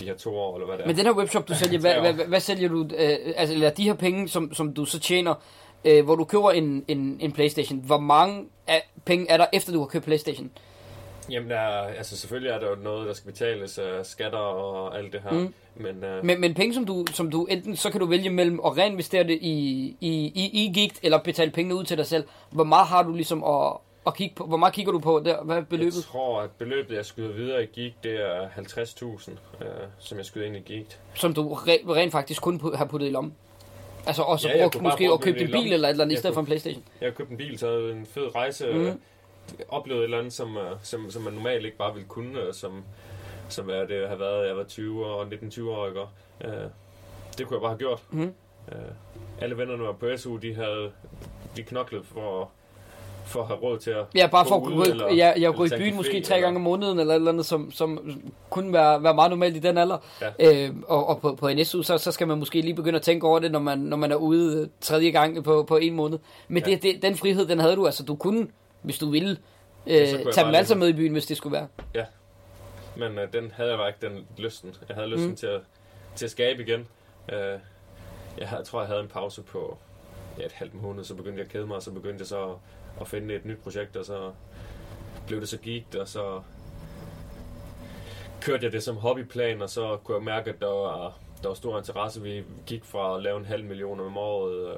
de 0.00 0.04
her 0.04 0.14
to 0.16 0.36
år, 0.36 0.54
eller 0.56 0.66
hvad 0.66 0.76
det 0.76 0.82
er. 0.82 0.86
Men 0.86 0.96
den 0.96 1.06
her 1.06 1.12
webshop, 1.12 1.48
du 1.48 1.54
sælger, 1.64 1.80
hvad, 1.80 2.00
hvad, 2.00 2.12
hvad, 2.12 2.24
hvad 2.24 2.40
sælger 2.40 2.68
du, 2.68 2.82
øh, 2.82 3.16
altså, 3.36 3.54
eller 3.54 3.70
de 3.70 3.82
her 3.82 3.94
penge, 3.94 4.28
som, 4.28 4.54
som 4.54 4.74
du 4.74 4.84
så 4.84 5.00
tjener, 5.00 5.34
øh, 5.84 6.04
hvor 6.04 6.16
du 6.16 6.24
køber 6.24 6.50
en, 6.50 6.84
en, 6.88 7.18
en 7.20 7.32
Playstation, 7.32 7.78
hvor 7.78 7.98
mange 7.98 8.46
af, 8.66 8.90
penge 9.04 9.30
er 9.30 9.36
der, 9.36 9.46
efter 9.52 9.72
du 9.72 9.78
har 9.78 9.86
købt 9.86 10.04
Playstation? 10.04 10.50
Jamen, 11.30 11.50
der, 11.50 11.56
er- 11.58 11.94
altså 11.94 12.16
selvfølgelig 12.16 12.50
er 12.50 12.58
der 12.58 12.68
jo 12.70 12.74
noget, 12.82 13.06
der 13.08 13.12
skal 13.14 13.32
betales 13.32 13.78
af 13.78 14.06
skatter 14.06 14.38
og 14.38 14.98
alt 14.98 15.12
det 15.12 15.20
her, 15.22 15.30
Mm. 15.32 15.54
men 15.76 16.04
øh, 16.04 16.24
Men, 16.24 16.40
men 16.40 16.54
penge, 16.54 16.74
som 16.74 16.84
du, 16.86 17.04
som 17.12 17.30
du 17.30 17.44
enten, 17.44 17.76
så 17.76 17.90
kan 17.90 18.00
du 18.00 18.06
vælge 18.06 18.30
mellem 18.30 18.60
at 18.66 18.76
reinvestere 18.76 19.24
det 19.24 19.38
i, 19.40 19.96
i, 20.00 20.10
i, 20.34 20.50
i 20.64 20.72
Geek, 20.80 20.92
eller 21.02 21.18
betale 21.18 21.50
pengene 21.50 21.74
ud 21.74 21.84
til 21.84 21.96
dig 21.98 22.06
selv. 22.06 22.24
Hvor 22.50 22.64
meget 22.64 22.86
har 22.86 23.02
du 23.02 23.12
ligesom 23.12 23.44
at, 23.44 23.72
at 24.06 24.14
kigge 24.16 24.34
på? 24.34 24.44
Hvor 24.44 24.56
meget 24.56 24.74
kigger 24.74 24.92
du 24.92 24.98
på 24.98 25.22
der? 25.24 25.42
Hvad 25.42 25.56
er 25.56 25.60
beløbet? 25.60 25.94
Jeg 25.96 26.02
tror, 26.04 26.40
at 26.40 26.50
beløbet, 26.50 26.96
jeg 26.96 27.06
skyder 27.06 27.32
videre 27.32 27.62
i 27.62 27.66
Geek, 27.66 27.92
det 28.04 28.12
er 28.12 28.48
50.000, 28.48 29.30
øh, 29.64 29.66
som 29.98 30.18
jeg 30.18 30.26
skyder 30.26 30.46
ind 30.46 30.56
i 30.56 30.72
Geek. 30.72 30.98
som 31.14 31.34
du 31.34 31.54
re- 31.54 31.92
rent 31.94 32.12
faktisk 32.12 32.42
kun 32.42 32.60
har 32.74 32.84
puttet 32.84 33.08
i 33.08 33.10
lommen. 33.10 33.34
Altså, 34.06 34.22
og 34.22 34.40
så 34.40 34.48
Ja, 34.48 34.62
brugt 34.62 34.82
måske 34.82 35.10
at 35.12 35.20
købe 35.20 35.40
en 35.40 35.50
bil 35.50 35.72
eller 35.72 35.88
et 35.88 35.92
eller 35.92 36.04
andet, 36.04 36.16
i 36.16 36.18
stedet 36.18 36.34
for 36.34 36.40
en 36.40 36.46
Playstation. 36.46 36.82
Jeg 37.00 37.06
har 37.06 37.12
købt 37.14 37.30
en 37.30 37.36
bil, 37.36 37.58
taget 37.58 37.92
en 37.92 38.06
fed 38.06 38.34
rejse, 38.34 38.66
mm. 38.72 39.00
Oplevet 39.68 39.98
et 40.00 40.04
eller 40.04 40.18
andet, 40.18 40.32
som, 40.32 40.56
øh, 40.56 40.62
som, 40.82 41.10
som 41.10 41.22
man 41.22 41.32
normalt 41.32 41.64
ikke 41.64 41.76
bare 41.76 41.92
ville 41.94 42.08
kunne, 42.08 42.40
øh, 42.40 42.54
som, 42.54 42.82
som 43.48 43.70
er 43.70 43.84
det 43.84 44.08
har 44.08 44.16
været, 44.16 44.48
jeg 44.48 44.56
var 44.56 44.64
20 44.64 45.06
år, 45.06 45.24
19-20 45.24 45.62
år, 45.68 45.86
ikke? 45.88 46.00
Øh, 46.44 46.68
det 47.38 47.46
kunne 47.46 47.56
jeg 47.56 47.60
bare 47.62 47.70
have 47.70 47.78
gjort. 47.78 48.02
Mm. 48.10 48.32
Øh, 48.72 48.78
alle 49.40 49.58
vennerne 49.58 49.82
var 49.82 49.92
på 49.92 50.06
SU, 50.16 50.36
de 50.36 50.54
havde 50.54 50.90
de 51.56 51.62
knoklede 51.62 52.04
for, 52.04 52.50
for 53.26 53.40
at 53.40 53.46
have 53.46 53.58
råd 53.60 53.78
til 53.78 53.90
at 53.90 54.04
Ja, 54.14 54.26
bare 54.26 54.46
for 54.46 54.56
at 54.56 54.62
gå, 54.62 54.82
eller- 54.82 55.14
ja, 55.14 55.32
eller 55.34 55.52
gå 55.52 55.64
i 55.64 55.68
byen 55.78 55.96
måske 55.96 56.20
tre 56.20 56.40
gange 56.40 56.56
om 56.56 56.62
måneden, 56.62 56.98
eller 56.98 57.12
et 57.14 57.16
eller 57.16 57.32
andet, 57.32 57.46
som, 57.46 57.70
som 57.72 58.20
kunne 58.50 58.72
være, 58.72 59.02
være 59.02 59.14
meget 59.14 59.30
normalt 59.30 59.56
i 59.56 59.58
den 59.58 59.78
alder. 59.78 59.98
Ja. 60.20 60.66
Øh, 60.68 60.74
og, 60.88 61.06
og 61.08 61.20
på, 61.20 61.34
på 61.34 61.48
en 61.48 61.64
SU, 61.64 61.82
så, 61.82 61.98
så 61.98 62.12
skal 62.12 62.28
man 62.28 62.38
måske 62.38 62.60
lige 62.60 62.74
begynde 62.74 62.96
at 62.96 63.02
tænke 63.02 63.26
over 63.26 63.38
det, 63.38 63.52
når 63.52 63.58
man, 63.58 63.78
når 63.78 63.96
man 63.96 64.12
er 64.12 64.16
ude 64.16 64.68
tredje 64.80 65.10
gang 65.10 65.44
på, 65.44 65.62
på 65.68 65.76
en 65.76 65.94
måned. 65.94 66.18
Men 66.48 66.62
Ja. 66.66 66.70
det, 66.70 66.82
det, 66.82 67.02
den 67.02 67.16
frihed, 67.16 67.46
den 67.46 67.58
havde 67.60 67.76
du, 67.76 67.86
altså 67.86 68.02
du 68.04 68.14
kunne, 68.14 68.48
hvis 68.82 68.98
du 68.98 69.10
ville, 69.10 69.30
øh, 69.86 69.94
Ja, 69.94 70.04
tage 70.06 70.46
dem 70.46 70.54
altså 70.54 70.74
lige- 70.74 70.78
med 70.80 70.88
i 70.88 70.92
byen, 70.92 71.12
hvis 71.12 71.26
det 71.26 71.36
skulle 71.36 71.52
være. 71.52 71.68
Men 72.96 73.18
øh, 73.18 73.32
den 73.32 73.50
havde 73.50 73.70
jeg 73.70 73.78
bare 73.78 73.88
ikke, 73.88 74.06
den 74.06 74.26
lysten. 74.38 74.74
Jeg 74.88 74.94
havde 74.96 75.08
lysten 75.08 75.28
Mm. 75.28 75.36
til, 75.36 75.46
at, 75.46 75.60
til 76.16 76.24
at 76.24 76.30
skabe 76.30 76.62
igen. 76.62 76.88
Øh, 77.32 77.38
jeg, 78.38 78.48
havde, 78.48 78.58
jeg 78.58 78.64
tror, 78.66 78.80
jeg 78.80 78.88
havde 78.88 79.00
en 79.00 79.08
pause 79.08 79.42
på 79.42 79.78
ja, 80.38 80.44
et 80.44 80.52
halvt 80.52 80.74
måned, 80.82 81.04
så 81.04 81.14
begyndte 81.14 81.38
jeg 81.38 81.46
at 81.46 81.52
kede 81.52 81.66
mig, 81.66 81.76
og 81.76 81.82
så 81.82 81.90
begyndte 81.90 82.18
jeg 82.18 82.26
så 82.26 82.44
at, 82.50 82.56
at 83.00 83.08
finde 83.08 83.34
et 83.34 83.44
nyt 83.44 83.58
projekt, 83.58 83.96
og 83.96 84.04
så 84.04 84.30
blev 85.26 85.40
det 85.40 85.48
så 85.48 85.58
geeked, 85.62 86.00
og 86.00 86.08
så 86.08 86.40
kørte 88.40 88.64
jeg 88.64 88.72
det 88.72 88.82
som 88.82 88.96
hobbyplan, 88.96 89.62
og 89.62 89.70
så 89.70 89.98
kunne 90.04 90.16
jeg 90.16 90.24
mærke, 90.24 90.50
at 90.50 90.60
der 90.60 90.66
var, 90.66 91.14
der 91.42 91.48
var 91.48 91.54
stor 91.54 91.78
interesse. 91.78 92.22
Vi 92.22 92.44
gik 92.66 92.84
fra 92.84 93.16
at 93.16 93.22
lave 93.22 93.38
en 93.38 93.44
halv 93.46 93.64
million 93.64 94.00
om 94.00 94.16
året 94.16 94.54
øh, 94.68 94.76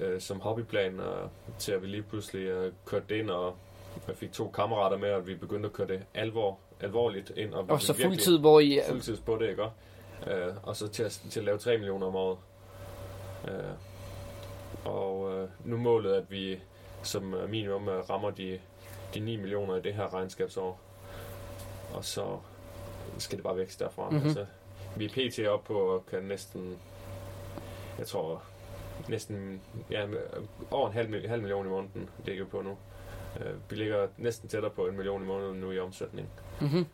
øh, 0.00 0.20
som 0.20 0.40
hobbyplan, 0.40 1.00
og 1.00 1.30
til 1.58 1.72
at 1.72 1.82
vi 1.82 1.86
lige 1.86 2.02
pludselig 2.02 2.42
øh, 2.42 2.72
kørte 2.86 3.04
det 3.08 3.14
ind, 3.14 3.30
og 3.30 3.56
jeg 4.08 4.16
fik 4.16 4.32
to 4.32 4.48
kammerater 4.48 4.96
med, 4.96 5.10
og 5.10 5.26
vi 5.26 5.34
begyndte 5.34 5.66
at 5.66 5.72
køre 5.72 5.88
det 5.88 6.02
alvor, 6.14 6.58
alvorligt 6.80 7.32
ind. 7.36 7.54
Og, 7.54 7.64
Og 7.68 7.82
så 7.82 7.94
fuldtid, 7.94 8.38
hvor 8.38 8.60
I... 8.60 8.80
fuldtids 8.88 9.20
på 9.20 9.38
det, 9.40 9.50
ikke? 9.50 9.62
Øh, 10.26 10.54
og 10.62 10.76
så 10.76 10.88
til 10.88 11.02
at, 11.02 11.20
til 11.30 11.40
at 11.40 11.44
lave 11.46 11.58
3 11.58 11.76
millioner 11.78 12.06
om 12.06 12.16
året. 12.16 12.38
Øh, 13.48 13.54
og 14.84 15.32
øh, 15.34 15.48
nu 15.64 15.76
målet, 15.76 16.14
at 16.14 16.30
vi 16.30 16.58
som 17.02 17.34
øh, 17.34 17.50
minimum 17.50 17.88
øh, 17.88 18.10
rammer 18.10 18.30
de, 18.30 18.60
de 19.14 19.20
9 19.20 19.36
millioner 19.36 19.76
i 19.76 19.80
det 19.80 19.94
her 19.94 20.14
regnskabsår. 20.14 20.80
Og 21.94 22.04
så 22.04 22.38
skal 23.18 23.36
det 23.36 23.44
bare 23.44 23.56
vækste 23.56 23.84
derfra. 23.84 24.04
Mhm. 24.04 24.14
Mm-hmm. 24.14 24.28
Altså, 24.28 24.46
vi 24.96 25.04
er 25.04 25.08
pt. 25.08 25.46
op 25.48 25.64
på 25.64 25.78
og 25.78 26.06
kan 26.06 26.22
næsten, 26.22 26.78
jeg 27.98 28.06
tror, 28.06 28.42
næsten 29.08 29.60
ja, 29.90 30.04
over 30.70 30.86
en 30.88 30.92
halv, 30.94 31.28
halv 31.28 31.42
million 31.42 31.66
i 31.66 31.68
måneden 31.68 32.08
ligger 32.26 32.44
vi 32.44 32.50
på 32.50 32.62
nu. 32.62 32.70
Øh, 33.40 33.52
vi 33.70 33.76
ligger 33.76 34.06
næsten 34.18 34.48
tættere 34.48 34.70
på 34.70 34.86
en 34.86 34.96
million 34.96 35.22
i 35.22 35.26
måneden 35.26 35.60
nu 35.60 35.70
i 35.72 35.78
omsætning. 35.78 36.28
Mm-hmm. 36.60 36.86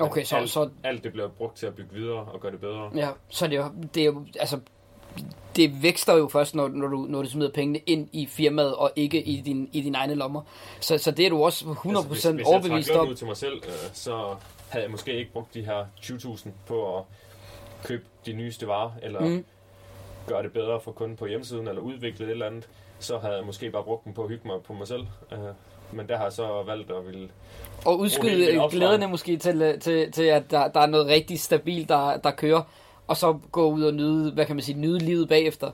Okay, 0.00 0.24
så, 0.24 0.36
alt, 0.36 0.50
så, 0.50 0.70
alt 0.84 1.04
det 1.04 1.12
bliver 1.12 1.28
brugt 1.28 1.56
til 1.56 1.66
at 1.66 1.74
bygge 1.74 1.94
videre 1.94 2.18
og 2.18 2.40
gøre 2.40 2.52
det 2.52 2.60
bedre. 2.60 2.90
ja, 2.94 3.08
så 3.28 3.46
det 3.46 3.58
er 3.58 3.70
det 3.94 4.04
er 4.04 4.12
altså, 4.40 4.60
det 5.56 5.82
vækster 5.82 6.14
jo 6.14 6.28
først, 6.28 6.54
når, 6.54 6.68
når, 6.68 6.86
du, 6.88 6.96
når 6.96 7.22
du 7.22 7.28
smider 7.28 7.50
pengene 7.50 7.78
ind 7.78 8.08
i 8.12 8.26
firmaet, 8.26 8.76
og 8.76 8.90
ikke 8.96 9.22
i 9.22 9.40
din, 9.40 9.68
i 9.72 9.80
dine 9.80 9.98
egne 9.98 10.14
lommer. 10.14 10.42
Så, 10.80 10.98
så 10.98 11.10
det 11.10 11.26
er 11.26 11.30
du 11.30 11.44
også 11.44 11.64
100% 11.64 11.88
Altså, 11.88 12.02
hvis, 12.08 12.24
hvis 12.24 12.46
overbevist 12.46 12.88
jeg 12.88 12.96
om. 12.98 13.04
løn 13.06 13.10
ud 13.10 13.16
til 13.16 13.26
mig 13.26 13.36
selv, 13.36 13.62
øh, 13.66 13.72
så 13.92 14.36
havde 14.68 14.82
jeg 14.84 14.90
måske 14.90 15.12
ikke 15.18 15.32
brugt 15.32 15.54
de 15.54 15.62
her 15.62 15.86
20.000 16.00 16.48
på 16.66 16.98
at 16.98 17.04
købe 17.84 18.04
de 18.26 18.32
nyeste 18.32 18.66
varer, 18.66 18.90
eller 19.02 19.20
Mm. 19.20 19.44
Gøre 20.28 20.42
det 20.42 20.52
bedre 20.52 20.80
for 20.80 20.92
kunden 20.92 21.16
på 21.16 21.26
hjemmesiden, 21.26 21.68
eller 21.68 21.82
udvikle 21.82 22.26
et 22.26 22.30
eller 22.30 22.46
andet. 22.46 22.68
Så 22.98 23.18
havde 23.18 23.36
jeg 23.36 23.46
måske 23.46 23.70
bare 23.70 23.82
brugt 23.82 24.04
dem 24.04 24.12
på 24.12 24.22
at 24.22 24.28
hygge 24.28 24.48
mig 24.48 24.62
på 24.62 24.72
mig 24.72 24.88
selv. 24.88 25.06
Øh, 25.32 25.38
men 25.92 26.08
der 26.08 26.16
har 26.16 26.24
jeg 26.24 26.32
så 26.32 26.62
valgt 26.66 26.90
at 26.90 27.06
ville... 27.06 27.28
Og 27.86 27.98
udskyde 27.98 28.68
glæderne 28.70 29.06
måske 29.06 29.36
til, 29.36 29.62
øh, 29.62 29.80
til, 29.80 30.12
til 30.12 30.22
at 30.22 30.50
der, 30.50 30.68
der 30.68 30.80
er 30.80 30.86
noget 30.86 31.06
rigtig 31.06 31.40
stabilt, 31.40 31.88
der, 31.88 32.16
der 32.16 32.30
kører, 32.30 32.62
og 33.06 33.16
så 33.16 33.38
gå 33.52 33.70
ud 33.70 33.82
og 33.82 33.94
nyde, 33.94 34.32
hvad 34.32 34.46
kan 34.46 34.56
man 34.56 34.62
sige, 34.62 34.78
nyde 34.78 34.98
livet 34.98 35.28
bagefter. 35.28 35.70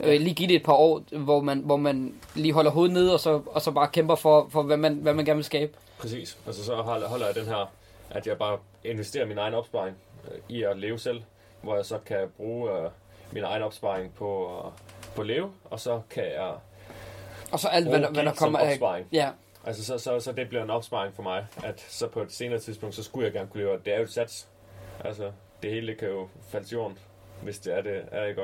Øh, 0.00 0.20
lige 0.20 0.34
give 0.34 0.48
det 0.48 0.56
et 0.56 0.62
par 0.62 0.72
år, 0.72 1.02
hvor 1.18 1.40
man, 1.40 1.58
hvor 1.58 1.76
man 1.76 2.14
lige 2.34 2.52
holder 2.52 2.70
hovedet 2.70 2.94
nede, 2.94 3.12
og 3.12 3.20
så, 3.20 3.40
og 3.46 3.62
så 3.62 3.70
bare 3.70 3.88
kæmper 3.88 4.14
for, 4.14 4.48
for 4.50 4.62
hvad, 4.62 4.76
man, 4.76 4.94
hvad 4.94 5.14
man 5.14 5.24
gerne 5.24 5.36
vil 5.36 5.44
skabe. 5.44 5.72
Præcis. 5.98 6.38
Altså 6.46 6.64
så 6.64 6.74
holder 6.74 7.08
holder 7.08 7.26
jeg 7.26 7.34
den 7.34 7.44
her, 7.44 7.72
at 8.10 8.26
jeg 8.26 8.38
bare 8.38 8.58
investerer 8.84 9.26
min 9.26 9.38
egen 9.38 9.54
opsparing 9.54 9.96
øh, 10.30 10.56
i 10.56 10.62
at 10.62 10.78
leve 10.78 10.98
selv, 10.98 11.22
hvor 11.62 11.76
jeg 11.76 11.84
så 11.84 11.98
kan 12.06 12.28
bruge 12.36 12.70
øh, 12.70 12.90
min 13.32 13.44
egen 13.44 13.62
opsparing 13.62 14.14
på, 14.14 14.62
på 15.16 15.22
leve, 15.22 15.52
og 15.64 15.80
så 15.80 16.00
kan 16.10 16.24
jeg 16.24 16.54
Og 17.52 17.60
så 17.60 17.68
alt, 17.68 17.88
hvad 17.88 18.00
der, 18.00 18.10
hvad 18.10 18.24
der 18.24 18.34
kommer 18.34 18.58
af... 18.58 18.70
opsparing. 18.70 19.06
Ja, 19.12 19.30
Altså, 19.66 19.84
så, 19.84 19.98
så, 19.98 20.20
så 20.20 20.32
det 20.32 20.48
bliver 20.48 20.64
en 20.64 20.70
opsparing 20.70 21.14
for 21.14 21.22
mig, 21.22 21.46
at 21.64 21.84
så 21.88 22.08
på 22.08 22.22
et 22.22 22.32
senere 22.32 22.58
tidspunkt, 22.58 22.94
så 22.94 23.02
skulle 23.02 23.24
jeg 23.24 23.32
gerne 23.32 23.48
kunne 23.48 23.62
leve 23.62 23.78
det. 23.84 23.94
Er 23.94 23.96
jo 23.96 24.02
et 24.02 24.12
sats. 24.12 24.48
Altså, 25.04 25.30
det 25.62 25.70
hele 25.70 25.94
kan 25.94 26.08
jo 26.08 26.28
falde 26.48 26.66
til 26.66 26.74
jorden, 26.74 26.98
hvis 27.42 27.58
det 27.58 27.74
er 27.78 27.82
det, 27.82 28.02
er 28.12 28.24
ikke? 28.24 28.42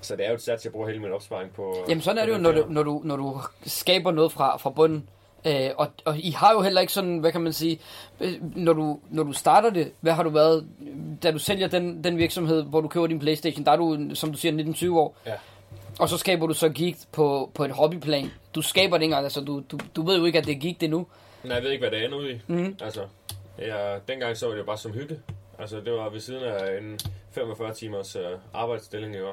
Så 0.00 0.16
det 0.16 0.24
er 0.24 0.28
jo 0.28 0.34
et 0.34 0.42
sats, 0.42 0.64
jeg 0.64 0.72
bruger 0.72 0.86
hele 0.86 0.98
min 1.00 1.12
opsparing 1.12 1.52
på. 1.52 1.76
Jamen 1.88 2.02
sådan 2.02 2.18
er 2.18 2.26
det 2.26 2.32
jo, 2.32 2.38
når 2.38 2.52
du, 2.52 2.64
når 2.68 2.82
du, 2.82 3.00
når 3.04 3.16
du 3.16 3.40
skaber 3.66 4.10
noget 4.10 4.32
fra, 4.32 4.56
fra 4.56 4.70
bunden. 4.70 5.08
Øh, 5.46 5.70
og, 5.76 5.88
og 6.04 6.18
I 6.18 6.30
har 6.30 6.52
jo 6.52 6.60
heller 6.60 6.80
ikke 6.80 6.92
sådan, 6.92 7.18
hvad 7.18 7.32
kan 7.32 7.40
man 7.40 7.52
sige, 7.52 7.80
øh, 8.20 8.32
når 8.56 8.72
du, 8.72 8.98
når 9.10 9.22
du 9.22 9.32
starter 9.32 9.70
det, 9.70 9.92
hvad 10.00 10.12
har 10.12 10.22
du 10.22 10.30
været, 10.30 10.66
da 11.22 11.30
du 11.30 11.38
sælger 11.38 11.68
den, 11.68 12.04
den 12.04 12.18
virksomhed, 12.18 12.62
hvor 12.62 12.80
du 12.80 12.88
køber 12.88 13.06
din 13.06 13.18
Playstation, 13.18 13.64
der 13.64 13.72
er 13.72 13.76
du, 13.76 13.98
som 14.14 14.32
du 14.32 14.38
siger, 14.38 14.52
19-20 14.92 14.98
år. 14.98 15.16
Ja. 15.26 15.34
Og 15.98 16.08
så 16.08 16.18
skaber 16.18 16.46
du 16.46 16.54
så 16.54 16.68
Geek 16.68 16.96
på, 17.12 17.50
på 17.54 17.64
et 17.64 17.70
hobbyplan. 17.70 18.30
Du 18.54 18.62
skaber 18.62 18.96
det 18.96 19.02
ikke 19.02 19.10
engang, 19.12 19.24
altså 19.24 19.40
du, 19.40 19.62
du, 19.70 19.78
du 19.96 20.02
ved 20.02 20.18
jo 20.18 20.24
ikke, 20.24 20.38
at 20.38 20.44
det 20.46 20.56
er 20.56 20.60
Geek 20.60 20.80
det 20.80 20.90
nu. 20.90 21.06
Nej, 21.44 21.54
jeg 21.54 21.62
ved 21.64 21.70
ikke, 21.70 21.88
hvad 21.88 21.98
det 21.98 22.04
ender 22.04 22.18
ud 22.18 22.30
i. 22.30 22.40
Mhm. 22.46 22.76
Altså, 22.80 23.00
jeg, 23.58 24.00
dengang 24.08 24.36
så 24.36 24.48
var 24.48 24.54
det 24.54 24.66
bare 24.66 24.78
som 24.78 24.92
hygge. 24.92 25.18
Altså, 25.58 25.76
det 25.76 25.92
var 25.92 26.10
ved 26.10 26.20
siden 26.20 26.42
af 26.42 26.78
en 26.78 26.98
45 27.30 27.74
timers 27.74 28.16
øh, 28.16 28.22
arbejdsstilling, 28.54 29.18
jo, 29.18 29.26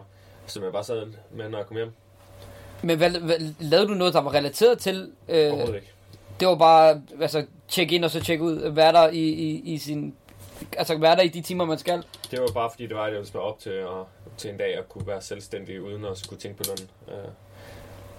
som 0.45 0.63
jeg 0.63 0.71
bare 0.71 0.83
sad 0.83 1.07
med, 1.31 1.49
når 1.49 1.57
jeg 1.57 1.67
kom 1.67 1.77
hjem. 1.77 1.91
Men 2.81 2.97
hvad, 2.97 3.09
hvad, 3.09 3.35
lavede 3.59 3.87
du 3.87 3.93
noget, 3.93 4.13
der 4.13 4.21
var 4.21 4.33
relateret 4.33 4.79
til? 4.79 5.11
Øh, 5.29 5.45
Overhovedet 5.47 5.75
ikke. 5.75 5.93
Det 6.39 6.47
var 6.47 6.55
bare, 6.55 7.01
altså, 7.21 7.45
tjek 7.67 7.91
ind 7.91 8.05
og 8.05 8.11
så 8.11 8.23
tjek 8.23 8.41
ud. 8.41 8.69
Hvad 8.71 8.93
der 8.93 9.09
i, 9.09 9.19
i, 9.29 9.61
i 9.73 9.77
sin... 9.77 10.13
Altså, 10.77 10.97
hvad 10.97 11.15
der 11.15 11.21
i 11.21 11.27
de 11.27 11.41
timer, 11.41 11.65
man 11.65 11.77
skal? 11.77 12.03
Det 12.31 12.41
var 12.41 12.47
bare 12.53 12.69
fordi, 12.69 12.87
det 12.87 12.95
var, 12.95 13.03
at 13.03 13.07
jeg 13.07 13.13
ville 13.15 13.27
spare 13.27 13.43
op 13.43 13.59
til, 13.59 13.69
at, 13.69 13.87
til 14.37 14.49
en 14.49 14.57
dag 14.57 14.77
at 14.77 14.89
kunne 14.89 15.07
være 15.07 15.21
selvstændig, 15.21 15.81
uden 15.81 16.05
at 16.05 16.17
skulle 16.17 16.39
tænke 16.39 16.57
på 16.57 16.63
løn. 16.67 17.15
Øh, 17.17 17.23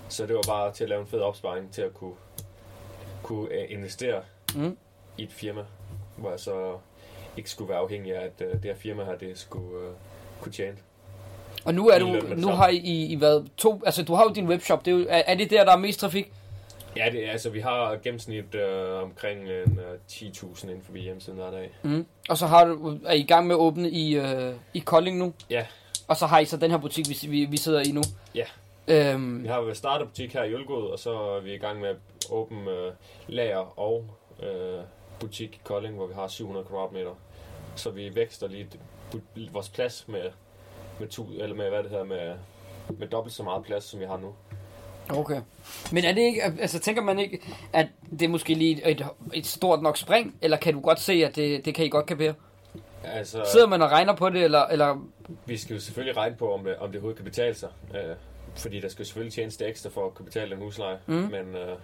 Så 0.08 0.26
det 0.26 0.34
var 0.34 0.42
bare 0.48 0.72
til 0.72 0.84
at 0.84 0.88
lave 0.90 1.00
en 1.00 1.06
fed 1.06 1.20
opsparing, 1.20 1.72
til 1.72 1.82
at 1.82 1.94
kunne, 1.94 2.14
kunne 3.22 3.48
øh, 3.52 3.64
investere 3.68 4.22
Mm. 4.54 4.76
i 5.18 5.22
et 5.22 5.32
firma, 5.32 5.60
hvor 6.16 6.30
jeg 6.30 6.40
så 6.40 6.72
ikke 7.36 7.50
skulle 7.50 7.68
være 7.68 7.78
afhængig 7.78 8.14
af, 8.16 8.24
at 8.24 8.46
øh, 8.46 8.52
det 8.52 8.64
her 8.64 8.74
firma 8.74 9.04
her, 9.04 9.16
det 9.18 9.38
skulle 9.38 9.88
kunne 10.40 10.52
tjene. 10.52 10.76
Og 11.64 11.74
nu 11.74 11.88
er 11.88 11.98
du, 11.98 12.06
nu 12.36 12.48
har 12.48 12.68
I, 12.68 13.06
I 13.12 13.20
været 13.20 13.48
to, 13.56 13.82
altså 13.86 14.02
du 14.04 14.14
har 14.14 14.22
jo 14.24 14.28
din 14.34 14.48
webshop, 14.48 14.84
det 14.84 14.92
er, 14.94 14.96
jo, 14.98 15.06
er, 15.08 15.22
er 15.26 15.34
det 15.34 15.50
der, 15.50 15.64
der 15.64 15.72
er 15.72 15.76
mest 15.76 16.00
trafik? 16.00 16.32
Ja, 16.96 17.08
det, 17.12 17.26
er- 17.26 17.30
altså 17.30 17.50
vi 17.50 17.60
har 17.60 17.96
gennemsnit 18.02 18.54
øh, 18.54 19.02
omkring 19.02 19.40
en, 19.40 19.48
øh, 19.48 19.98
10.000 20.10 20.64
inden 20.68 20.82
forbi 20.82 21.00
hjemmesiden 21.00 21.38
hver 21.38 21.50
dag. 21.50 21.70
Mm. 21.82 22.06
Og 22.28 22.38
så 22.38 22.46
har 22.46 22.64
du, 22.64 22.98
er 23.06 23.12
I 23.12 23.18
i 23.20 23.26
gang 23.26 23.46
med 23.46 23.54
at 23.54 23.58
åbne 23.60 23.90
i, 23.90 24.16
øh, 24.16 24.54
i 24.74 24.78
Kolding 24.78 25.18
nu? 25.18 25.32
Ja. 25.50 25.66
Og 26.08 26.16
så 26.16 26.26
har 26.26 26.38
I 26.38 26.44
så 26.44 26.56
den 26.56 26.70
her 26.70 26.78
butik, 26.78 27.04
vi, 27.08 27.28
vi, 27.30 27.44
vi 27.44 27.56
sidder 27.56 27.80
i 27.80 27.92
nu? 27.92 28.00
Ja. 28.34 28.44
Øhm, 28.88 29.42
Vi 29.42 29.48
har 29.48 29.60
været 29.60 29.76
startet 29.76 30.08
butik 30.08 30.32
her 30.32 30.42
i 30.44 30.52
Ølgod, 30.54 30.90
og 30.90 30.98
så 30.98 31.10
er 31.12 31.40
vi 31.40 31.54
i 31.54 31.58
gang 31.58 31.80
med 31.80 31.88
at 31.88 31.96
åbne 32.30 32.70
øh, 32.70 32.92
lager 33.28 33.78
og 33.78 34.04
øh, 34.42 34.80
butik 35.20 35.54
i 35.56 35.60
Kolding, 35.64 35.94
hvor 35.94 36.06
vi 36.06 36.14
har 36.14 36.28
700 36.28 36.66
kvadratmeter. 36.66 37.10
Så 37.76 37.90
vi 37.90 38.14
vækster 38.14 38.48
lige 38.48 38.68
vores 39.52 39.68
plads 39.68 40.04
med, 40.08 40.22
med, 41.00 41.08
tu, 41.08 41.26
eller 41.38 41.56
med, 41.56 41.68
hvad 41.68 41.82
det 41.82 41.90
hedder, 41.90 42.04
med, 42.04 42.32
med 42.98 43.08
dobbelt 43.08 43.34
så 43.34 43.42
meget 43.42 43.64
plads, 43.64 43.84
som 43.84 44.00
vi 44.00 44.04
har 44.04 44.16
nu. 44.16 44.34
Okay. 45.12 45.40
Men 45.92 46.04
er 46.04 46.12
det 46.12 46.20
ikke, 46.20 46.42
altså 46.42 46.78
tænker 46.78 47.02
man 47.02 47.18
ikke, 47.18 47.40
at 47.72 47.86
det 48.10 48.22
er 48.22 48.28
måske 48.28 48.54
lige 48.54 48.90
et, 48.90 49.06
et 49.34 49.46
stort 49.46 49.82
nok 49.82 49.96
spring, 49.96 50.36
eller 50.42 50.56
kan 50.56 50.74
du 50.74 50.80
godt 50.80 51.00
se, 51.00 51.12
at 51.12 51.36
det, 51.36 51.64
det 51.64 51.74
kan 51.74 51.84
I 51.84 51.88
godt 51.88 52.06
kapere? 52.06 52.34
Altså, 53.04 53.48
Sidder 53.52 53.66
man 53.66 53.82
og 53.82 53.90
regner 53.90 54.16
på 54.16 54.28
det, 54.28 54.42
eller, 54.42 54.66
eller 54.66 55.06
vi 55.46 55.56
skal 55.56 55.74
jo 55.74 55.80
selvfølgelig 55.80 56.16
regne 56.16 56.36
på, 56.36 56.54
om 56.54 56.64
det, 56.64 56.76
om 56.76 56.88
det 56.88 56.96
overhovedet 56.96 57.16
kan 57.16 57.24
betale 57.24 57.54
sig. 57.54 57.68
Øh, 57.94 58.16
fordi 58.54 58.80
der 58.80 58.88
skal 58.88 59.06
selvfølgelig 59.06 59.32
tjenes 59.32 59.56
det 59.56 59.68
ekstra 59.68 59.90
for 59.90 60.06
at 60.06 60.14
kunne 60.14 60.26
betale 60.26 60.50
den 60.50 60.58
husleje. 60.58 60.98
Mm. 61.06 61.14
Men 61.14 61.54
øh, 61.54 61.76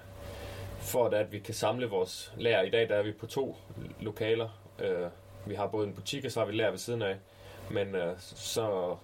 for 0.79 1.07
at, 1.07 1.14
at 1.14 1.33
vi 1.33 1.39
kan 1.39 1.55
samle 1.55 1.87
vores 1.87 2.33
lager, 2.37 2.62
i 2.62 2.70
dag 2.70 2.89
der 2.89 2.95
er 2.95 3.03
vi 3.03 3.12
på 3.12 3.27
to 3.27 3.57
lokaler. 4.01 4.49
Øh, 4.83 5.07
vi 5.47 5.55
har 5.55 5.66
både 5.66 5.87
en 5.87 5.93
butik, 5.93 6.24
og 6.24 6.31
så 6.31 6.41
har 6.41 6.47
vi 6.47 6.53
lager 6.53 6.70
ved 6.70 6.79
siden 6.79 7.03
af. 7.03 7.16
Men 7.70 7.95
øh, 7.95 8.14
så 8.18 8.97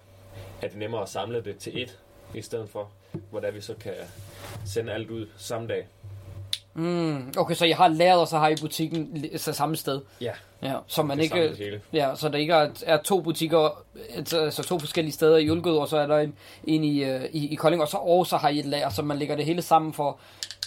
er 0.61 0.67
det 0.67 0.77
nemmere 0.77 1.01
at 1.01 1.09
samle 1.09 1.43
det 1.43 1.57
til 1.57 1.81
et 1.81 1.99
i 2.33 2.41
stedet 2.41 2.69
for, 2.69 2.89
hvordan 3.29 3.53
vi 3.53 3.61
så 3.61 3.73
kan 3.79 3.93
sende 4.65 4.93
alt 4.93 5.09
ud 5.09 5.27
samme 5.37 5.67
dag. 5.67 5.87
mm, 6.73 7.33
okay, 7.37 7.55
så 7.55 7.65
I 7.65 7.71
har 7.71 7.87
læret, 7.87 8.19
og 8.19 8.27
så 8.27 8.37
har 8.37 8.49
I 8.49 8.55
butikken 8.61 9.29
så 9.37 9.53
samme 9.53 9.75
sted? 9.75 10.01
Ja. 10.21 10.31
Ja, 10.63 10.75
så 10.87 11.03
man 11.03 11.19
ikke, 11.19 11.55
hele. 11.57 11.81
ja, 11.93 12.15
så 12.15 12.29
der 12.29 12.37
ikke 12.37 12.53
er, 12.53 12.69
er 12.85 12.97
to 12.97 13.21
butikker, 13.21 13.83
altså 14.15 14.39
altså 14.39 14.63
to 14.63 14.79
forskellige 14.79 15.13
steder 15.13 15.37
i 15.37 15.49
Ølgod, 15.49 15.77
og 15.77 15.87
så 15.87 15.97
er 15.97 16.07
der 16.07 16.17
en, 16.17 16.35
en 16.63 16.83
i, 16.83 17.03
øh, 17.03 17.25
i, 17.31 17.47
i 17.47 17.55
Kolding, 17.55 17.81
og 17.81 17.87
så, 17.87 17.97
og 17.97 18.27
så 18.27 18.37
har 18.37 18.49
I 18.49 18.59
et 18.59 18.65
lager, 18.65 18.89
så 18.89 19.01
man 19.01 19.17
lægger 19.17 19.35
det 19.35 19.45
hele 19.45 19.61
sammen 19.61 19.93
for 19.93 20.19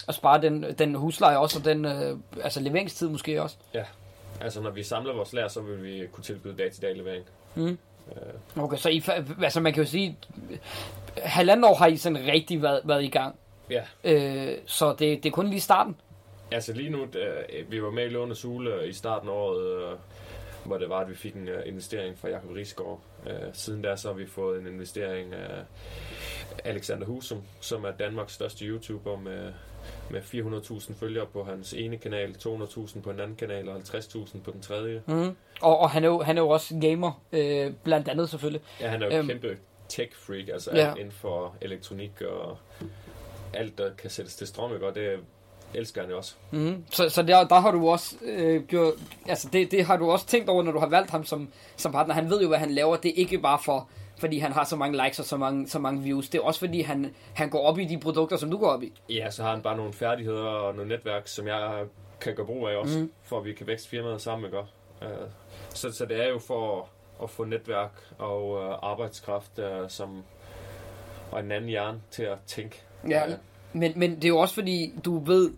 at 0.07 0.15
spare 0.15 0.41
den, 0.41 0.65
den 0.79 0.95
husleje 0.95 1.37
også, 1.37 1.59
og 1.59 1.65
den 1.65 1.85
øh, 1.85 2.17
altså 2.43 2.59
leveringstid 2.59 3.09
måske 3.09 3.41
også. 3.41 3.55
Altså 4.41 4.61
når 4.61 4.69
vi 4.69 4.83
samler 4.83 5.13
vores 5.13 5.33
lager, 5.33 5.47
så 5.47 5.61
vil 5.61 5.83
vi 5.83 6.07
kunne 6.11 6.23
tilbyde 6.23 6.57
dag-til-dag 6.57 6.95
levering. 6.97 7.25
Mm. 7.55 7.77
Øh, 8.15 8.63
Okay, 8.63 8.77
så 8.77 8.89
I, 8.89 9.03
altså 9.43 9.59
man 9.61 9.73
kan 9.73 9.83
jo 9.83 9.89
sige, 9.89 10.17
halvanden 11.17 11.63
år 11.63 11.75
har 11.75 11.87
I 11.87 11.97
sådan 11.97 12.27
rigtig 12.27 12.61
været, 12.61 12.81
været 12.83 13.03
i 13.03 13.07
gang. 13.09 13.35
ja, 13.69 13.81
Øh, 14.03 14.57
så 14.65 14.89
det, 14.99 15.23
det 15.23 15.25
er 15.25 15.33
kun 15.33 15.47
lige 15.49 15.61
starten. 15.61 15.95
altså 16.51 16.73
lige 16.73 16.89
nu, 16.89 17.01
øh, 17.03 17.71
vi 17.71 17.81
var 17.83 17.91
med 17.91 18.05
i 18.05 18.09
Låne 18.09 18.35
Sule 18.35 18.87
i 18.87 18.93
starten 18.93 19.29
af 19.29 19.33
året, 19.33 19.91
øh, 19.91 19.97
hvor 20.65 20.77
det 20.77 20.89
var, 20.89 20.99
at 20.99 21.09
vi 21.09 21.15
fik 21.15 21.33
en 21.35 21.47
øh, 21.47 21.61
investering 21.67 22.17
fra 22.19 22.29
Jakob 22.29 22.49
Risgaard. 22.55 22.99
Øh, 23.27 23.33
siden 23.53 23.81
da 23.81 23.95
så 23.95 24.07
har 24.07 24.15
vi 24.15 24.27
fået 24.27 24.61
en 24.61 24.67
investering 24.67 25.33
af 25.33 25.63
Alexander 26.63 27.05
Husum, 27.05 27.41
som 27.61 27.83
er 27.85 27.91
Danmarks 27.91 28.33
største 28.33 28.65
YouTuber 28.65 29.17
med, 29.17 29.53
med 30.09 30.21
400.000 30.21 30.93
følgere 30.99 31.25
på 31.25 31.43
hans 31.43 31.73
ene 31.73 31.97
kanal, 31.97 32.35
200.000 32.45 33.01
på 33.01 33.09
en 33.09 33.19
anden 33.19 33.35
kanal 33.35 33.69
og 33.69 33.75
50.000 33.75 34.39
på 34.43 34.51
den 34.51 34.61
tredje. 34.61 35.01
Mm. 35.07 35.35
Og, 35.61 35.79
og 35.79 35.89
han, 35.89 36.03
er 36.03 36.07
jo, 36.07 36.21
han 36.21 36.37
er 36.37 36.41
jo 36.41 36.49
også 36.49 36.75
gamer, 36.81 37.21
øh, 37.31 37.71
blandt 37.83 38.07
andet 38.07 38.29
selvfølgelig. 38.29 38.61
Ja, 38.81 38.87
han 38.87 39.01
er 39.03 39.05
jo 39.07 39.13
Øhm. 39.17 39.27
kæmpe 39.27 39.57
tech-freak, 39.89 40.47
altså 40.53 40.71
Ja. 40.75 40.89
alt 40.89 40.97
inden 40.99 41.11
for 41.13 41.55
elektronik 41.61 42.11
og 42.21 42.57
alt, 43.53 43.77
der 43.77 43.89
kan 43.97 44.09
sættes 44.09 44.35
til 44.35 44.47
strøm, 44.47 44.71
og 44.81 44.95
det 44.95 45.19
elsker 45.73 46.01
han 46.01 46.09
jo 46.09 46.17
også. 46.17 46.35
Mm. 46.51 46.83
Så, 46.91 47.09
så 47.09 47.21
der, 47.23 47.47
der 47.47 47.59
har 47.59 47.71
du 47.71 47.89
også 47.89 48.15
øh, 48.21 48.63
gjort, 48.63 48.93
altså 49.27 49.49
det, 49.53 49.71
det 49.71 49.85
har 49.85 49.97
du 49.97 50.11
også 50.11 50.25
tænkt 50.27 50.49
over, 50.49 50.63
når 50.63 50.71
du 50.71 50.79
har 50.79 50.89
valgt 50.89 51.09
ham 51.11 51.25
som, 51.25 51.49
som 51.77 51.91
partner. 51.91 52.13
Han 52.13 52.29
ved 52.29 52.41
jo, 52.41 52.47
hvad 52.47 52.57
han 52.57 52.71
laver. 52.71 52.95
Det 52.95 53.09
er 53.09 53.15
ikke 53.15 53.37
bare 53.39 53.59
for, 53.65 53.89
fordi 54.19 54.39
han 54.39 54.51
har 54.51 54.63
så 54.63 54.75
mange 54.75 55.03
likes 55.03 55.19
og 55.19 55.25
så 55.25 55.37
mange, 55.37 55.67
så 55.67 55.79
mange 55.79 56.01
views. 56.01 56.29
Det 56.29 56.37
er 56.37 56.43
også 56.43 56.59
fordi, 56.59 56.81
han, 56.81 57.13
han 57.33 57.49
går 57.49 57.61
op 57.61 57.79
i 57.79 57.85
de 57.85 57.97
produkter, 57.99 58.37
som 58.37 58.51
du 58.51 58.57
går 58.57 58.67
op 58.67 58.83
i. 58.83 58.93
Ja, 59.09 59.29
så 59.29 59.43
har 59.43 59.51
han 59.51 59.61
bare 59.61 59.77
nogle 59.77 59.93
færdigheder 59.93 60.43
og 60.43 60.73
noget 60.73 60.87
netværk, 60.87 61.27
som 61.27 61.47
jeg 61.47 61.85
kan 62.21 62.35
gøre 62.35 62.45
brug 62.45 62.67
af 62.67 62.75
også, 62.75 62.99
mm. 62.99 63.11
for 63.23 63.39
at 63.39 63.45
vi 63.45 63.53
kan 63.53 63.67
vækste 63.67 63.89
firmaet 63.89 64.21
sammen, 64.21 64.45
ikke? 64.45 64.59
Uh, 65.01 65.07
så, 65.69 65.91
så 65.91 66.05
det 66.05 66.23
er 66.23 66.29
jo 66.29 66.39
for 66.39 66.89
at 67.23 67.29
få 67.29 67.43
netværk 67.43 67.91
og 68.17 68.49
uh, 68.49 68.91
arbejdskraft 68.91 69.59
uh, 69.59 69.89
som, 69.89 70.23
og 71.31 71.39
en 71.39 71.51
anden 71.51 71.69
hjerne 71.69 72.01
til 72.11 72.23
at 72.23 72.37
tænke. 72.47 72.81
Ja, 73.09 73.27
Øh, 73.27 73.33
Men, 73.73 73.93
men 73.95 74.15
det 74.15 74.23
er 74.23 74.29
jo 74.29 74.37
også 74.37 74.55
fordi, 74.55 74.93
du 75.05 75.19
ved, 75.19 75.51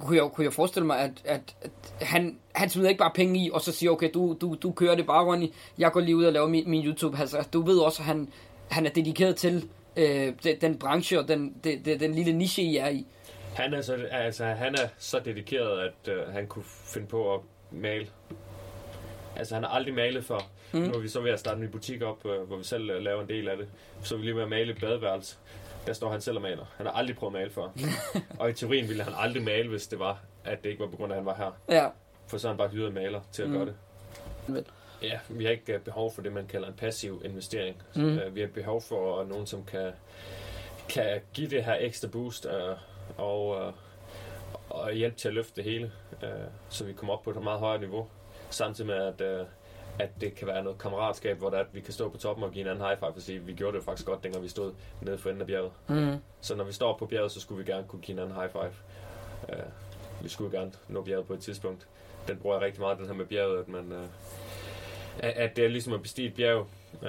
kunne 0.00 0.16
jeg, 0.16 0.30
kunne 0.34 0.44
jeg 0.44 0.52
forestille 0.52 0.86
mig, 0.86 0.98
at, 0.98 1.10
at, 1.24 1.54
at 1.62 1.70
han, 2.06 2.38
han 2.54 2.70
smider 2.70 2.88
ikke 2.88 2.98
bare 2.98 3.12
penge 3.14 3.40
i, 3.40 3.50
og 3.52 3.60
så 3.60 3.72
siger, 3.72 3.90
okay, 3.90 4.10
du, 4.14 4.36
du, 4.40 4.56
du 4.62 4.72
kører 4.72 4.94
det 4.94 5.06
bare, 5.06 5.24
Ronny, 5.24 5.52
jeg 5.78 5.92
går 5.92 6.00
lige 6.00 6.16
ud 6.16 6.24
og 6.24 6.32
laver 6.32 6.48
min, 6.48 6.70
min 6.70 6.86
YouTube. 6.86 7.18
Altså, 7.18 7.48
du 7.52 7.62
ved 7.62 7.78
også, 7.78 8.02
at 8.02 8.06
han, 8.06 8.28
han 8.70 8.86
er 8.86 8.90
dedikeret 8.90 9.36
til 9.36 9.68
øh, 9.96 10.32
den, 10.44 10.60
den 10.60 10.78
branche 10.78 11.18
og 11.18 11.28
den, 11.28 11.54
den, 11.64 11.84
den, 11.84 12.00
den 12.00 12.14
lille 12.14 12.32
niche, 12.32 12.62
I 12.62 12.76
er 12.76 12.88
i. 12.88 13.06
Han 13.54 13.74
er 13.74 13.80
så, 13.80 13.94
altså, 14.10 14.44
han 14.44 14.74
er 14.74 14.88
så 14.98 15.20
dedikeret, 15.24 15.80
at 15.80 16.12
uh, 16.12 16.34
han 16.34 16.46
kunne 16.46 16.64
finde 16.64 17.06
på 17.06 17.34
at 17.34 17.40
male. 17.70 18.06
Altså, 19.36 19.54
han 19.54 19.64
har 19.64 19.70
aldrig 19.70 19.94
malet 19.94 20.24
før. 20.24 20.38
Mm. 20.72 20.80
Nu 20.80 20.92
er 20.92 20.98
vi 20.98 21.08
så 21.08 21.20
ved 21.20 21.30
at 21.30 21.40
starte 21.40 21.62
en 21.62 21.68
butik 21.70 22.02
op, 22.02 22.24
uh, 22.24 22.46
hvor 22.46 22.56
vi 22.56 22.64
selv 22.64 22.90
uh, 22.96 23.02
laver 23.02 23.22
en 23.22 23.28
del 23.28 23.48
af 23.48 23.56
det. 23.56 23.68
Så 24.02 24.14
er 24.14 24.18
vi 24.18 24.24
lige 24.24 24.34
med 24.34 24.42
at 24.42 24.48
male 24.48 24.72
et 24.72 24.80
badeværelse. 24.80 25.36
Der 25.86 25.92
står 25.92 26.10
han 26.10 26.20
selv 26.20 26.36
og 26.36 26.42
maler. 26.42 26.64
Han 26.76 26.86
har 26.86 26.92
aldrig 26.92 27.16
prøvet 27.16 27.34
at 27.34 27.38
male 27.40 27.50
før. 27.50 27.68
og 28.40 28.50
i 28.50 28.52
teorien 28.52 28.88
ville 28.88 29.02
han 29.02 29.12
aldrig 29.16 29.42
male, 29.42 29.68
hvis 29.68 29.86
det 29.86 29.98
var, 29.98 30.20
at 30.44 30.64
det 30.64 30.70
ikke 30.70 30.82
var 30.84 30.90
på 30.90 30.96
grund 30.96 31.12
af, 31.12 31.16
at 31.16 31.20
han 31.22 31.26
var 31.26 31.34
her. 31.34 31.76
Ja. 31.76 31.88
For 32.26 32.38
så 32.38 32.46
har 32.48 32.52
han 32.52 32.58
bare 32.58 32.68
hyret 32.68 32.94
maler 32.94 33.20
til 33.32 33.42
at 33.42 33.48
Mm. 33.48 33.54
gøre 33.56 33.66
det. 33.66 33.74
Ja, 35.02 35.18
vi 35.28 35.44
har 35.44 35.50
ikke 35.52 35.74
uh, 35.74 35.80
behov 35.80 36.12
for 36.14 36.22
det, 36.22 36.32
man 36.32 36.46
kalder 36.46 36.68
en 36.68 36.74
passiv 36.74 37.22
investering. 37.24 37.82
Mm. 37.96 38.18
Uh, 38.26 38.34
vi 38.34 38.40
har 38.40 38.48
behov 38.48 38.82
for 38.82 39.24
nogen, 39.24 39.46
som 39.46 39.64
kan, 39.64 39.92
kan 40.88 41.20
give 41.34 41.50
det 41.50 41.64
her 41.64 41.76
ekstra 41.80 42.08
boost 42.08 42.46
og, 43.16 43.48
uh, 43.48 43.72
og 44.68 44.92
hjælpe 44.92 45.16
til 45.16 45.28
at 45.28 45.34
løfte 45.34 45.52
det 45.56 45.64
hele, 45.64 45.92
så 46.68 46.84
vi 46.84 46.92
kommer 46.92 47.14
op 47.14 47.22
på 47.22 47.30
et 47.30 47.42
meget 47.42 47.60
højere 47.60 47.80
niveau. 47.80 48.06
Samtidig 48.50 48.86
med, 48.88 48.96
at, 49.20 49.46
at 49.98 50.20
det 50.20 50.34
kan 50.34 50.46
være 50.46 50.62
noget 50.62 50.78
kammeratskab, 50.78 51.38
hvor 51.38 51.50
der, 51.50 51.56
er, 51.56 51.60
at 51.60 51.66
vi 51.72 51.80
kan 51.80 51.92
stå 51.92 52.08
på 52.08 52.18
toppen 52.18 52.44
og 52.44 52.50
give 52.50 52.62
en 52.64 52.70
anden 52.70 52.84
high 52.86 52.98
five, 52.98 53.12
fordi 53.12 53.32
vi 53.32 53.52
gjorde 53.52 53.76
det 53.76 53.84
faktisk 53.84 54.06
godt, 54.06 54.24
dengang 54.24 54.44
vi 54.44 54.48
stod 54.48 54.72
nede 55.02 55.18
for 55.18 55.28
enden 55.28 55.40
af 55.40 55.46
bjerget. 55.46 55.70
Mm. 55.88 56.16
Så 56.40 56.54
når 56.54 56.64
vi 56.64 56.72
står 56.72 56.96
på 56.98 57.06
bjerget, 57.06 57.32
så 57.32 57.40
skulle 57.40 57.64
vi 57.64 57.72
gerne 57.72 57.84
kunne 57.88 58.02
give 58.02 58.14
en 58.14 58.18
anden 58.22 58.34
high 58.34 58.50
five. 58.50 58.72
Uh, 59.48 60.24
vi 60.24 60.28
skulle 60.28 60.58
gerne 60.58 60.72
nå 60.88 61.02
bjerget 61.02 61.26
på 61.26 61.34
et 61.34 61.40
tidspunkt. 61.40 61.86
Den 62.28 62.36
bruger 62.36 62.56
jeg 62.56 62.64
rigtig 62.64 62.80
meget, 62.80 62.98
den 62.98 63.06
her 63.06 63.14
med 63.14 63.26
bjerget, 63.26 63.58
at 63.58 63.68
man... 63.68 63.92
Uh, 63.92 64.04
at, 65.18 65.56
det 65.56 65.64
er 65.64 65.68
ligesom 65.68 65.92
at 65.92 66.02
bestige 66.02 66.28
et 66.28 66.34
bjerg, 66.34 66.66
uh, 67.02 67.08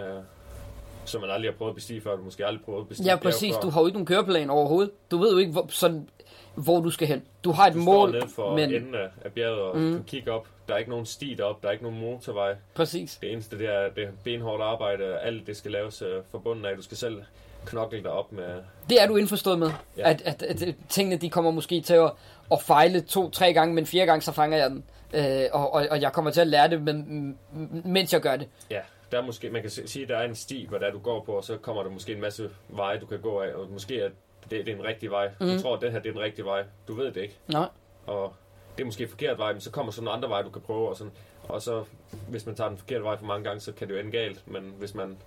som 1.05 1.21
man 1.21 1.29
aldrig 1.29 1.51
har 1.51 1.57
prøvet 1.57 1.71
at 1.71 1.75
bestige 1.75 2.01
før, 2.01 2.15
du 2.15 2.23
måske 2.23 2.45
aldrig 2.45 2.65
prøvet 2.65 2.81
at 2.81 2.87
bestige 2.87 3.09
Ja, 3.09 3.15
præcis. 3.15 3.53
før. 3.55 3.61
Du 3.61 3.69
har 3.69 3.81
jo 3.81 3.87
ikke 3.87 3.95
nogen 3.95 4.05
køreplan 4.05 4.49
overhovedet. 4.49 4.91
Du 5.11 5.17
ved 5.17 5.31
jo 5.31 5.37
ikke, 5.37 5.51
hvor, 5.51 5.65
sådan, 5.69 6.09
hvor 6.57 6.79
du 6.79 6.89
skal 6.89 7.07
hen. 7.07 7.23
Du 7.43 7.51
har 7.51 7.67
et 7.67 7.73
Du 7.73 7.79
mål, 7.79 8.21
står 8.21 8.27
for 8.27 8.55
men... 8.55 8.73
enden 8.73 8.95
af, 8.95 9.31
bjerget 9.35 9.59
og 9.61 9.77
Mm. 9.77 9.83
mm. 9.83 9.93
kan 9.93 10.03
kigge 10.03 10.31
op. 10.31 10.47
Der 10.67 10.73
er 10.73 10.77
ikke 10.77 10.89
nogen 10.89 11.05
sti 11.05 11.33
derop, 11.37 11.61
der 11.61 11.67
er 11.67 11.71
ikke 11.71 11.83
nogen 11.83 11.99
motorvej. 11.99 12.55
Præcis. 12.73 13.17
Det 13.21 13.31
eneste 13.33 13.57
det 13.59 13.67
er, 13.75 13.89
det 13.95 14.09
benhårdt 14.23 14.61
arbejde. 14.63 15.17
Alt 15.19 15.47
det 15.47 15.57
skal 15.57 15.71
laves 15.71 16.01
uh, 16.01 16.07
fra 16.31 16.37
bunden 16.37 16.65
af. 16.65 16.75
Du 16.75 16.81
skal 16.81 16.97
selv 16.97 17.21
knokle 17.65 18.03
dig 18.03 18.11
op 18.11 18.31
med... 18.31 18.45
Det 18.89 19.01
er 19.01 19.07
du 19.07 19.15
indforstået 19.15 19.59
med. 19.59 19.69
Ja. 19.97 20.09
At, 20.09 20.21
at, 20.25 20.43
at, 20.43 20.61
at 20.63 20.75
tingene 20.89 21.17
de 21.17 21.29
kommer 21.29 21.51
måske 21.51 21.81
til 21.81 21.93
at, 21.93 22.11
at 22.51 22.61
fejle 22.61 23.01
to-tre 23.01 23.53
gange, 23.53 23.75
men 23.75 23.85
fire 23.85 24.05
gange 24.05 24.21
så 24.21 24.31
fanger 24.31 24.57
jeg 24.57 24.69
den. 24.69 24.83
Øh, 25.13 25.45
og, 25.51 25.73
og, 25.73 25.87
og 25.91 26.01
jeg 26.01 26.13
kommer 26.13 26.31
til 26.31 26.41
at 26.41 26.47
lære 26.47 26.69
det, 26.69 26.81
men, 26.81 27.37
mens 27.85 28.13
jeg 28.13 28.21
gør 28.21 28.35
det. 28.35 28.47
Ja, 28.71 28.79
der 29.11 29.17
er 29.17 29.25
måske, 29.25 29.49
man 29.49 29.61
kan 29.61 29.69
sige, 29.71 30.03
at 30.03 30.09
der 30.09 30.17
er 30.17 30.23
en 30.27 30.35
sti, 30.35 30.65
hvor 30.69 30.77
der 30.77 30.91
du 30.91 30.99
går 30.99 31.23
på, 31.23 31.31
og 31.31 31.43
så 31.43 31.57
kommer 31.57 31.83
der 31.83 31.89
måske 31.89 32.13
en 32.13 32.21
masse 32.21 32.49
veje, 32.69 32.99
du 32.99 33.05
kan 33.05 33.19
gå 33.19 33.39
af. 33.41 33.53
Og 33.53 33.67
måske 33.71 34.01
er 34.01 34.09
det, 34.51 34.65
det 34.65 34.71
er 34.73 34.75
en 34.75 34.83
rigtig 34.83 35.11
vej. 35.11 35.29
Mm. 35.39 35.47
Du 35.47 35.61
tror, 35.61 35.75
at 35.75 35.81
det 35.81 35.91
her 35.91 35.99
det 35.99 36.09
er 36.09 36.13
den 36.13 36.21
rigtige 36.21 36.45
vej. 36.45 36.63
Du 36.87 36.93
ved 36.93 37.05
det 37.05 37.21
ikke. 37.21 37.37
Nej. 37.47 37.67
Og 38.05 38.33
det 38.77 38.83
er 38.83 38.85
måske 38.85 39.03
en 39.03 39.09
forkert 39.09 39.37
vej, 39.37 39.51
men 39.51 39.61
så 39.61 39.71
kommer 39.71 39.91
sådan 39.91 40.05
nogle 40.05 40.17
andre 40.17 40.29
veje, 40.29 40.43
du 40.43 40.49
kan 40.49 40.61
prøve. 40.61 40.89
Og, 40.89 40.97
sådan. 40.97 41.13
og 41.47 41.61
så, 41.61 41.83
hvis 42.29 42.45
man 42.45 42.55
tager 42.55 42.69
den 42.69 42.77
forkerte 42.77 43.03
vej 43.03 43.17
for 43.17 43.25
mange 43.25 43.43
gange, 43.43 43.59
så 43.59 43.71
kan 43.71 43.87
det 43.87 43.93
jo 43.93 43.99
ende 43.99 44.11
galt. 44.11 44.43
Men 44.47 44.73
hvis 44.79 44.95
man 44.95 45.17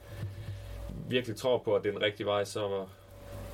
virkelig 1.09 1.37
tror 1.37 1.59
på, 1.59 1.75
at 1.75 1.83
det 1.83 1.89
er 1.89 1.93
den 1.93 2.03
rigtige 2.03 2.27
vej, 2.27 2.45
så, 2.45 2.85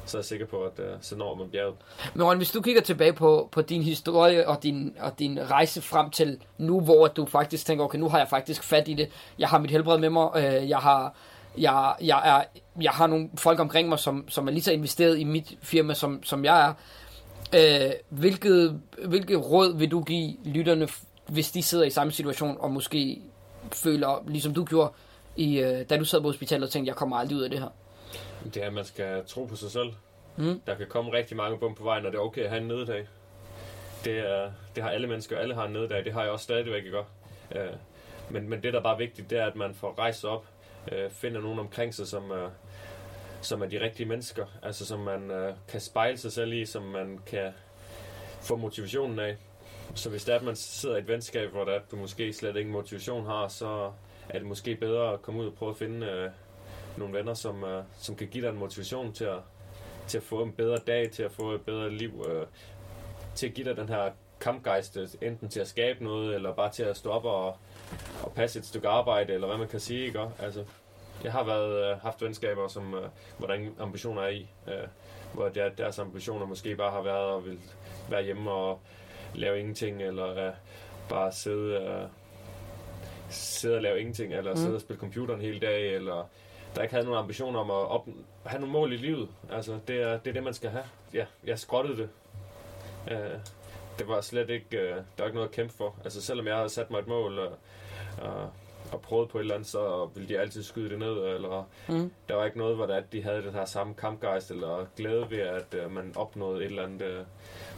så 0.06 0.16
er 0.16 0.20
jeg 0.20 0.24
sikker 0.24 0.46
på, 0.46 0.64
at 0.64 0.78
uh, 0.78 0.84
så 1.00 1.16
når 1.16 1.34
man 1.34 1.50
bjerget. 1.50 1.74
Men 2.14 2.26
Ron, 2.26 2.36
hvis 2.36 2.50
du 2.50 2.60
kigger 2.60 2.82
tilbage 2.82 3.12
på, 3.12 3.48
på 3.52 3.62
din 3.62 3.82
historie 3.82 4.48
og 4.48 4.62
din, 4.62 4.96
og 5.00 5.18
din 5.18 5.50
rejse 5.50 5.82
frem 5.82 6.10
til 6.10 6.40
nu, 6.58 6.80
hvor 6.80 7.06
du 7.06 7.26
faktisk 7.26 7.66
tænker, 7.66 7.84
okay, 7.84 7.98
nu 7.98 8.08
har 8.08 8.18
jeg 8.18 8.28
faktisk 8.28 8.62
fat 8.62 8.88
i 8.88 8.94
det. 8.94 9.08
Jeg 9.38 9.48
har 9.48 9.58
mit 9.58 9.70
helbred 9.70 9.98
med 9.98 10.10
mig. 10.10 10.30
Øh, 10.36 10.68
jeg 10.68 10.78
har 10.78 11.14
jeg, 11.58 11.94
jeg, 12.00 12.38
er, 12.38 12.60
jeg 12.82 12.90
har 12.90 13.06
nogle 13.06 13.30
folk 13.38 13.60
omkring 13.60 13.88
mig, 13.88 13.98
som, 13.98 14.28
som 14.28 14.48
er 14.48 14.52
lige 14.52 14.62
så 14.62 14.72
investeret 14.72 15.18
i 15.18 15.24
mit 15.24 15.58
firma, 15.62 15.94
som, 15.94 16.22
som 16.22 16.44
jeg 16.44 16.68
er. 16.68 16.74
Øh, 17.54 17.90
hvilket, 18.08 18.80
hvilket 19.06 19.50
råd 19.50 19.76
vil 19.78 19.90
du 19.90 20.02
give 20.02 20.36
lytterne, 20.44 20.88
hvis 21.26 21.52
de 21.52 21.62
sidder 21.62 21.84
i 21.84 21.90
samme 21.90 22.12
situation, 22.12 22.56
og 22.60 22.70
måske 22.70 23.22
føler, 23.72 24.24
ligesom 24.26 24.54
du 24.54 24.64
gjorde, 24.64 24.92
i, 25.36 25.58
øh, 25.58 25.90
da 25.90 25.96
du 25.96 26.04
sad 26.04 26.20
på 26.20 26.26
hospitalet 26.26 26.66
og 26.66 26.72
tænkte, 26.72 26.88
jeg 26.88 26.96
kommer 26.96 27.16
aldrig 27.16 27.36
ud 27.36 27.42
af 27.42 27.50
det 27.50 27.58
her? 27.58 27.68
Det 28.44 28.56
er, 28.62 28.66
at 28.66 28.72
man 28.72 28.84
skal 28.84 29.24
tro 29.26 29.44
på 29.44 29.56
sig 29.56 29.70
selv. 29.70 29.92
Mm. 30.36 30.60
Der 30.66 30.74
kan 30.74 30.86
komme 30.86 31.12
rigtig 31.12 31.36
mange 31.36 31.58
bump 31.58 31.76
på 31.78 31.84
vejen, 31.84 32.06
og 32.06 32.12
det 32.12 32.18
er 32.18 32.22
okay 32.22 32.42
at 32.42 32.48
have 32.48 32.62
en 32.62 32.68
neddag. 32.68 33.06
Det, 34.04 34.18
er, 34.18 34.50
det 34.74 34.82
har 34.82 34.90
alle 34.90 35.06
mennesker, 35.06 35.38
alle 35.38 35.54
har 35.54 35.64
en 35.64 35.72
neddag. 35.72 36.04
Det 36.04 36.12
har 36.12 36.22
jeg 36.22 36.30
også 36.30 36.44
stadigvæk, 36.44 36.84
ikke? 36.84 36.98
Øh, 37.52 37.68
men, 38.30 38.48
men 38.48 38.62
det, 38.62 38.72
der 38.72 38.78
er 38.78 38.82
bare 38.82 38.98
vigtigt, 38.98 39.30
det 39.30 39.38
er, 39.38 39.46
at 39.46 39.56
man 39.56 39.74
får 39.74 39.94
rejst 39.98 40.24
op, 40.24 40.44
øh, 40.92 41.10
finder 41.10 41.40
nogen 41.40 41.58
omkring 41.58 41.94
sig, 41.94 42.06
som, 42.06 42.32
øh, 42.32 42.50
som 43.40 43.62
er 43.62 43.66
de 43.66 43.80
rigtige 43.80 44.06
mennesker. 44.06 44.46
Altså, 44.62 44.86
som 44.86 45.00
man 45.00 45.30
øh, 45.30 45.54
kan 45.68 45.80
spejle 45.80 46.18
sig 46.18 46.32
selv 46.32 46.52
i, 46.52 46.66
som 46.66 46.82
man 46.82 47.20
kan 47.26 47.52
få 48.40 48.56
motivationen 48.56 49.18
af. 49.18 49.36
Så 49.94 50.10
hvis 50.10 50.24
det 50.24 50.32
er, 50.32 50.38
at 50.38 50.44
man 50.44 50.56
sidder 50.56 50.96
i 50.96 50.98
et 50.98 51.08
venskab, 51.08 51.50
hvor 51.50 51.64
der, 51.64 51.72
at 51.72 51.90
du 51.90 51.96
måske 51.96 52.32
slet 52.32 52.56
ingen 52.56 52.72
motivation 52.72 53.26
har, 53.26 53.48
så 53.48 53.92
er 54.28 54.38
det 54.38 54.46
måske 54.46 54.76
bedre 54.76 55.12
at 55.12 55.22
komme 55.22 55.40
ud 55.40 55.46
og 55.46 55.54
prøve 55.54 55.70
at 55.70 55.76
finde 55.76 56.06
øh, 56.06 56.30
nogle 56.96 57.18
venner, 57.18 57.34
som, 57.34 57.64
øh, 57.64 57.84
som 57.98 58.16
kan 58.16 58.28
give 58.28 58.44
dig 58.44 58.50
en 58.50 58.58
motivation 58.58 59.12
til 59.12 59.24
at, 59.24 59.38
til 60.06 60.18
at 60.18 60.24
få 60.24 60.42
en 60.42 60.52
bedre 60.52 60.76
dag, 60.76 61.10
til 61.10 61.22
at 61.22 61.32
få 61.32 61.52
et 61.52 61.60
bedre 61.60 61.90
liv, 61.90 62.24
øh, 62.28 62.46
til 63.34 63.46
at 63.46 63.54
give 63.54 63.68
dig 63.68 63.76
den 63.76 63.88
her 63.88 64.10
kampgejst, 64.40 64.96
øh, 64.96 65.08
enten 65.22 65.48
til 65.48 65.60
at 65.60 65.68
skabe 65.68 66.04
noget, 66.04 66.34
eller 66.34 66.52
bare 66.54 66.70
til 66.70 66.82
at 66.82 66.96
stå 66.96 67.10
op 67.10 67.24
og, 67.24 67.56
og 68.22 68.32
passe 68.34 68.58
et 68.58 68.66
stykke 68.66 68.88
arbejde, 68.88 69.32
eller 69.32 69.46
hvad 69.46 69.56
man 69.58 69.68
kan 69.68 69.80
sige, 69.80 70.06
ikke? 70.06 70.20
Altså, 70.38 70.64
jeg 71.24 71.32
har 71.32 71.44
været, 71.44 71.90
øh, 71.92 72.00
haft 72.00 72.22
venskaber, 72.22 72.68
som, 72.68 72.94
øh, 72.94 73.02
hvor 73.38 73.46
der 73.46 73.54
ingen 73.54 73.74
ambitioner 73.80 74.22
er 74.22 74.28
i, 74.28 74.48
øh, 74.68 74.74
hvor 75.32 75.48
der, 75.48 75.68
deres 75.68 75.98
ambitioner 75.98 76.46
måske 76.46 76.76
bare 76.76 76.90
har 76.90 77.02
været 77.02 77.36
at 77.36 77.44
vil 77.44 77.58
være 78.10 78.22
hjemme 78.22 78.50
og 78.50 78.80
lave 79.34 79.58
ingenting, 79.60 80.02
eller 80.02 80.46
øh, 80.48 80.52
bare 81.08 81.32
sidde, 81.32 81.74
øh, 81.74 82.08
sidde 83.30 83.76
og 83.76 83.82
lave 83.82 84.00
ingenting, 84.00 84.32
eller 84.34 84.50
Mm. 84.50 84.58
mm. 84.58 84.62
sidde 84.64 84.74
og 84.74 84.80
spille 84.80 85.00
computeren 85.00 85.40
hele 85.40 85.60
dag, 85.60 85.94
eller 85.94 86.28
der 86.74 86.82
ikke 86.82 86.94
havde 86.94 87.06
nogen 87.06 87.18
ambitioner 87.22 87.60
om 87.60 87.70
at 87.70 87.74
op, 87.76 88.06
have 88.46 88.60
nogle 88.60 88.72
mål 88.72 88.92
i 88.92 88.96
livet. 88.96 89.28
Altså, 89.52 89.78
det 89.88 90.02
er, 90.02 90.18
det 90.18 90.28
er 90.30 90.32
det, 90.34 90.42
man 90.42 90.54
skal 90.54 90.70
have. 90.70 90.84
Ja, 91.14 91.24
jeg 91.44 91.58
skrottede 91.58 91.96
det. 91.96 92.08
Øh, 93.10 93.38
det 93.98 94.08
var 94.08 94.20
slet 94.20 94.50
ikke, 94.50 94.78
øh, 94.78 94.90
der 94.96 95.02
var 95.18 95.24
ikke 95.24 95.34
noget 95.36 95.48
at 95.48 95.54
kæmpe 95.54 95.72
for. 95.74 95.94
Altså, 96.04 96.22
selvom 96.22 96.46
jeg 96.46 96.56
havde 96.56 96.68
sat 96.68 96.90
mig 96.90 96.98
et 96.98 97.06
mål, 97.06 97.38
og, 97.38 97.52
og, 98.22 98.50
og 98.92 99.00
prøvet 99.00 99.28
på 99.28 99.38
et 99.38 99.42
eller 99.42 99.54
andet, 99.54 99.68
så 99.68 100.08
ville 100.14 100.28
de 100.28 100.38
altid 100.40 100.62
skyde 100.62 100.90
det 100.90 100.98
ned, 100.98 101.12
eller 101.34 101.68
Mm. 101.88 102.12
der 102.28 102.34
var 102.34 102.44
ikke 102.44 102.58
noget, 102.58 102.76
hvor 102.76 102.86
der, 102.86 103.00
de 103.00 103.22
havde 103.22 103.42
den 103.42 103.52
her 103.52 103.64
samme 103.64 103.94
kampgejst, 103.94 104.50
eller 104.50 104.86
glæde 104.96 105.30
ved, 105.30 105.38
at 105.38 105.74
øh, 105.74 105.90
man 105.90 106.12
opnåede 106.16 106.58
et 106.60 106.64
eller 106.66 106.84
andet. 106.84 107.02
Øh. 107.02 107.24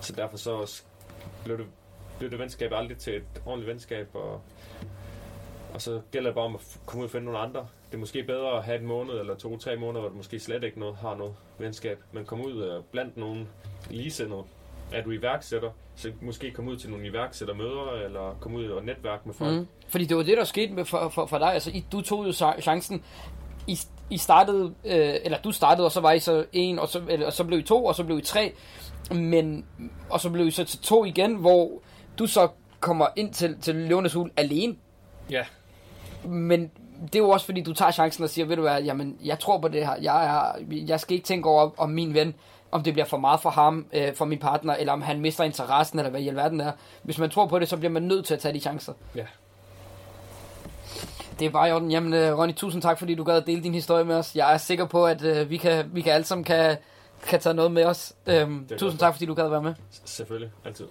Så 0.00 0.12
derfor 0.12 0.36
så 0.36 0.82
blev 1.44 1.58
det, 1.58 1.66
blev 2.18 2.30
det 2.30 2.38
venskab 2.38 2.72
aldrig 2.74 2.98
til 2.98 3.16
et 3.16 3.42
ordentligt 3.46 3.70
venskab, 3.70 4.08
og 4.14 4.40
og 5.74 5.82
så 5.82 6.00
gælder 6.12 6.28
det 6.30 6.34
bare 6.34 6.44
om 6.44 6.54
at 6.54 6.78
komme 6.86 7.00
ud 7.00 7.04
og 7.04 7.10
finde 7.10 7.24
nogle 7.24 7.38
andre. 7.38 7.66
Det 7.86 7.94
er 7.94 7.98
måske 7.98 8.22
bedre 8.22 8.56
at 8.56 8.64
have 8.64 8.78
en 8.80 8.86
måned 8.86 9.14
eller 9.14 9.34
to-tre 9.34 9.76
måneder, 9.76 10.00
hvor 10.00 10.08
du 10.08 10.16
måske 10.16 10.40
slet 10.40 10.64
ikke 10.64 10.80
noget, 10.80 10.96
har 10.96 11.14
noget 11.16 11.34
venskab, 11.58 11.98
men 12.12 12.24
komme 12.24 12.46
ud 12.46 12.64
øh, 12.64 12.82
blandt 12.92 13.16
nogle 13.16 13.46
ligesindede. 13.90 14.42
Er 14.92 15.02
du 15.02 15.10
iværksætter, 15.10 15.70
så 15.96 16.12
måske 16.20 16.50
komme 16.50 16.70
ud 16.70 16.76
til 16.76 16.90
nogle 16.90 17.06
iværksættermøder, 17.06 18.04
eller 18.04 18.36
komme 18.40 18.58
ud 18.58 18.64
og 18.64 18.84
netværke 18.84 19.22
med 19.24 19.34
folk. 19.34 19.54
Mm. 19.54 19.66
Fordi 19.88 20.04
det 20.04 20.16
var 20.16 20.22
det, 20.22 20.36
der 20.36 20.44
skete 20.44 20.72
med 20.72 20.84
for, 20.84 21.08
for, 21.08 21.26
for 21.26 21.38
dig. 21.38 21.52
Altså, 21.52 21.70
I, 21.70 21.84
du 21.92 22.00
tog 22.00 22.26
jo 22.26 22.32
chancen. 22.60 23.02
I, 23.66 23.78
I 24.10 24.18
startede, 24.18 24.74
øh, 24.84 25.14
eller 25.24 25.38
du 25.38 25.52
startede, 25.52 25.86
og 25.86 25.92
så 25.92 26.00
var 26.00 26.12
I 26.12 26.18
så 26.18 26.44
en, 26.52 26.78
og 26.78 26.88
så, 26.88 27.02
eller, 27.08 27.26
og 27.26 27.32
så 27.32 27.44
blev 27.44 27.58
I 27.58 27.62
to, 27.62 27.84
og 27.84 27.94
så 27.94 28.04
blev 28.04 28.18
I 28.18 28.22
tre. 28.22 28.52
Men, 29.10 29.66
og 30.10 30.20
så 30.20 30.30
blev 30.30 30.46
I 30.46 30.50
så 30.50 30.64
til 30.64 30.78
to 30.78 31.04
igen, 31.04 31.34
hvor 31.34 31.82
du 32.18 32.26
så 32.26 32.48
kommer 32.80 33.06
ind 33.16 33.32
til, 33.32 33.60
til 33.60 33.74
Løvenes 33.74 34.12
Hul 34.12 34.30
alene. 34.36 34.76
Ja. 35.30 35.44
Men 36.24 36.70
det 37.02 37.14
er 37.14 37.18
jo 37.18 37.30
også 37.30 37.46
fordi, 37.46 37.62
du 37.62 37.72
tager 37.72 37.90
chancen 37.90 38.24
og 38.24 38.30
siger, 38.30 38.46
ved 38.46 38.56
du 38.56 38.62
hvad, 38.62 38.82
jamen, 38.82 39.18
jeg 39.24 39.38
tror 39.38 39.60
på 39.60 39.68
det 39.68 39.86
her. 39.86 39.94
Jeg, 40.02 40.26
er, 40.26 40.64
jeg 40.86 41.00
skal 41.00 41.14
ikke 41.14 41.26
tænke 41.26 41.48
over, 41.48 41.70
om 41.76 41.90
min 41.90 42.14
ven, 42.14 42.34
om 42.70 42.82
det 42.82 42.92
bliver 42.92 43.06
for 43.06 43.16
meget 43.16 43.40
for 43.40 43.50
ham, 43.50 43.86
øh, 43.92 44.14
for 44.14 44.24
min 44.24 44.38
partner, 44.38 44.74
eller 44.74 44.92
om 44.92 45.02
han 45.02 45.20
mister 45.20 45.44
interessen, 45.44 45.98
eller 45.98 46.10
hvad 46.10 46.20
i 46.20 46.28
alverden 46.28 46.60
er. 46.60 46.72
Hvis 47.02 47.18
man 47.18 47.30
tror 47.30 47.46
på 47.46 47.58
det, 47.58 47.68
så 47.68 47.76
bliver 47.76 47.92
man 47.92 48.02
nødt 48.02 48.26
til 48.26 48.34
at 48.34 48.40
tage 48.40 48.54
de 48.54 48.60
chancer. 48.60 48.92
Ja. 49.14 49.24
Det 51.38 51.46
er 51.46 51.50
bare 51.50 51.68
i 51.68 51.72
orden. 51.72 51.90
Jamen, 51.90 52.14
øh, 52.14 52.38
Ronny, 52.38 52.54
tusind 52.54 52.82
tak, 52.82 52.98
fordi 52.98 53.14
du 53.14 53.24
gad 53.24 53.36
at 53.36 53.46
dele 53.46 53.62
din 53.62 53.74
historie 53.74 54.04
med 54.04 54.16
os. 54.16 54.36
Jeg 54.36 54.52
er 54.54 54.58
sikker 54.58 54.84
på, 54.84 55.06
at 55.06 55.24
øh, 55.24 55.50
vi, 55.50 55.56
kan, 55.56 55.90
vi 55.92 56.00
kan 56.00 56.12
alle 56.12 56.24
sammen 56.24 56.44
kan, 56.44 56.76
kan 57.26 57.40
tage 57.40 57.54
noget 57.54 57.72
med 57.72 57.84
os. 57.84 58.12
Øhm, 58.26 58.68
tusind 58.78 58.98
tak, 58.98 59.14
fordi 59.14 59.26
du 59.26 59.34
gad 59.34 59.44
at 59.44 59.50
være 59.50 59.62
med. 59.62 59.74
Selvfølgelig, 60.04 60.50
altid. 60.64 60.86